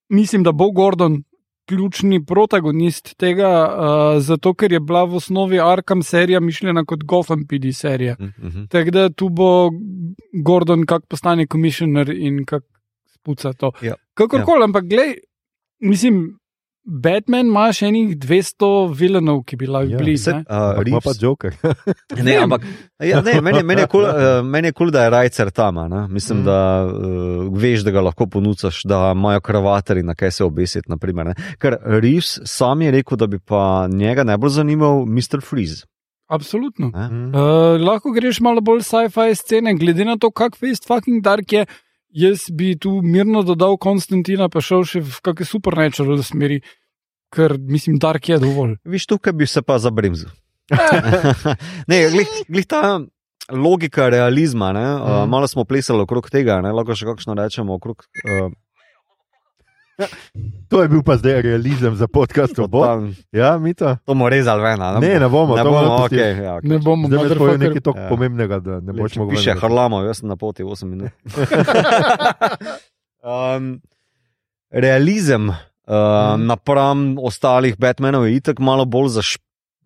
mislim, 0.08 0.42
da 0.42 0.52
bo 0.52 0.70
Gordon 0.70 1.22
ključni 1.68 2.24
protagonist 2.24 3.14
tega, 3.20 3.50
uh, 3.68 4.22
zato 4.24 4.54
ker 4.54 4.72
je 4.72 4.80
bila 4.80 5.04
v 5.04 5.20
osnovi 5.20 5.60
Arkham 5.60 6.02
serija 6.02 6.40
mišljena 6.40 6.84
kot 6.88 7.04
Gotham 7.04 7.44
PD 7.48 7.74
serija. 7.76 8.16
Mhm. 8.20 8.66
Tako 8.72 8.90
da 8.90 9.08
tu 9.10 9.28
bo 9.28 9.70
Gordon, 10.44 10.86
kak 10.86 11.06
postane 11.08 11.46
komisioner 11.46 12.10
in 12.10 12.44
kak 12.44 12.64
spuca 13.14 13.52
to. 13.52 13.72
Ja. 13.82 13.94
Kakorkoli, 14.14 14.60
ja. 14.60 14.64
ampak 14.64 14.88
glej, 14.88 15.14
mislim, 15.80 16.38
Batman 16.88 17.50
ima 17.50 17.66
še 17.72 17.90
enih 17.90 18.14
200 18.16 18.68
vilenov, 18.96 19.42
ki 19.44 19.56
bi 19.60 19.66
lahko 19.68 19.90
Ja. 19.92 19.98
bili. 20.00 20.14
Ne. 20.16 20.44
uh, 20.48 20.80
ima 20.86 21.00
pa 21.04 21.12
Joker. 21.20 21.52
Ne, 22.24 22.36
ampak 22.40 22.64
ja, 23.04 23.20
ne, 23.20 23.40
meni, 23.44 23.62
meni 23.62 23.84
je 23.84 23.90
kul, 23.92 24.06
cool, 24.06 24.08
uh, 24.40 24.40
meni 24.42 24.72
je 24.72 24.76
cool, 24.78 24.90
da 24.90 25.04
je 25.04 25.10
rajcer 25.10 25.50
tam. 25.50 25.78
a 25.78 25.88
Ne? 25.88 26.06
Mislim, 26.08 26.40
mm. 26.40 26.44
da 26.44 26.86
uh, 26.88 27.52
veš, 27.52 27.84
da 27.84 27.92
ga 27.92 28.00
lahko 28.00 28.26
ponucaš, 28.26 28.80
da 28.88 29.12
imajo 29.12 29.40
kravatarji 29.44 30.02
na 30.02 30.14
kaj 30.14 30.30
se 30.30 30.44
obesiti. 30.44 30.88
Naprimer, 30.88 31.26
ne. 31.26 31.34
Ker 31.60 31.76
Reeves 31.84 32.38
sam 32.44 32.82
je 32.82 32.90
rekel, 32.90 33.16
da 33.20 33.26
bi 33.26 33.38
pa 33.38 33.86
njega 33.92 34.24
najbolj 34.24 34.50
zanimal 34.50 35.04
Mr. 35.06 35.44
Freeze. 35.44 35.84
Absolutno. 36.28 36.88
Mm. 36.88 37.34
Uh, 37.34 37.76
lahko 37.80 38.12
greš 38.12 38.40
malo 38.40 38.60
bolj 38.60 38.82
sci-fi 38.84 39.34
scene, 39.34 39.74
glede 39.74 40.04
na 40.04 40.16
to, 40.16 40.30
kak 40.30 40.56
face 40.56 40.84
fucking 40.88 41.22
dark 41.24 41.52
je. 41.52 41.66
Jaz 42.08 42.48
bi 42.50 42.72
tu 42.80 43.00
mirno 43.04 43.42
dodal 43.44 43.76
Konstantina, 43.76 44.48
pa 44.48 44.62
šel 44.64 44.84
še 44.88 45.02
v 45.04 45.20
kakšne 45.24 45.48
supernatural 45.48 46.22
smeri, 46.24 46.62
ker 47.34 47.58
mislim, 47.60 47.98
dark 48.00 48.30
je 48.30 48.38
dovolj. 48.40 48.78
Viš, 48.88 49.06
tukaj 49.10 49.36
bi 49.36 49.46
se 49.46 49.62
pa 49.62 49.76
zabremzil. 49.78 50.30
ne, 51.90 51.98
glih, 52.12 52.32
glih 52.48 52.66
ta 52.68 53.00
logika 53.52 54.08
realizma, 54.08 54.72
ne, 54.72 54.86
mm. 54.86 55.02
uh, 55.02 55.28
malo 55.28 55.48
smo 55.48 55.64
plesali 55.64 56.04
okrog 56.04 56.30
tega, 56.32 56.60
ne, 56.64 56.72
lahko 56.72 56.96
še 56.96 57.08
kakšno 57.08 57.36
rečemo 57.36 57.76
okrog. 57.76 58.08
Uh, 58.24 58.48
To 60.68 60.78
je 60.78 60.88
bil 60.88 61.02
pa 61.02 61.16
zdaj 61.16 61.42
realizem 61.42 61.90
za 61.92 62.06
podcast. 62.06 62.54
Ja, 63.32 63.58
mi 63.58 63.74
to. 63.74 63.96
to 63.96 63.98
bomo 64.06 64.28
rezali 64.28 64.62
ven. 64.62 64.78
a 64.78 64.98
Ne, 64.98 65.18
ne 65.18 65.28
bomo, 65.28 65.52
ne 65.52 65.62
to 65.62 65.66
bomo, 65.66 65.82
bomo 65.82 66.06
okay, 66.06 66.38
ja, 66.38 66.52
okay. 66.54 66.68
Ne 66.68 66.78
bomo 66.78 67.08
Zdaj 67.08 67.18
motherfucker. 67.18 67.58
nekaj 67.58 67.80
tako 67.80 67.98
Ja. 67.98 68.08
pomembnega, 68.08 68.58
da 68.58 68.80
ne 68.80 68.92
boš 68.92 69.16
mogel 69.16 69.34
Piše. 69.34 69.54
Harlamo, 69.54 70.02
jaz 70.02 70.16
sem 70.16 70.28
na 70.28 70.36
poti 70.36 70.62
8 70.62 70.84
minut. 70.86 71.10
um, 73.24 73.80
realizem 74.70 75.48
uh, 75.48 75.56
Mhm. 75.88 76.46
napram 76.46 76.98
ostalih 77.18 77.74
Batmanov 77.74 78.24
je 78.24 78.36
itak 78.36 78.58
malo 78.58 78.84
bolj 78.84 79.08
zaš, 79.10 79.36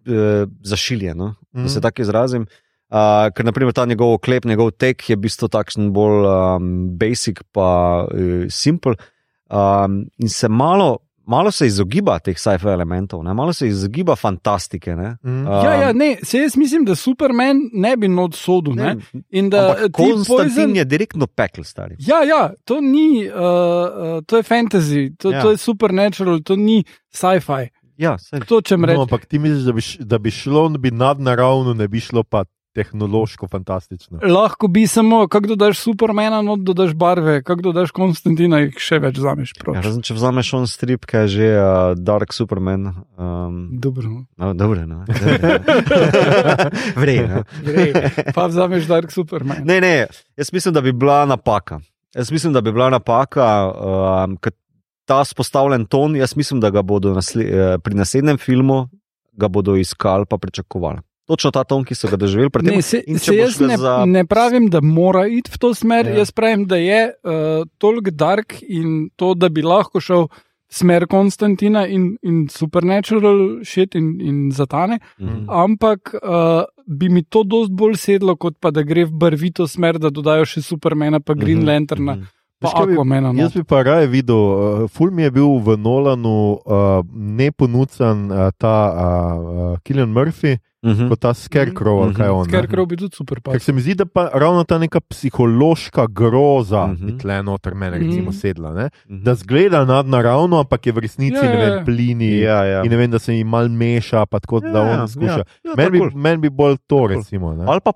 uh, 0.05 0.15
zašiljen, 0.61 1.17
no? 1.17 1.35
da 1.53 1.69
se 1.69 1.79
Mhm. 1.79 1.83
tako 1.83 2.03
izrazim. 2.03 2.47
Uh, 2.91 2.99
ker 3.31 3.45
naprimer 3.45 3.73
ta 3.73 3.87
njegov 3.87 4.13
oklep, 4.13 4.45
njegov 4.45 4.71
tek 4.73 5.11
je 5.11 5.17
v 5.17 5.21
bistvu 5.21 5.49
takšen 5.49 5.93
bolj 5.93 6.27
um, 6.27 6.65
basic 6.93 7.41
pa 7.51 7.69
uh, 8.05 8.11
simple. 8.51 8.95
Um, 9.53 10.07
in 10.19 10.29
se 10.29 10.49
malo, 10.49 10.99
malo 11.27 11.51
se 11.51 11.67
izogiba 11.67 12.19
teh 12.19 12.39
sci-fi 12.39 12.69
elementov, 12.69 13.23
ne? 13.25 13.35
malo 13.35 13.53
se 13.53 13.69
izogiba 13.69 14.17
fantastike. 14.17 14.97
Ne? 14.97 15.17
Mhm. 15.25 15.47
Ja, 15.47 15.75
ja, 15.75 15.93
ne, 15.93 16.17
se 16.23 16.39
jaz 16.39 16.57
mislim, 16.57 16.85
da 16.85 16.95
Superman 16.95 17.61
ne 17.73 17.97
bi 17.97 18.09
not 18.09 18.35
sodel. 18.35 18.75
Ne? 18.75 18.97
In 19.31 19.51
da 19.51 19.75
Konstantin 19.93 20.55
Poison- 20.57 20.77
je 20.77 20.85
direktno 20.85 21.27
pekel, 21.27 21.65
stari. 21.65 21.97
Ja, 21.99 22.23
ja, 22.25 22.53
to 22.65 22.81
ni, 22.81 23.29
uh, 23.29 23.35
uh, 23.35 24.25
to 24.27 24.37
je 24.37 24.43
fantasy, 24.43 25.17
to, 25.19 25.31
Ja. 25.31 25.43
to 25.43 25.51
je 25.51 25.57
supernatural, 25.57 26.41
to 26.41 26.57
ni 26.57 26.85
sci-fi. 27.11 27.69
Ja, 27.97 28.17
To, 28.49 28.61
No, 28.77 29.03
ampak 29.03 29.27
ti 29.27 29.39
misliš, 29.39 29.63
da 29.65 29.73
bi, 29.73 29.83
da 30.05 30.19
bi 30.19 30.31
šlo, 30.31 30.69
da 30.69 30.79
bi 30.79 30.91
nadnaravno, 30.91 31.75
ne 31.75 31.89
bi 31.89 32.01
šlo 32.01 32.23
pa 32.23 32.45
tehnološko 32.75 33.49
fantastično. 33.49 34.19
Lahko 34.23 34.69
bi 34.69 34.87
samo, 34.87 35.29
kako 35.29 35.47
dodaš 35.47 35.79
Supermana, 35.79 36.43
no 36.43 36.57
dodaš 36.57 36.95
barve, 36.95 37.43
kako 37.43 37.63
dodaš 37.63 37.91
Konstantina, 37.91 38.63
jih 38.65 38.79
še 38.81 38.99
več 39.03 39.21
zameš. 39.23 39.55
Ja, 39.67 39.81
razen 39.85 40.03
če 40.05 40.17
vzameš 40.17 40.53
on 40.59 40.67
strip, 40.71 41.07
kaj 41.09 41.27
je 41.27 41.33
že 41.37 41.51
uh, 41.57 41.93
Dark 41.99 42.33
Superman. 42.33 42.89
Um, 43.17 43.61
Dobro. 43.83 44.25
no, 44.37 44.55
dobro, 44.55 44.87
no. 44.87 45.05
Vrej. 47.03 47.23
No. 47.29 47.45
Grej, 47.67 47.93
pa 48.35 48.49
vzameš 48.49 48.89
Dark 48.91 49.13
Superman. 49.13 49.65
Ne, 49.69 49.81
ne, 49.85 49.95
jaz 50.37 50.53
mislim, 50.53 50.75
da 50.75 50.81
bi 50.81 50.93
bila 50.93 51.25
napaka. 51.27 51.81
Jaz 52.15 52.33
mislim, 52.33 52.53
da 52.53 52.61
bi 52.61 52.73
bila 52.73 52.91
napaka, 52.93 53.47
um, 53.73 54.37
ker 54.37 54.53
ta 55.05 55.25
spostavljen 55.25 55.87
ton, 55.87 56.17
jaz 56.17 56.37
mislim, 56.37 56.61
da 56.61 56.71
ga 56.71 56.83
bodo 56.83 57.15
nasle, 57.15 57.45
eh, 57.45 57.79
pri 57.79 57.95
naslednjem 57.95 58.39
filmu 58.39 58.89
ga 59.33 59.49
bodo 59.49 59.77
iskali 59.77 60.27
pa 60.29 60.39
pričakovali. 60.39 61.01
Točno 61.33 61.49
ta 61.51 61.65
ton, 61.65 61.81
ki 61.83 61.95
so 61.95 62.07
ga 62.07 62.17
doživeli 62.19 62.51
pred 62.51 62.67
tem. 62.67 62.77
Ne, 62.77 62.83
se, 62.83 63.01
se 63.17 63.33
jaz 63.33 63.57
ga 63.57 63.67
ne, 63.67 63.77
za- 63.79 64.05
ne 64.07 64.25
pravim, 64.27 64.69
da 64.69 64.83
mora 64.85 65.25
iti 65.27 65.49
v 65.49 65.57
to 65.59 65.73
smer. 65.73 66.05
Ja. 66.05 66.13
Ja. 66.13 66.19
Jaz 66.19 66.31
pravim, 66.31 66.67
da 66.67 66.77
je 66.77 67.01
uh, 67.09 67.65
toliko 67.79 68.13
dark 68.13 68.59
in 68.63 69.09
to, 69.15 69.33
da 69.35 69.49
bi 69.49 69.63
lahko 69.63 69.97
šel 69.99 70.27
smer 70.69 71.07
Konstantina 71.07 71.87
in, 71.87 72.19
in 72.23 72.49
supernatural 72.49 73.35
shit 73.63 73.95
in, 73.95 74.21
in 74.21 74.37
zatane. 74.51 74.99
Mhm. 75.19 75.49
Ampak 75.49 76.15
uh, 76.15 76.65
bi 76.89 77.09
mi 77.09 77.23
to 77.25 77.43
dosti 77.45 77.73
bolj 77.73 77.97
sedlo, 77.97 78.37
kot 78.37 78.57
pa 78.59 78.71
da 78.71 78.83
gre 78.83 79.05
v 79.05 79.13
barvito 79.15 79.67
smer, 79.67 79.99
da 79.99 80.11
dodajo 80.11 80.45
še 80.45 80.63
Supermana, 80.63 81.21
pa 81.21 81.35
Green 81.35 81.59
Mhm, 81.59 81.67
Lanterna, 81.67 82.15
mhm. 82.15 82.29
Bi- 82.63 82.93
Aquamana. 82.93 83.33
No. 83.33 83.39
Jaz 83.39 83.53
bi 83.53 83.65
pa 83.65 83.83
raje 83.83 84.07
videl, 84.07 84.37
uh, 84.37 84.89
Fulm 84.89 85.19
je 85.19 85.31
bil 85.31 85.59
v 85.59 85.77
Nolanu 85.77 86.57
uh, 86.57 87.03
neponucan 87.13 88.27
uh, 88.27 88.51
ta 88.53 88.77
uh, 88.89 89.79
Killian 89.81 90.09
Murphy 90.09 90.57
Mhm. 90.83 91.09
kot 91.09 91.21
ta 91.21 91.31
Scarecrow, 91.33 92.01
ali 92.01 92.11
Mhm. 92.11 92.17
kaj 92.17 92.27
je 92.27 92.31
on. 92.33 92.45
Scarecrow 92.45 92.87
bi 92.87 92.97
tudi 92.97 93.15
super 93.15 93.37
Ker 93.37 93.43
pasal. 93.45 93.61
se 93.61 93.73
mi 93.73 93.81
zdi, 93.81 93.95
da 93.95 94.05
pa 94.05 94.31
ravno 94.35 94.65
ta 94.65 94.79
neka 94.79 95.01
psihološka 95.01 96.07
groza 96.09 96.87
Mhm. 96.89 97.07
bi 97.07 97.19
tle 97.19 97.43
noter 97.43 97.75
mene 97.75 97.97
Mhm. 97.97 98.03
recimo 98.03 98.33
sedla. 98.33 98.73
Ne? 98.73 98.91
Mhm. 99.07 99.23
Da 99.23 99.35
zgleda 99.35 99.85
nadnaravno, 99.85 100.59
ampak 100.59 100.83
je 100.83 100.93
v 100.93 100.99
resnici 100.99 101.37
Ja, 101.37 101.43
ne 101.45 101.55
ja, 101.55 101.59
vem, 101.61 101.79
ja. 101.79 101.85
plini. 101.85 102.39
Ja, 102.41 102.65
ja. 102.65 102.83
In 102.83 102.91
ne 102.91 102.97
vem, 102.97 103.11
da 103.11 103.19
se 103.19 103.33
jim 103.33 103.47
mal 103.47 103.69
meša, 103.69 104.27
pa 104.27 104.41
tako 104.41 104.61
da 104.61 104.69
Ja, 104.81 105.01
on 105.01 105.09
skuša. 105.09 105.27
ja, 105.39 105.45
ja, 105.65 105.73
Meni 105.77 105.91
bi, 105.91 105.99
tako. 106.01 106.19
men 106.19 106.41
bi 106.41 106.49
bolj 106.51 106.77
to, 106.79 106.97
Tako. 106.97 107.07
recimo. 107.09 107.55
ne. 107.55 107.65
Ali 107.65 107.81
pa. 107.81 107.93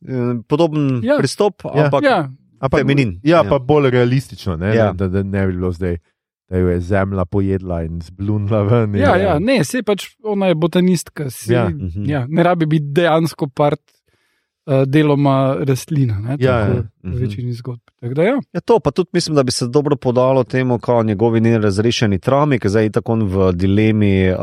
Eh, 0.00 0.12
Podoben 0.48 1.00
Ja. 1.02 1.18
pristop, 1.18 1.54
Ja. 1.66 1.84
ampak 1.84 2.02
Ja, 2.02 2.30
Ampak- 2.60 2.80
feminin. 2.80 3.20
Ja, 3.22 3.36
Ja. 3.36 3.44
pa 3.44 3.58
bolj 3.58 3.90
realistično, 3.90 4.56
ne, 4.56 4.66
Ja. 4.68 4.74
ja. 4.76 4.92
da, 4.92 5.08
da 5.08 5.22
ne 5.22 5.46
bi 5.46 5.52
bilo 5.52 5.72
zdaj, 5.72 5.96
da 6.48 6.56
jo 6.56 6.68
je 6.68 6.80
zemlja 6.80 7.24
pojedla 7.24 7.82
in 7.82 8.00
zblunila 8.00 8.62
ven. 8.62 8.94
in- 8.94 9.00
ja, 9.00 9.16
ja, 9.16 9.38
ne, 9.38 9.64
se 9.64 9.82
pač 9.82 10.04
ona 10.22 10.46
je 10.46 10.54
botanistka. 10.54 11.30
Si, 11.30 11.52
Ja. 11.52 11.60
ja. 11.60 11.68
Mhm. 11.70 12.04
Ja, 12.04 12.26
ne 12.28 12.42
rabi 12.42 12.66
biti 12.66 12.86
dejansko 12.86 13.46
part 13.48 13.80
deloma 14.86 15.34
rastlina. 15.60 16.14
Ne, 16.16 16.36
Ja, 16.38 16.60
tako 16.60 16.72
ja. 16.72 16.82
V 17.02 17.06
Mhm. 17.06 17.16
večini 17.16 17.52
zgodb. 17.52 17.80
Da, 18.06 18.22
ja. 18.22 18.36
Ja, 18.52 18.60
to 18.60 18.78
pa 18.78 18.90
tudi 18.90 19.10
mislim, 19.12 19.34
da 19.34 19.42
bi 19.42 19.50
se 19.50 19.66
dobro 19.66 19.96
podalo 19.96 20.44
temu, 20.44 20.78
kao 20.78 21.02
njegovi 21.02 21.40
nerazrešeni 21.40 22.18
trami, 22.18 22.58
ki 22.58 22.68
zdaj 22.68 22.84
je 22.84 22.90
tako 22.92 23.14
v 23.16 23.52
dilemi, 23.54 24.30
um, 24.30 24.36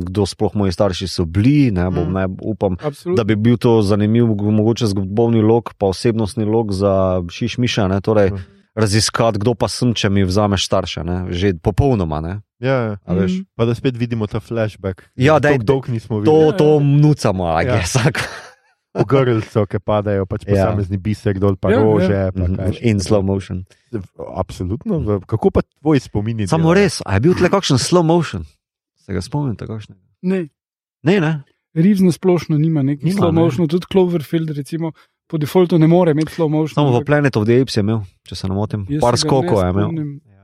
kdo 0.00 0.26
sploh 0.26 0.50
moji 0.54 0.72
starši 0.72 1.08
so 1.08 1.24
bili. 1.24 1.70
Ne, 1.70 1.84
bom, 1.86 2.04
Mm. 2.04 2.12
ne, 2.12 2.26
upam, 2.42 2.76
Absolutno. 2.76 3.14
da 3.14 3.24
bi 3.24 3.36
bil 3.36 3.56
to 3.56 3.82
zanimiv, 3.82 4.26
mogoče 4.28 4.86
zgodovni 4.86 5.40
log, 5.42 5.74
pa 5.74 5.86
osebnostni 5.86 6.44
log 6.44 6.72
za 6.72 6.94
Šišmiša. 7.28 7.88
Ne, 7.88 8.00
torej, 8.00 8.30
Mm. 8.30 8.38
Raziskati, 8.74 9.38
kdo 9.38 9.54
pa 9.54 9.68
sem, 9.68 9.94
če 9.94 10.08
mi 10.08 10.22
vzameš 10.22 10.66
starše, 10.66 11.04
ne, 11.04 11.26
že 11.28 11.52
popolnoma. 11.54 12.20
Ne, 12.20 12.40
Ja, 12.60 12.74
ja. 12.74 12.96
a 13.04 13.14
veš. 13.14 13.32
Mhm. 13.32 13.42
Pa 13.56 13.64
da 13.64 13.74
spet 13.74 13.96
vidimo 13.96 14.26
ta 14.26 14.38
flashback. 14.38 15.02
Ja, 15.16 15.38
daj, 15.38 15.52
dolg, 15.52 15.64
dolg 15.64 15.88
nismo 15.88 16.16
To, 16.16 16.32
videli. 16.32 16.58
to 16.58 16.80
mnucamo, 16.80 17.44
a 17.46 17.62
Ja. 17.62 17.74
je 17.74 17.82
vsak. 17.82 18.20
Ogrlcev, 18.92 19.66
ki 19.66 19.78
padajo, 19.78 20.26
pač 20.26 20.42
Ja. 20.42 20.66
posamezni 20.66 20.98
biser 20.98 21.34
dol, 21.34 21.54
pa 21.54 21.70
Ja, 21.70 21.76
ja. 21.76 21.82
rože. 21.82 22.20
Pa 22.32 22.46
kaj 22.58 22.72
še. 22.72 22.82
In 22.82 22.98
slow 22.98 23.22
motion. 23.22 23.62
Absolutno. 24.18 24.98
v- 24.98 25.22
Kako 25.22 25.50
pa 25.50 25.62
tvoj 25.62 26.00
spomin? 26.00 26.42
Samo 26.44 26.72
res, 26.72 26.98
a 27.00 27.14
je 27.14 27.20
bil 27.20 27.34
tle 27.34 27.48
kakšen 27.48 27.78
slow 27.78 28.02
motion? 28.02 28.42
Se 28.98 29.12
ga 29.12 29.20
spomnite, 29.20 29.62
kakšen? 29.62 29.94
Ne, 30.22 30.50
Ne, 31.02 31.16
ne. 31.18 31.32
Reeves 31.72 32.00
na 32.00 32.10
splošno 32.10 32.54
nima 32.54 32.82
nekih 32.82 33.06
Nima, 33.06 33.20
slow 33.20 33.30
ne. 33.30 33.40
motion, 33.40 33.64
tudi 33.64 33.86
Cloverfield, 33.86 34.50
recimo, 34.50 34.92
po 35.24 35.38
defaultu 35.38 35.78
ne 35.78 35.86
more 35.86 36.10
imeti 36.10 36.32
slow 36.32 36.44
motion. 36.46 36.74
Samo 36.74 36.92
v 36.92 37.04
Planet 37.04 37.36
of 37.36 37.46
the 37.46 37.54
Apes 37.54 37.72
je 37.72 37.80
imel, 37.80 38.02
če 38.22 38.34
se 38.34 38.44
ne 38.44 38.52
motim. 38.52 38.84
jaz 38.86 39.00
Par 39.00 39.12
ne 39.12 39.18
skokov 39.18 39.54
je 39.56 39.70
imel. 39.70 39.88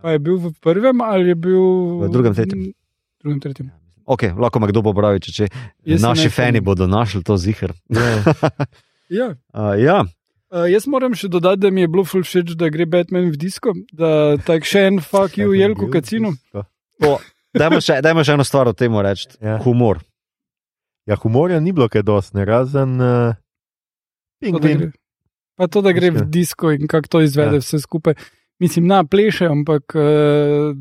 Pa 0.01 0.11
je 0.11 0.19
bil 0.19 0.39
v 0.39 0.55
prvem 0.57 0.97
ali 1.03 1.29
je 1.29 1.37
bil 1.37 1.67
V 2.01 2.09
drugem, 2.09 2.33
tretjem. 2.33 2.73
drugem, 3.21 3.41
tretjem. 3.43 3.69
Ok, 4.07 4.23
lahko 4.39 4.61
me 4.63 4.69
kdo 4.71 4.83
popravi, 4.87 5.21
če, 5.21 5.33
če 5.33 5.47
Jaz 5.85 6.03
naši 6.03 6.31
fani 6.31 6.61
bodo 6.63 6.87
našli 6.87 7.25
to 7.27 7.35
zihar. 7.37 7.75
Ja. 7.91 9.35
Uh, 9.51 9.75
ja, 9.87 10.05
Uh, 10.47 10.63
jaz 10.71 10.85
moram 10.87 11.11
še 11.19 11.27
dodati, 11.27 11.59
da 11.59 11.73
mi 11.75 11.83
je 11.83 11.89
bilo 11.91 12.05
ful 12.07 12.23
všeč, 12.23 12.53
da 12.55 12.69
gre 12.71 12.87
Batman 12.87 13.33
v 13.35 13.39
disko, 13.41 13.73
da 13.91 14.39
tak 14.39 14.63
še 14.63 14.85
en 14.87 15.01
fuck 15.03 15.35
you 15.35 15.51
Jelko 15.59 15.89
Kacinu. 15.91 16.31
dajmo 17.51 17.81
še, 17.83 17.99
dajmo 17.99 18.23
še 18.23 18.37
eno 18.39 18.47
stvar 18.47 18.71
o 18.71 18.73
tem 18.73 18.95
reči. 18.95 19.27
Ja. 19.43 19.59
Humor. 19.59 19.99
Ja, 21.11 21.19
humorja 21.19 21.59
ni 21.59 21.75
bilo 21.75 21.91
kaj 21.91 22.07
dosti, 22.07 22.39
ne 22.39 22.47
razen 22.47 22.95
uh, 23.03 23.35
To, 24.39 24.59
da 24.59 24.69
gre- 24.69 24.93
Pa 25.57 25.67
to, 25.67 25.81
da 25.83 25.91
gre 25.91 26.11
v 26.11 26.15
Mislim. 26.15 26.31
disko 26.31 26.71
in 26.71 26.87
kako 26.87 27.09
to 27.09 27.21
izvede 27.27 27.57
Ja. 27.57 27.59
ja. 27.59 27.65
vse 27.65 27.83
skupaj. 27.83 28.15
Mislim, 28.63 28.87
na 28.87 29.03
pleše, 29.03 29.49
ampak 29.51 29.99
uh, 29.99 30.73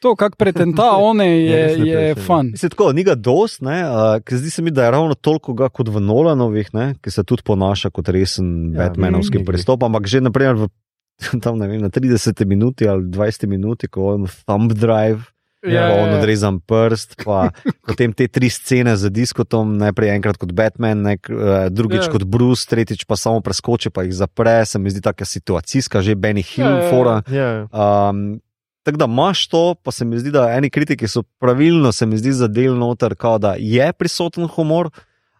to, 0.00 0.14
kako 0.16 0.36
pretenta 0.36 0.90
one, 1.10 1.26
je, 1.26 1.50
Ja, 1.50 1.66
res 1.66 1.78
ne 1.78 1.88
je 1.88 2.08
ja. 2.08 2.14
fun. 2.14 2.52
Mislim, 2.54 2.70
tako, 2.70 2.92
ni 2.92 3.04
ga 3.04 3.14
dost, 3.14 3.60
ne, 3.62 3.82
uh, 3.84 4.20
ker 4.24 4.38
zdi 4.38 4.50
se 4.50 4.62
mi, 4.62 4.70
da 4.70 4.84
je 4.84 4.90
ravno 4.90 5.14
toliko 5.14 5.54
ga 5.54 5.68
kot 5.68 5.88
v 5.88 6.00
Nolanovih, 6.00 6.70
ne, 6.74 6.94
ki 7.02 7.10
se 7.10 7.24
tudi 7.24 7.42
ponaša 7.46 7.90
kot 7.90 8.08
resen 8.08 8.72
Ja, 8.72 8.82
ja, 8.82 8.88
Batmanovski 8.88 9.38
mm. 9.42 9.44
pristop, 9.48 9.82
ampak 9.82 10.06
že 10.06 10.20
naprimer 10.20 10.54
v, 10.56 10.68
tam, 11.44 11.58
ne 11.58 11.68
vem, 11.68 11.80
na 11.82 11.90
30 11.90 12.44
minuti 12.46 12.88
ali 12.88 13.04
20 13.08 13.46
minuti, 13.46 13.88
ko 13.88 14.14
on 14.14 14.26
thumb 14.46 14.72
drive. 14.72 15.28
Ja, 15.62 15.92
on 15.94 16.10
odrezan 16.18 16.56
prst, 16.58 17.20
pa 17.22 17.52
potem 17.86 18.10
te 18.10 18.26
tri 18.26 18.48
scene 18.50 18.96
z 18.98 19.06
diskotom, 19.14 19.76
najprej 19.78 20.10
enkrat 20.10 20.34
kot 20.34 20.50
Batman, 20.50 21.04
nek, 21.06 21.30
uh, 21.30 21.70
drugič 21.70 22.08
Ja. 22.08 22.10
kot 22.10 22.24
Bruce, 22.26 22.66
tretjič 22.66 23.04
pa 23.06 23.14
samo 23.14 23.38
preskoči, 23.38 23.86
pa 23.94 24.02
jih 24.02 24.10
zapre, 24.10 24.66
se 24.66 24.78
mi 24.82 24.90
zdi 24.90 24.98
taka 25.06 25.22
situacijska, 25.22 26.02
že 26.02 26.18
Benny 26.18 26.42
Hill, 26.42 26.66
Ja, 26.66 26.74
ja, 26.74 26.82
ja. 26.82 26.90
fora. 26.90 27.16
Ja, 27.30 27.50
Um, 27.70 28.42
tako 28.82 28.96
da 28.96 29.04
imaš 29.04 29.46
to, 29.46 29.74
pa 29.74 29.90
se 29.90 30.04
mi 30.04 30.18
zdi, 30.18 30.30
da 30.30 30.50
eni 30.52 30.70
kritiki 30.70 31.08
so 31.08 31.22
pravilno, 31.22 31.92
se 31.92 32.06
mi 32.06 32.18
zdi 32.18 32.32
za 32.32 32.48
del 32.48 32.78
noter, 32.78 33.14
kao, 33.14 33.38
da 33.38 33.54
je 33.58 33.92
prisoten 33.92 34.46
humor, 34.46 34.90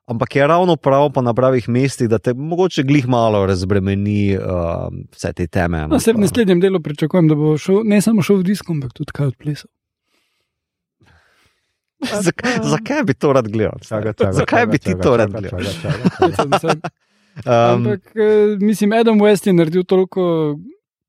ampak 0.06 0.36
je 0.36 0.46
ravno 0.46 0.76
prav 0.76 1.10
pa 1.12 1.22
na 1.22 1.34
pravih 1.34 1.68
mestih, 1.68 2.08
da 2.08 2.18
te 2.18 2.34
mogoče 2.34 2.82
glih 2.82 3.08
malo 3.08 3.46
razbremeni 3.46 4.38
um, 4.38 5.04
vse 5.12 5.32
te 5.32 5.46
teme. 5.46 5.86
No, 5.88 6.00
se 6.00 6.12
v 6.12 6.22
naslednjem 6.22 6.60
delu 6.60 6.80
pričakujem, 6.80 7.28
da 7.28 7.34
bo 7.34 7.56
šel, 7.58 7.82
ne 7.84 8.00
samo 8.00 8.22
šel 8.22 8.42
v 8.42 8.50
disko, 8.52 8.72
ampak 8.72 8.92
tudi 8.92 9.12
kaj 9.12 9.32
odplesal. 9.34 9.70
Zakaj, 12.02 12.56
zakaj 12.66 13.04
bi 13.06 13.14
to 13.14 13.32
rad 13.32 13.48
gledal? 13.48 13.78
čaka, 13.78 14.12
čaka, 14.12 14.32
zakaj 14.32 14.60
čaka, 14.60 14.70
bi 14.72 14.78
ti 14.78 14.94
to 15.02 15.16
rad 15.16 15.30
gledal? 15.30 15.60
Um, 17.32 17.52
Ampak, 17.52 18.12
eh, 18.16 18.56
mislim, 18.60 18.92
Adam 18.92 19.20
West 19.20 19.46
je 19.46 19.52
naredil 19.52 19.84
toliko 19.84 20.56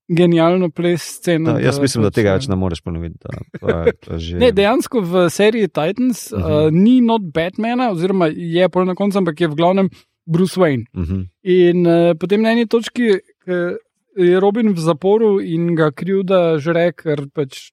genialno 0.10 0.70
ples 0.70 1.02
sceno. 1.02 1.54
da, 1.54 1.60
jaz 1.60 1.80
mislim, 1.80 2.04
da 2.04 2.10
pač, 2.10 2.16
tega 2.16 2.34
več 2.34 2.48
ne 2.48 2.56
moreš 2.56 2.82
ponoviti. 2.82 3.16
Da, 3.24 3.30
to 3.60 3.68
je, 3.70 3.94
to 3.94 4.18
že... 4.26 4.38
Ne, 4.38 4.52
dejansko 4.52 5.02
v 5.02 5.30
seriji 5.30 5.68
Titans 5.68 6.32
uh 6.32 6.40
Mhm. 6.40 6.48
-huh. 6.48 6.66
uh, 6.68 6.72
ni 6.72 7.02
not 7.02 7.22
Batmana, 7.34 7.92
oziroma 7.92 8.28
je 8.28 8.70
pol 8.70 8.86
na 8.86 8.96
koncu, 8.96 9.18
ampak 9.18 9.42
je 9.42 9.48
v 9.48 9.56
glavnem 9.56 9.90
Bruce 10.26 10.60
Wayne. 10.60 10.86
uh 10.94 11.04
-huh. 11.04 11.28
In 11.44 11.88
uh, 11.88 12.14
potem 12.20 12.42
na 12.42 12.52
eni 12.52 12.68
točki 12.68 13.20
ke 13.46 13.76
je 14.18 14.40
Robin 14.40 14.74
v 14.74 14.80
zaporu 14.80 15.42
in 15.42 15.76
ga 15.76 15.92
krivda 15.92 16.60
žre, 16.60 16.92
ker 16.94 17.26
pač 17.34 17.72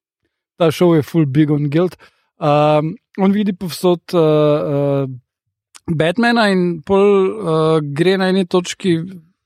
ta 0.57 0.71
šov 0.71 0.97
je 0.97 1.03
full 1.03 1.27
big 1.27 1.51
on 1.51 1.69
guilt. 1.71 1.97
Um, 2.39 2.97
on 3.19 3.33
vidi 3.33 3.53
povsod 3.53 4.01
uh, 4.15 4.21
uh, 4.21 5.09
Batmana 5.97 6.49
in 6.51 6.83
pol 6.87 7.01
uh, 7.27 7.81
gre 7.83 8.17
na 8.17 8.29
eni 8.29 8.47
točki 8.47 8.99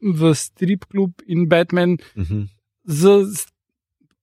v 0.03 0.35
strip 0.35 0.85
klub 0.91 1.11
in 1.27 1.49
Batman 1.49 1.97
Uh 2.17 2.23
-huh. 2.23 2.47
Z, 2.85 3.25
z 3.25 3.47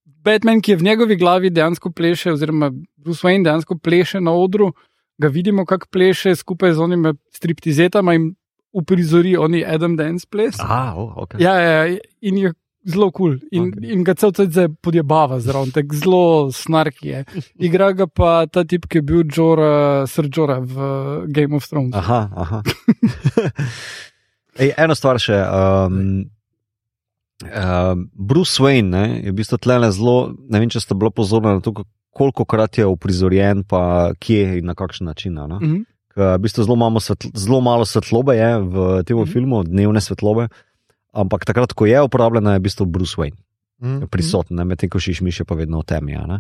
Batman, 0.06 0.62
ki 0.62 0.72
je 0.72 0.78
v 0.78 0.84
njegovi 0.84 1.16
glavi 1.16 1.50
dejansko 1.50 1.92
pleše, 1.92 2.32
oziroma 2.32 2.72
Bruce 2.98 3.28
Wayne 3.28 3.44
dejansko 3.44 3.78
pleše 3.78 4.22
na 4.22 4.32
odru, 4.32 4.72
ga 5.18 5.28
vidimo, 5.28 5.66
kako 5.66 5.88
pleše 5.92 6.36
skupaj 6.36 6.74
z 6.74 6.80
onimi 6.80 7.14
striptizetami 7.34 8.16
in 8.16 8.36
uprizori 8.74 9.38
oni 9.38 9.66
Adam 9.66 9.96
Dance 9.98 10.28
ples. 10.30 10.60
Aha, 10.60 10.94
oh, 10.98 11.18
okay. 11.18 11.42
Ja, 11.42 11.56
ja, 11.60 11.98
in 12.22 12.38
je 12.38 12.54
zelo 12.84 13.12
kul. 13.12 13.38
Cool. 13.38 13.48
In, 13.52 13.64
okay. 13.64 13.92
in 13.94 14.04
ga 14.04 14.14
cel 14.14 14.32
cel 14.32 14.50
cel 14.52 14.70
podjebava 14.82 15.40
zraven, 15.40 15.72
tako 15.72 15.96
zelo 15.96 16.52
snarki 16.52 17.08
je. 17.08 17.24
Igra 17.60 17.92
ga 17.92 18.08
pa 18.08 18.46
ta 18.48 18.64
tip, 18.64 18.88
ki 18.90 19.02
je 19.02 19.06
bil 19.06 19.24
Jora, 19.30 20.08
Sir 20.08 20.30
Jora 20.32 20.60
v 20.60 21.26
Game 21.28 21.56
of 21.56 21.68
Thrones. 21.68 21.94
Aha, 21.96 22.30
aha. 22.36 22.62
Ej, 24.62 24.74
eno 24.78 24.96
stvar 24.96 25.20
še. 25.22 25.38
Um, 25.38 26.26
um, 27.44 28.10
Bruce 28.14 28.64
Wayne 28.64 28.90
ne, 28.90 29.06
je 29.26 29.32
v 29.32 29.38
bistvu 29.38 29.58
tlele 29.62 29.92
zelo, 29.92 30.34
ne 30.50 30.62
vem, 30.62 30.70
če 30.70 30.84
ste 30.84 30.98
bili 30.98 31.12
pozorni 31.14 31.58
na 31.58 31.64
to, 31.64 31.74
koliko 32.12 32.46
krat 32.46 32.78
je 32.82 32.88
uprizorjen, 32.88 33.64
pa 33.64 34.12
kje 34.20 34.60
in 34.60 34.68
na 34.68 34.76
kakšen 34.76 35.08
način. 35.08 35.38
Ne? 35.38 35.48
Mhm. 35.60 35.80
Ker 36.12 36.36
V 36.36 36.42
bistvu 36.44 36.68
zelo, 36.68 36.76
svetl, 37.00 37.32
zelo 37.40 37.62
malo 37.64 37.86
svetlobe 37.88 38.36
je 38.36 38.52
v 38.60 39.04
tem 39.08 39.16
mm 39.16 39.24
-hmm. 39.24 39.32
filmu, 39.32 39.64
dnevne 39.64 40.02
svetlobe, 40.02 40.50
ampak 41.14 41.46
takrat, 41.46 41.74
ko 41.74 41.86
je 41.86 42.02
uporabljena, 42.02 42.54
je 42.54 42.60
v 42.60 42.64
bistvu 42.64 42.86
Bruce 42.86 43.16
Wayne 43.16 43.40
Mm. 43.82 44.06
prisoten, 44.14 44.58
ne, 44.58 44.66
medtem 44.66 44.90
ko 44.94 45.00
šišmiš 45.02 45.42
je 45.42 45.46
pa 45.46 45.58
vedno 45.58 45.82
v 45.82 45.90
temi. 45.90 46.14
a 46.16 46.26
ne. 46.30 46.40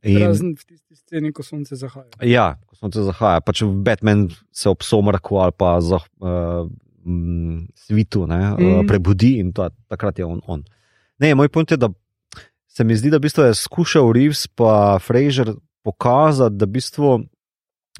In, 0.00 0.22
Razen 0.24 0.54
v 0.56 0.64
tisti 0.64 0.96
sceni, 0.96 1.28
ko 1.32 1.44
sonce 1.44 1.76
zahaja. 1.76 2.08
Ja, 2.24 2.56
ko 2.64 2.88
se 2.88 3.04
zahaja, 3.04 3.44
pač 3.44 3.60
Batman 3.84 4.30
se 4.48 4.72
ob 4.72 4.80
somrku 4.80 5.36
ali 5.44 5.52
pa 5.52 5.76
za 5.84 6.00
uh, 6.24 6.64
mm, 7.04 7.66
svitu 7.74 8.26
ne, 8.26 8.38
mm. 8.50 8.66
Mhm. 8.66 8.86
prebudi 8.86 9.38
in 9.38 9.52
to, 9.52 9.68
takrat 9.88 10.18
je 10.18 10.24
on. 10.24 10.40
on. 10.46 10.64
Ne, 11.18 11.34
moj 11.34 11.48
point 11.48 11.70
je, 11.70 11.76
da 11.76 11.88
se 12.68 12.84
mi 12.84 12.96
zdi, 12.96 13.10
da 13.10 13.16
v 13.16 13.26
bistvu 13.26 13.44
je 13.44 13.54
skušal 13.54 14.12
Reeves 14.12 14.46
pa 14.46 14.98
Fraser 15.02 15.54
pokazati, 15.82 16.56
da 16.56 16.64
v 16.64 16.74
bistvu, 16.78 17.12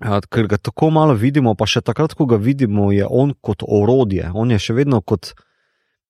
a, 0.00 0.20
ker 0.20 0.46
ga 0.46 0.56
tako 0.56 0.90
malo 0.90 1.14
vidimo, 1.14 1.54
pa 1.54 1.66
še 1.66 1.80
takrat, 1.80 2.14
ko 2.14 2.26
ga 2.26 2.36
vidimo, 2.36 2.92
je 2.92 3.06
on 3.08 3.34
kot 3.40 3.64
orodje. 3.66 4.30
On 4.34 4.50
je 4.50 4.58
še 4.58 4.76
vedno 4.76 5.00
kot 5.00 5.34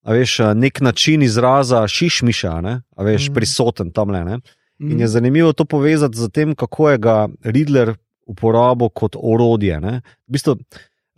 a 0.02 0.12
veš, 0.16 0.40
a, 0.40 0.54
nek 0.54 0.80
način 0.80 1.22
izraza 1.22 1.82
šišmiša, 1.88 2.60
ne, 2.60 2.82
a 2.96 3.02
veš, 3.02 3.28
Mhm. 3.28 3.32
mm. 3.32 3.34
prisoten 3.34 3.90
tam 3.92 4.10
le. 4.10 4.24
Mhm. 4.24 4.90
In 4.92 5.00
je 5.00 5.08
zanimivo 5.08 5.52
to 5.52 5.64
povezati 5.64 6.16
z 6.16 6.28
tem, 6.28 6.54
kako 6.54 6.90
je 6.90 6.98
ga 6.98 7.28
Riddler 7.44 7.94
uporabil 8.26 8.88
kot 8.88 9.16
orodje. 9.18 9.80
Ne? 9.80 10.00
V 10.28 10.32
bistvu, 10.32 10.56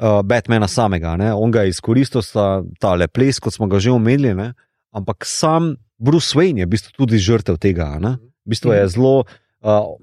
uh, 0.03 0.21
Batmana 0.27 0.69
samega, 0.69 1.17
ne? 1.17 1.33
on 1.35 1.51
ga 1.51 1.63
je 1.63 1.73
izkoristil 1.77 2.23
za 2.27 2.63
ta 2.81 2.95
le 2.99 3.09
ples, 3.09 3.39
kot 3.41 3.55
smo 3.55 3.69
ga 3.71 3.79
že 3.79 3.95
omenili, 3.95 4.35
ne? 4.35 4.53
ampak 4.93 5.27
sam 5.27 5.77
Bruce 6.03 6.35
Wayne 6.35 6.65
je 6.65 6.67
v 6.67 6.73
bistvu 6.75 6.93
tudi 6.99 7.21
žrtev 7.23 7.57
tega. 7.63 7.95
Ne? 8.03 8.19
V 8.43 8.55
bistvu 8.55 8.75
je 8.75 8.89
zelo, 8.91 9.15
uh, 9.63 9.95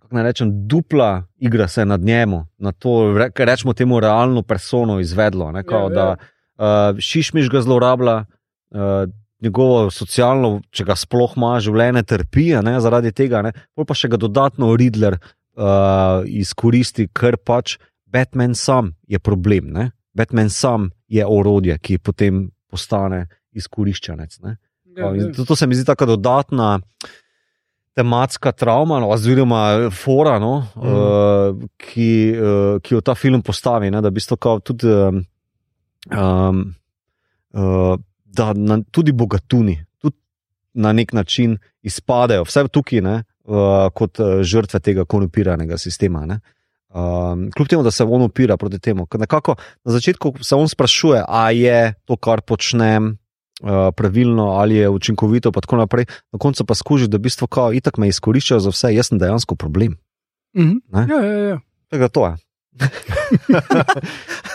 kako 0.00 0.16
naj 0.16 0.24
rečem, 0.24 0.52
dupla 0.68 1.26
igra 1.36 1.68
se 1.68 1.84
nad 1.84 2.00
njemu, 2.00 2.46
na 2.58 2.72
to, 2.72 3.12
re, 3.12 3.28
rečemo 3.36 3.74
temu, 3.76 4.00
realno 4.00 4.42
persono 4.42 5.00
izvedlo. 5.00 5.52
Ne? 5.52 5.64
Kao, 5.64 5.90
Ja, 5.90 5.92
ja. 5.92 5.94
da 5.94 6.06
uh, 6.16 6.98
Šišmiš 6.98 7.50
ga 7.50 7.60
zlorablja. 7.60 8.24
Uh, 8.70 9.10
Njegovo 9.44 9.90
socialno, 9.92 10.62
če 10.72 10.86
ga 10.88 10.94
sploh 10.96 11.34
ima, 11.36 11.58
življenje 11.60 12.00
trpi 12.08 12.46
ne, 12.64 12.78
zaradi 12.80 13.10
tega, 13.12 13.42
ne, 13.44 13.50
pol 13.76 13.84
pa 13.84 13.92
še 13.92 14.08
ga 14.08 14.16
dodatno 14.16 14.70
Riddler 14.72 15.18
uh, 15.18 16.24
izkoristi, 16.24 17.10
ker 17.12 17.36
pač 17.36 17.74
Batman 18.14 18.54
sam 18.54 18.92
je 19.10 19.18
problem. 19.18 19.72
Ne. 19.74 19.90
Batman 20.14 20.50
sam 20.50 20.90
je 21.10 21.26
orodje, 21.26 21.78
ki 21.82 21.98
potem 21.98 22.46
postane 22.70 23.26
izkoriščanec. 23.58 24.38
Ne. 24.46 24.56
Ja, 24.96 25.10
ja. 25.10 25.32
to, 25.34 25.44
to 25.44 25.56
se 25.58 25.66
mi 25.66 25.74
zdi 25.74 25.86
tako 25.88 26.06
dodatna 26.14 26.78
tematska 27.94 28.52
travma, 28.52 28.98
no, 29.02 29.10
oziroma 29.14 29.90
fora, 29.94 30.38
no, 30.42 30.54
mm. 30.74 30.94
uh, 30.94 31.66
ki, 31.78 32.08
uh, 32.34 32.78
ki 32.82 32.96
jo 32.96 33.02
ta 33.06 33.14
film 33.18 33.42
postavi. 33.42 33.90
Ne, 33.90 34.02
da, 34.02 34.10
v 34.10 34.18
bistvu 34.18 34.38
kao 34.38 34.62
tudi, 34.62 34.90
um, 34.90 36.64
uh, 37.54 37.92
da 38.24 38.50
na, 38.54 38.80
tudi 38.90 39.14
bogatuni 39.14 39.76
tudi 40.02 40.18
na 40.74 40.92
nek 40.92 41.14
način 41.14 41.54
izpadejo, 41.86 42.46
vse 42.48 42.66
tukaj, 42.74 43.02
ne, 43.02 43.20
uh, 43.46 43.86
kot 43.94 44.22
uh, 44.22 44.42
žrtve 44.42 44.82
tega 44.82 45.06
korupiranega 45.06 45.78
sistema. 45.78 46.26
Ne. 46.26 46.40
Um, 46.94 47.48
kljub 47.50 47.68
temu, 47.68 47.82
da 47.82 47.90
se 47.90 48.04
on 48.04 48.22
upira 48.22 48.56
proti 48.56 48.78
temu, 48.78 49.06
nekako 49.18 49.56
na 49.84 49.92
začetku 49.92 50.34
se 50.42 50.54
on 50.54 50.68
sprašuje, 50.68 51.24
ali 51.28 51.60
je 51.60 51.94
to, 52.04 52.16
kar 52.16 52.40
počnem, 52.40 53.16
uh, 53.62 53.90
pravilno, 53.96 54.44
ali 54.44 54.76
je 54.76 54.88
učinkovito, 54.88 55.52
pa 55.52 55.60
tako 55.60 55.76
naprej. 55.76 56.06
Na 56.32 56.38
koncu 56.38 56.64
pa 56.64 56.74
skuži, 56.74 57.08
da 57.08 57.16
v 57.16 57.26
bistvu 57.26 57.46
kao 57.46 57.72
itak 57.72 57.98
me 57.98 58.08
izkoriščajo 58.08 58.60
za 58.60 58.70
vse, 58.70 58.94
jaz 58.94 59.10
sem 59.10 59.18
dejansko 59.18 59.56
problem. 59.58 59.96
Mhm. 60.56 60.76
Ne? 60.92 61.06
Ja, 61.10 61.20
ja, 61.26 61.38
ja. 61.48 61.58
Tega 61.90 62.08
to 62.08 62.26
je. 62.26 62.36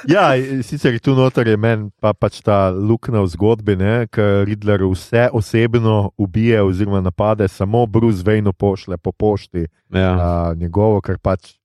Ja, 0.07 0.31
sicer 0.63 0.93
je 0.93 0.99
tu 0.99 1.15
noter 1.15 1.47
je 1.47 1.57
meni 1.57 1.89
pa 1.99 2.13
pač 2.13 2.39
ta 2.43 2.69
luknja 2.71 3.19
v 3.19 3.27
zgodbi, 3.27 3.75
ker 4.11 4.45
Riddler 4.47 4.83
vse 4.87 5.27
osebno 5.33 6.11
ubije 6.17 6.61
oziroma 6.63 7.01
napade, 7.01 7.47
samo 7.47 7.85
Bruce 7.85 8.23
Wayne 8.23 8.51
pošle 8.51 8.97
po 8.97 9.11
pošti 9.11 9.67
Ja. 9.91 10.11
a, 10.15 10.53
njegovo, 10.55 11.01
ker 11.01 11.17
pač 11.17 11.58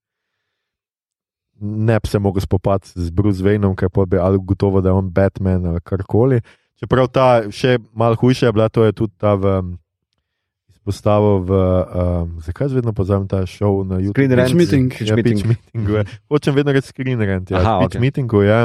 ne 1.65 2.01
bi 2.01 2.09
se 2.09 2.19
mogel 2.19 2.45
spopasti 2.45 3.01
z 3.01 3.11
Bruce 3.11 3.43
Waynom, 3.45 3.75
ker 3.77 3.89
pa 3.91 4.05
bi 4.07 4.21
ali 4.21 4.39
gotovo, 4.39 4.81
da 4.81 4.93
je 4.93 5.01
on 5.01 5.11
Batman 5.11 5.67
ali 5.67 5.81
karkoli. 5.81 6.41
Čeprav 6.81 7.09
ta 7.09 7.47
še 7.51 7.79
malo 7.97 8.19
hujša 8.21 8.51
je 8.51 8.53
bila, 8.53 8.69
to 8.69 8.85
je 8.85 8.93
tudi 8.93 9.15
ta 9.19 9.35
v. 9.35 9.63
Izpostavil 10.75 11.49
v, 11.49 11.51
um, 11.57 12.33
zakaj 12.45 12.69
vedno 12.77 12.93
pozabim 12.93 13.25
ta 13.25 13.41
šov 13.49 13.87
na 13.89 14.03
YouTube? 14.05 14.21
Screen 14.21 14.37
Rant. 14.37 14.53
meeting. 14.53 14.93
Ja, 15.01 15.17
meeting. 15.17 15.41
pitch 15.41 15.49
meetingu. 15.49 15.97
je. 15.97 16.03
Hočem 16.29 16.53
vedno 16.53 16.75
reči 16.77 16.93
screen 16.93 17.21
rant. 17.25 17.49
Ja. 17.49 17.63
Aha, 17.63 17.73
pitch 17.81 17.97
okej. 17.97 18.03
meetingu 18.05 18.43
je, 18.45 18.59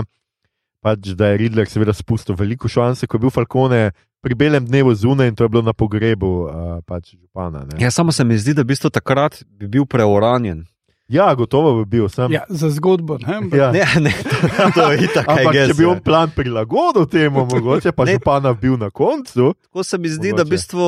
pač, 0.84 1.14
da 1.16 1.32
je 1.32 1.40
Riddler 1.40 1.70
seveda 1.72 1.96
spustil 1.96 2.36
veliko 2.36 2.68
šanse, 2.68 3.08
ko 3.08 3.16
je 3.16 3.24
bil 3.24 3.32
Falcone 3.32 3.96
pri 4.20 4.36
belem 4.36 4.68
dnevu 4.68 4.92
zunaj 4.92 5.32
in 5.32 5.36
to 5.40 5.48
je 5.48 5.52
bilo 5.54 5.64
na 5.64 5.72
pogrebu 5.72 6.28
uh, 6.28 6.52
pač 6.84 7.16
župana. 7.16 7.64
Ne. 7.64 7.80
Ja, 7.80 7.92
samo 7.92 8.12
se 8.12 8.28
mi 8.28 8.36
zdi, 8.36 8.52
da 8.52 8.68
v 8.68 8.76
bistvu 8.76 8.92
takrat 8.92 9.40
bi 9.48 9.72
bil 9.72 9.88
preuranjen. 9.88 10.66
Ja, 11.10 11.36
gotovo 11.36 11.74
bi 11.76 11.86
bil 11.88 12.10
sam. 12.10 12.32
ja, 12.32 12.44
za 12.50 12.70
zgodbo. 12.70 13.18
Ne? 13.18 13.58
Ja. 13.58 13.72
Ne, 13.72 13.82
ne, 14.00 14.12
to, 14.14 14.36
to 14.72 14.92
je 14.92 15.04
itak, 15.04 15.26
I 15.26 15.32
Ampak, 15.32 15.54
guess, 15.54 15.68
če 15.68 15.74
bi 15.74 15.84
ja. 15.84 15.90
on 15.90 16.00
plan 16.00 16.30
prilagodil 16.30 17.06
temu, 17.06 17.46
mogoče 17.46 17.92
pa 17.92 18.06
Ne. 18.06 18.14
župana 18.14 18.54
bil 18.54 18.78
na 18.78 18.90
koncu. 18.90 19.54
Tako 19.64 19.84
se 19.84 19.98
mi 19.98 20.10
zdi, 20.10 20.30
da 20.30 20.44
v 20.44 20.46
Mogoče. 20.46 20.50
bistvu 20.50 20.86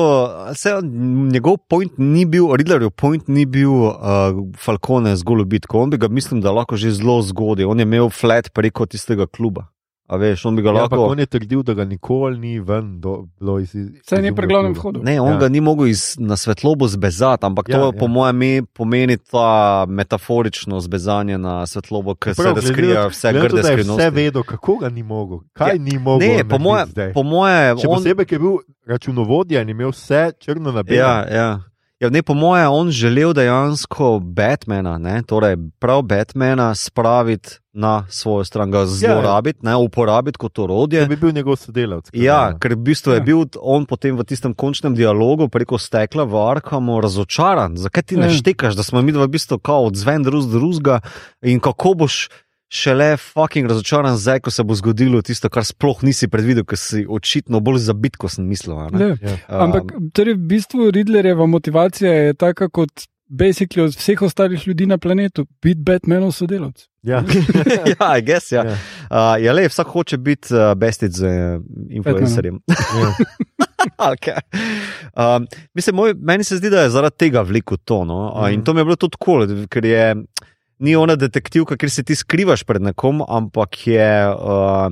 se, 0.54 0.70
njegov 1.28 1.56
point 1.68 1.92
ni 1.98 2.22
bil, 2.24 2.46
Riddlerjev 2.52 2.90
point 2.90 3.28
ni 3.28 3.46
bil 3.46 3.70
uh, 3.70 3.94
Falcone 4.56 5.16
zgolj 5.16 5.44
bitko. 5.44 5.80
On 5.80 5.90
bi 5.90 5.98
ga, 5.98 6.08
mislim, 6.08 6.40
da 6.40 6.52
lahko 6.52 6.76
že 6.76 6.90
zelo 6.92 7.18
zgodil. 7.22 7.66
On 7.66 7.78
je 7.78 7.82
imel 7.82 8.10
flat 8.10 8.52
preko 8.54 8.86
tistega 8.86 9.26
kluba. 9.26 9.66
A 10.12 10.16
veš, 10.16 10.44
on 10.44 10.56
bi 10.56 10.62
ga 10.62 10.68
Ja, 10.68 10.74
lahko. 10.74 11.06
on 11.06 11.18
je 11.18 11.26
trdil, 11.26 11.62
da 11.62 11.72
ga 11.74 11.84
nikoli 11.84 12.36
ni 12.38 12.58
ven 12.60 13.00
do, 13.00 13.12
bilo 13.40 13.54
iz. 13.58 13.72
Saj 14.02 14.20
ni 14.20 14.28
pri 14.30 14.46
glavnem 14.46 14.74
vhodu. 14.74 15.00
Ne, 15.02 15.14
on 15.18 15.32
Ja. 15.32 15.38
ga 15.38 15.48
ni 15.48 15.60
mogel 15.60 15.86
iz, 15.86 16.16
na 16.18 16.36
svetlobo 16.36 16.84
zbezati, 16.86 17.46
ampak 17.46 17.68
Ja, 17.68 17.76
to 17.76 17.86
ja. 17.86 17.92
po 17.92 18.06
mojem 18.08 18.36
me- 18.36 18.62
pomeni 18.74 19.16
ta 19.16 19.48
metaforično 19.88 20.80
zbezanje 20.80 21.38
na 21.38 21.66
svetlobo, 21.66 22.14
ker 22.14 22.34
se 22.34 22.42
glede- 22.42 22.60
vse 23.08 23.32
grde 23.32 23.62
skrivnosti. 23.62 23.98
Vse 23.98 24.10
vedo, 24.12 24.42
kako 24.42 24.76
ga 24.76 24.88
ni 24.90 25.02
mogel, 25.04 25.38
kaj 25.52 25.68
Ja, 25.70 25.78
ni 25.80 25.98
mogel. 25.98 26.28
Ne, 26.28 26.44
po 26.44 26.58
moje, 26.58 26.84
po 27.14 27.22
moje 27.24 27.76
Še 27.76 27.88
on, 27.88 27.96
posebej, 27.96 28.24
ker 28.26 28.34
je 28.34 28.38
bil 28.40 28.56
računovodja 28.86 29.62
in 29.62 29.68
imel 29.70 29.90
vse 29.90 30.32
črno 30.38 30.72
na 30.72 30.82
belem. 30.82 30.98
Ja, 30.98 31.26
ja. 31.30 31.60
Ja, 32.02 32.10
ne, 32.10 32.22
po 32.22 32.34
mojem, 32.34 32.66
on 32.68 32.90
želel 32.90 33.32
dejansko 33.32 34.18
Batmana, 34.18 34.98
ne, 34.98 35.22
torej 35.22 35.56
prav 35.78 36.02
Batmana 36.02 36.74
spraviti 36.74 37.48
na 37.72 38.06
svojo 38.10 38.44
stran, 38.44 38.70
ga 38.70 38.86
zlorabiti, 38.86 39.58
ne, 39.62 39.76
uporabiti 39.76 40.38
kot 40.38 40.56
Da 40.56 40.62
orodje. 40.62 41.06
bi 41.06 41.16
bil 41.16 41.32
njegov 41.32 41.56
sodelavec. 41.56 42.10
Ja, 42.12 42.50
ne. 42.50 42.58
ker 42.58 42.72
v 42.72 42.76
bistvu 42.78 43.10
je 43.10 43.16
Ja. 43.16 43.22
bil 43.22 43.36
on 43.56 43.86
potem 43.86 44.16
v 44.16 44.24
tistem 44.24 44.54
končnem 44.54 44.94
dialogu 44.94 45.48
preko 45.48 45.78
stekla 45.78 46.24
v 46.24 46.34
Arkamu 46.36 47.00
razočaran. 47.00 47.76
Zakaj 47.76 48.02
ti 48.02 48.16
ne 48.16 48.26
Ja. 48.26 48.30
štekaš, 48.32 48.74
da 48.74 48.82
smo 48.82 49.02
mi 49.02 49.12
dva 49.12 49.24
v 49.24 49.28
bistvu 49.28 49.58
kao 49.58 49.86
odzven 49.86 50.22
drug 50.22 50.44
drugega 50.44 51.00
in 51.42 51.60
kako 51.60 51.94
boš 51.94 52.28
šele 52.72 53.16
fucking 53.20 53.68
razočaran 53.68 54.16
zdaj, 54.16 54.40
ko 54.40 54.50
se 54.50 54.64
bo 54.64 54.74
zgodilo 54.74 55.20
tisto, 55.22 55.50
kar 55.52 55.64
sploh 55.64 56.00
nisi 56.02 56.28
predvidel, 56.28 56.64
ker 56.64 56.80
si 56.80 57.04
očitno 57.04 57.60
bolj 57.60 57.82
zabit, 57.84 58.16
kot 58.16 58.32
sem 58.32 58.46
mislil. 58.48 58.78
a 58.78 58.88
ne. 58.88 59.10
Ja. 59.12 59.16
Ja. 59.22 59.36
Ampak 59.60 59.92
torej, 60.16 60.38
v 60.38 60.46
bistvu 60.54 60.88
Riddlerjeva 60.90 61.46
motivacija 61.46 62.12
je 62.12 62.34
taka 62.34 62.70
kot 62.72 63.04
basically 63.28 63.84
od 63.84 63.94
vseh 63.96 64.22
ostalih 64.22 64.64
ljudi 64.68 64.86
na 64.86 64.98
planetu, 64.98 65.46
biti 65.62 65.80
Batmanov 65.80 66.32
sodelavec. 66.32 66.88
Ja. 67.02 67.20
ja, 67.92 68.08
I 68.18 68.22
guess, 68.22 68.52
ja. 68.52 68.64
Ja. 68.64 68.76
Uh, 69.10 69.36
ja, 69.44 69.52
le, 69.52 69.68
vsak 69.68 69.88
hoče 69.88 70.18
biti 70.18 70.54
uh, 70.54 70.72
bestic 70.74 71.12
z 71.12 71.24
uh, 71.24 71.60
influencerjem. 71.90 72.60
Ja. 72.92 74.10
okay. 74.12 74.38
um, 75.16 75.46
mislim, 75.74 75.96
moj, 75.96 76.14
meni 76.14 76.44
se 76.44 76.56
zdi, 76.56 76.70
da 76.70 76.82
je 76.82 76.90
zaradi 76.90 77.16
tega 77.18 77.42
veliko 77.42 77.76
to. 77.76 78.04
No? 78.04 78.30
Uh, 78.30 78.44
Mhm. 78.44 78.54
in 78.54 78.64
to 78.64 78.74
mi 78.74 78.80
je 78.80 78.84
bilo 78.84 78.96
tudi 78.96 79.16
kul, 79.18 79.46
cool, 79.46 79.66
ker 79.66 79.84
je. 79.84 80.04
Ni 80.82 80.96
ona 80.96 81.14
detektivka, 81.16 81.76
kjer 81.76 81.90
se 81.90 82.02
ti 82.02 82.14
skrivaš 82.14 82.64
pred 82.64 82.82
nekom, 82.82 83.20
ampak 83.22 83.76
je 83.86 84.06
uh, 84.26 84.34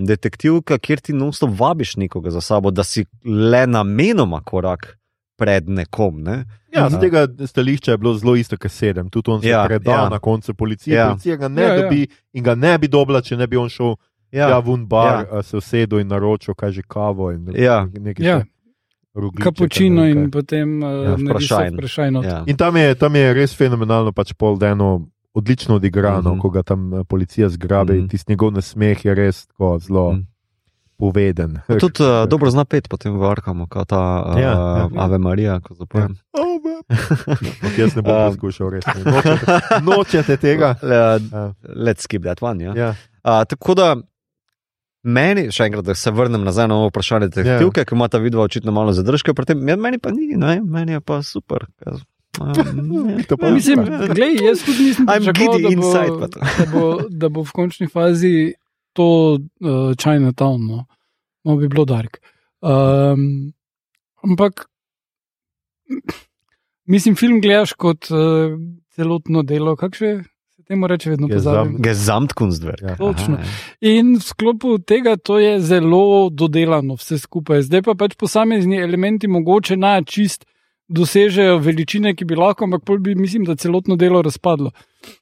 detektivka, 0.00 0.78
kjer 0.78 1.00
ti 1.00 1.12
nosto 1.12 1.48
vabiš 1.48 1.96
nekoga 1.96 2.30
za 2.30 2.40
sabo, 2.40 2.70
da 2.70 2.84
si 2.84 3.02
le 3.24 3.64
namenoma 3.66 4.38
korak 4.42 4.92
pred 5.36 5.66
nekom. 5.68 6.20
Ne? 6.20 6.44
Ja, 6.70 6.84
Mhm. 6.84 6.90
z 6.90 7.00
tega 7.00 7.20
stališča 7.44 7.90
je 7.90 7.98
bilo 7.98 8.14
zelo 8.14 8.36
isto, 8.36 8.56
kot 8.56 8.70
sedem. 8.70 9.08
Tudi 9.08 9.30
on 9.30 9.40
se 9.40 9.48
Ja, 9.48 9.62
je 9.62 9.68
predal 9.68 10.04
ja. 10.04 10.08
na 10.08 10.18
koncu 10.20 10.54
policije. 10.54 10.94
Ja. 10.94 11.00
Ja. 11.00 11.08
Policija 11.08 11.36
ga 11.36 11.48
ne 11.48 11.62
Ja, 11.62 11.68
ja, 11.68 11.74
ja. 11.74 11.82
dobi 11.82 12.06
in 12.32 12.44
ga 12.44 12.54
ne 12.54 12.78
bi 12.78 12.88
dobila, 12.88 13.20
če 13.20 13.36
ne 13.36 13.46
bi 13.46 13.56
on 13.56 13.68
šel 13.68 13.96
ja. 14.30 14.48
ja, 14.48 14.58
v 14.58 14.68
un 14.68 14.86
bar, 14.86 15.26
ja. 15.26 15.42
se 15.42 15.56
usedel 15.56 15.98
in 15.98 16.08
naročil, 16.08 16.54
kaj 16.54 16.70
že 16.72 16.82
kavo. 16.84 17.32
In, 17.32 17.50
Ja. 17.56 17.82
nekaj 17.92 18.26
Ja. 18.26 18.42
Kapučino 19.36 20.06
in 20.06 20.30
potem 20.30 20.82
Ja, 20.82 20.88
uh, 21.14 21.18
vprašaj. 21.18 22.10
not. 22.10 22.24
Ja. 22.24 22.44
In 22.46 22.56
tam 22.56 22.76
je, 22.76 22.94
tam 22.94 23.16
je 23.16 23.34
res 23.34 23.54
fenomenalno, 23.54 24.12
pač 24.12 24.32
pol 24.32 24.56
deno. 24.56 25.08
Odlično 25.34 25.74
odigrano, 25.74 26.18
mm 26.20 26.24
Mhm. 26.24 26.30
-hmm. 26.30 26.40
ko 26.40 26.50
ga 26.50 26.62
tam 26.62 26.94
eh, 26.94 27.04
policija 27.04 27.48
zgrabi, 27.48 27.92
mm 27.92 27.96
Mhm. 27.96 28.04
-hmm. 28.04 28.10
tisti 28.10 28.32
njegov 28.32 28.52
nasmeh 28.52 29.04
je 29.04 29.14
res 29.14 29.46
tako 29.46 29.78
zelo 29.78 30.12
Mhm. 30.12 30.18
mm. 30.18 30.26
poveden. 30.98 31.58
Tudi 31.80 32.02
uh, 32.02 32.08
dobro 32.28 32.50
zna 32.50 32.64
pet 32.64 32.88
potem 32.88 33.18
v 33.18 33.22
Arkamu, 33.24 33.66
kot 33.66 33.88
ta 33.88 34.24
uh, 34.26 34.34
Ja, 34.34 34.42
ja, 34.42 34.50
ja. 34.50 34.76
ja. 34.76 34.88
Ave 34.96 35.18
Marija, 35.18 35.60
ko 35.60 35.74
zapojem. 35.74 36.16
Ampak 37.28 37.78
jaz 37.78 37.96
ne 37.96 38.02
bom 38.02 38.14
Um. 38.14 38.28
poskušal, 38.28 38.70
res. 38.70 38.84
ne. 38.86 39.02
Nočete, 39.04 39.60
nočete 39.82 40.36
tega? 40.36 40.74
Uh, 40.82 40.90
Ja. 40.90 41.18
let's 41.76 42.00
skip 42.00 42.22
that 42.22 42.42
one. 42.42 42.64
Ja. 42.64 42.74
Ja. 42.74 42.88
Uh, 43.24 43.44
tako 43.44 43.74
da 43.74 43.96
meni, 45.02 45.48
še 45.48 45.64
enkrat, 45.64 45.84
da 45.84 45.94
se 45.94 46.10
vrnem 46.10 46.44
nazaj 46.44 46.68
na 46.68 46.74
ovo 46.74 46.88
vprašanje 46.88 47.28
detektivke, 47.28 47.80
yeah. 47.80 47.84
ki 47.84 47.94
ima 47.94 48.08
ta 48.08 48.18
vidva 48.18 48.42
očitno 48.42 48.72
malo 48.72 48.92
zadržke, 48.92 49.32
tem, 49.36 49.68
ja, 49.68 49.76
meni 49.76 49.98
pa 49.98 50.10
ni, 50.10 50.26
ne, 50.36 50.60
meni 50.62 50.92
je 50.92 51.00
pa 51.00 51.22
super. 51.22 51.64
Um, 52.50 53.20
pa- 53.38 53.50
Mislim, 53.50 53.84
glej, 54.14 54.38
jaz 54.40 54.62
tudi 54.64 54.84
nisem 54.88 55.06
I'm 55.06 55.28
pričakoval, 55.28 55.60
da, 55.60 55.76
bo, 55.76 56.28
da, 56.58 56.66
bo, 56.72 56.84
da 57.08 57.28
bo 57.28 57.44
v 57.44 57.52
končni 57.52 57.88
fazi 57.88 58.52
to 58.96 59.38
uh, 59.38 59.92
Chinatown, 60.00 60.64
no. 60.66 60.84
no 61.44 61.56
bi 61.56 61.68
bilo 61.68 61.84
dark. 61.84 62.20
Um, 62.60 63.52
Ampak, 64.24 64.66
mislim, 66.92 67.16
film 67.16 67.40
gledaš 67.40 67.72
kot 67.72 68.10
uh, 68.10 68.56
celotno 68.94 69.42
delo, 69.42 69.76
kako 69.76 69.96
še 69.96 70.12
se 70.56 70.62
temu 70.68 70.88
reče, 70.90 71.10
vedno 71.10 71.28
pozabim. 71.28 71.76
Gesamtkunstwerk. 71.82 72.82
Ja. 72.82 72.96
Točno. 72.96 73.38
Aha, 73.40 73.76
In 73.80 74.16
v 74.18 74.24
sklopu 74.24 74.78
tega 74.78 75.16
to 75.16 75.38
je 75.40 75.58
zelo 75.60 76.28
dodelano, 76.30 76.98
vse 77.00 77.18
skupaj. 77.18 77.64
Zdaj 77.68 77.84
pa 77.88 77.96
pač 77.96 78.16
posamezni 78.20 78.80
elementi 78.80 79.28
mogoče 79.28 79.76
na 79.80 79.98
čist 80.02 80.44
dosežejo 80.90 81.58
veličine, 81.62 82.12
ki 82.18 82.26
bi 82.26 82.38
lahko, 82.38 82.66
ampak 82.66 82.84
pol 82.86 82.98
bi, 83.02 83.14
mislim, 83.14 83.46
da 83.46 83.56
celotno 83.56 83.96
delo 83.96 84.22
razpadlo. 84.22 84.72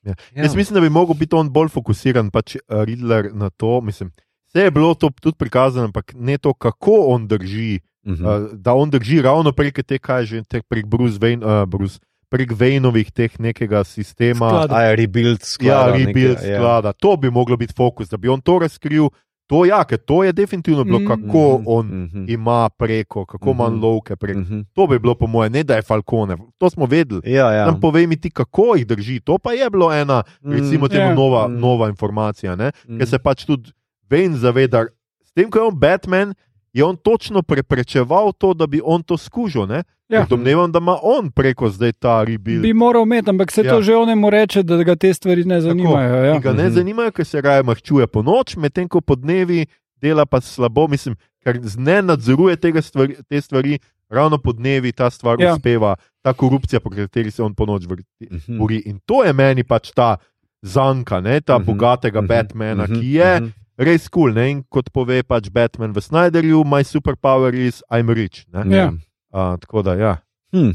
ja. 0.03 0.15
Jaz 0.35 0.57
mislim, 0.57 0.75
da 0.75 0.81
bi 0.81 0.91
mogel 0.91 1.15
biti 1.19 1.37
on 1.37 1.53
bolj 1.53 1.69
fokusiran, 1.75 2.33
pač 2.35 2.57
uh, 2.57 2.83
Riddler 2.89 3.31
na 3.35 3.51
to. 3.51 3.81
Mislim, 3.85 4.11
vse 4.49 4.67
je 4.69 4.75
bilo 4.75 4.95
to 4.95 5.11
tudi 5.21 5.37
prikazano, 5.39 5.93
ampak 5.93 6.15
ne 6.17 6.39
to, 6.39 6.55
kako 6.55 7.05
on 7.15 7.29
drži. 7.29 7.81
Mhm. 8.09 8.25
Uh, 8.25 8.51
da 8.53 8.75
on 8.75 8.91
drži 8.91 9.23
ravno 9.23 9.53
prek 9.53 9.83
te, 9.85 9.99
kaj 9.99 10.25
že 10.25 10.43
te, 10.49 10.63
prek 10.63 10.87
Bruce 10.87 11.19
Wayne, 11.21 11.45
uh, 11.45 11.67
Bruce, 11.69 12.01
prek 12.33 12.53
Vejnovih 12.57 13.13
teh 13.13 13.41
nekega 13.41 13.85
sistema. 13.85 14.49
Sklada. 14.49 14.77
A 14.77 14.83
je 14.89 14.97
rebuild 14.97 15.45
sklada. 15.45 15.97
Ja, 15.97 16.07
rebuild 16.07 16.37
nekaj, 16.39 16.51
ja. 16.51 16.59
sklada. 16.61 16.93
To 16.93 17.17
bi 17.17 17.31
moglo 17.31 17.57
biti 17.57 17.75
fokus, 17.77 18.09
da 18.09 18.17
bi 18.17 18.29
on 18.29 18.41
to 18.41 18.59
razkril. 18.59 19.11
To, 19.49 19.65
ja, 19.65 19.81
ker 19.83 19.97
to 19.99 20.21
je 20.21 20.33
definitivno 20.35 20.85
bilo, 20.85 20.99
Mhm. 20.99 21.07
kako 21.09 21.23
Mhm, 21.55 21.65
on 21.67 21.87
mhm, 21.87 22.25
ima 22.29 22.69
preko, 22.71 23.27
kako 23.27 23.51
ima 23.51 23.67
Mhm. 23.67 23.81
lovke 23.81 24.17
preko. 24.17 24.41
mhm. 24.41 24.61
To 24.73 24.87
bi 24.87 24.99
bilo, 24.99 25.15
po 25.15 25.27
mojem, 25.27 25.53
ne 25.53 25.63
da 25.63 25.75
je 25.75 25.83
Falcone, 25.83 26.37
to 26.55 26.71
smo 26.71 26.87
vedeli. 26.87 27.21
Ja, 27.25 27.49
ja. 27.51 27.65
Sam 27.65 27.81
povej 27.81 28.07
mi 28.07 28.17
ti, 28.17 28.31
kako 28.31 28.75
jih 28.77 28.87
drži. 28.87 29.21
To 29.21 29.39
pa 29.39 29.53
je 29.53 29.71
bilo 29.71 29.89
ena, 29.91 30.23
recimo, 30.43 30.85
Mm, 30.85 30.89
temu 30.89 31.03
Ja. 31.03 31.15
nova, 31.15 31.49
Mm. 31.49 31.59
nova 31.59 31.89
informacija. 31.89 32.55
Ne? 32.55 32.73
mm. 32.85 32.99
Ker 32.99 33.09
se 33.09 33.19
pač 33.19 33.45
tudi 33.45 33.71
Vejn 34.07 34.35
zaveda, 34.35 34.85
s 35.23 35.33
tem, 35.33 35.51
ko 35.51 35.59
je 35.59 35.65
on 35.65 35.77
Batman, 35.77 36.35
je 36.79 36.85
on 36.85 36.97
točno 36.97 37.43
preprečeval 37.43 38.33
to, 38.33 38.55
da 38.55 38.67
bi 38.67 38.81
on 38.85 39.03
to 39.03 39.17
skužil. 39.17 39.67
ne? 39.67 39.83
Ja. 40.09 40.25
Domnevam, 40.25 40.73
da 40.73 40.79
ima 40.79 40.97
on 41.03 41.31
preko 41.31 41.69
zdaj 41.69 41.93
ta 41.95 42.25
rebuild. 42.25 42.63
Bi 42.63 42.73
moral 42.73 43.03
imeti, 43.03 43.31
ampak 43.31 43.51
se 43.51 43.61
ja. 43.61 43.65
Ja. 43.65 43.71
to 43.71 43.83
že 43.83 43.95
onemu 43.95 44.31
reče, 44.31 44.63
da 44.63 44.79
ga 44.79 44.97
te 44.97 45.11
stvari 45.11 45.45
ne 45.45 45.61
zanimajo. 45.61 46.25
Ja. 46.25 46.35
ki 46.35 46.41
ga 46.41 46.53
ne 46.53 46.65
Mhm. 46.65 46.73
zanimajo, 46.73 47.11
ker 47.11 47.25
se 47.25 47.41
raje 47.41 47.63
mahčuje 47.63 48.07
po 48.07 48.23
noč, 48.23 48.57
medtem 48.57 48.89
ko 48.89 49.01
po 49.01 49.15
dnevi 49.15 49.67
dela 49.97 50.25
pa 50.25 50.41
slabo, 50.41 50.87
mislim, 50.87 51.13
ker 51.41 51.61
z- 51.61 51.77
ne 51.77 52.03
nadzoruje 52.03 52.57
tega 52.57 52.81
stvari, 52.81 53.17
te 53.23 53.37
stvari, 53.39 53.79
ravno 54.09 54.39
po 54.39 54.53
dnevi 54.53 54.93
ta 54.93 55.11
stvar 55.11 55.37
Ja. 55.37 55.47
ja. 55.47 55.55
uspeva, 55.55 55.93
ta 56.23 56.33
korupcija, 56.33 56.81
po 56.81 56.91
kateri 56.91 57.31
se 57.31 57.43
on 57.43 57.55
po 57.55 57.67
noč 57.67 57.85
vrti. 57.85 58.05
Mhm. 58.25 58.59
bori. 58.59 58.83
In 58.87 59.01
to 59.01 59.25
je 59.25 59.33
meni 59.35 59.65
pač 59.65 59.93
ta 59.93 60.17
zanka, 60.63 61.21
ne, 61.21 61.41
ta 61.41 61.55
Mhm, 61.55 61.67
bogatega 61.67 62.21
mhm, 62.21 62.27
Batmana, 62.29 62.85
mhm, 62.85 62.95
ki 62.95 63.13
je 63.13 63.33
mhm. 63.37 63.49
Res 63.79 64.09
kul. 64.09 64.33
Cool, 64.35 64.43
in 64.45 64.63
kot 64.69 64.91
pove 64.93 65.23
pač 65.23 65.49
Batman 65.55 65.95
v 65.95 66.03
Snyderju, 66.03 66.65
my 66.67 66.83
superpower 66.85 67.55
is 67.55 67.83
I'm 67.91 68.11
rich. 68.15 68.45
Ne? 68.53 68.67
Ja. 68.75 68.89
Uh, 69.33 69.57
tako 69.63 69.83
da, 69.87 69.95
ja. 69.99 70.15
Hm. 70.53 70.73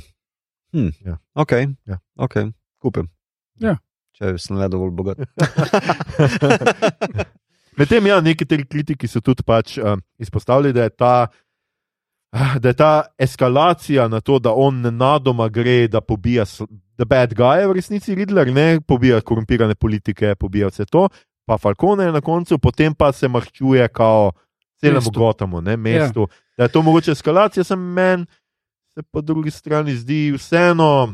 Hm. 0.74 0.90
Ja. 1.06 1.18
Ok, 1.36 1.52
Ja. 1.88 2.00
okay. 2.18 2.52
kupim. 2.82 3.10
Ja. 3.60 3.78
Če 4.14 4.38
sem 4.38 4.58
le 4.58 4.68
dovolj 4.70 4.94
bogat. 4.94 5.18
Medtem, 7.78 8.06
ja, 8.06 8.20
nekateri 8.22 8.66
kritiki 8.70 9.08
so 9.10 9.22
tudi 9.22 9.44
pač, 9.46 9.78
uh, 9.82 9.98
izpostavili, 10.22 10.74
da 10.74 10.86
je, 10.86 10.94
ta, 10.94 11.14
da 12.62 12.70
je 12.70 12.78
ta 12.78 12.92
eskalacija 13.18 14.08
na 14.08 14.22
to, 14.22 14.38
da 14.40 14.54
on 14.54 14.82
nenadoma 14.86 15.50
gre, 15.50 15.88
da 15.90 16.02
pobija 16.02 16.46
the 16.98 17.06
bad 17.06 17.34
guy, 17.34 17.66
v 17.66 17.74
resnici 17.74 18.16
Riddler, 18.16 18.54
ne 18.54 18.78
pobija 18.82 19.22
korumpirane 19.26 19.76
politike, 19.76 20.36
pobija 20.38 20.70
vse 20.70 20.86
to, 20.86 21.08
pa 21.46 21.58
Falcone 21.58 22.12
na 22.12 22.22
koncu, 22.22 22.58
potem 22.60 22.94
pa 22.96 23.12
se 23.12 23.28
mahčuje 23.28 23.88
kao 23.88 24.32
celemu. 24.80 25.12
Gotamu, 25.12 25.62
ne 25.62 25.78
mestu. 25.78 26.28
Ja. 26.30 26.38
Da 26.58 26.64
je 26.64 26.70
to 26.70 26.82
mogoče 26.82 27.12
eskalacija, 27.12 27.64
sem 27.64 27.80
meni, 27.80 28.26
se 28.94 29.04
po 29.04 29.22
drugi 29.22 29.52
strani 29.52 29.96
zdi 29.96 30.32
vseeno, 30.38 31.14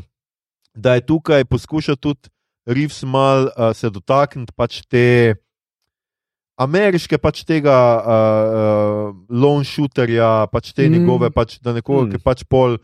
da 0.74 0.94
je 0.94 1.06
tukaj 1.06 1.44
poskušal 1.44 1.96
tudi 1.96 2.28
Reeves 2.66 3.02
mal 3.02 3.48
uh, 3.48 3.72
se 3.74 3.88
dotakniti 3.90 4.52
pač 4.52 4.82
te 4.86 5.34
ameriške, 6.60 7.18
pač 7.18 7.40
tega 7.48 7.72
uh, 7.72 8.04
uh, 8.04 9.16
lone 9.32 9.64
shooterja, 9.64 10.46
pač 10.52 10.72
te 10.76 10.88
Mm. 10.88 10.92
njegove, 10.92 11.30
pač, 11.30 11.58
da 11.60 11.72
nekoga, 11.72 12.06
Mm. 12.06 12.10
ki 12.12 12.18
pač 12.22 12.44
pol 12.44 12.76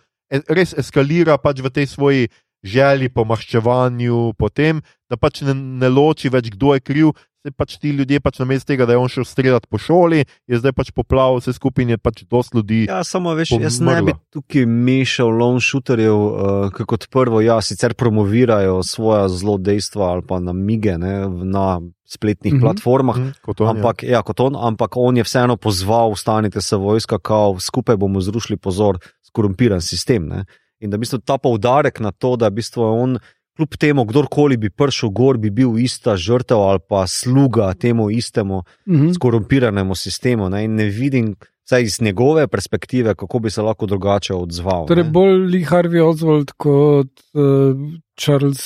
res 0.48 0.72
eskalira 0.74 1.36
pač 1.38 1.60
v 1.60 1.70
tej 1.70 1.86
svoji 1.86 2.28
želji 2.64 3.08
po 3.12 3.24
maščevanju, 3.24 4.32
potem, 4.38 4.80
da 5.10 5.16
pač 5.16 5.42
ne, 5.42 5.54
ne 5.54 5.88
loči 5.88 6.28
več, 6.28 6.50
kdo 6.50 6.74
je 6.74 6.80
kriv. 6.80 7.12
Se 7.46 7.52
pač 7.54 7.76
ti 7.78 7.92
ljudje, 7.94 8.18
pač 8.18 8.40
namesto 8.42 8.66
tega, 8.72 8.88
da 8.90 8.96
je 8.96 8.98
on 8.98 9.10
šel 9.12 9.22
streljati 9.22 9.68
po 9.70 9.78
šoli, 9.78 10.24
je 10.50 10.58
zdaj 10.58 10.72
pač 10.74 10.88
poplaval 10.90 11.36
vse 11.38 11.52
skupaj 11.54 11.84
in 11.84 11.92
je 11.94 11.98
pač 12.02 12.24
dosti 12.26 12.58
ljudi. 12.58 12.78
Ja, 12.88 13.04
samo 13.06 13.36
veš, 13.38 13.52
jaz 13.62 13.76
ne 13.78 14.00
bi 14.00 14.10
Pomrlo. 14.10 14.24
tukaj 14.34 14.66
mešal 14.66 15.30
lone 15.30 15.62
shooterjev, 15.62 16.16
uh, 16.16 16.64
ki 16.74 16.88
kot 16.90 17.06
prvo, 17.14 17.38
ja, 17.46 17.60
sicer 17.62 17.94
promovirajo 17.94 18.80
svoje 18.82 19.28
zlodejstva 19.38 20.10
ali 20.16 20.26
pa 20.26 20.40
namige 20.42 20.96
ne, 20.98 21.14
na 21.46 21.78
spletnih 22.02 22.56
mm 22.56 22.58
-hmm. 22.58 22.66
platformah. 22.66 23.16
Hm, 23.16 23.30
kot 23.46 23.62
on, 23.62 23.76
Ampak, 23.76 24.02
ja, 24.02 24.24
kot 24.26 24.42
on, 24.42 24.58
ampak 24.58 24.98
on 24.98 25.16
je 25.16 25.22
vseeno 25.22 25.56
pozval, 25.56 26.10
ustanite 26.18 26.60
se 26.60 26.76
vojska, 26.76 27.18
kao 27.22 27.60
skupaj 27.60 27.96
bomo 27.96 28.20
zrušili 28.20 28.58
pozor, 28.58 28.98
skorumpiran 29.22 29.80
sistem. 29.80 30.26
Ne? 30.26 30.44
In 30.80 30.90
da 30.90 30.96
v 30.96 31.06
bistvu 31.06 31.22
ta 31.24 31.38
poudarek 31.38 32.00
na 32.00 32.10
to, 32.12 32.34
da 32.36 32.48
v 32.48 32.58
bistvu 32.58 32.82
on, 32.82 33.18
kljub 33.56 33.76
temu, 33.80 34.04
kdorkoli 34.04 34.56
bi 34.56 34.70
prišel 34.70 35.10
gor, 35.10 35.38
bi 35.38 35.50
bil 35.50 35.78
ista 35.78 36.16
žrtev 36.16 36.60
ali 36.60 36.80
pa 36.88 37.06
sluga 37.06 37.74
temu 37.74 38.10
istemu 38.10 38.62
Mhm. 38.86 39.12
skorumpiranemu 39.16 39.94
sistemu. 39.94 40.48
Ne? 40.50 40.64
In 40.64 40.74
ne 40.74 40.84
vidim, 40.84 41.34
vsaj 41.64 41.82
iz 41.82 42.00
njegove 42.00 42.46
perspektive, 42.48 43.14
kako 43.14 43.38
bi 43.38 43.50
se 43.50 43.62
lahko 43.62 43.86
drugače 43.86 44.34
odzval. 44.34 44.86
Torej, 44.86 45.04
ne. 45.04 45.10
bolj 45.10 45.46
Lee 45.50 45.64
Harvey 45.64 46.02
Oswald 46.02 46.52
kot 46.56 47.10
uh, 47.34 47.74
Charles, 48.16 48.62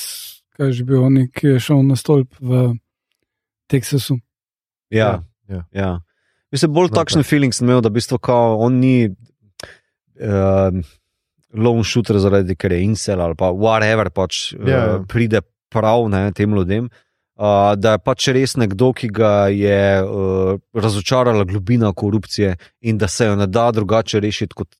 kaj 0.57 0.67
je 0.67 0.73
že 0.73 0.83
bil 0.83 1.03
on, 1.03 1.17
ki 1.33 1.47
je 1.47 1.59
šel 1.59 1.81
na 1.87 1.95
stolp 1.95 2.35
v 2.39 2.75
Teksasu. 3.67 4.19
Ja, 4.89 5.23
ja. 5.49 5.65
ja. 5.71 6.01
Mislim, 6.51 6.73
bolj 6.73 6.89
No, 6.91 6.95
takšen 6.99 7.23
feeling 7.23 7.53
sem 7.55 7.65
imel, 7.67 7.81
da 7.81 7.89
v 7.89 7.93
bistvu 7.97 8.19
kao, 8.19 8.57
on 8.59 8.79
ni 8.83 9.07
uh, 9.07 10.69
lone 11.53 11.83
shooter 11.83 12.19
zaradi 12.19 12.55
ker 12.55 12.71
je 12.71 12.83
incel 12.83 13.21
ali 13.21 13.35
pa 13.35 13.51
whatever 13.51 14.09
pač 14.09 14.53
Ja, 14.53 14.67
ja. 14.67 14.95
uh, 14.95 15.05
pride 15.07 15.41
prav 15.71 16.09
ne, 16.09 16.31
tem 16.35 16.53
ljudem. 16.55 16.89
Uh, 17.41 17.73
da 17.79 17.95
je 17.95 18.01
pač 18.03 18.27
res 18.35 18.53
nekdo, 18.59 18.91
ki 18.93 19.07
ga 19.09 19.47
je 19.49 20.03
uh, 20.03 20.59
razočarala 20.77 21.47
globina 21.49 21.89
korupcije 21.93 22.57
in 22.85 22.99
da 23.01 23.07
se 23.07 23.25
jo 23.25 23.35
ne 23.39 23.47
da 23.47 23.71
drugače 23.71 24.19
rešiti 24.21 24.53
kot 24.53 24.75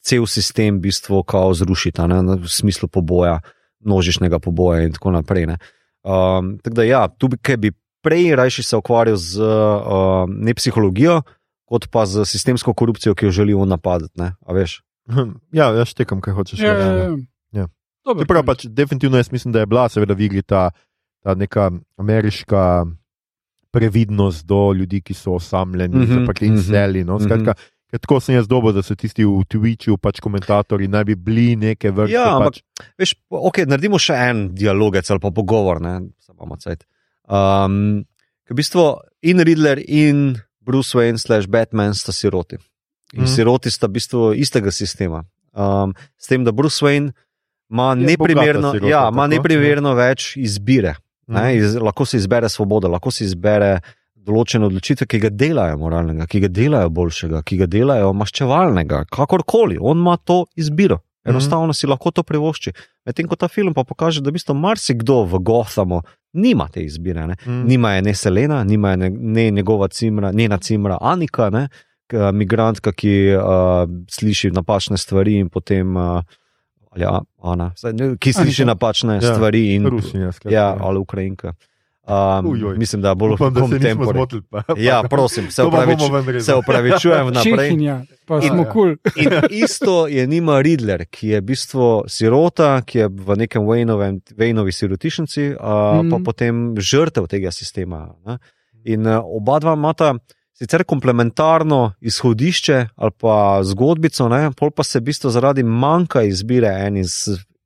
cel 0.00 0.24
sistem, 0.30 0.78
v 0.78 0.88
bistvu, 0.88 1.20
kao 1.28 1.52
zrušiti, 1.54 2.00
ne, 2.08 2.38
v 2.40 2.48
smislu 2.48 2.88
poboja, 2.88 3.40
množičnega 3.84 4.40
poboja 4.40 4.86
in 4.86 4.94
tako 4.96 5.12
naprej. 5.12 5.50
Ne. 5.50 5.58
Um, 6.00 6.54
tako 6.64 6.78
da, 6.80 6.86
ja, 6.88 7.02
tu 7.08 7.28
bi, 7.28 7.36
bi 7.60 7.72
prej 8.00 8.32
rajši 8.38 8.64
se 8.64 8.80
ukvarjal 8.80 9.18
z 9.20 9.44
uh, 9.44 10.24
ne 10.24 10.54
psihologijo, 10.56 11.20
kot 11.68 11.90
pa 11.92 12.06
z 12.08 12.24
sistemsko 12.24 12.72
korupcijo, 12.74 13.14
ki 13.14 13.28
jo 13.28 13.36
želijo 13.42 13.68
napadati. 13.68 14.16
Ne, 14.16 14.32
a 14.40 14.56
veš? 14.56 14.80
Hm, 15.10 15.30
Ja, 15.52 15.70
jaz 15.72 15.88
štekam, 15.88 16.20
kaj 16.20 16.32
hočeš 16.32 16.58
Ja, 16.58 16.72
reči. 16.72 16.86
ja, 16.88 16.94
Ja. 16.96 17.16
ja. 17.54 17.66
Dobro, 18.00 18.22
Čeprav 18.22 18.44
pač 18.44 18.66
definitivno 18.66 19.16
jaz 19.16 19.28
mislim, 19.30 19.52
da 19.52 19.60
je 19.60 19.66
bila 19.66 19.88
seveda 19.88 20.14
v 20.14 20.20
igri 20.22 20.42
ta, 20.42 20.70
ta 21.20 21.34
neka 21.34 21.70
ameriška 21.96 22.86
previdnost 23.70 24.46
do 24.46 24.72
ljudi, 24.72 25.00
ki 25.00 25.14
so 25.14 25.32
osamljeni, 25.32 25.96
mm 25.96 26.00
Mhm, 26.00 26.12
-hmm, 26.18 26.42
in 26.42 26.52
mhm, 26.52 26.62
seli. 26.62 27.04
No? 27.04 27.20
Skratka, 27.20 27.54
ker 27.86 27.98
tako 27.98 28.20
sem 28.20 28.34
jaz 28.34 28.48
dobil, 28.48 28.72
da 28.72 28.82
so 28.82 28.94
tisti 28.94 29.24
v 29.24 29.44
Twitchu, 29.44 29.96
pač 29.96 30.20
komentatorji, 30.20 30.88
naj 30.88 31.04
bi 31.04 31.14
bili 31.14 31.56
neke 31.56 31.90
vrste. 31.90 32.12
Ja, 32.12 32.36
ampak- 32.36 32.44
pač, 32.44 32.62
Veš, 32.98 33.14
ok, 33.30 33.58
naredimo 33.58 33.98
še 33.98 34.14
en 34.14 34.54
dialogec 34.54 35.10
ali 35.10 35.20
pa 35.20 35.30
pogovor, 35.30 35.80
ne, 35.80 36.00
se 36.18 36.32
bomo 36.32 36.56
cajt. 36.56 36.84
Um, 37.28 38.04
v 38.50 38.54
bistvu 38.54 38.96
in 39.22 39.38
Riddler 39.38 39.78
in 39.86 40.38
Bruce 40.60 40.98
Wayne 40.98 41.18
slash 41.18 41.46
Batman 41.46 41.94
sta 41.94 42.12
siroti. 42.12 42.56
In 43.12 43.22
Mhm. 43.22 43.24
mm. 43.24 43.34
siroti 43.36 43.70
sta 43.70 43.86
v 43.86 43.90
bistvu 43.90 44.34
istega 44.34 44.70
sistema. 44.70 45.24
Um, 45.52 45.94
s 46.16 46.26
tem, 46.26 46.44
da 46.44 46.52
Bruce 46.52 46.78
Wayne 46.78 47.12
ima 47.70 47.94
neprimerno, 47.94 48.72
sirota, 48.72 48.86
ja, 48.86 49.08
ima 49.08 49.22
tako? 49.22 49.26
neprimerno 49.28 49.94
več 49.94 50.36
izbire. 50.36 50.94
Ne, 51.26 51.40
Mhm. 51.40 51.58
iz, 51.58 51.76
lahko 51.76 52.06
si 52.06 52.16
izbere 52.16 52.48
svobodo, 52.48 52.88
lahko 52.88 53.10
si 53.10 53.24
izbere 53.24 53.80
določene 54.16 54.66
odločitve, 54.66 55.06
ki 55.06 55.18
ga 55.18 55.28
delajo 55.30 55.76
moralnega, 55.78 56.26
ki 56.26 56.40
ga 56.40 56.48
delajo 56.48 56.90
boljšega, 56.90 57.42
ki 57.42 57.56
ga 57.56 57.66
delajo 57.66 58.12
maščevalnega, 58.12 59.04
kakorkoli. 59.10 59.78
On 59.80 59.98
ima 59.98 60.16
to 60.16 60.44
izbiro. 60.56 60.98
Enostavno 61.24 61.72
si 61.72 61.86
lahko 61.86 62.10
to 62.10 62.22
privošči. 62.22 62.72
Medtem 63.06 63.28
ko 63.28 63.36
ta 63.36 63.48
film 63.48 63.74
pa 63.74 63.84
pokaže, 63.84 64.20
da 64.20 64.30
v 64.30 64.32
bistvu 64.32 64.54
marsikdo 64.54 65.24
v 65.24 65.38
Gothamu 65.38 66.00
nima 66.32 66.68
te 66.68 66.80
izbire. 66.80 67.26
Ne? 67.26 67.36
mm, 67.46 67.66
Nima 67.66 67.92
je 67.92 68.02
ne 68.02 68.14
Selena, 68.14 68.64
nima 68.64 68.90
je 68.90 68.96
ne, 68.96 69.10
ne 69.10 69.50
njegova 69.50 69.88
cimra, 69.88 70.32
njena 70.32 70.58
cimra 70.58 70.96
Anika, 71.00 71.50
ne? 71.50 71.68
K- 72.10 72.32
migrantka, 72.32 72.90
ki 72.92 73.14
uh, 73.32 73.42
sliši 74.08 74.50
napačne 74.50 74.98
stvari 74.98 75.38
in 75.38 75.48
potem. 75.48 75.94
Uh, 75.94 76.22
ali 76.90 77.04
A- 77.04 77.22
Ana, 77.44 77.70
saj 77.72 77.92
ne, 77.94 78.16
ki 78.16 78.32
sliši 78.32 78.64
napačne 78.66 79.14
Ja, 79.14 79.30
stvari. 79.30 79.70
In, 79.70 79.86
Rusinja, 79.86 80.32
skratka, 80.32 80.50
ja, 80.50 80.68
ja. 80.68 80.76
ali 80.80 80.98
Ukrajinka. 80.98 81.54
Um, 82.02 82.46
Ujoj. 82.48 82.74
mislim, 82.76 83.02
da 83.02 83.14
contemporary. 83.14 84.12
zmotili. 84.12 84.42
Pa, 84.42 84.62
Ja, 84.76 85.02
prosim, 85.04 85.46
se 85.46 85.62
rezali. 85.62 86.40
Se 86.40 86.54
upravičujem 86.56 87.26
vnaprej. 87.28 87.54
Čehinja, 87.68 87.96
pa 88.26 88.34
Ja, 88.34 88.40
smo 88.42 88.62
ja. 88.62 88.64
kul. 88.66 88.96
Cool. 88.96 88.96
In 89.16 89.30
isto 89.52 90.06
je 90.08 90.26
Nima 90.26 90.58
Ridler, 90.58 91.04
ki 91.06 91.28
je 91.28 91.38
v 91.38 91.44
bistvu 91.44 91.86
sirota, 92.08 92.82
ki 92.82 92.98
je 92.98 93.06
v 93.08 93.36
nekem 93.36 93.62
Waynovem, 93.62 94.18
Waynovi 94.32 94.72
sirotišnici, 94.72 95.50
uh, 95.50 95.62
mm. 95.96 96.10
pa 96.10 96.16
Mhm. 96.16 96.24
potem 96.24 96.54
žrtev 96.76 97.28
tega 97.28 97.50
sistema. 97.50 98.10
Ne? 98.26 98.38
In 98.84 99.06
uh, 99.06 99.22
oba 99.22 99.60
dva 99.60 99.74
imata 99.74 100.14
sicer 100.60 100.84
komplementarno 100.84 101.92
izhodišče 102.00 102.86
ali 102.96 103.10
pa 103.18 103.60
zgodbico, 103.64 104.28
ne? 104.28 104.50
pol 104.56 104.70
pa 104.70 104.84
se 104.84 105.00
v 105.00 105.08
bistvu 105.08 105.30
zaradi 105.32 105.62
manjka 105.64 106.22
izbire 106.28 106.68
en 106.86 106.96
iz, 107.00 107.14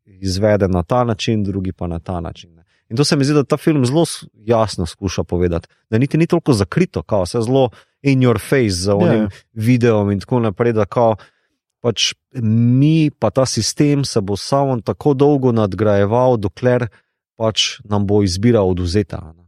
izvede 0.06 0.68
na 0.68 0.82
ta 0.82 1.04
način, 1.04 1.42
drugi 1.44 1.72
pa 1.72 1.86
na 1.90 1.98
ta 1.98 2.20
način. 2.20 2.54
Ne? 2.54 2.64
In 2.90 2.96
to 2.96 3.04
se 3.04 3.16
mi 3.16 3.24
zdi, 3.24 3.34
da 3.34 3.44
ta 3.44 3.56
film 3.56 3.86
zelo 3.86 4.04
jasno 4.34 4.86
skuša 4.86 5.24
povedati, 5.24 5.68
da 5.90 5.98
niti 5.98 6.18
ni 6.18 6.26
toliko 6.26 6.52
zakrito, 6.52 7.02
kao 7.02 7.26
se 7.26 7.40
zelo 7.40 7.70
in 8.02 8.20
your 8.20 8.38
face 8.38 8.70
za 8.84 8.94
onim 8.94 9.22
Ja. 9.22 9.28
videom 9.52 10.10
in 10.10 10.20
tako 10.20 10.40
naprej, 10.40 10.72
da 10.72 10.84
kao, 10.84 11.16
pač 11.80 12.12
mi, 12.78 13.10
pa 13.18 13.30
ta 13.30 13.46
sistem 13.46 14.04
se 14.04 14.20
bo 14.20 14.36
samo 14.36 14.80
tako 14.80 15.14
dolgo 15.14 15.52
nadgrajeval, 15.52 16.36
dokler 16.36 16.86
pač 17.36 17.80
nam 17.84 18.06
bo 18.06 18.22
izbira 18.22 18.62
oduzeta. 18.62 19.32
ne. 19.36 19.43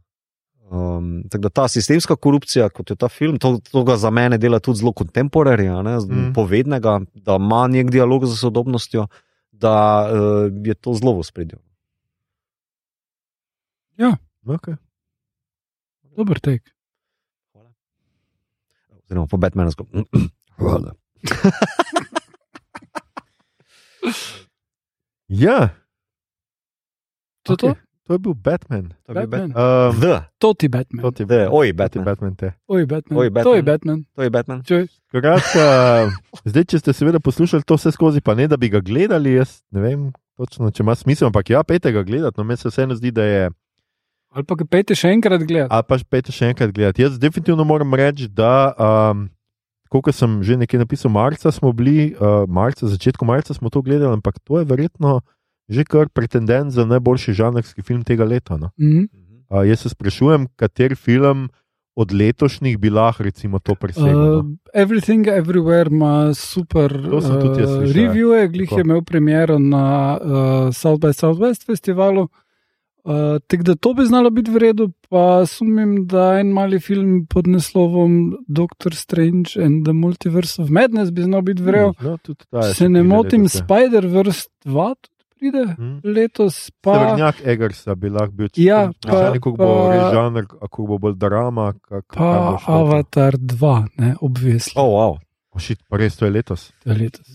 Um, 0.67 1.23
tako 1.29 1.41
da 1.41 1.49
ta 1.49 1.67
sistemska 1.67 2.15
korupcija, 2.15 2.69
kot 2.69 2.89
je 2.89 2.95
ta 2.95 3.07
film, 3.07 3.37
to, 3.39 3.59
to 3.71 3.83
ga 3.83 3.95
za 3.97 4.09
mene 4.09 4.37
dela 4.37 4.59
tudi 4.59 4.79
zelo 4.79 4.91
kontemporarja, 4.91 5.81
Mm. 5.81 6.33
povednega, 6.35 6.99
da 7.15 7.35
ima 7.35 7.67
nek 7.67 7.91
dialog 7.91 8.25
z 8.25 8.35
sodobnostjo, 8.35 9.07
da 9.51 10.07
uh, 10.11 10.51
je 10.65 10.75
to 10.75 10.93
zelo 10.93 11.15
v 11.19 11.23
spredju. 11.23 11.59
Okay. 14.47 14.77
Dober 16.15 16.39
tek. 16.39 16.63
Oziroma 19.03 19.27
po 19.27 19.37
Batmanu. 19.37 19.71
Hvala. 20.57 20.93
Ja, 25.27 25.75
To, 27.43 27.53
okay. 27.55 27.75
to? 27.75 27.86
To 28.07 28.15
je 28.15 28.19
bil 28.19 28.33
Batman. 28.33 28.85
To 29.05 29.11
je 29.11 29.13
bil 29.13 29.27
Batman. 29.27 29.51
Batman. 29.51 29.91
Um, 29.91 29.99
The, 29.99 30.15
to 30.39 30.53
ti 30.53 30.67
Batman. 30.67 31.01
to 31.03 31.11
ti 31.11 31.23
je 31.23 31.27
The, 31.27 31.41
oj, 31.51 31.73
Batman. 31.73 32.05
Batman 32.05 32.35
te. 32.35 32.53
Oj, 32.67 32.85
Batman. 32.85 33.19
Oj, 33.19 33.27
To 33.43 33.55
je 33.55 33.61
Batman. 33.61 33.99
Batman. 33.99 33.99
To 34.15 34.21
je 34.23 34.29
Batman. 34.29 34.59
Čuj. 34.63 34.87
Skratka, 35.11 35.65
zdaj, 36.49 36.63
če 36.63 36.79
ste 36.79 36.93
seveda 36.95 37.19
poslušali 37.19 37.67
to 37.67 37.75
vse 37.75 37.91
skozi, 37.91 38.23
pa 38.23 38.35
ne 38.35 38.47
da 38.47 38.57
bi 38.57 38.71
ga 38.71 38.79
gledali, 38.79 39.35
jaz 39.37 39.61
ne 39.71 39.83
vem 39.83 40.01
točno, 40.39 40.71
če 40.71 40.83
ima 40.83 40.95
smisel, 40.95 41.27
ampak 41.27 41.49
ja, 41.49 41.63
pejte 41.63 41.91
ga 41.91 42.03
gledati. 42.03 42.39
No, 42.39 42.43
meni 42.47 42.57
se 42.57 42.69
vseeno 42.71 42.95
zdi, 42.95 43.11
da 43.11 43.23
je. 43.23 43.47
Ali 44.35 44.45
pa 44.45 44.55
ga 44.59 44.67
pejte 44.69 44.95
še 44.95 45.11
enkrat 45.15 45.41
gledati. 45.43 45.71
Ali 45.73 45.87
pa 45.87 45.97
pejte 46.09 46.35
še 46.35 46.51
enkrat 46.51 46.71
gledati. 46.71 47.01
Jaz 47.01 47.17
definitivno 47.19 47.65
moram 47.67 47.93
reči, 47.93 48.29
da. 48.29 48.71
Um, 48.77 49.27
Kot 49.87 50.11
sem 50.11 50.43
že 50.43 50.57
nekaj 50.59 50.83
napisal, 50.83 51.07
marca 51.07 51.47
smo 51.47 51.71
bili, 51.71 52.11
uh, 52.19 52.43
marca, 52.43 52.83
začetku 52.83 53.23
marca 53.23 53.55
smo 53.55 53.71
to 53.71 53.79
gledali, 53.79 54.11
ampak 54.19 54.35
to 54.43 54.59
je 54.59 54.67
verjetno 54.67 55.21
že 55.69 55.83
kar 55.83 56.09
pretendent 56.09 56.71
za 56.71 56.85
najboljši 56.85 57.33
žanrski 57.33 57.81
film 57.81 58.03
tega 58.03 58.25
leta. 58.25 58.57
No? 58.57 58.71
Mhm. 58.79 59.07
Uh, 59.49 59.63
jaz 59.67 59.79
se 59.79 59.89
sprašujem, 59.89 60.47
kateri 60.55 60.95
film 60.95 61.49
od 61.95 62.11
letošnjih 62.13 62.77
bi 62.77 62.89
lahko 62.89 63.23
recimo 63.23 63.59
to 63.59 63.75
presegel. 63.75 64.09
Uh, 64.09 64.43
no? 64.43 64.57
Everything 64.73 65.27
Everywhere 65.27 65.87
ima 65.91 66.33
super 66.33 66.93
uh, 66.93 67.23
ja. 67.59 67.93
reviewe, 67.93 68.47
glih 68.47 68.71
je 68.71 68.81
imel 68.81 69.01
premiero 69.01 69.59
na 69.59 70.17
uh, 70.21 70.73
South 70.73 71.01
by 71.01 71.13
Southwest 71.13 71.65
festivalu. 71.65 72.27
Uh, 73.03 73.39
Tako 73.47 73.63
da 73.63 73.75
to 73.75 73.93
bi 73.93 74.05
znalo 74.05 74.29
biti 74.29 74.51
v 74.51 74.57
redu, 74.57 74.91
pa 75.09 75.45
sumim, 75.45 76.07
da 76.07 76.39
en 76.39 76.51
mali 76.51 76.79
film 76.79 77.25
pod 77.25 77.47
naslovom 77.47 78.35
Doctor 78.47 78.95
Strange 78.95 79.63
and 79.63 79.85
the 79.85 79.93
Multiverse 79.93 80.61
of 80.61 80.69
Madness 80.69 81.11
bi 81.11 81.23
znal 81.23 81.41
biti 81.41 81.63
v 81.63 81.71
redu. 81.71 81.93
No, 82.01 82.17
je 82.61 82.73
Se 82.73 82.89
ne 82.89 83.03
motim. 83.03 83.47
Spider-Verse 83.47 84.47
2 84.65 84.95
tudi 85.01 85.16
pride 85.39 85.63
Mhm. 85.77 85.99
letos, 86.03 86.71
pa 86.81 86.93
Severnjak 86.93 87.35
Egersa 87.45 87.95
bi 87.95 88.09
lahko 88.09 88.31
bil 88.33 88.47
Ja, 88.55 88.87
čisto- 88.89 89.09
pa- 89.09 89.29
ne, 89.29 89.39
kako 89.39 89.51
bo 89.51 89.65
pa- 89.65 89.91
res 89.91 90.13
žanr, 90.13 90.43
kako 90.47 90.87
bo 90.87 90.97
bolj 90.97 91.15
drama. 91.15 91.73
Kak, 91.81 92.05
pa 92.13 92.57
Avatar 92.67 93.33
2, 93.33 93.87
ne, 93.97 94.15
obvisli. 94.21 94.73
Oh, 94.75 94.89
wow. 94.91 95.17
Ošit, 95.55 95.79
pa 95.89 95.97
res 95.97 96.15
to 96.15 96.25
je 96.25 96.31
letos. 96.31 96.71
To 96.83 96.91
je 96.91 96.97
letos. 96.97 97.27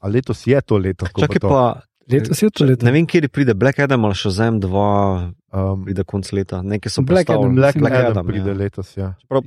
A 0.00 0.08
letos 0.08 0.46
je 0.46 0.60
to 0.60 0.78
leto. 0.78 1.06
Čakaj 1.08 1.40
to. 1.40 1.48
pa, 1.48 1.80
Letos 2.04 2.36
je 2.38 2.50
to 2.50 2.64
leto. 2.64 2.84
ne 2.84 2.92
vem, 2.92 3.06
kje 3.06 3.28
pride 3.28 3.54
Black 3.54 3.78
Adam 3.78 4.04
ali 4.04 4.14
Shazam 4.14 4.60
2, 4.60 5.32
Um, 5.50 5.84
pride 5.84 6.04
konc 6.04 6.26
leta. 6.32 6.62
Nekaj 6.62 6.90
so 6.90 7.02
Black. 7.02 7.30
Adam, 7.30 7.54
Black, 7.54 7.78
Black 7.78 7.78
Black 7.78 7.94
Adam, 7.94 8.10
Adam, 8.10 8.26
pride 8.26 8.46
ja. 8.46 8.54
letos. 8.54 8.96
Ja. 8.96 9.14
Čeprav, 9.16 9.42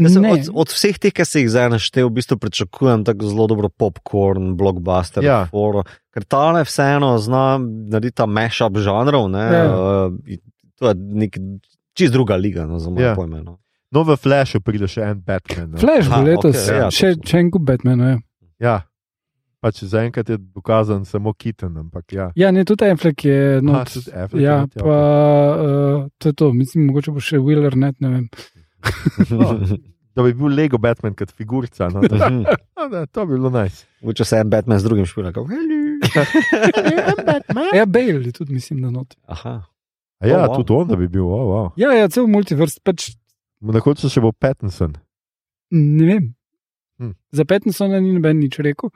Ne, 0.00 0.32
od, 0.32 0.48
od 0.54 0.68
vseh 0.70 0.96
teh, 0.96 1.12
ki 1.12 1.24
se 1.24 1.40
jih 1.40 1.50
zdaj 1.50 1.68
naštel, 1.70 2.08
v 2.08 2.16
bistvu 2.16 2.38
pričakujem 2.38 3.04
tako 3.04 3.26
zelo 3.26 3.46
dobro 3.46 3.68
popkorn, 3.68 4.56
blockbuster, 4.56 5.20
Ja. 5.20 5.44
foro, 5.46 5.82
ker 6.10 6.24
ta 6.24 6.52
ne 6.52 6.64
vseeno 6.64 7.18
zna 7.18 7.58
narediti 7.60 8.16
ta 8.16 8.26
mashup 8.26 8.78
žanrov. 8.78 9.28
Ne, 9.28 9.44
Ja. 9.44 9.64
uh, 9.68 10.12
to 10.74 10.88
je 10.88 10.94
nek 10.96 11.36
čist 11.92 12.12
druga 12.12 12.36
liga, 12.36 12.64
no, 12.64 12.78
za 12.78 12.88
moje 12.88 13.04
Ja. 13.04 13.14
pojme. 13.14 13.42
No. 13.42 13.58
No, 13.90 14.02
v 14.02 14.16
Flashu 14.16 14.60
pride 14.60 14.86
še 14.86 15.02
en 15.04 15.20
Batman. 15.20 15.70
No. 15.70 15.78
Flash 15.78 16.08
bo 16.08 16.22
letos, 16.22 16.56
okej, 16.56 16.78
ja, 16.78 16.90
še, 16.90 17.14
še 17.20 17.36
en 17.36 17.50
kup 17.50 17.62
Batmanov. 17.62 18.06
Ja. 18.08 18.18
Ja. 18.60 18.76
Pač 19.60 19.82
zaenkrat 19.84 20.24
je 20.24 20.38
dokazan 20.38 21.04
samo 21.04 21.34
Kitten, 21.34 21.76
ampak 21.76 22.12
ja. 22.12 22.30
ja, 22.34 22.48
ne, 22.50 22.64
tudi 22.64 22.86
Affleck 22.86 23.20
je 23.20 23.40
Aha, 23.52 23.60
not. 23.62 23.90
tudi 23.90 24.08
Affleck 24.08 24.34
je 24.34 24.42
Ja, 24.42 24.60
not, 24.60 24.72
ja, 24.72 24.82
pa 24.82 24.96
uh, 25.52 26.08
to 26.16 26.28
je 26.28 26.34
to, 26.34 26.52
mislim, 26.52 26.86
mogoče 26.86 27.12
bo 27.12 27.20
še 27.20 27.36
Wheeler, 27.36 27.76
ne, 27.76 27.92
ne 27.98 28.08
vem. 28.08 28.24
Da 30.14 30.22
bi 30.22 30.32
bil 30.34 30.50
Lego 30.50 30.78
Batman 30.78 31.14
kot 31.14 31.30
figurica. 31.30 31.86
No, 31.88 32.00
da, 32.02 32.16
Mhm. 32.30 32.42
no, 32.76 32.88
da, 32.88 33.06
to 33.06 33.26
bi 33.26 33.34
bilo 33.34 33.50
najs. 33.50 33.84
Če 34.02 34.24
se 34.26 34.36
en 34.36 34.50
Batman 34.50 34.78
z 34.78 34.84
drugim 34.84 35.06
špila, 35.06 35.30
kako 35.30 35.46
Ja, 37.74 37.86
Bale 37.86 38.18
je 38.20 38.32
tudi, 38.32 38.52
mislim, 38.52 38.82
da 38.82 38.90
not. 38.90 39.14
Aha. 39.26 39.62
A 40.20 40.26
Ja, 40.26 40.36
Oh, 40.36 40.42
wow. 40.42 40.50
wow. 40.50 40.56
tudi 40.56 40.72
on, 40.72 40.88
da 40.88 40.96
bi 40.96 41.08
bil. 41.08 41.22
Oh, 41.24 41.46
wow. 41.48 41.70
Ja, 41.76 41.92
ja, 41.92 42.08
cel 42.08 42.26
multiverse, 42.26 42.80
pač 42.84 43.10
Na 43.60 43.80
koncu 43.80 44.08
še 44.08 44.20
bo 44.20 44.32
Pattinson. 44.32 44.96
ne 45.70 46.04
vem. 46.06 46.24
Hm. 46.98 47.12
Za 47.32 47.44
Pattinsona 47.44 48.00
ni 48.00 48.12
noben 48.12 48.40
nič 48.40 48.58
rekel. 48.58 48.90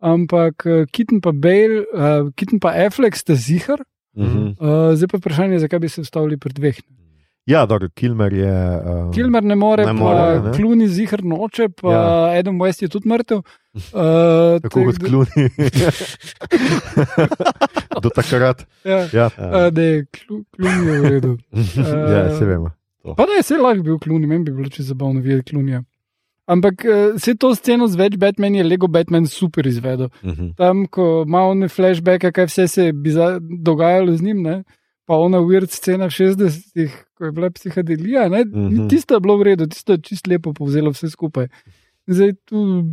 Ampak 0.00 0.66
uh, 0.66 0.84
Kitten 0.88 1.20
pa 1.20 1.32
Bale, 1.32 1.82
uh, 1.90 2.30
Kitten 2.36 2.60
pa 2.60 2.72
Affleck 2.86 3.16
sta 3.16 3.34
zihar. 3.34 3.82
Mhm. 4.16 4.56
Uh, 4.60 4.92
zdaj 4.94 5.08
pa 5.08 5.18
vprašanje, 5.18 5.58
zakaj 5.58 5.80
bi 5.80 5.88
se 5.88 6.00
ustavili 6.00 6.36
pri 6.38 6.52
dveh. 6.52 6.78
Ja, 7.46 7.66
dobro, 7.66 7.88
Kilmer 7.90 8.32
je. 8.32 8.80
Um, 8.80 9.12
Kilmer 9.12 9.42
ne 9.42 9.54
more, 9.54 9.84
Ne 9.84 9.92
more, 9.92 10.40
ne. 10.40 10.52
Kluni 10.52 10.88
zihar 10.88 11.24
noče, 11.24 11.68
pa 11.70 11.90
Ja. 11.90 12.38
Adam 12.38 12.56
West 12.56 12.82
je 12.82 12.88
tudi 12.88 13.08
mrtev. 13.08 13.42
Uh, 13.72 14.60
Tako 14.60 14.84
kot 14.84 14.98
kluni. 15.00 15.48
Do 18.02 18.10
takrat. 18.10 18.66
Ja, 18.84 19.08
Ja, 19.12 19.26
uh, 19.28 19.70
da 19.70 19.82
je 19.82 20.06
Klu- 20.06 20.44
Kluni 20.50 20.86
je 20.86 21.00
v 21.00 21.04
redu. 21.04 21.38
Uh, 21.52 22.10
ja 22.12 22.38
se 22.38 22.44
vemo. 22.44 22.70
Pa 23.16 23.24
da 23.24 23.32
je 23.32 23.42
se 23.42 23.56
lahko 23.56 23.82
bil 23.82 23.98
Kluni, 23.98 24.26
meni 24.26 24.44
bi 24.44 24.52
bilo 24.52 24.68
če 24.68 24.82
zabavno 24.82 25.20
videti 25.20 25.50
Klunija. 25.50 25.82
Ampak 26.46 26.74
uh, 26.84 26.92
se 27.16 27.34
to 27.34 27.54
sceno 27.54 27.88
z 27.88 27.96
več 27.96 28.16
Batman 28.16 28.54
je 28.54 28.64
Lego 28.64 28.86
Batman 28.88 29.26
super 29.26 29.66
izvedel. 29.66 30.08
Mhm. 30.22 30.48
Tam, 30.56 30.86
ko 30.86 31.24
ima 31.26 31.42
one 31.44 31.68
flashbacke, 31.68 32.32
kaj 32.32 32.46
vse 32.46 32.68
se 32.68 32.84
je 32.84 32.92
dogajalo 33.40 34.12
z 34.12 34.22
njim, 34.22 34.42
ne? 34.42 34.64
Pa 35.06 35.14
ona 35.16 35.38
weird 35.38 35.70
scena 35.70 36.06
v 36.06 36.10
60-ih, 36.10 36.92
ko 37.14 37.24
je 37.24 37.32
bila 37.32 37.50
psihadelija, 37.50 38.28
ne? 38.28 38.44
Mhm. 38.44 38.66
Mhm. 38.66 38.88
tisto 38.88 39.14
je 39.14 39.20
bilo 39.20 39.36
v 39.36 39.42
redu, 39.44 39.66
tisto 39.66 39.92
je 39.92 39.98
čist 40.00 40.26
lepo 40.26 40.52
povzelo 40.52 40.90
vse 40.90 41.10
skupaj. 41.10 41.48
Zdaj 42.06 42.32
tu 42.44 42.84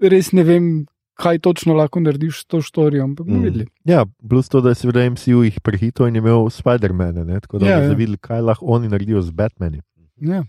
res 0.00 0.32
ne 0.32 0.42
vem, 0.42 0.86
kaj 1.14 1.38
točno 1.38 1.74
lahko 1.74 2.00
narediš 2.00 2.40
s 2.40 2.44
to 2.44 2.60
štorijo, 2.60 3.04
ampak 3.04 3.26
bomo 3.26 3.38
Mhm. 3.38 3.44
videli. 3.44 3.66
Ja, 3.84 4.06
plus 4.28 4.48
to, 4.48 4.60
da 4.60 4.68
je 4.68 4.74
seveda 4.74 5.04
MCU 5.04 5.42
jih 5.42 5.60
prehito 5.60 6.06
in 6.06 6.14
je 6.14 6.18
imel 6.18 6.50
Spider-Man, 6.50 7.26
ne? 7.26 7.40
tako 7.40 7.58
da 7.58 7.66
Ja, 7.66 7.76
bomo 7.76 7.92
ja. 7.92 7.96
videli, 7.96 8.18
kaj 8.18 8.40
lahko 8.40 8.66
oni 8.66 8.88
naredijo 8.88 9.22
z 9.22 9.30
Batmani. 9.30 9.80
Ja. 10.16 10.44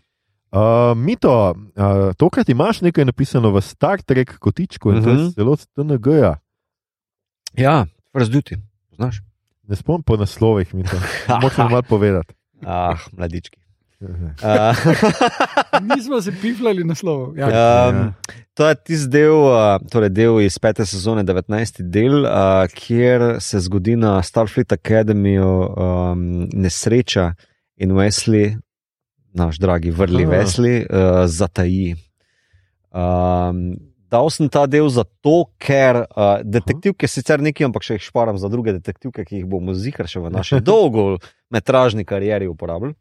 Uh, 0.52 0.60
Mito, 0.95 1.34
uh, 1.52 2.14
tokrat 2.14 2.49
imaš 2.49 2.81
nekaj 2.81 3.06
napisano 3.06 3.52
v 3.52 3.61
Star 3.61 4.02
Trek 4.02 4.38
kotičku 4.38 4.91
in 4.91 4.98
uh 4.98 5.03
-huh. 5.03 5.14
Mhm. 5.14 5.27
zelo 5.30 5.56
TNG-ja. 5.57 6.38
Ja, 7.56 7.85
razduti. 8.14 8.56
Znaš? 8.95 9.22
Ne 9.68 9.76
spomnim 9.76 10.03
po 10.03 10.18
naslovih, 10.18 10.73
mi 10.76 10.84
to. 10.84 10.98
Moraš 11.41 11.57
mi 11.57 11.64
malo 11.64 11.81
povedati. 11.81 12.34
Ah, 12.65 12.98
mladički. 13.11 13.64
Uh, 14.03 14.10
Nismo 15.95 16.22
se 16.22 16.31
pifljali 16.41 16.84
naslovov. 16.84 17.38
Ja. 17.38 17.48
um, 17.90 18.14
to 18.53 18.68
je 18.68 18.76
tisti 18.76 19.07
del, 19.10 19.34
uh, 19.34 19.80
torej 19.91 20.10
del 20.10 20.41
iz 20.41 20.60
pete 20.60 20.85
sezone, 20.85 21.23
19. 21.23 21.81
del, 21.81 22.26
uh, 22.26 22.68
kjer 22.73 23.38
se 23.40 23.60
zgodi 23.60 23.95
na 23.95 24.22
Starfleet 24.23 24.72
Academyju 24.72 25.53
um, 25.77 26.49
nesreča 26.53 27.34
in 27.76 27.91
Wesley, 27.91 28.57
naš 29.34 29.57
dragi 29.57 29.91
vrli 29.91 30.26
Aha. 30.26 30.34
Wesley, 30.34 30.84
uh, 30.84 31.23
zataji. 31.26 31.95
Um, 32.91 33.93
dal 34.14 34.30
sem 34.34 34.49
ta 34.53 34.68
del 34.69 34.88
zato, 34.94 35.35
ker 35.57 36.03
uh, 36.06 36.41
detektivke 36.45 37.10
sicer 37.10 37.41
nekaj, 37.41 37.65
ampak 37.72 37.85
še 37.88 37.98
jih 37.98 38.06
šparam 38.11 38.38
za 38.38 38.52
druge 38.53 38.76
detektivke, 38.77 39.26
ki 39.26 39.41
jih 39.41 39.48
bomo 39.49 39.73
zikar 39.73 40.10
še 40.10 40.22
v 40.22 40.31
naši 40.34 40.61
dolgometražni 40.69 42.06
karieri 42.06 42.49
uporabljali. 42.52 42.94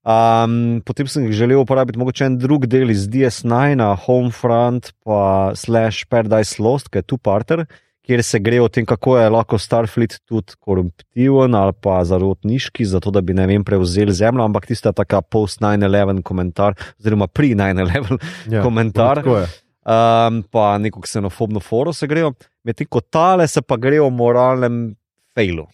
Um, 0.00 0.80
potem 0.80 1.04
sem 1.12 1.26
jih 1.28 1.34
želel 1.36 1.60
uporabiti 1.60 2.00
mogoče 2.00 2.24
en 2.24 2.38
drug 2.40 2.64
del 2.72 2.88
iz 2.90 3.02
DS9, 3.12 3.84
Homefront, 4.06 4.94
pa 5.04 5.52
Slash 5.60 6.06
Paradise 6.08 6.56
Lost, 6.56 6.88
ki 6.88 7.02
je 7.02 7.08
tu 7.12 7.18
parter, 7.20 7.66
kjer 8.08 8.22
se 8.24 8.40
gre 8.40 8.62
o 8.64 8.68
tem, 8.72 8.86
kako 8.88 9.18
je 9.20 9.28
lahko 9.30 9.58
Starfleet 9.60 10.16
tudi 10.24 10.56
koruptiven 10.58 11.54
ali 11.54 11.76
pa 11.84 12.00
zarotniški, 12.08 12.88
zato 12.88 13.12
da 13.12 13.20
bi 13.20 13.36
ne 13.36 13.44
vem 13.46 13.62
prevzeli 13.64 14.16
zemljo, 14.16 14.48
ampak 14.48 14.66
tista 14.72 14.94
taka 14.96 15.20
post-9-11 15.20 16.24
komentar, 16.26 16.74
oziroma 16.98 17.28
pri-9-11 17.28 18.16
Ja, 18.56 18.64
komentar. 18.64 19.20
tako 19.20 19.42
je. 19.44 19.50
Um, 19.84 20.42
pa 20.50 20.78
neko 20.78 21.00
ksenofobno 21.00 21.60
foro 21.60 21.92
se 21.92 22.06
grejo, 22.06 22.32
medtem 22.64 22.86
ko 22.86 23.00
tale 23.00 23.48
se 23.48 23.62
pa 23.62 23.76
grejo 23.76 24.06
o 24.06 24.10
moralnem 24.10 24.94
failu. 25.34 25.66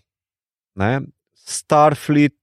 Ne? 0.74 1.00
Starfleet, 1.34 2.34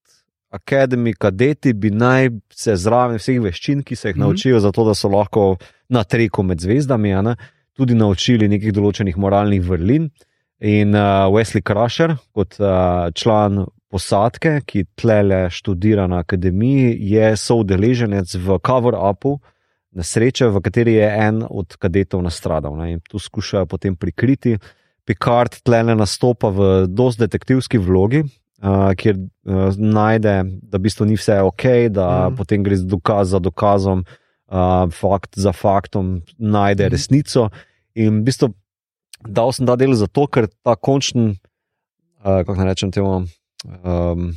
Academy, 0.54 1.16
kadeti 1.18 1.74
bi 1.74 1.90
naj 1.90 2.30
se 2.54 2.76
zraven 2.78 3.18
vseh 3.18 3.40
veščin, 3.42 3.82
ki 3.82 3.96
se 3.96 4.10
jih 4.10 4.16
mm 4.16 4.22
-hmm. 4.22 4.26
naučijo, 4.26 4.60
zato 4.60 4.86
da 4.86 4.94
so 4.94 5.10
lahko 5.10 5.58
na 5.90 6.04
treku 6.04 6.44
med 6.44 6.60
zvezdami, 6.62 7.10
ne, 7.24 7.36
tudi 7.74 7.96
naučili 7.96 8.48
nekih 8.48 8.74
določenih 8.74 9.18
moralnih 9.18 9.62
vrlin. 9.62 10.10
In 10.60 10.96
uh, 10.96 11.28
Wesley 11.34 11.62
Crusher, 11.66 12.16
kot 12.32 12.60
uh, 12.60 13.10
član 13.14 13.66
posadke, 13.90 14.62
ki 14.66 14.86
tlele 14.96 15.50
študira 15.50 16.08
na 16.08 16.22
akademiji, 16.24 16.98
je 17.00 17.36
soudeleženec 17.38 18.36
v 18.36 18.60
cover-upu 18.60 19.40
nesreče, 19.96 20.50
v 20.54 20.62
kateri 20.64 20.96
je 20.98 21.10
en 21.28 21.44
od 21.50 21.76
kadetov 21.82 22.24
nastradal. 22.26 22.78
Ne, 22.80 22.96
in 22.98 23.04
tu 23.10 23.20
skušajo 23.20 23.70
potem 23.70 23.96
prikriti. 23.96 24.58
Picard 25.06 25.60
tlele 25.68 25.96
nastopa 26.00 26.50
v 26.54 26.72
dosti 26.88 27.26
detektivski 27.26 27.78
vlogi, 27.78 28.24
uh, 28.24 28.94
kjer 28.96 29.20
uh, 29.20 29.76
najde, 29.76 30.36
da 30.64 30.80
v 30.80 30.84
bistvu 30.86 31.10
ni 31.10 31.18
vse 31.20 31.42
ok, 31.44 31.66
da 31.92 32.08
mm. 32.30 32.38
potem 32.40 32.64
gre 32.64 32.80
dokaz 32.80 33.36
za 33.36 33.42
dokazom, 33.44 34.06
uh, 34.08 34.88
fakt 34.96 35.36
za 35.36 35.52
faktom, 35.52 36.22
najde 36.40 36.88
mm. 36.88 36.94
resnico. 36.96 37.50
In 38.00 38.22
v 38.22 38.32
bistvu 38.32 38.54
dal 39.28 39.52
sem 39.56 39.68
ta 39.68 39.76
del 39.80 39.96
zato, 40.00 40.28
ker 40.32 40.48
ta 40.64 40.78
končni, 40.80 41.36
uh, 42.24 42.42
kako 42.48 42.60
naj 42.60 42.72
rečem, 42.72 42.96
temu. 42.96 43.26
Um, 43.84 44.32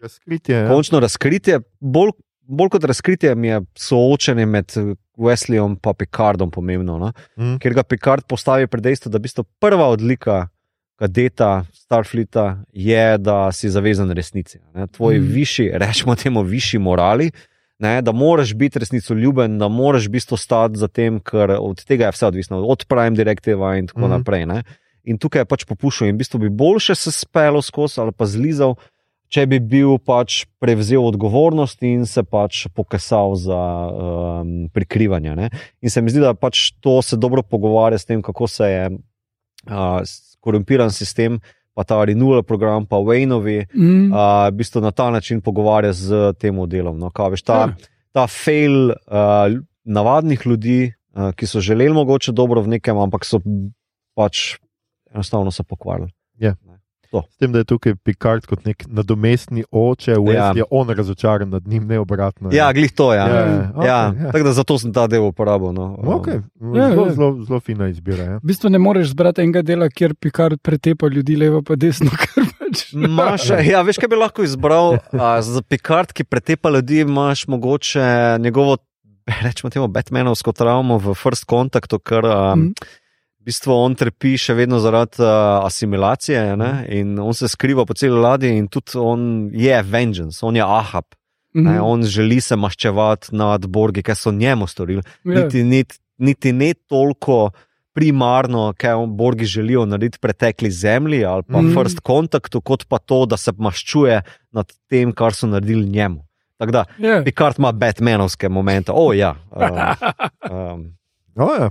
Razkritje. 0.00 0.56
Ja. 0.56 0.68
Končno 0.68 1.00
razkritje, 1.00 1.58
bolj, 1.80 2.14
bolj 2.50 2.72
kot 2.74 2.84
razkritje, 2.84 3.34
mi 3.34 3.48
je 3.48 3.60
soočenje 3.78 4.46
med 4.46 4.72
Wesleyjem 5.18 5.76
in 5.76 5.94
Picardom 5.98 6.50
pomembno. 6.50 6.98
No? 6.98 7.12
Mm. 7.38 7.58
Ker 7.62 7.74
ga 7.74 7.84
Picard 7.86 8.26
postavi 8.28 8.66
pred 8.66 8.84
dejstvo, 8.84 9.10
da 9.10 9.18
v 9.18 9.28
bistvu 9.28 9.44
prva 9.62 9.90
odlika 9.92 10.48
kadeta 11.00 11.64
Starfleeta 11.72 12.58
je, 12.72 13.18
da 13.18 13.52
si 13.52 13.70
zavezan 13.70 14.10
resnici. 14.12 14.58
Ne? 14.74 14.86
Tvoji 14.86 15.20
Mm. 15.20 15.32
višji, 15.32 15.70
rečemo 15.82 16.16
temu, 16.16 16.42
višji 16.42 16.80
morali. 16.80 17.30
Ne, 17.80 18.02
da 18.02 18.12
moraš 18.12 18.52
biti 18.54 18.78
resnico 18.78 19.14
ljuben, 19.14 19.58
da 19.58 19.68
moraš 19.68 20.06
v 20.06 20.10
bistvu 20.12 20.36
stati 20.36 20.76
za 20.76 20.88
tem, 20.88 21.16
ker 21.20 21.54
od 21.56 21.80
tega 21.84 22.10
je 22.10 22.12
vse 22.12 22.26
odvisno, 22.26 22.58
od 22.60 22.84
Prime 22.84 23.16
Directiva 23.16 23.76
in 23.78 23.86
tako 23.86 24.04
mm. 24.04 24.10
naprej. 24.10 24.46
Ne. 24.46 24.62
In 25.08 25.16
tukaj 25.18 25.40
je 25.40 25.48
pač 25.48 25.64
popuščal 25.64 26.10
in 26.10 26.14
v 26.14 26.20
bistvu 26.20 26.42
bi 26.42 26.50
boljše 26.52 26.94
se 26.94 27.12
spelo 27.12 27.62
skozi 27.64 28.00
ali 28.00 28.12
pa 28.12 28.28
zlizal, 28.28 28.76
če 29.30 29.44
bi 29.46 29.60
bil 29.62 29.94
pač 30.02 30.44
prevzel 30.58 31.04
odgovornost 31.06 31.82
in 31.86 32.02
se 32.06 32.22
pač 32.26 32.64
pokesal 32.74 33.36
za 33.38 33.58
um, 33.58 34.68
prikrivanje. 34.74 35.36
Ne. 35.38 35.50
In 35.80 35.90
se 35.90 36.02
mi 36.02 36.10
zdi, 36.10 36.18
da 36.24 36.34
pač 36.34 36.72
to 36.82 36.98
se 37.02 37.16
dobro 37.16 37.42
pogovarja 37.46 37.98
s 37.98 38.08
tem, 38.08 38.22
kako 38.22 38.48
se 38.50 38.66
je 38.66 38.84
uh, 38.90 40.02
korumpiran 40.42 40.90
sistem, 40.90 41.38
pa 41.74 41.84
ta 41.86 42.00
renewal 42.04 42.42
program, 42.42 42.86
pa 42.86 42.98
Wayneovi, 42.98 43.68
Mm. 43.70 44.10
uh, 44.10 44.48
v 44.50 44.56
bistvu 44.58 44.82
na 44.82 44.90
ta 44.90 45.10
način 45.10 45.40
pogovarja 45.40 45.92
z 45.92 46.32
tem 46.38 46.58
delom. 46.68 46.98
No, 46.98 47.10
kaj, 47.14 47.30
veš, 47.30 47.42
ta, 47.46 47.58
Ja. 47.60 47.74
ta 48.12 48.26
fail 48.26 48.90
uh, 48.90 49.54
navadnih 49.86 50.42
ljudi, 50.46 50.90
uh, 51.14 51.30
ki 51.32 51.46
so 51.46 51.60
želeli 51.62 51.94
mogoče 51.94 52.32
dobro 52.32 52.60
v 52.66 52.68
nekem, 52.76 52.98
ampak 52.98 53.24
so 53.24 53.38
pač 54.18 54.58
enostavno 55.14 55.50
se 55.54 55.62
pokvarili. 55.62 56.10
S 57.12 57.36
tem, 57.36 57.50
da 57.50 57.58
je 57.58 57.64
tukaj 57.66 57.94
Picard 57.96 58.46
kot 58.46 58.64
nek 58.64 58.84
nadomestni 58.88 59.64
oče, 59.68 60.14
West 60.16 60.34
Ja. 60.34 60.52
je 60.54 60.64
on 60.70 60.88
razočaran 60.88 61.48
nad 61.48 61.66
njim, 61.66 61.84
ne 61.84 61.98
obratno. 61.98 62.50
Ja, 62.52 62.72
glih 62.72 62.92
to 62.92 63.12
je. 63.12 63.18
Ja. 63.18 63.26
ja, 63.26 63.34
Ja, 63.34 63.46
ja, 63.46 63.72
okay, 63.74 63.86
ja, 63.86 63.98
ja. 64.16 64.30
tako 64.30 64.44
da 64.44 64.52
zato 64.52 64.78
sem 64.78 64.92
ta 64.92 65.06
del 65.06 65.24
uporabil. 65.24 65.72
No. 65.72 65.96
Okay. 65.98 66.38
Ja, 66.70 66.88
Zelo, 66.88 67.06
ja. 67.06 67.12
zelo, 67.12 67.44
zelo 67.44 67.60
fina 67.60 67.88
izbira. 67.88 68.24
Ja. 68.24 68.36
V 68.36 68.40
bistvu 68.44 68.70
ne 68.70 68.78
moreš 68.78 69.08
zbrati 69.08 69.40
enega 69.40 69.62
dela, 69.62 69.88
kjer 69.88 70.14
Picard 70.14 70.60
pretepa 70.60 71.08
ljudi 71.08 71.36
levo 71.36 71.62
in 71.64 71.78
desno, 71.78 72.10
pač. 72.60 72.92
Imaš, 72.94 73.48
ja, 73.64 73.82
veš, 73.82 73.98
kaj 73.98 74.08
bi 74.08 74.16
lahko 74.16 74.42
izbral 74.42 74.98
a, 75.12 75.42
za 75.42 75.62
Picard, 75.62 76.12
ki 76.12 76.24
pretepa 76.24 76.70
ljudi, 76.70 77.00
imaš 77.00 77.46
mogoče 77.46 78.06
njegovo, 78.38 78.76
rečemo 79.42 79.70
temu, 79.70 79.88
Batmanovsko 79.88 80.52
travmo 80.52 80.98
v 80.98 81.14
First 81.14 81.44
Contactu, 81.44 81.98
ker 81.98 82.22
a, 82.24 82.54
Mhm. 82.54 82.72
V 83.40 83.46
bistvu 83.46 83.72
on 83.74 83.94
trpi 83.94 84.34
še 84.36 84.54
vedno 84.54 84.78
zaradi 84.78 85.20
a, 85.20 85.62
asimilacije 85.64 86.56
ne, 86.56 86.72
in 86.90 87.18
on 87.18 87.34
se 87.34 87.48
skriva 87.48 87.84
po 87.84 87.94
celi 87.94 88.14
ladji 88.14 88.50
in 88.52 88.68
tudi 88.68 88.96
on 88.96 89.24
je 89.52 89.82
vengeance, 89.82 90.42
on 90.42 90.56
je 90.56 90.62
ahab. 90.62 91.04
Ne, 91.52 91.70
Mhm. 91.70 91.80
on 91.82 92.02
želi 92.04 92.40
se 92.40 92.56
maščevati 92.56 93.32
nad 93.32 93.66
Borgi, 93.66 94.02
kaj 94.02 94.14
so 94.16 94.30
njemu 94.32 94.66
storili. 94.66 95.02
Ja. 95.24 95.34
Niti, 95.34 95.62
niti, 95.64 95.98
niti 96.18 96.52
ne 96.52 96.74
toliko 96.86 97.50
primarno, 97.92 98.72
kaj 98.78 98.92
on 98.94 99.16
Borgi 99.16 99.44
želijo 99.46 99.82
narediti 99.84 100.18
pretekli 100.18 100.70
zemlji 100.70 101.24
ali 101.24 101.42
pa 101.42 101.58
Mhm. 101.58 101.66
mm. 101.66 101.74
first 101.74 102.00
contactu, 102.00 102.60
kot 102.60 102.84
pa 102.86 102.98
to, 102.98 103.26
da 103.26 103.36
se 103.36 103.52
maščuje 103.52 104.22
nad 104.52 104.72
tem, 104.88 105.12
kar 105.12 105.34
so 105.34 105.46
naredili 105.46 105.86
njemu. 105.86 106.22
Tako 106.56 106.72
da, 106.72 106.84
Ja. 106.98 107.22
Picard 107.24 107.58
ima 107.58 107.72
Batmanovske 107.72 108.48
momente. 108.48 108.92
O, 108.94 109.12
ja. 109.12 109.34
Um, 109.50 109.66
um, 110.74 110.96
Oh, 111.36 111.50
ja. 111.60 111.70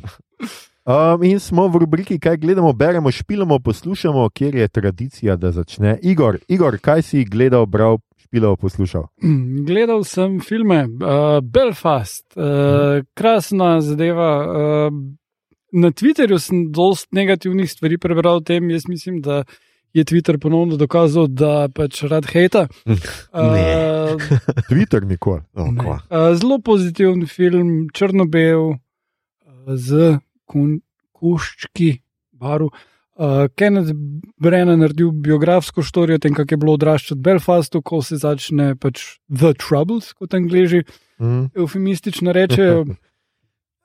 Um, 0.89 1.23
in 1.23 1.39
smo 1.39 1.67
v 1.69 1.83
rubriki, 1.83 2.15
kaj 2.19 2.37
gledamo, 2.37 2.73
beremo, 2.73 3.11
špilamo, 3.11 3.59
poslušamo, 3.59 4.29
kjer 4.29 4.55
je 4.55 4.67
tradicija, 4.67 5.35
da 5.35 5.51
začne. 5.51 5.99
Igor, 6.01 6.39
Igor 6.47 6.77
kaj 6.81 7.01
si 7.01 7.25
gledal, 7.25 7.65
bral, 7.65 7.99
špilal, 8.17 8.55
poslušal? 8.57 9.03
Mm, 9.23 9.65
Gledal 9.65 10.03
sem 10.03 10.39
filme, 10.41 10.79
uh, 10.83 11.43
Belfast, 11.43 12.25
uh, 12.35 13.05
krasna 13.13 13.81
zadeva. 13.81 14.31
Uh, 14.41 14.93
na 15.71 15.91
Twitterju 15.91 16.39
sem 16.39 16.71
dost 16.71 17.11
negativnih 17.11 17.69
stvari 17.71 17.97
prebral 17.97 18.35
o 18.35 18.41
tem. 18.41 18.71
Jaz 18.71 18.87
mislim, 18.87 19.21
da 19.21 19.43
je 19.93 20.03
Twitter 20.03 20.39
ponovno 20.41 20.77
dokazal, 20.77 21.27
da 21.27 21.67
pač 21.75 22.01
rad 22.03 22.25
hejta. 22.25 22.65
Uh, 22.85 22.97
Twitter 24.71 25.05
nikoli. 25.05 25.41
oh. 25.53 25.69
Uh, 25.69 26.33
zelo 26.33 26.57
pozitiven 26.59 27.27
film, 27.27 27.87
črno-bel, 27.93 28.73
uh, 28.73 29.75
z 29.75 30.17
kuščki, 31.19 31.91
baru. 32.39 32.69
Uh, 33.19 33.49
Kenneth 33.59 33.91
Brennan 34.39 34.79
naredil 34.79 35.11
biografsko 35.11 35.83
štorijo 35.83 36.21
o 36.21 36.23
tem, 36.23 36.33
kako 36.37 36.55
je 36.55 36.59
bilo 36.61 36.75
odraščati 36.79 37.17
v 37.19 37.23
Belfastu, 37.27 37.81
ko 37.83 37.99
se 38.05 38.15
začne 38.21 38.73
pač 38.79 39.19
The 39.27 39.51
Troubles, 39.59 40.13
kot 40.15 40.33
angliži 40.37 40.85
Mm. 41.19 41.49
eufemistično 41.55 42.31
rečejo, 42.31 42.81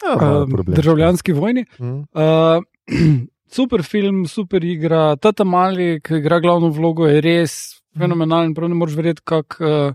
uh, 0.07 0.65
državljanski 0.67 1.33
vojni. 1.33 1.65
Mm. 1.79 1.99
Uh, 2.15 2.63
super 3.57 3.83
film, 3.83 4.27
super 4.27 4.65
igra. 4.65 5.17
Tata 5.17 5.45
Mali, 5.45 6.01
ki 6.01 6.21
igra 6.21 6.41
glavno 6.41 6.69
vlogo, 6.69 7.07
je 7.07 7.21
res 7.21 7.83
fenomenalen. 7.99 8.55
Prav 8.55 8.69
ne 8.71 8.79
moreš 8.79 8.95
verjeti, 8.95 9.23
kako 9.25 9.65
uh, 9.65 9.95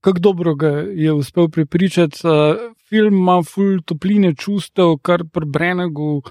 kak 0.00 0.18
dobro 0.18 0.54
ga 0.54 0.68
je 0.94 1.12
uspel 1.12 1.48
prepričati. 1.48 2.20
Uh, 2.24 2.56
film 2.88 3.14
ima 3.14 3.42
full 3.42 3.82
topline 3.84 4.34
čustev, 4.34 4.96
kar 5.02 5.24
pri 5.32 5.46
Brenegu 5.46 6.22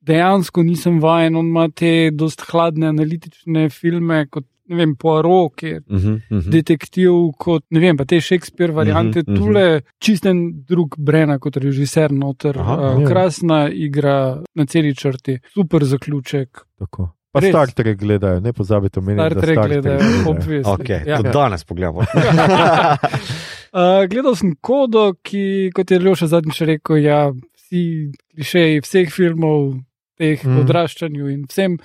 dejansko 0.00 0.62
nisem 0.62 1.00
vajen. 1.00 1.36
On 1.36 1.46
ima 1.46 1.68
te 1.68 2.10
dost 2.12 2.42
hladne 2.50 2.88
analitične 2.88 3.68
filme, 3.70 4.26
kot 4.26 4.44
ne 4.70 4.76
vem, 4.76 4.94
Poirot, 4.96 5.54
ki 5.56 5.66
je 5.66 5.76
Uh 5.76 5.96
-huh, 5.96 6.14
uh 6.14 6.38
-huh. 6.38 6.50
detektiv, 6.50 7.12
kot 7.38 7.64
ne 7.70 7.80
vem, 7.80 7.96
pa 7.96 8.04
te 8.04 8.20
Shakespeare 8.20 8.72
variante, 8.72 9.22
Mhm, 9.22 9.32
mhm. 9.32 9.40
tule 9.40 9.80
čisten 9.98 10.64
drug 10.68 10.94
Brena 10.98 11.38
kot 11.38 11.56
režiser 11.56 12.12
noter. 12.12 12.58
Aha, 12.58 12.96
uh, 12.96 13.08
krasna 13.08 13.68
igra 13.68 14.42
na 14.54 14.66
celi 14.66 14.94
črti, 14.94 15.38
super 15.54 15.84
zaključek. 15.84 16.48
Tako. 16.78 17.19
Pa 17.30 17.40
Res. 17.40 17.52
Star 17.52 17.70
Trek 17.70 17.98
gledajo, 17.98 18.40
ne 18.42 18.52
pozabite 18.52 18.98
omeniti, 18.98 19.22
Star 19.22 19.34
da 19.34 19.40
Trek 19.40 19.54
Star 19.54 19.68
gledajo, 19.68 19.98
gledajo. 19.98 20.30
obvisno. 20.30 20.72
Okay, 20.74 21.06
Ja. 21.06 21.20
ja. 21.22 21.32
Danes 21.32 21.64
pogledamo. 21.64 22.00
Uh, 22.00 24.04
gledal 24.10 24.34
sem 24.36 24.56
kodo, 24.60 25.12
ki, 25.22 25.70
kot 25.74 25.90
je 25.90 25.98
Ljoša 26.02 26.26
zadnjič 26.34 26.60
rekel, 26.72 26.96
ja, 27.04 27.20
vsi 27.30 28.10
klišeji 28.34 28.82
vseh 28.82 29.14
filmov, 29.14 29.78
teh 30.18 30.42
mm. 30.42 30.58
odraščanju 30.64 31.30
in 31.30 31.46
vsem. 31.46 31.78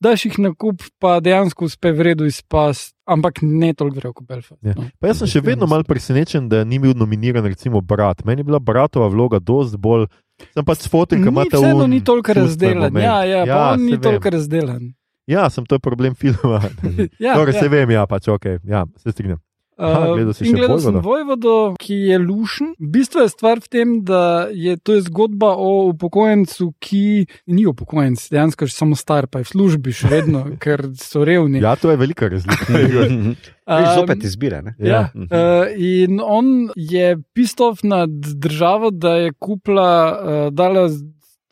Daš 0.00 0.26
jih 0.26 0.38
na 0.44 0.50
kup, 0.52 0.82
pa 1.00 1.20
dejansko 1.24 1.64
uspe 1.70 1.88
v 1.96 2.04
redu 2.10 2.26
izpasti, 2.28 2.92
ampak 3.08 3.38
ne 3.42 3.70
toliko 3.72 3.96
gre 3.96 4.10
kot 4.12 4.26
Belfast. 4.28 4.60
Ja. 4.64 4.74
No. 4.76 4.88
Pa 5.00 5.08
jaz 5.12 5.22
sem 5.22 5.30
še 5.30 5.40
vedno 5.44 5.68
mal 5.70 5.84
presenečen, 5.88 6.50
da 6.52 6.64
ni 6.68 6.76
bil 6.80 6.92
nominiran, 6.96 7.44
recimo, 7.48 7.80
brat. 7.80 8.20
Meni 8.28 8.44
je 8.44 8.48
bila 8.50 8.60
bratova 8.60 9.08
vloga 9.12 9.40
dosti 9.40 9.80
bolj. 9.80 10.06
Sem 10.52 10.64
pač 10.64 10.84
spoten, 10.84 11.22
ki 11.22 11.30
Ni, 11.30 11.32
imate 11.32 11.56
vseeno 11.56 11.84
un 11.84 11.90
ni 11.90 12.02
toliko 12.04 12.34
moment. 12.90 13.04
Ja, 13.04 13.16
ja, 13.24 13.44
ja 13.48 13.76
ni 13.80 13.96
vem. 13.96 14.00
toliko 14.04 14.30
razdelan. 14.30 14.94
Ja, 15.26 15.48
sem 15.50 15.66
to 15.66 15.78
je 15.78 15.82
problem 15.82 16.14
filma. 16.14 16.60
Ja, 17.24 17.34
Torej, 17.34 17.54
ja. 17.54 17.60
se 17.60 17.68
vem, 17.72 17.90
ja, 17.90 18.06
pač 18.06 18.28
ok, 18.28 18.46
ja, 18.64 18.84
se 19.02 19.12
strinjam. 19.12 19.40
Uh, 19.76 20.14
gledal 20.14 20.32
si 20.32 20.44
še 20.44 20.52
gledal 20.52 20.78
sem 20.80 20.94
Vojvodo? 20.94 21.04
Vojvodo, 21.04 21.54
ki 21.76 21.94
je 22.08 22.18
lušen. 22.18 22.68
V 22.78 22.88
bistvu 22.90 23.20
je 23.20 23.28
stvar 23.28 23.60
v 23.60 23.68
tem, 23.68 23.88
da 24.02 24.22
je 24.48 24.76
to 24.76 24.94
je 24.94 25.02
zgodba 25.02 25.50
o 25.52 25.90
upokojencu, 25.90 26.72
ki 26.80 27.26
ni 27.46 27.66
upokojenec, 27.66 28.16
dejansko 28.30 28.64
je 28.64 28.72
samo 28.72 28.96
star, 28.96 29.26
pa 29.26 29.38
je 29.38 29.44
v 29.44 29.52
službi 29.52 29.92
še 29.92 30.08
vedno, 30.08 30.44
ker 30.62 30.88
so 30.96 31.24
revni. 31.24 31.60
Ja, 31.60 31.76
to 31.76 31.90
je 31.90 31.96
velika 31.96 32.28
razlika. 32.28 32.72
Veš, 32.72 33.36
Um, 33.66 33.82
zopet 33.96 34.22
izbire. 34.22 34.60
Ne? 34.62 34.76
Ja, 34.78 35.10
Mhm. 35.10 35.26
uh, 35.26 35.66
in 35.74 36.20
on 36.22 36.50
je 36.76 37.16
pistov 37.34 37.80
nad 37.82 38.06
državo, 38.38 38.92
da 38.92 39.16
je 39.16 39.32
kupila, 39.34 39.90
uh, 40.06 40.54
dala 40.54 40.86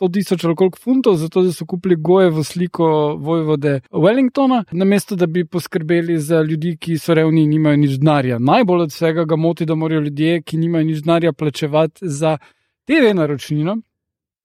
100 0.01 0.13
tisoč 0.13 0.45
ali 0.45 0.57
koliko 0.57 0.79
funtov, 0.79 1.17
zato 1.17 1.43
da 1.43 1.53
so 1.53 1.67
kupili 1.67 1.97
gojevo 1.97 2.45
sliko 2.45 2.87
vojvode 3.21 3.81
Wellingtona, 3.91 4.65
namesto 4.73 5.17
da 5.17 5.27
bi 5.27 5.45
poskrbeli 5.45 6.19
za 6.19 6.43
ljudi, 6.43 6.77
ki 6.77 6.99
so 6.99 7.15
revni 7.15 7.43
in 7.43 7.51
nimajo 7.51 7.77
nič 7.77 7.91
denarja. 7.99 8.39
Najbolj 8.39 8.83
od 8.83 8.91
vsega 8.91 9.25
ga 9.25 9.37
moti, 9.37 9.67
da 9.67 9.75
morajo 9.75 10.01
ljudje, 10.01 10.43
ki 10.43 10.57
nimajo 10.57 10.85
nič 10.85 11.03
denarja, 11.03 11.33
plačevati 11.33 12.09
za 12.09 12.39
TV 12.85 13.15
naročnino. 13.15 13.77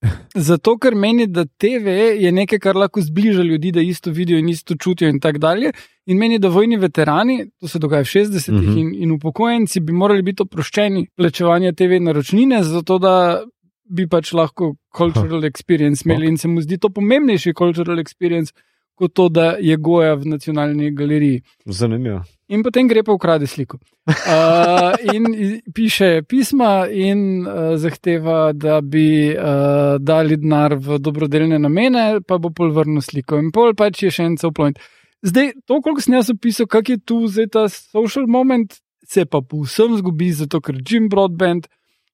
Zato, 0.48 0.78
ker 0.78 0.94
meni, 0.94 1.26
da 1.26 1.44
TV 1.44 1.88
je 2.22 2.32
nekaj, 2.32 2.58
kar 2.58 2.76
lahko 2.76 3.00
zbliža 3.00 3.42
ljudi, 3.42 3.72
da 3.72 3.80
isto 3.80 4.10
vidijo 4.10 4.38
in 4.38 4.48
isto 4.48 4.74
čutijo, 4.76 5.08
in 5.08 5.20
tako 5.20 5.38
dalje. 5.38 5.72
In 6.06 6.18
meni, 6.18 6.38
da 6.38 6.48
vojni 6.48 6.76
veterani, 6.76 7.50
to 7.60 7.68
se 7.68 7.78
dogaja 7.78 8.02
v 8.02 8.04
60-ih, 8.04 8.54
uh 8.54 8.60
Mhm. 8.62 8.72
-huh. 8.72 8.80
in, 8.80 8.94
in 9.02 9.10
upokojenci 9.12 9.80
bi 9.80 9.92
morali 9.92 10.22
biti 10.22 10.42
oproščeni 10.42 11.06
plačevanja 11.16 11.72
TV 11.72 12.00
naročnine, 12.00 12.62
zato 12.62 12.98
da 12.98 13.42
bi 13.90 14.06
pač 14.10 14.32
lahko 14.32 14.74
cultural 14.96 15.44
experience 15.48 16.06
imeli. 16.06 16.30
In 16.30 16.38
se 16.38 16.48
mu 16.48 16.62
zdi 16.62 16.78
to 16.78 16.90
pomembnejši 16.94 17.54
cultural 17.58 17.98
experience, 18.02 18.54
kot 18.94 19.14
to, 19.16 19.28
da 19.28 19.54
je 19.60 19.76
goja 19.76 20.14
v 20.14 20.34
nacionalni 20.34 20.90
galeriji. 20.96 21.40
Zanimivo. 21.66 22.20
In 22.50 22.64
potem 22.66 22.88
gre 22.90 23.04
pa 23.06 23.14
ukrade 23.16 23.46
sliko. 23.50 23.80
Uh, 24.10 25.14
in 25.14 25.26
piše 25.74 26.22
pisma, 26.26 26.88
in 26.90 27.46
uh, 27.46 27.76
zahteva, 27.78 28.50
da 28.52 28.80
bi 28.80 29.30
uh, 29.30 30.00
dali 30.02 30.34
denar 30.40 30.74
v 30.74 30.98
dobrodelne 30.98 31.60
namene, 31.62 32.18
pa 32.26 32.40
bo 32.42 32.50
pol 32.50 32.72
vrnil 32.74 33.04
sliko. 33.04 33.38
In 33.38 33.52
pol 33.54 33.76
pač 33.78 34.02
je 34.02 34.10
še 34.16 34.26
en 34.26 34.34
cel 34.40 34.50
point. 34.56 34.80
Zdaj, 35.22 35.52
to, 35.68 35.78
koliko 35.84 36.02
sem 36.02 36.16
jaz 36.16 36.32
opisal, 36.32 36.66
kak 36.66 36.90
je 36.90 36.98
tu 36.98 37.20
zdaj 37.30 37.50
ta 37.54 37.64
social 37.70 38.26
moment, 38.26 38.74
se 39.06 39.26
pa 39.28 39.44
povsem 39.44 39.94
zgubi, 40.00 40.32
zato 40.34 40.58
ker 40.64 40.80
Jim 40.80 41.06
Broadbent. 41.12 41.68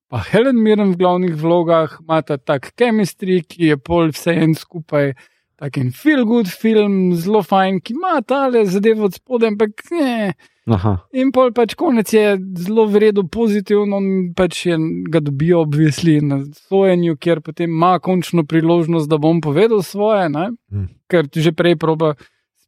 Pa 0.09 0.23
Helen 0.23 0.61
Mirren 0.63 0.93
v 0.95 1.01
glavnih 1.01 1.35
vlogah 1.35 1.99
imata 2.01 2.39
tak 2.39 2.71
chemistry, 2.79 3.41
ki 3.43 3.73
je 3.73 3.77
pol 3.77 4.13
vse 4.15 4.37
en 4.39 4.55
skupaj, 4.55 5.17
tak 5.59 5.79
en 5.81 5.91
feel 5.91 6.23
good 6.29 6.47
film, 6.47 7.17
zelo 7.19 7.43
fajn, 7.43 7.81
ki 7.83 7.97
ima 7.97 8.21
tale 8.23 8.63
zadeve 8.71 9.09
od 9.09 9.17
spodaj, 9.19 9.55
ampak 9.55 9.83
ne. 9.91 10.37
Aha. 10.67 10.93
In 11.15 11.33
pol 11.35 11.51
pač 11.55 11.75
konec 11.79 12.11
je 12.15 12.37
zelo 12.59 12.87
vredo 12.91 13.27
pozitivno, 13.27 13.99
in 13.99 14.31
pač 14.39 14.65
je, 14.69 14.79
ga 15.11 15.23
dobijo 15.23 15.65
obvisli 15.67 16.21
na 16.23 16.41
sojenju, 16.69 17.19
kjer 17.19 17.43
potem 17.43 17.71
ima 17.71 17.97
končno 17.99 18.47
priložnost, 18.47 19.11
da 19.11 19.19
bom 19.19 19.43
povedal 19.43 19.83
svoje, 19.83 20.29
ne? 20.31 20.53
Mm. 20.71 20.93
ker 21.11 21.27
ti 21.31 21.43
že 21.43 21.55
prej 21.55 21.79
proba. 21.79 22.15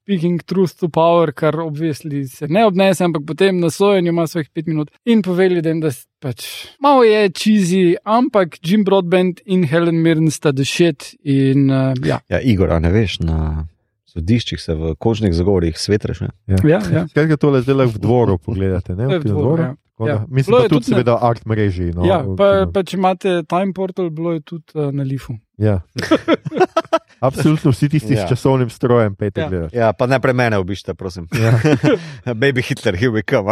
Speaking 0.08 0.40
truth 0.40 0.72
to 0.72 0.88
power, 0.88 1.32
kar 1.32 1.60
obvisli 1.60 2.22
se 2.24 2.46
ne 2.48 2.62
obnese, 2.64 3.04
ampak 3.04 3.26
potem 3.26 3.58
na 3.60 3.68
sojenju 3.68 4.08
ima 4.08 4.24
svojih 4.26 4.48
pet 4.48 4.66
minut 4.66 4.88
in 5.04 5.20
pove 5.22 5.48
ljudem, 5.48 5.80
da 5.80 5.90
pač 6.18 6.46
malo 6.80 7.02
je 7.04 7.26
cheesy, 7.30 7.82
ampak 8.04 8.56
Jim 8.62 8.84
Broadbent 8.84 9.42
in 9.44 9.64
Helen 9.64 10.00
Mirren 10.00 10.30
sta 10.30 10.52
the 10.52 10.64
shit. 10.64 11.10
In 11.22 11.68
uh, 11.68 11.92
ja, 12.02 12.20
Ja, 12.26 12.40
Igor, 12.40 12.72
a 12.72 12.78
ne 12.78 12.88
veš, 12.88 13.18
na 13.20 13.66
sodiščih 14.06 14.56
se 14.58 14.74
v 14.74 14.94
kožnih 14.96 15.34
zagovorih 15.34 15.76
svetreš. 15.76 16.20
Ne? 16.20 16.30
ja, 16.64 16.80
ja. 16.88 17.04
Skratka, 17.12 17.36
tole 17.36 17.60
zdaj 17.60 17.86
v 17.86 18.00
dvoru 18.00 18.38
pogledate. 18.38 18.96
Ne, 18.96 19.12
je 19.12 19.18
v 19.18 19.24
dvoru, 19.26 19.62
ja. 19.62 19.74
Tako 19.92 20.06
da- 20.06 20.12
Ja. 20.12 20.24
Mislim, 20.30 20.52
Bilo 20.52 20.58
da 20.58 20.64
je 20.64 20.68
tudi, 20.68 20.80
tudi 20.80 20.90
na- 20.90 20.96
seveda, 20.96 21.18
art 21.20 21.42
mreži. 21.44 21.90
No, 21.92 22.04
ja 22.06 22.22
v 22.22 22.36
pa, 22.38 22.48
kinu. 22.54 22.72
pa 22.72 22.82
če 22.82 22.96
imate 22.96 23.30
Time 23.44 23.72
Portal, 23.74 24.08
bilo 24.10 24.32
je 24.32 24.40
tudi 24.40 24.64
uh, 24.74 24.88
na 24.88 25.02
Lifu. 25.02 25.34
ja. 25.58 25.80
Absolutno 27.20 27.70
vsi 27.70 27.88
tisti 27.88 28.14
Ja. 28.14 28.26
s 28.26 28.30
časovnim 28.30 28.70
strojem, 28.70 29.14
pejte 29.14 29.40
Ja. 29.40 29.48
gledati. 29.48 29.76
Ja, 29.76 29.92
pa 29.92 30.06
ne 30.06 30.20
pre 30.20 30.32
mene 30.32 30.58
obišite, 30.58 30.94
prosim. 30.94 31.26
Ja. 31.34 31.52
Baby 32.40 32.62
Hitler, 32.62 32.96
here 32.96 33.10
we 33.10 33.22
come. 33.22 33.50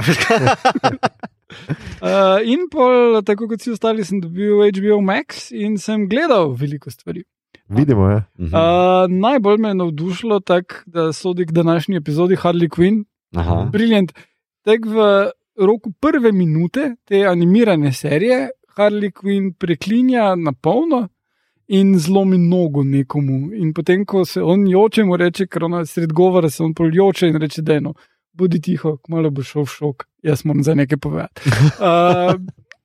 Uh, 2.02 2.38
in 2.52 2.68
pol, 2.70 3.22
tako 3.22 3.48
kot 3.48 3.60
vsi 3.62 3.72
ostali, 3.74 4.04
sem 4.04 4.20
dobil 4.20 4.60
HBO 4.70 5.00
Max 5.00 5.50
in 5.50 5.78
sem 5.78 6.08
gledal 6.08 6.52
veliko 6.58 6.90
stvari. 6.90 7.24
Vidimo, 7.68 8.06
ja. 8.10 8.20
Uh, 8.38 9.10
najbolj 9.10 9.58
me 9.58 9.68
je 9.68 9.74
navdušilo, 9.74 10.40
tak, 10.40 10.82
da 10.86 11.12
sodi 11.12 11.46
k 11.46 11.52
današnji 11.52 11.96
epizodi 11.96 12.36
Harley 12.36 12.68
Quinn. 12.70 13.04
Aha. 13.36 13.64
Briljant. 13.72 14.12
Tak 14.64 14.86
v 14.86 15.30
roku 15.58 15.92
prve 16.00 16.32
minute 16.32 16.94
te 17.04 17.24
animirane 17.26 17.92
serije 17.92 18.50
Harley 18.76 19.10
Quinn 19.10 19.52
preklinja 19.58 20.34
na 20.36 20.52
polno 20.52 21.08
in 21.68 21.98
zlomi 21.98 22.38
nogo 22.38 22.84
nekomu. 22.84 23.54
In 23.54 23.72
potem, 23.74 24.04
ko 24.04 24.24
se 24.24 24.42
on 24.42 24.66
joče, 24.68 25.04
mu 25.04 25.16
reče, 25.16 25.46
ker 25.50 25.64
ona 25.66 25.84
sred 25.86 26.12
govora 26.12 26.50
se 26.50 26.62
on 26.62 26.74
pol 26.74 26.94
joče 26.94 27.28
in 27.28 27.40
reče, 27.42 27.62
da 27.62 27.78
je 27.78 27.86
no, 27.88 27.94
bodi 28.36 28.60
tiho, 28.62 28.98
malo 29.08 29.30
bo 29.30 29.42
šel 29.42 29.64
v 29.64 29.72
šok, 29.72 30.06
jaz 30.26 30.44
moram 30.44 30.62
za 30.62 30.74
nekaj 30.74 31.02
povedati. 31.02 31.42
Uh, 31.76 32.36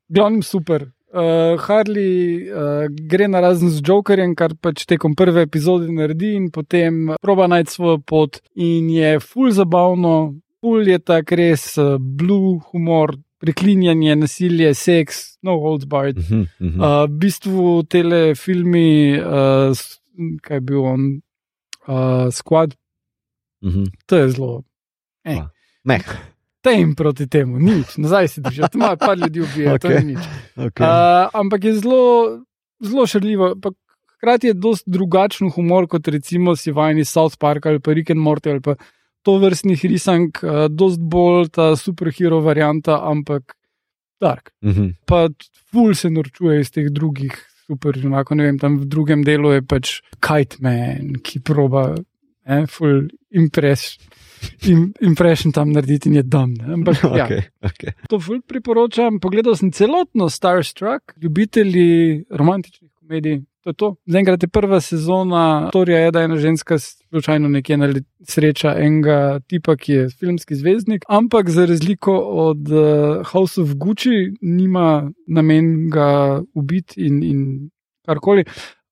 glavnim 0.09 0.43
super. 0.43 0.89
Uh, 1.11 1.59
Harley 1.59 2.47
uh, 2.47 2.85
gre 2.87 3.27
na 3.27 3.41
razen 3.43 3.69
z 3.69 3.81
Jokerjem, 3.83 4.31
kar 4.35 4.55
pač 4.55 4.85
tekom 4.87 5.15
prve 5.15 5.43
epizode 5.43 5.89
naredi, 5.91 6.37
in 6.39 6.47
potem 6.55 7.11
proba 7.21 7.49
najti 7.51 7.75
svojo 7.75 7.97
pot, 7.99 8.39
in 8.55 8.87
je 8.89 9.19
full 9.19 9.51
zabavno, 9.51 10.37
full 10.63 10.87
je 10.87 10.99
tak 11.03 11.33
res 11.35 11.73
uh, 11.77 11.97
blue 11.99 12.61
humor, 12.71 13.17
preklinjanje, 13.41 14.15
nasilje, 14.15 14.73
seks, 14.73 15.37
no 15.41 15.57
holds 15.57 15.85
barred. 15.85 16.17
Mhm, 16.17 16.45
mhm. 16.59 16.77
Uh, 16.77 17.03
v 17.03 17.17
bistvu 17.19 17.83
telefilmi, 17.85 18.89
uh, 19.15 19.73
s- 19.73 19.97
kaj 20.41 20.57
je 20.57 20.61
bil 20.61 20.83
on, 20.85 21.01
uh, 21.87 22.29
squad, 22.31 22.75
Mhm. 23.61 23.83
to 24.05 24.17
je 24.17 24.29
zelo. 24.29 24.63
Meh. 25.83 26.05
Tem 26.61 26.93
proti 26.93 27.25
temu, 27.27 27.57
nič, 27.59 27.97
nazaj 27.97 28.27
si 28.27 28.39
držal, 28.39 28.69
tam 28.69 28.81
imajo 28.81 28.97
par 28.97 29.17
ljudi 29.17 29.41
ubija, 29.41 29.73
okay. 29.73 29.79
to 29.81 29.99
ni 29.99 30.13
nič. 30.13 30.23
Okay. 30.55 30.85
Uh, 30.85 31.29
ampak 31.33 31.63
je 31.63 31.73
zelo, 31.75 32.01
zelo 32.79 33.07
šaljivo. 33.07 33.55
pa 33.57 33.69
Hkrati 34.13 34.47
je 34.47 34.53
dost 34.53 34.83
drugačen 34.85 35.49
humor, 35.49 35.87
kot 35.87 36.05
recimo 36.07 36.53
si 36.55 36.69
vajeni 36.71 37.01
South 37.03 37.37
Park 37.37 37.65
ali 37.65 37.79
pa 37.79 37.91
Rick 37.91 38.11
and 38.11 38.19
Morty 38.19 38.51
ali 38.51 38.61
pa 38.61 38.75
to 39.23 39.37
vrstnih 39.39 39.85
risank, 39.85 40.43
uh, 40.43 40.65
dost 40.69 40.99
bolj 40.99 41.49
ta 41.55 41.75
superhero 41.75 42.41
varianta, 42.41 42.99
ampak 43.05 43.55
dark. 44.21 44.51
Mhm. 44.63 44.93
Pa 45.05 45.27
ful 45.71 45.95
se 45.95 46.09
norčuje 46.09 46.59
iz 46.61 46.71
teh 46.71 46.89
drugih 46.89 47.33
super, 47.71 47.97
enako 47.97 48.35
ne 48.35 48.43
vem, 48.49 48.59
tam 48.59 48.77
v 48.81 48.85
drugem 48.85 49.23
delu 49.23 49.55
je 49.55 49.61
pač 49.63 49.99
Kite 50.19 50.59
Man, 50.61 51.15
ki 51.23 51.39
proba, 51.39 51.95
eh, 52.45 52.65
ful 52.67 53.07
impress. 53.31 53.97
Im, 54.65 54.87
impression 55.05 55.53
tam 55.53 55.69
narediti 55.69 56.09
in 56.09 56.15
je 56.15 56.23
dam. 56.23 56.53
ne. 56.57 56.73
Ampak, 56.73 57.03
ja, 57.19 57.27
Okay, 57.27 57.43
okay. 57.61 57.93
To 58.09 58.17
ful 58.19 58.41
priporočam. 58.41 59.19
Pogledal 59.21 59.53
sem 59.55 59.69
celotno 59.71 60.29
Starstruck, 60.33 61.13
ljubitelji 61.21 62.25
romantičnih 62.29 62.89
komedij. 62.97 63.43
To 63.61 63.69
je 63.69 63.73
to. 63.77 63.89
Zaenkrat 64.09 64.41
je 64.41 64.49
prva 64.49 64.81
sezona, 64.81 65.69
Torija 65.69 65.99
je, 65.99 66.11
da 66.11 66.23
ena 66.25 66.39
ženska 66.41 66.79
slučajno 67.11 67.49
nekje 67.49 67.77
nali- 67.77 68.03
sreča 68.23 68.75
enega 68.79 69.39
tipa, 69.47 69.75
ki 69.75 69.93
je 69.93 70.09
filmski 70.09 70.55
zvezdnik, 70.55 71.03
ampak 71.09 71.49
za 71.49 71.65
razliko 71.65 72.17
od 72.47 72.71
uh, 72.71 73.25
House 73.27 73.61
of 73.61 73.75
Gucci 73.75 74.31
nima 74.41 75.11
namen 75.27 75.89
ga 75.89 76.41
ubiti 76.53 77.07
in, 77.07 77.23
in 77.23 77.69
karkoli. 78.05 78.45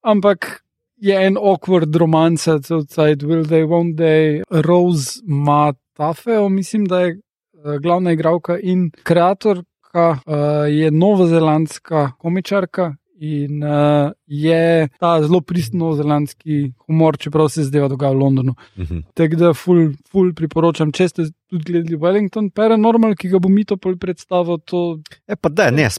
Ampak 0.03 0.63
je 0.97 1.15
en 1.25 1.37
awkward 1.37 1.95
romance, 1.95 2.51
outside 2.51 3.23
will 3.23 3.45
they, 3.47 3.63
won't 3.63 3.95
they, 3.97 4.43
Rose 4.51 5.21
Matafeo, 5.23 6.49
mislim, 6.49 6.85
da 6.85 6.99
je 6.99 7.09
eh, 7.09 7.79
glavna 7.81 8.11
igralka 8.11 8.59
in 8.59 8.91
kreatorka 9.03 10.09
uh, 10.25 10.35
je 10.67 10.91
novozelandska 10.91 12.11
komičarka. 12.19 12.95
In 13.19 13.63
uh, 13.63 14.11
je 14.25 14.87
ta 14.99 15.17
zelo 15.19 15.41
pristen 15.43 15.81
novozelandski 15.81 16.71
humor, 16.87 17.17
čeprav 17.19 17.49
se 17.51 17.65
zdaj 17.67 17.89
dogaja 17.91 18.13
v 18.13 18.19
Londonu. 18.21 18.53
Mhm. 18.79 19.01
Tako 19.13 19.35
da, 19.35 19.53
ful, 19.53 19.89
ful 20.11 20.31
priporočam, 20.33 20.93
če 20.95 21.07
ste 21.09 21.25
tudi 21.51 21.65
gledali 21.67 21.99
Wellington, 21.99 22.47
Paranormal, 22.55 23.17
ki 23.19 23.33
ga 23.33 23.41
bo 23.43 23.51
mi 23.51 23.65
to 23.67 23.75
pol 23.75 23.97
predstavil, 23.99 24.61
to 24.63 25.01
E, 25.27 25.35
pa 25.35 25.49
da, 25.49 25.67
ne, 25.71 25.89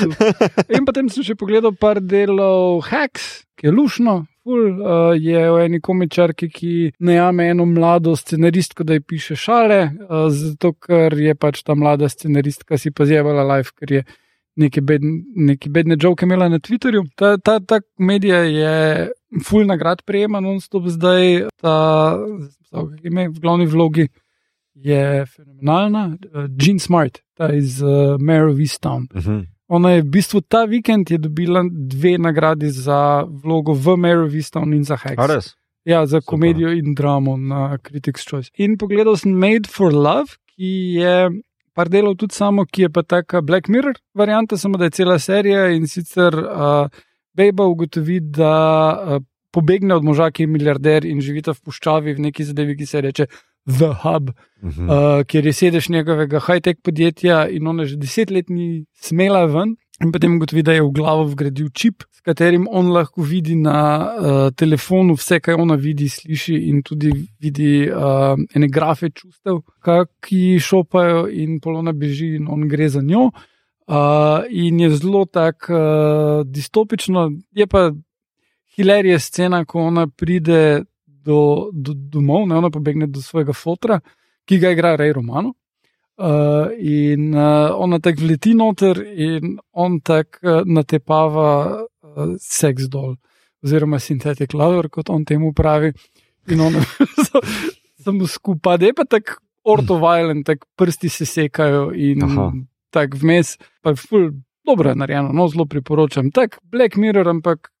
tu. 0.00 0.10
In 0.74 0.88
potem 0.88 1.06
sem 1.12 1.22
še 1.22 1.38
pogledal 1.38 1.76
par 1.78 2.02
delov 2.02 2.82
Hacks, 2.90 3.46
ki 3.54 3.70
je 3.70 3.76
lušno. 3.78 4.18
Ful, 4.42 4.78
uh, 4.80 5.12
je 5.14 5.50
o 5.52 5.58
eni 5.60 5.78
komičarki, 5.84 6.48
ki 6.50 6.74
najame 7.04 7.50
eno 7.52 7.66
mlado 7.68 8.16
scenaristko, 8.16 8.82
da 8.88 8.96
ji 8.96 9.04
piše 9.04 9.36
šale, 9.36 9.82
uh, 10.08 10.30
zato 10.32 10.72
ker 10.72 11.14
je 11.14 11.34
pač 11.38 11.62
ta 11.62 11.76
mlada 11.78 12.08
scenaristka 12.08 12.78
si 12.80 12.90
pa 12.90 13.06
zjevala 13.06 13.44
live, 13.54 13.76
ker 13.76 14.00
je 14.00 14.08
neke, 14.58 14.82
bedn, 14.84 15.22
neke 15.48 15.70
bedne 15.70 15.96
žoke 16.00 16.26
imela 16.26 16.48
na 16.50 16.58
Twitterju. 16.58 17.04
Ta, 17.16 17.36
ta, 17.38 17.58
ta 17.60 17.80
medija 17.98 18.42
je 18.44 19.10
full 19.44 19.66
nagrad 19.68 20.02
prejema, 20.06 20.40
non-stop 20.40 20.88
zdaj, 20.94 21.46
ta, 21.60 21.74
ime 23.02 23.28
v 23.28 23.38
glavni 23.40 23.68
vlogi 23.70 24.08
je 24.74 25.26
fenomenalna. 25.26 26.16
Jean 26.58 26.78
Smart, 26.78 27.22
ta 27.34 27.52
iz 27.54 27.82
uh, 27.82 28.16
Mare 28.20 28.50
of 28.50 28.58
Easttown. 28.58 29.08
Uh 29.14 29.22
-huh. 29.22 29.46
Ona 29.68 29.90
je 29.90 30.02
v 30.02 30.08
bistvu 30.08 30.40
ta 30.40 30.64
vikend 30.64 31.10
dobila 31.10 31.62
dve 31.70 32.18
nagradi 32.18 32.70
za 32.70 33.24
vlogo 33.28 33.72
v 33.72 33.96
Mare 33.96 34.24
of 34.24 34.34
Easttown 34.34 34.74
in 34.74 34.84
za 34.84 34.96
Hex. 34.96 35.54
Ja, 35.84 36.06
za 36.06 36.20
komedijo 36.20 36.72
in 36.72 36.94
dramo 36.94 37.36
na 37.36 37.78
Critics' 37.78 38.28
Choice. 38.30 38.50
In 38.56 38.78
pogledal 38.78 39.16
sem 39.16 39.32
Made 39.32 39.68
for 39.68 39.92
Love, 39.92 40.36
ki 40.56 40.94
je 41.00 41.30
par 41.78 41.86
delov 41.86 42.16
tudi 42.18 42.34
samo, 42.34 42.64
ki 42.66 42.88
je 42.88 42.90
pa 42.90 43.04
taka 43.06 43.40
Black 43.46 43.68
Mirror 43.70 44.00
varianta, 44.18 44.56
samo 44.58 44.78
da 44.80 44.88
je 44.88 44.96
cela 44.98 45.18
serija 45.22 45.68
in 45.70 45.86
sicer 45.86 46.34
uh, 46.34 46.88
Bejba 47.38 47.68
ugotovi, 47.70 48.18
da 48.34 48.54
uh, 48.98 49.22
pobegne 49.54 49.94
od 49.94 50.04
moža, 50.04 50.32
ki 50.34 50.42
je 50.42 50.50
milijarder 50.50 51.06
in 51.06 51.22
živita 51.22 51.54
v 51.54 51.62
puščavi 51.68 52.16
v 52.16 52.24
neki 52.26 52.48
zadevi, 52.48 52.74
ki 52.80 52.86
se 52.86 53.04
reče 53.06 53.28
The 53.68 53.92
Hub, 54.02 54.34
Uh 54.62 54.70
-huh. 54.74 54.86
uh, 54.90 55.24
kjer 55.24 55.46
je 55.46 55.52
sedež 55.52 55.88
njegovega 55.88 56.40
high-tech 56.40 56.82
podjetja 56.82 57.48
in 57.48 57.66
ona 57.66 57.84
že 57.84 57.96
deset 57.96 58.30
let 58.30 58.48
ni 58.50 58.86
smela 58.92 59.44
ven. 59.46 59.76
In 59.98 60.12
potem 60.14 60.36
ugotovi, 60.36 60.62
da 60.62 60.72
je 60.76 60.82
v 60.82 60.92
glavo 60.94 61.24
vgradil 61.26 61.72
čip, 61.74 62.04
s 62.14 62.20
katerim 62.22 62.68
on 62.70 62.92
lahko 62.94 63.24
vidi 63.26 63.56
na 63.58 63.78
uh, 63.78 64.36
telefonu 64.54 65.16
vse, 65.18 65.40
kar 65.42 65.58
ona 65.58 65.74
vidi, 65.74 66.06
sliši 66.08 66.54
in 66.70 66.84
tudi 66.86 67.10
vidi 67.42 67.88
uh, 67.90 68.38
ene 68.54 68.68
grafe 68.70 69.10
čustev, 69.10 69.64
ki 70.22 70.42
šopajo 70.62 71.26
in 71.34 71.58
polona 71.60 71.92
beži 71.92 72.36
in 72.38 72.46
on 72.46 72.68
gre 72.70 72.88
za 72.94 73.02
njo. 73.02 73.30
Uh, 73.88 74.46
in 74.50 74.78
je 74.80 74.90
zelo 75.00 75.24
tako 75.24 75.74
uh, 75.74 76.46
distopično, 76.46 77.30
je 77.50 77.66
pa 77.66 77.88
hilarija 78.76 79.18
scena, 79.18 79.64
ko 79.64 79.82
ona 79.90 80.06
pride 80.06 80.84
do, 81.06 81.70
do 81.72 81.94
domov, 81.96 82.46
ne 82.46 82.54
ona 82.60 82.70
pobegne 82.70 83.08
do 83.10 83.22
svojega 83.22 83.52
fotra, 83.52 83.98
ki 84.46 84.60
ga 84.62 84.70
igra 84.70 84.94
Rej 84.96 85.16
Romano. 85.18 85.56
Uh, 86.18 86.72
in 86.82 87.30
uh, 87.34 87.70
ona 87.78 88.00
tako 88.02 88.26
leti 88.26 88.54
noter, 88.58 88.98
in 88.98 89.52
on 89.72 90.00
tako 90.02 90.38
uh, 90.42 90.62
natepava 90.66 91.50
uh, 91.78 92.32
seks 92.42 92.88
dol, 92.90 93.14
oziroma 93.62 94.00
sintetik 94.02 94.56
lover, 94.58 94.88
kot 94.90 95.12
on 95.14 95.22
temu 95.24 95.52
pravi. 95.54 95.92
In 96.50 96.64
on 96.64 96.80
samo 98.04 98.26
skupaj, 98.26 98.80
da 98.82 98.90
je 98.90 98.96
pa 98.98 99.06
tako 99.06 99.38
ortovalen, 99.68 100.42
tako 100.44 100.66
prsti 100.76 101.08
se 101.08 101.26
sekajo 101.26 101.92
in 101.94 102.26
tako 102.90 103.22
vmes, 103.22 103.54
pa 103.82 103.94
je 103.94 104.02
ful 104.02 104.30
dobro 104.68 104.90
je 104.90 104.96
narejeno, 104.96 105.32
no 105.32 105.48
zelo 105.48 105.66
priporočam. 105.66 106.30
Tak 106.30 106.58
Black 106.62 106.96
Mirror, 106.96 107.28
ampak 107.28 107.72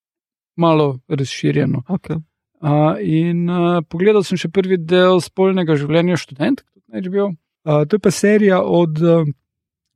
malo 0.56 0.98
razširjeno. 1.08 1.82
Okay. 1.88 2.16
Uh, 2.60 2.96
in 3.00 3.50
uh, 3.50 3.82
pogledal 3.88 4.24
sem 4.26 4.38
še 4.40 4.50
prvi 4.50 4.80
del 4.80 5.20
spolnega 5.22 5.76
življenja 5.78 6.16
študenta, 6.18 6.64
tudi 6.72 6.96
neč 6.96 7.10
bil. 7.12 7.36
Uh, 7.64 7.84
to 7.88 7.96
je 7.96 8.00
pa 8.00 8.10
serija 8.10 8.62
od 8.62 9.02
uh, 9.02 9.26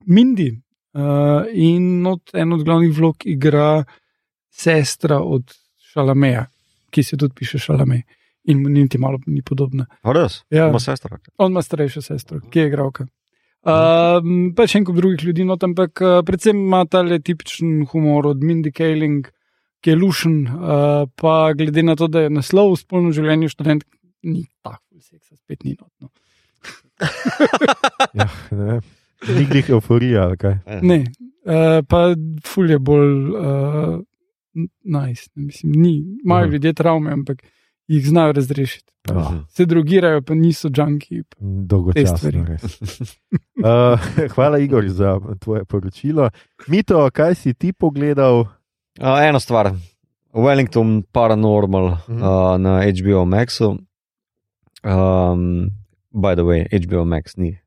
Mindy 0.07 0.51
uh, 0.53 1.47
in 1.53 2.07
od 2.07 2.35
en 2.35 2.53
od 2.53 2.65
glavnih 2.65 2.93
vlog 2.99 3.17
igra 3.25 3.85
sestra 4.51 5.21
od 5.21 5.55
Šalameja, 5.93 6.47
ki 6.91 7.03
se 7.03 7.17
tudi 7.17 7.35
piše 7.35 7.59
Šalame. 7.59 8.03
In 8.45 8.63
mu 8.63 8.69
niti 8.69 8.99
malo 8.99 9.21
ni 9.27 9.43
podobna. 9.43 9.87
A 10.03 10.13
res? 10.13 10.43
Ja. 10.51 10.69
Ima 10.69 10.81
sestra. 10.81 11.19
On 11.39 11.53
ima 11.53 11.63
starejšo 11.63 12.03
sestro, 12.03 12.41
ki 12.51 12.59
je 12.59 12.67
igralka. 12.67 13.07
Um, 13.63 14.51
pa 14.59 14.67
še 14.67 14.81
en 14.81 14.87
kup 14.89 14.97
drugih 14.99 15.23
ljudi, 15.23 15.45
no, 15.47 15.55
ampak 15.55 16.03
uh, 16.03 16.17
predvsem 16.27 16.65
ima 16.65 16.83
ta 16.91 17.05
tipičen 17.07 17.85
humor 17.93 18.27
od 18.33 18.43
Mindy 18.43 18.73
Kaling, 18.75 19.29
ki 19.83 19.93
je 19.93 19.99
lušen, 19.99 20.35
uh, 20.51 21.05
pa 21.15 21.37
glede 21.55 21.85
na 21.87 21.95
to, 21.99 22.09
da 22.11 22.25
je 22.25 22.33
naslov 22.35 22.75
spolno 22.81 23.15
življenje 23.15 23.53
študent, 23.55 23.87
ni 24.27 24.43
tako, 24.67 24.83
seksa 24.99 25.37
spet 25.37 25.63
ni 25.63 25.77
notno. 25.77 26.11
Ja, 28.15 28.29
ne. 28.51 28.81
Ni 29.29 29.45
glih 29.47 29.69
euforija, 29.71 30.23
ali 30.23 30.37
kaj. 30.37 30.57
Ne, 30.83 31.05
uh, 31.45 31.85
pa 31.89 32.15
ful 32.45 32.71
je 32.71 32.79
bolj 32.79 33.13
uh, 33.31 34.01
nice, 34.85 35.29
ne, 35.35 35.45
mislim, 35.45 35.73
ni, 35.73 35.93
imajo 36.25 36.45
Aha. 36.45 36.53
ljudje 36.53 36.73
travme, 36.73 37.13
ampak 37.13 37.43
jih 37.87 38.07
znajo 38.07 38.33
razrešiti. 38.33 38.93
Pa 39.03 39.15
Aha. 39.15 39.45
Se 39.49 39.67
drugirajo, 39.67 40.23
pa 40.23 40.35
niso. 40.35 40.69
Te 40.69 40.83
Dolgočasno. 41.39 42.31
Uh, 43.55 44.01
hvala, 44.29 44.59
Igor, 44.59 44.89
za 44.89 45.21
tvoje 45.39 45.65
poročilo. 45.65 46.31
Mito, 46.67 47.11
kaj 47.11 47.35
si 47.35 47.55
ti 47.55 47.73
pogledal? 47.73 48.41
Uh, 48.41 48.47
ena 49.23 49.41
stvar, 49.41 49.71
Wellington 50.33 51.03
Paranormal 51.13 51.97
Mhm. 52.09 52.17
uh, 52.17 52.29
na 52.59 52.83
HBO 52.83 53.25
Maxu. 53.25 53.77
Um, 54.85 55.71
by 56.15 56.35
the 56.35 56.43
way, 56.43 56.67
HBO 56.71 57.05
Max 57.05 57.37
ni 57.37 57.59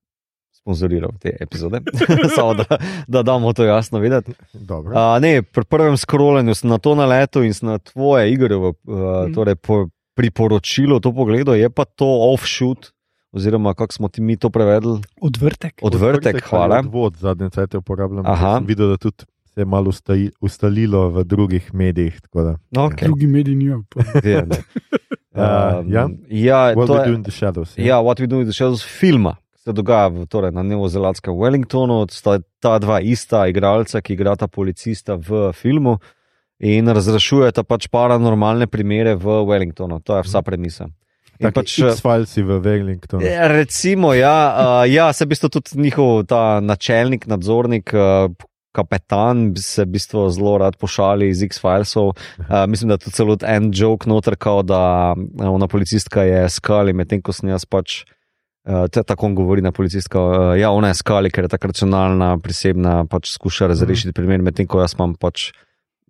sponzoriral 0.51 1.11
te 1.19 1.37
epizode, 1.39 1.81
samo 2.35 2.53
da, 2.55 2.65
da 3.07 3.23
damo 3.23 3.53
to 3.53 3.63
jasno 3.63 3.99
videti. 3.99 4.31
Dobro. 4.55 4.91
Uh, 4.91 5.21
ne, 5.21 5.41
pri 5.43 5.63
prvem 5.63 5.93
scrollanju 5.95 6.53
sem 6.53 6.69
na 6.69 6.77
to 6.77 6.95
naletel 6.95 7.43
in 7.43 7.53
sem 7.53 7.67
na 7.67 7.77
tvoje 7.79 8.31
igre, 8.31 8.55
uh, 8.55 8.73
Mhm. 8.83 9.33
torej 9.33 9.55
po, 9.57 9.87
priporočilo 10.15 10.99
to 10.99 11.11
pogledal, 11.11 11.55
je 11.55 11.69
pa 11.69 11.85
to 11.85 12.05
offshoot, 12.25 12.89
oziroma 13.31 13.73
kako 13.73 13.93
smo 13.93 14.07
ti 14.07 14.21
mi 14.21 14.37
to 14.37 14.49
prevedli. 14.49 15.01
Odvrtek. 15.19 15.79
Odvrtek, 15.81 16.43
hvala. 16.43 16.79
Odvod 16.79 17.15
zadnje 17.15 17.49
cajtke 17.49 17.77
uporabljam. 17.77 18.25
Aha. 18.25 18.57
Videl, 18.59 18.87
da 18.87 18.97
tudi 18.97 19.15
se 19.45 19.61
je 19.61 19.65
malo 19.65 19.85
ustaji- 19.87 20.31
ustalilo 20.41 21.09
v 21.09 21.23
drugih 21.25 21.73
medijih. 21.73 22.21
tako 22.21 22.41
da, 22.43 22.57
Okay. 22.73 23.03
Drugi 23.03 23.27
mediji 23.27 23.55
nimajo. 23.55 23.83
Uh, 25.35 25.83
ja? 25.91 26.07
ja, 26.29 26.59
What 26.75 26.87
to 26.87 26.93
we 26.93 26.99
je- 26.99 27.05
do 27.11 27.13
in 27.13 27.23
the 27.23 27.31
shadows. 27.31 27.73
Ja, 27.77 27.99
What 28.01 28.19
We 28.19 28.27
Do 28.27 28.39
in 28.39 28.47
the 28.47 28.53
Shadows 28.53 28.83
filma, 28.83 29.35
ki 29.53 29.59
se 29.67 29.73
dogaja 29.73 30.07
v, 30.09 30.25
torej, 30.31 30.51
na 30.55 30.63
neozelandskem 30.63 31.33
Wellingtonu, 31.35 32.05
sta 32.09 32.39
ta 32.63 32.77
dva 32.79 33.01
ista 33.01 33.43
igralca, 33.51 33.99
ki 34.01 34.13
igrata 34.15 34.47
policista 34.47 35.17
v 35.19 35.51
filmu 35.53 35.97
in 36.59 36.87
razrešujeta 36.87 37.63
pač 37.67 37.89
paranormalne 37.91 38.67
primere 38.71 39.15
v 39.19 39.41
Wellingtonu. 39.43 39.99
To 40.07 40.15
je 40.17 40.23
vsa 40.23 40.41
premisa. 40.41 40.87
In 41.35 41.49
Tako 41.49 41.59
pač, 41.59 41.73
X-Filesi 41.83 42.41
v 42.47 42.59
Wellingtonu. 42.63 43.19
eh, 43.27 43.47
recimo, 43.51 44.13
ja, 44.15 44.37
uh, 44.55 44.87
ja, 44.87 45.11
se 45.11 45.25
v 45.25 45.35
bistvu 45.35 45.49
tudi 45.51 45.75
njihov 45.83 46.23
ta 46.31 46.61
načelnik, 46.63 47.27
nadzornik. 47.27 47.91
Uh, 47.91 48.31
Kapetan 48.75 49.47
bi 49.55 49.63
se 49.63 49.85
v 49.85 49.95
bistvu 49.95 50.27
zelo 50.35 50.57
rad 50.61 50.77
pošali 50.81 51.29
iz 51.31 51.43
X-Filesov. 51.47 52.11
Uh, 52.11 52.65
mislim, 52.67 52.91
da 52.91 52.99
je 52.99 53.05
tudi 53.05 53.15
celo 53.15 53.37
en 53.47 53.71
joke 53.73 54.09
noter, 54.09 54.35
kao 54.35 54.63
da 54.63 55.15
uh, 55.15 55.47
ona 55.53 55.67
policistka 55.71 56.23
je 56.27 56.49
skali, 56.49 56.93
medtem 56.93 57.23
ko 57.23 57.33
sem 57.35 57.49
jaz 57.53 57.65
pač. 57.65 58.03
Uh, 58.65 58.87
tako 58.89 59.29
govori 59.37 59.61
na 59.61 59.71
policistka. 59.71 60.21
Uh, 60.21 60.55
ja, 60.57 60.71
ona 60.73 60.89
je 60.89 60.97
skali, 60.97 61.29
ker 61.31 61.45
je 61.45 61.53
tako 61.53 61.69
racionalna, 61.69 62.37
prisebna, 62.41 63.03
pač 63.05 63.29
skuša 63.35 63.69
razrešiti 63.69 64.09
mm. 64.09 64.17
primer, 64.17 64.41
medtem 64.41 64.67
ko 64.67 64.81
jaz 64.81 64.97
imam 64.97 65.13
pač 65.15 65.51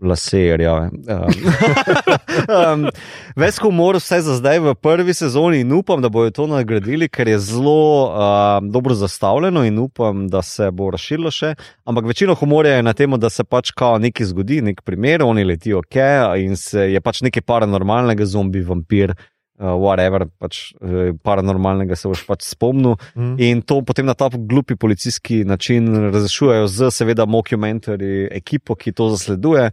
lase, 0.02 0.58
rjave. 0.58 0.90
Um, 1.08 2.84
um, 2.84 2.90
Ves 3.36 3.60
humor, 3.60 3.96
vse 3.96 4.22
za 4.22 4.36
zdaj 4.36 4.60
v 4.60 4.76
prvi 4.76 5.14
sezoni, 5.14 5.60
in 5.60 5.72
upam, 5.72 6.02
da 6.02 6.10
bodo 6.10 6.32
to 6.32 6.48
nagradili, 6.48 7.10
ker 7.10 7.28
je 7.28 7.40
zelo 7.40 8.12
um, 8.12 8.72
dobro 8.72 8.96
zastavljeno, 8.96 9.66
in 9.66 9.80
upam, 9.80 10.28
da 10.28 10.42
se 10.42 10.72
bo 10.72 10.90
razširilo 10.92 11.32
še. 11.32 11.54
Ampak 11.86 12.06
večino 12.06 12.36
humorja 12.36 12.76
je 12.76 12.84
na 12.84 12.94
tem, 12.94 13.20
da 13.20 13.30
se 13.30 13.44
pač 13.44 13.72
kao 13.72 13.98
nekaj 14.00 14.32
zgodi, 14.32 14.62
nek 14.62 14.82
primer, 14.82 15.24
oni 15.24 15.44
letijo 15.44 15.80
ok, 15.80 16.02
in 16.44 16.58
se 16.60 16.92
je 16.92 17.02
pač 17.02 17.22
nekaj 17.22 17.46
paranormalnega, 17.48 18.26
zombi, 18.26 18.62
vampir. 18.62 19.16
Uh, 19.56 19.72
whatever, 19.80 20.26
pač 20.36 20.74
uh, 20.84 21.14
paranormalnega 21.24 21.96
se 21.96 22.10
boš 22.12 22.26
pač 22.28 22.44
spomnil. 22.44 22.98
Mm. 23.16 23.36
In 23.40 23.62
to 23.64 23.78
potem 23.88 24.04
na 24.06 24.12
ta 24.14 24.28
glupi 24.28 24.76
policijski 24.76 25.46
način 25.48 25.88
razrešujejo 26.12 26.68
z, 26.68 26.90
seveda, 26.92 27.24
mockumentary 27.26 28.28
ekipo, 28.36 28.76
ki 28.76 28.92
to 28.92 29.08
zasleduje. 29.14 29.70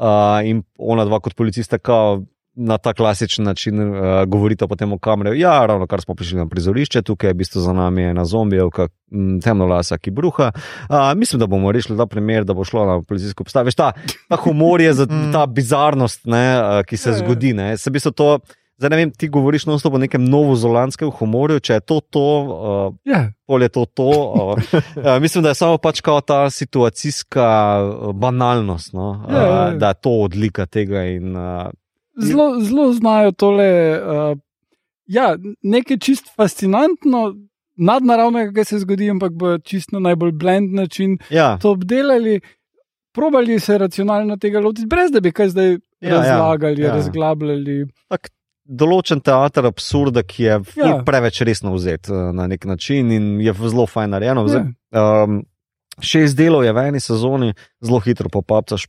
Uh, 0.00 0.40
in 0.44 0.62
ona 0.78 1.04
dva 1.04 1.20
kot 1.20 1.36
policista, 1.36 1.76
kao 1.78 2.22
na 2.56 2.78
ta 2.78 2.94
klasičen 2.96 3.44
način 3.44 3.80
uh, 3.80 4.24
govorita 4.24 4.64
potem 4.68 4.92
o 4.92 4.98
kamerju. 4.98 5.34
Ja, 5.36 5.66
ravno 5.66 5.86
kar 5.86 6.00
smo 6.00 6.14
prišli 6.14 6.38
na 6.38 6.46
prizorišče, 6.48 7.02
tukaj 7.02 7.28
je 7.28 7.34
v 7.34 7.36
bistvu 7.36 7.60
za 7.60 7.72
nami 7.76 8.02
ena 8.02 8.24
zombijevka, 8.24 8.88
m, 9.12 9.40
temnolasa, 9.44 9.98
ki 9.98 10.10
bruha. 10.10 10.48
Uh, 10.88 11.12
mislim, 11.16 11.40
da 11.40 11.46
bomo 11.46 11.72
rešili 11.72 11.98
ta 11.98 12.06
primer, 12.06 12.44
da 12.44 12.54
bo 12.56 12.64
šlo 12.64 12.86
na 12.86 13.02
policijsko 13.02 13.44
postajo. 13.44 13.68
Veš, 13.68 13.74
ta, 13.76 13.92
ta 14.28 14.36
humor 14.40 14.80
je 14.80 14.94
za 14.94 15.06
ta 15.36 15.44
bizarnost, 15.46 16.24
ne, 16.24 16.46
uh, 16.56 16.80
ki 16.88 16.96
se 16.96 17.10
Ja, 17.10 17.16
ja. 17.16 17.18
zgodi. 17.18 17.52
Ne. 17.52 17.76
Se 17.76 17.90
v 17.90 18.00
bistvu 18.00 18.12
to, 18.16 18.38
zdaj 18.78 18.90
ne 18.92 18.96
vem, 18.96 19.10
ti 19.10 19.28
govoriš 19.32 19.66
non 19.66 19.78
stop 19.80 19.94
o 19.94 19.98
nekem 19.98 20.24
novozelandskem 20.28 21.10
humorju, 21.18 21.60
če 21.60 21.78
je 21.78 21.80
to 21.80 22.00
to. 22.10 22.26
Uh, 22.44 22.94
Ja, 23.08 23.22
pol 23.46 23.62
je 23.62 23.68
to 23.72 23.84
to. 23.86 24.08
Uh, 24.10 24.74
uh, 24.96 25.16
mislim, 25.22 25.44
da 25.44 25.54
je 25.54 25.60
samo 25.62 25.78
pač 25.78 26.00
kao 26.04 26.20
ta 26.20 26.50
situacijska 26.50 27.46
uh, 27.80 28.12
banalnost, 28.12 28.92
no? 28.92 29.10
uh, 29.26 29.32
Ja, 29.32 29.42
ja, 29.42 29.62
ja. 29.64 29.70
da 29.80 29.88
je 29.94 30.00
to 30.02 30.10
odlika 30.26 30.66
tega. 30.66 31.04
In, 31.08 31.36
uh, 31.36 31.70
zelo, 32.22 32.60
zelo 32.60 32.92
znajo 32.92 33.32
tole. 33.32 33.70
Uh, 34.02 34.38
ja, 35.06 35.36
nekaj 35.62 35.98
čist 36.02 36.32
fascinantno, 36.36 37.34
nadnaravnega, 37.76 38.52
kaj 38.56 38.64
se 38.64 38.78
zgodi, 38.84 39.10
ampak 39.10 39.32
bo 39.32 39.58
čisto 39.58 39.96
na 39.96 40.10
najbolj 40.10 40.32
blend 40.32 40.74
način 40.74 41.18
ja, 41.30 41.56
to 41.62 41.70
obdelali. 41.76 42.40
Probali 43.16 43.60
se 43.60 43.78
racionalno 43.78 44.36
tega 44.36 44.60
lotiti, 44.60 44.86
brez 44.86 45.10
da 45.12 45.20
bi 45.20 45.32
kaj 45.32 45.48
zdaj 45.48 45.76
Ja, 46.00 46.08
ja, 46.08 46.16
razlagali, 46.16 46.82
ja, 46.82 46.86
ja, 46.86 46.90
ja. 46.90 46.96
razglabljali. 46.96 47.86
Določen 48.68 49.20
teater 49.22 49.66
absurda, 49.68 50.22
ki 50.22 50.42
je 50.42 50.56
Ja. 50.76 51.02
preveč 51.06 51.40
resno 51.46 51.72
vzet 51.74 52.08
eh, 52.10 52.32
na 52.32 52.46
nek 52.46 52.64
način 52.66 53.10
in 53.12 53.40
je 53.40 53.52
zelo 53.54 53.86
fajn 53.86 54.10
narejeno. 54.10 54.46
Ja. 54.46 54.48
Zdaj, 54.48 54.64
um, 55.24 55.40
šest 56.00 56.36
delov 56.36 56.64
je 56.64 56.72
v 56.72 56.86
eni 56.90 57.00
sezoni, 57.00 57.54
zelo 57.80 58.00
hitro 58.00 58.28
popapcaš, 58.28 58.86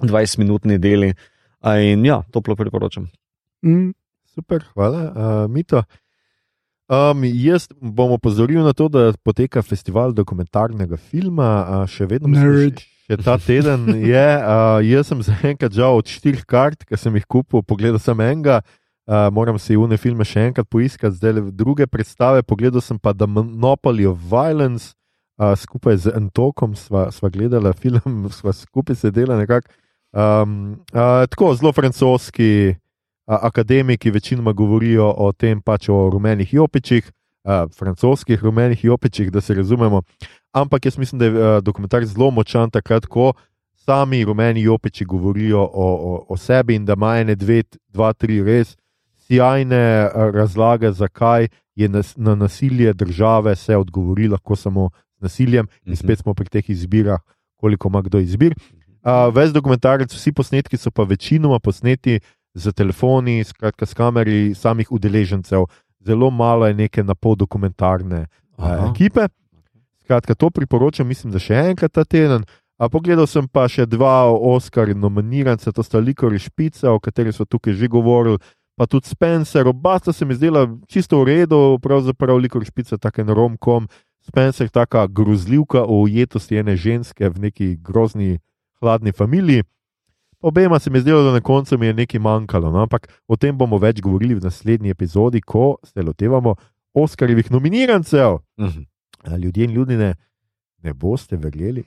20-minutni 0.00 0.78
deli. 0.80 1.14
In 1.60 2.04
ja, 2.06 2.22
toplo 2.32 2.56
priporočam. 2.56 3.10
Mm, 3.66 3.90
Super, 4.32 4.64
hvala, 4.72 5.00
uh, 5.12 5.50
Mito. 5.50 5.82
Um, 6.88 7.22
jaz 7.24 7.68
bom 7.78 8.10
opozoril 8.16 8.64
na 8.64 8.72
to, 8.72 8.88
da 8.88 9.12
poteka 9.22 9.60
festival 9.62 10.14
dokumentarnega 10.16 10.96
filma, 10.96 11.50
uh, 11.62 11.84
še 11.86 12.06
vedno 12.08 12.30
mislim, 12.32 12.48
Nerd. 12.56 12.80
še, 12.80 12.88
še 13.12 13.18
ta 13.22 13.36
teden 13.38 13.84
je. 14.00 14.24
Uh, 14.40 14.80
jaz 14.88 15.12
sem 15.12 15.20
zaenkrat 15.22 15.76
žal 15.76 16.00
od 16.00 16.08
štirih 16.10 16.42
kart, 16.48 16.82
ki 16.88 16.96
sem 16.98 17.14
jih 17.20 17.28
kupil, 17.30 17.62
pogledal 17.62 18.00
sem 18.02 18.18
enega, 18.24 18.62
uh, 19.10 19.28
moram 19.32 19.58
si 19.58 19.76
une 19.76 19.98
filme 19.98 20.24
še 20.24 20.46
enkrat 20.50 20.68
poiskati, 20.70 21.18
zdaj 21.18 21.32
le 21.36 21.42
druge 21.50 21.86
predstave. 21.90 22.44
Pogledal 22.46 22.82
sem 22.84 22.98
pa 22.98 23.12
The 23.12 23.26
Monopoly 23.26 24.06
of 24.06 24.22
Violence, 24.30 24.94
uh, 25.40 25.56
skupaj 25.58 26.06
z 26.06 26.14
Antokom 26.14 26.78
sva, 26.78 27.08
sva 27.10 27.30
gledala 27.34 27.74
film, 27.74 28.28
sva 28.38 28.54
skupaj 28.54 29.02
sedela 29.02 29.40
nekako. 29.40 29.74
Um, 30.10 30.78
uh, 30.94 31.26
tako 31.30 31.52
zelo 31.54 31.70
francoski 31.70 32.74
a, 33.30 33.46
akademiki 33.46 34.10
večinoma 34.10 34.50
govorijo 34.52 35.06
o 35.06 35.30
tem, 35.32 35.60
pač 35.62 35.86
o 35.88 36.08
rumenih 36.10 36.54
jopičih, 36.54 37.06
a, 37.46 37.68
francoskih 37.70 38.42
rumenih 38.42 38.84
jopičih, 38.84 39.30
da 39.30 39.40
se 39.40 39.54
razumemo. 39.54 40.02
Ampak 40.50 40.86
jaz 40.86 40.98
mislim, 40.98 41.18
da 41.18 41.24
je 41.24 41.30
a, 41.30 41.60
dokumentar 41.60 42.02
zelo 42.04 42.30
močan 42.34 42.70
takrat, 42.74 43.06
ko 43.06 43.32
sami 43.86 44.24
rumeni 44.24 44.62
jopiči 44.66 45.04
govorijo 45.04 45.62
o, 45.62 45.86
o, 45.94 46.26
o 46.28 46.36
sebi 46.36 46.74
in 46.74 46.84
da 46.84 46.98
ima 46.98 47.20
ene, 47.22 47.34
dve, 47.38 47.62
dva, 47.88 48.12
tri 48.12 48.42
res 48.42 48.74
sjajne 49.30 50.10
a, 50.10 50.30
razlage, 50.34 50.90
zakaj 50.92 51.48
je 51.74 51.88
nas, 51.88 52.16
na 52.16 52.34
nasilje 52.34 52.92
države 52.92 53.56
se 53.56 53.76
odgovori 53.76 54.28
lahko 54.28 54.56
samo 54.56 54.90
z 55.18 55.22
nasiljem, 55.22 55.68
in 55.86 55.92
Mhm. 55.92 55.96
spet 55.96 56.18
smo 56.18 56.34
pri 56.34 56.48
teh 56.48 56.70
izbirah, 56.70 57.20
koliko 57.56 57.88
ima 57.88 58.02
kdo 58.02 58.18
izbir. 58.18 58.54
Uh, 59.02 59.34
ves 59.34 59.52
dokumentarec, 59.52 60.12
vsi 60.12 60.32
posnetki 60.32 60.76
so 60.76 60.90
pa 60.90 61.02
večinoma 61.02 61.58
posneti 61.58 62.20
z 62.54 62.72
telefoni, 62.72 63.44
skratka 63.44 63.86
s 63.86 63.94
kameri 63.94 64.54
samih 64.54 64.92
udeležencev, 64.92 65.64
zelo 66.00 66.30
malo 66.30 66.66
je 66.66 66.74
neke 66.74 67.02
napol 67.02 67.36
dokumentarne 67.36 68.26
uh, 68.58 68.64
Aha. 68.64 68.90
ekipe. 68.90 69.28
Skratka, 70.02 70.34
to 70.34 70.50
priporočam, 70.50 71.08
mislim, 71.08 71.32
da 71.32 71.38
še 71.38 71.54
enkrat 71.54 71.92
ta 71.92 72.04
teden. 72.04 72.44
A 72.78 72.88
pogledal 72.88 73.26
sem 73.26 73.48
pa 73.48 73.68
še 73.68 73.86
dva 73.86 74.24
Oscar 74.32 74.88
nominiranca, 74.96 75.72
to 75.72 75.82
sta 75.82 75.98
Likori 76.00 76.38
Špica, 76.38 76.90
o 76.92 76.98
kateri 77.00 77.32
smo 77.32 77.44
tukaj 77.44 77.72
že 77.76 77.88
govorili, 77.88 78.38
pa 78.80 78.86
tudi 78.86 79.08
Spencer. 79.08 79.68
Oba 79.68 79.98
sta 79.98 80.12
se 80.12 80.24
mi 80.24 80.34
zdela 80.34 80.64
čisto 80.88 81.20
v 81.20 81.24
redu, 81.24 81.76
pravzaprav 81.84 82.38
Likori 82.40 82.64
Špica, 82.64 82.96
tako 82.96 83.20
en 83.20 83.28
romkom. 83.28 83.88
Spencer, 84.24 84.70
taka 84.72 85.04
grozljivka 85.06 85.84
o 85.84 86.00
ujetosti 86.00 86.56
ene 86.56 86.76
ženske 86.80 87.28
v 87.28 87.38
neki 87.44 87.76
grozni, 87.76 88.38
hladni 88.80 89.12
familiji. 89.12 89.64
Obema 90.40 90.78
se 90.78 90.90
mi 90.90 90.96
je 90.96 91.02
zdelo, 91.02 91.22
da 91.22 91.32
na 91.32 91.40
koncu 91.40 91.78
mi 91.78 91.86
je 91.86 91.94
nekaj 91.94 92.20
manjkalo, 92.20 92.70
no? 92.72 92.80
ampak 92.80 93.12
o 93.28 93.36
tem 93.36 93.52
bomo 93.52 93.76
več 93.76 94.00
govorili 94.00 94.34
v 94.34 94.48
naslednji 94.48 94.96
epizodi, 94.96 95.44
ko 95.44 95.76
se 95.84 96.00
lotevamo 96.02 96.54
Oskarjevih 96.94 97.50
nominirancev. 97.52 98.38
Mhm. 98.60 98.80
A 99.28 99.36
Ljudje 99.36 99.64
in 99.64 99.70
ljudje 99.70 100.14
ne 100.82 100.94
boste 100.94 101.36
verjeli. 101.36 101.84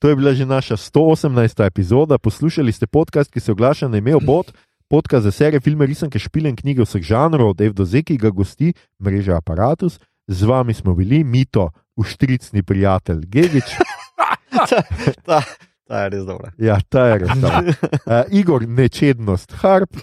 To 0.00 0.08
je 0.08 0.16
bila 0.16 0.34
že 0.34 0.46
naša 0.46 0.76
118. 0.76 1.66
epizoda. 1.66 2.18
Poslušali 2.18 2.72
ste 2.72 2.86
podcast, 2.86 3.30
ki 3.30 3.40
se 3.40 3.52
oglaša 3.52 3.88
na 3.88 3.98
ime 3.98 4.16
Obot, 4.16 4.52
podcast 4.90 5.24
za 5.24 5.30
serije, 5.30 5.60
filme, 5.60 5.86
risanke, 5.86 6.18
špile 6.18 6.50
in 6.50 6.56
knjige 6.56 6.82
vseh 6.82 7.02
žanrov, 7.02 7.54
Dave 7.54 7.72
Doze, 7.72 8.02
ki 8.02 8.18
ga 8.18 8.30
gosti 8.34 8.72
mreža 9.02 9.36
Apparatus. 9.38 10.00
Z 10.26 10.46
vami 10.46 10.74
smo 10.74 10.94
bili 10.94 11.24
Mito, 11.24 11.70
uštricni 11.96 12.62
prijatelj 12.62 13.24
Gegič. 13.26 13.76
ta, 14.70 14.82
ta, 15.26 15.42
ta 15.86 16.02
je 16.02 16.10
res 16.10 16.24
dobra. 16.26 16.52
Ja, 16.58 16.80
ta 16.88 17.06
je 17.06 17.18
res. 17.22 17.30
ta. 17.40 17.62
Uh, 17.62 18.24
Igor, 18.40 18.66
nečednost, 18.66 19.54
harp. 19.62 19.94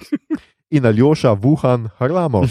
In 0.69 0.85
Aljoša, 0.85 1.31
Wuhan, 1.35 1.88
Harlamo. 1.98 2.39
Uh, 2.39 2.48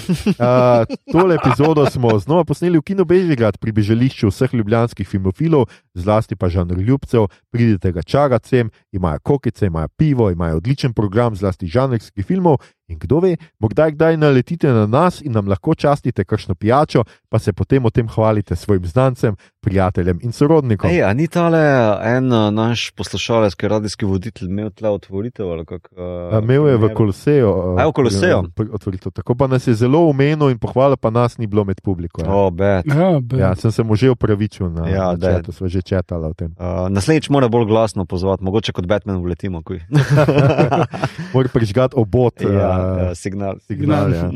tole 1.12 1.34
epizodo 1.34 1.86
smo 1.90 2.18
znova 2.18 2.44
posneli 2.44 2.78
v 2.78 2.82
Kino 2.82 3.04
Bežigrad 3.04 3.58
pri 3.60 3.72
bežališču 3.76 4.30
vseh 4.32 4.54
ljubljanskih 4.54 5.08
filmofilov, 5.08 5.66
zlasti 5.94 6.36
pa 6.36 6.48
žanr 6.48 6.80
ljubcev. 6.80 7.26
Pridite 7.52 7.92
ga 7.92 8.02
čarati 8.02 8.48
sem, 8.48 8.70
imajo 8.92 9.20
kokice, 9.20 9.66
imajo 9.66 9.88
pivo, 9.88 10.30
imajo 10.30 10.56
odličen 10.56 10.94
program, 10.96 11.36
zlasti 11.36 11.68
žanrskih 11.68 12.24
filmov. 12.24 12.56
In 12.88 12.98
kdo 12.98 13.20
ve, 13.20 13.36
morda 13.58 13.90
kdaj 13.90 14.16
naletite 14.16 14.72
na 14.72 14.86
nas 14.86 15.20
in 15.20 15.32
nam 15.32 15.48
lahko 15.48 15.74
častite 15.74 16.24
kakšno 16.24 16.54
pijačo, 16.54 17.04
pa 17.28 17.38
se 17.38 17.52
potem 17.52 17.84
o 17.84 17.90
tem 17.90 18.08
hvalite 18.08 18.56
svojim 18.56 18.86
znancem, 18.86 19.36
prijateljem 19.66 20.20
in 20.22 20.32
sorodnikom. 20.32 20.90
Ej, 20.90 21.02
a 21.02 21.10
ni 21.18 21.26
tale 21.28 21.60
en 22.06 22.30
uh, 22.30 22.46
naš 22.54 22.90
poslušalec, 22.94 23.54
ki 23.58 23.66
je 23.66 23.70
radijski 23.74 24.06
voditelj, 24.06 24.48
imel 24.48 24.70
tle 24.70 24.92
otvoritev? 24.94 25.50
ali 25.50 25.66
kak, 25.66 25.90
uh, 25.92 26.34
A, 26.36 26.40
Imel 26.42 26.68
je 26.70 26.76
v? 26.76 26.92
Koloseju. 26.94 27.50
A 27.76 27.82
je 27.82 27.88
v 27.90 27.92
Koloseju? 27.92 28.38
Otvoritev. 28.72 29.12
Tako 29.12 29.34
pa 29.34 29.50
nas 29.50 29.66
je 29.66 29.74
zelo 29.74 30.04
umenil 30.06 30.54
in 30.54 30.58
pohvalil, 30.62 30.96
pa 30.96 31.10
nas 31.10 31.38
ni 31.38 31.46
bilo 31.50 31.64
med 31.64 31.80
publiko. 31.82 32.22
Ja. 32.22 32.30
O, 32.30 32.50
bed. 32.50 32.86
ja, 32.86 33.20
be. 33.20 33.42
Ja, 33.42 33.54
sem 33.58 33.72
se 33.72 33.82
mu 33.82 33.96
že 33.98 34.10
upravičil 34.14 34.70
na, 34.70 34.88
Ja, 34.88 35.06
na 35.16 35.36
četu, 35.36 35.52
smo 35.52 35.68
že 35.68 35.82
četali 35.82 36.26
o 36.26 36.34
tem. 36.34 36.54
Uh, 36.58 36.86
naslednjič 36.92 37.28
mora 37.28 37.48
bolj 37.48 37.66
glasno 37.66 38.04
pozvati, 38.04 38.44
mogoče 38.44 38.72
kot 38.72 38.86
Batman 38.86 39.16
uletimo. 39.16 39.62
kuj. 39.62 39.80
Mora 41.34 41.48
prižgati 41.52 41.94
obot. 41.96 42.40
ja, 42.40 42.48
eh, 42.48 43.04
ja, 43.04 43.14
signal. 43.14 43.58
signal. 43.66 44.12
Ja. 44.12 44.30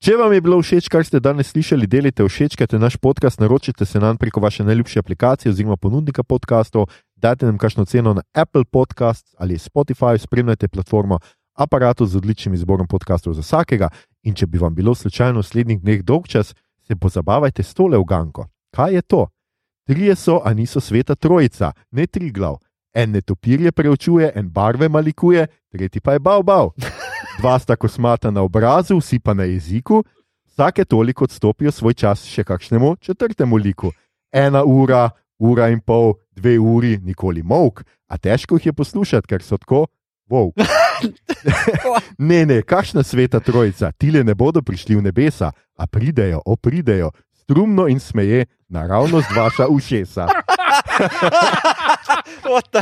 Če 0.00 0.14
vam 0.16 0.32
je 0.32 0.40
bilo 0.40 0.56
všeč, 0.64 0.86
kar 0.88 1.04
ste 1.04 1.18
danes 1.20 1.50
slišali, 1.52 1.84
delite 1.84 2.24
všečkajte 2.24 2.78
naš 2.80 2.94
podcast, 2.96 3.36
naročite 3.36 3.84
se 3.84 4.00
nam 4.00 4.16
preko 4.16 4.40
vaše 4.40 4.64
najljubše 4.64 4.98
aplikacije 4.98 5.50
oziroma 5.52 5.76
ponudnika 5.76 6.22
podkastov, 6.24 6.86
dajte 7.20 7.44
nam 7.44 7.58
kakšno 7.60 7.84
ceno 7.84 8.14
na 8.16 8.22
Apple 8.32 8.64
Podcast 8.64 9.34
ali 9.38 9.58
Spotify, 9.60 10.16
spremljajte 10.18 10.68
platformo 10.68 11.18
aparatu 11.52 12.06
z 12.06 12.16
odličnim 12.16 12.54
izborom 12.54 12.88
podkastov 12.88 13.36
za 13.36 13.44
vsakega. 13.44 13.90
In 14.24 14.32
če 14.34 14.46
bi 14.46 14.58
vam 14.58 14.74
bilo 14.74 14.94
slučajno 14.94 15.36
v 15.36 15.44
naslednjih 15.44 15.82
dneh 15.84 16.00
dolg 16.02 16.32
čas, 16.32 16.54
se 16.80 16.96
pozabavajte 16.96 17.62
s 17.62 17.76
tole 17.76 18.00
uganko. 18.00 18.48
Kaj 18.72 18.94
je 18.94 19.02
to? 19.02 19.26
Trije 19.84 20.16
so, 20.16 20.40
a 20.44 20.54
niso 20.54 20.80
sveta 20.80 21.14
trojica, 21.14 21.74
ne 21.92 22.06
tri 22.06 22.32
glav. 22.32 22.56
En 22.94 23.12
netopirje 23.12 23.72
preučuje, 23.72 24.32
en 24.34 24.48
barve 24.48 24.88
malikuje, 24.88 25.46
tretji 25.68 26.00
pa 26.00 26.16
je 26.16 26.24
bav 26.24 26.42
bav. 26.42 26.72
Dva 27.40 27.58
sta 27.58 27.72
kosmata 27.76 28.28
na 28.30 28.42
obrazu, 28.44 28.98
vsi 29.00 29.16
pa 29.18 29.32
na 29.34 29.44
jeziku, 29.48 30.04
vsake 30.44 30.84
toliko 30.84 31.24
odstopijo 31.24 31.72
svoj 31.72 31.94
čas 31.94 32.24
še 32.28 32.44
kakšnemu 32.44 32.96
četrtemu 33.00 33.56
liku. 33.56 33.92
Ena 34.28 34.60
ura, 34.64 35.08
ura 35.40 35.70
in 35.72 35.80
pol, 35.80 36.18
dve 36.36 36.58
uri, 36.60 36.98
nikoli 37.00 37.40
mok, 37.42 37.80
a 38.12 38.18
težko 38.20 38.58
jih 38.60 38.66
je 38.66 38.72
poslušati, 38.76 39.26
ker 39.26 39.40
so 39.40 39.56
tako. 39.56 39.86
Wow. 40.28 40.52
ne, 42.30 42.44
ne, 42.46 42.60
kakšna 42.60 43.02
sveta 43.02 43.40
trojica, 43.40 43.88
tile 43.96 44.20
ne 44.20 44.36
bodo 44.36 44.60
prišli 44.60 45.00
v 45.00 45.08
nebesa, 45.08 45.48
a 45.80 45.86
pridejo, 45.88 46.42
opridejo, 46.44 47.08
strumno 47.40 47.88
in 47.88 48.04
smeje, 48.04 48.44
naravnost 48.68 49.32
vaša 49.32 49.72
ušesa. 49.72 50.28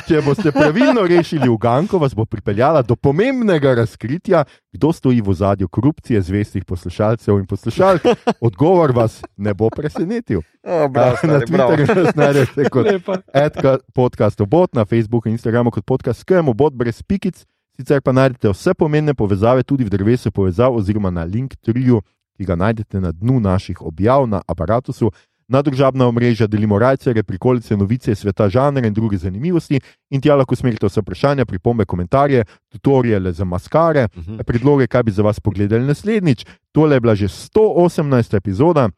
Če 0.09 0.20
boste 0.25 0.53
pravilno 0.53 1.03
rešili 1.07 1.49
uganko, 1.49 1.99
vas 1.99 2.15
bo 2.15 2.25
pripeljala 2.25 2.83
do 2.83 2.97
pomembnega 2.97 3.75
razkritja, 3.75 4.45
kdo 4.73 4.93
stoji 4.93 5.20
v 5.20 5.35
zadju 5.35 5.69
korupcije 5.69 6.20
zvestih 6.23 6.65
poslušalcev 6.65 7.39
in 7.39 7.47
poslušalk. 7.47 8.07
Odgovor 8.41 8.93
vas 8.97 9.20
ne 9.37 9.55
bo 9.55 9.70
presenetil. 9.70 10.43
Oh, 10.62 10.87
bravo, 10.91 11.16
na 11.23 11.41
stari, 11.41 11.53
bravo. 11.53 11.77
Twitterju 11.77 12.05
nas 12.05 12.15
najdete 12.15 12.69
kot 12.70 12.87
Lepa. 12.87 13.79
Podcast 13.95 14.41
obot, 14.41 14.75
na 14.75 14.85
Facebooku 14.85 15.29
in 15.29 15.39
Instagramu 15.39 15.70
kot 15.70 15.85
podcast 15.85 16.20
skem 16.20 16.49
obot 16.49 16.75
brez 16.75 17.03
pikic. 17.03 17.45
Sicer 17.79 18.03
pa 18.03 18.12
najdete 18.12 18.51
vse 18.51 18.75
pomembne 18.75 19.15
povezave 19.15 19.62
tudi 19.62 19.85
v 19.85 19.91
drevesu 19.91 20.33
povezav 20.35 20.75
oziroma 20.75 21.11
na 21.15 21.23
link 21.25 21.55
triju, 21.62 22.01
ki 22.37 22.45
ga 22.45 22.57
najdete 22.59 23.01
na 23.01 23.12
dnu 23.12 23.41
naših 23.41 23.83
objav 23.83 24.27
na 24.27 24.43
aparatusu. 24.47 25.12
Na 25.49 25.62
družabna 25.62 26.05
omrežja 26.07 26.47
delimo 26.47 26.77
rajcere, 26.79 27.23
prikolice, 27.23 27.77
novice, 27.77 28.15
sveta 28.15 28.49
žanra 28.49 28.87
in 28.87 28.93
druge 28.93 29.16
zanimivosti, 29.16 29.81
in 30.11 30.20
tja 30.20 30.37
lahko 30.37 30.57
smerite 30.57 30.87
vse 30.87 31.01
vprašanja, 31.01 31.47
pripombe, 31.47 31.85
komentarje, 31.85 32.45
tutoriale 32.69 33.33
za 33.33 33.45
maskare, 33.45 34.09
Mhm. 34.16 34.39
predloge, 34.47 34.87
kaj 34.87 35.03
bi 35.03 35.11
za 35.11 35.23
vas 35.23 35.41
pogledali 35.41 35.87
naslednjič. 35.87 36.45
Tole 36.73 36.97
je 36.97 37.01
bila 37.01 37.15
že 37.15 37.29
118. 37.29 38.35
epizoda, 38.35 38.89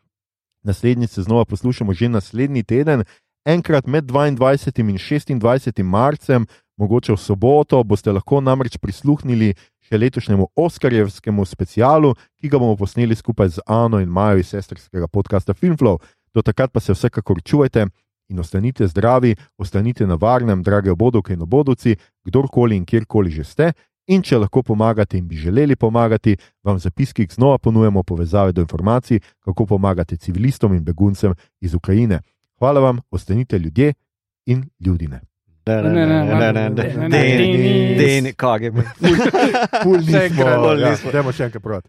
naslednjič 0.65 1.11
se 1.11 1.23
znova 1.23 1.45
poslušamo 1.45 1.95
že 1.95 2.09
naslednji 2.09 2.63
teden, 2.63 3.05
enkrat 3.47 3.87
med 3.87 4.05
22. 4.05 4.81
in 4.81 4.87
26. 5.41 5.83
marcem, 5.83 6.47
mogoče 6.77 7.13
v 7.13 7.17
soboto, 7.17 7.85
boste 7.85 8.13
lahko 8.13 8.41
namreč 8.41 8.77
prisluhnili 8.77 9.55
še 9.81 9.99
letošnjemu 9.99 10.47
Oskarjevskemu 10.57 11.45
specialu, 11.45 12.15
ki 12.41 12.49
ga 12.49 12.59
bomo 12.59 12.77
posneli 12.77 13.15
skupaj 13.15 13.49
z 13.49 13.59
Ano 13.67 14.01
in 14.01 14.09
Majo 14.09 14.39
iz 14.39 14.49
sestrskega 14.49 15.07
podcasta 15.07 15.55
Filmflow. 15.55 15.99
Do 16.35 16.43
takrat 16.43 16.73
pa 16.73 16.81
se 16.81 16.93
vsekakor 16.93 17.43
čuvajte 17.43 17.87
in 18.31 18.39
ostanite 18.39 18.87
zdravi, 18.87 19.37
ostanite 19.59 20.07
na 20.07 20.15
varnem, 20.15 20.63
drage 20.63 20.91
obodovke 20.91 21.33
in 21.35 21.43
obodovci, 21.43 21.97
kdorkoli 22.25 22.77
in 22.77 22.85
kjerkoli 22.87 23.31
že 23.31 23.45
ste. 23.45 23.73
In 24.11 24.23
če 24.23 24.39
lahko 24.39 24.63
pomagate 24.63 25.19
in 25.19 25.29
bi 25.29 25.37
želeli 25.37 25.77
pomagati, 25.77 26.37
vam 26.65 26.77
v 26.77 26.81
zapiskih 26.81 27.29
znova 27.31 27.59
ponujemo 27.59 28.03
povezave 28.03 28.53
do 28.53 28.61
informacij, 28.61 29.21
kako 29.45 29.67
pomagate 29.67 30.17
civilistom 30.17 30.75
in 30.75 30.85
beguncem 30.85 31.35
iz 31.61 31.75
Ukrajine. 31.75 32.21
Hvala 32.59 32.81
vam, 32.81 33.01
ostanite 33.11 33.59
ljudje 33.59 33.93
in 34.47 34.65
ljudine. 34.81 35.21
Ne, 35.67 35.83
ne, 35.83 35.91
ne, 35.91 36.07
ne, 36.07 36.25
ne, 36.25 36.53
ne, 36.53 36.71
ne, 36.71 37.09
ne, 37.09 37.09
Denis. 37.09 37.99
Denis, 37.99 38.35
kaj 38.37 38.65
je. 38.65 38.71
Pul 38.73 40.03
Še 40.03 40.25
enkrat. 40.27 40.59
nismo, 40.59 40.73
ja, 40.75 40.91
nismo. 40.91 41.13
dajmo 41.13 41.33
še 41.33 41.45
enkrat 41.45 41.63
proti. 41.63 41.89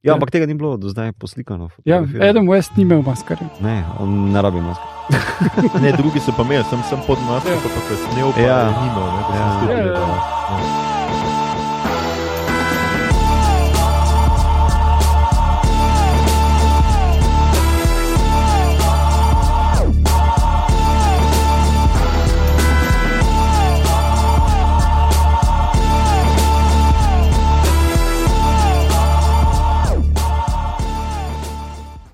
Ja, 0.00 0.04
Ja. 0.04 0.14
ampak 0.14 0.30
tega 0.30 0.46
ni 0.46 0.54
bilo 0.54 0.76
do 0.76 0.88
zdaj 0.88 1.12
poslikano. 1.12 1.68
Ja, 1.84 1.98
fotografirano. 1.98 2.30
Adam 2.30 2.48
West 2.48 2.70
ni 2.76 2.82
imel 2.82 3.02
maskare. 3.02 3.46
Ne, 3.60 3.82
on 3.98 4.30
ne 4.30 4.38
rabi 4.40 4.60
maskare. 4.60 4.94
Ne, 5.82 5.92
drugi 5.92 6.20
so 6.20 6.32
pa 6.32 6.42
imeli, 6.42 6.64
sem, 6.64 6.78
sem 6.84 6.98
pod 7.02 7.18
masko, 7.20 7.48
Ja. 7.48 7.56
pa 7.56 7.68
pa 7.68 7.80
kasneje, 7.82 8.32
pa 8.32 8.40
Ja. 8.40 8.46
ja. 8.46 8.70
nimo, 8.76 9.02
ne, 9.06 9.20
da 9.20 9.26
sem 9.26 9.34
Ja. 9.34 9.46
Ja, 9.68 9.76
ja, 9.76 9.82
gledal. 9.82 10.02
ja. 10.02 10.18
Ja. 10.50 11.37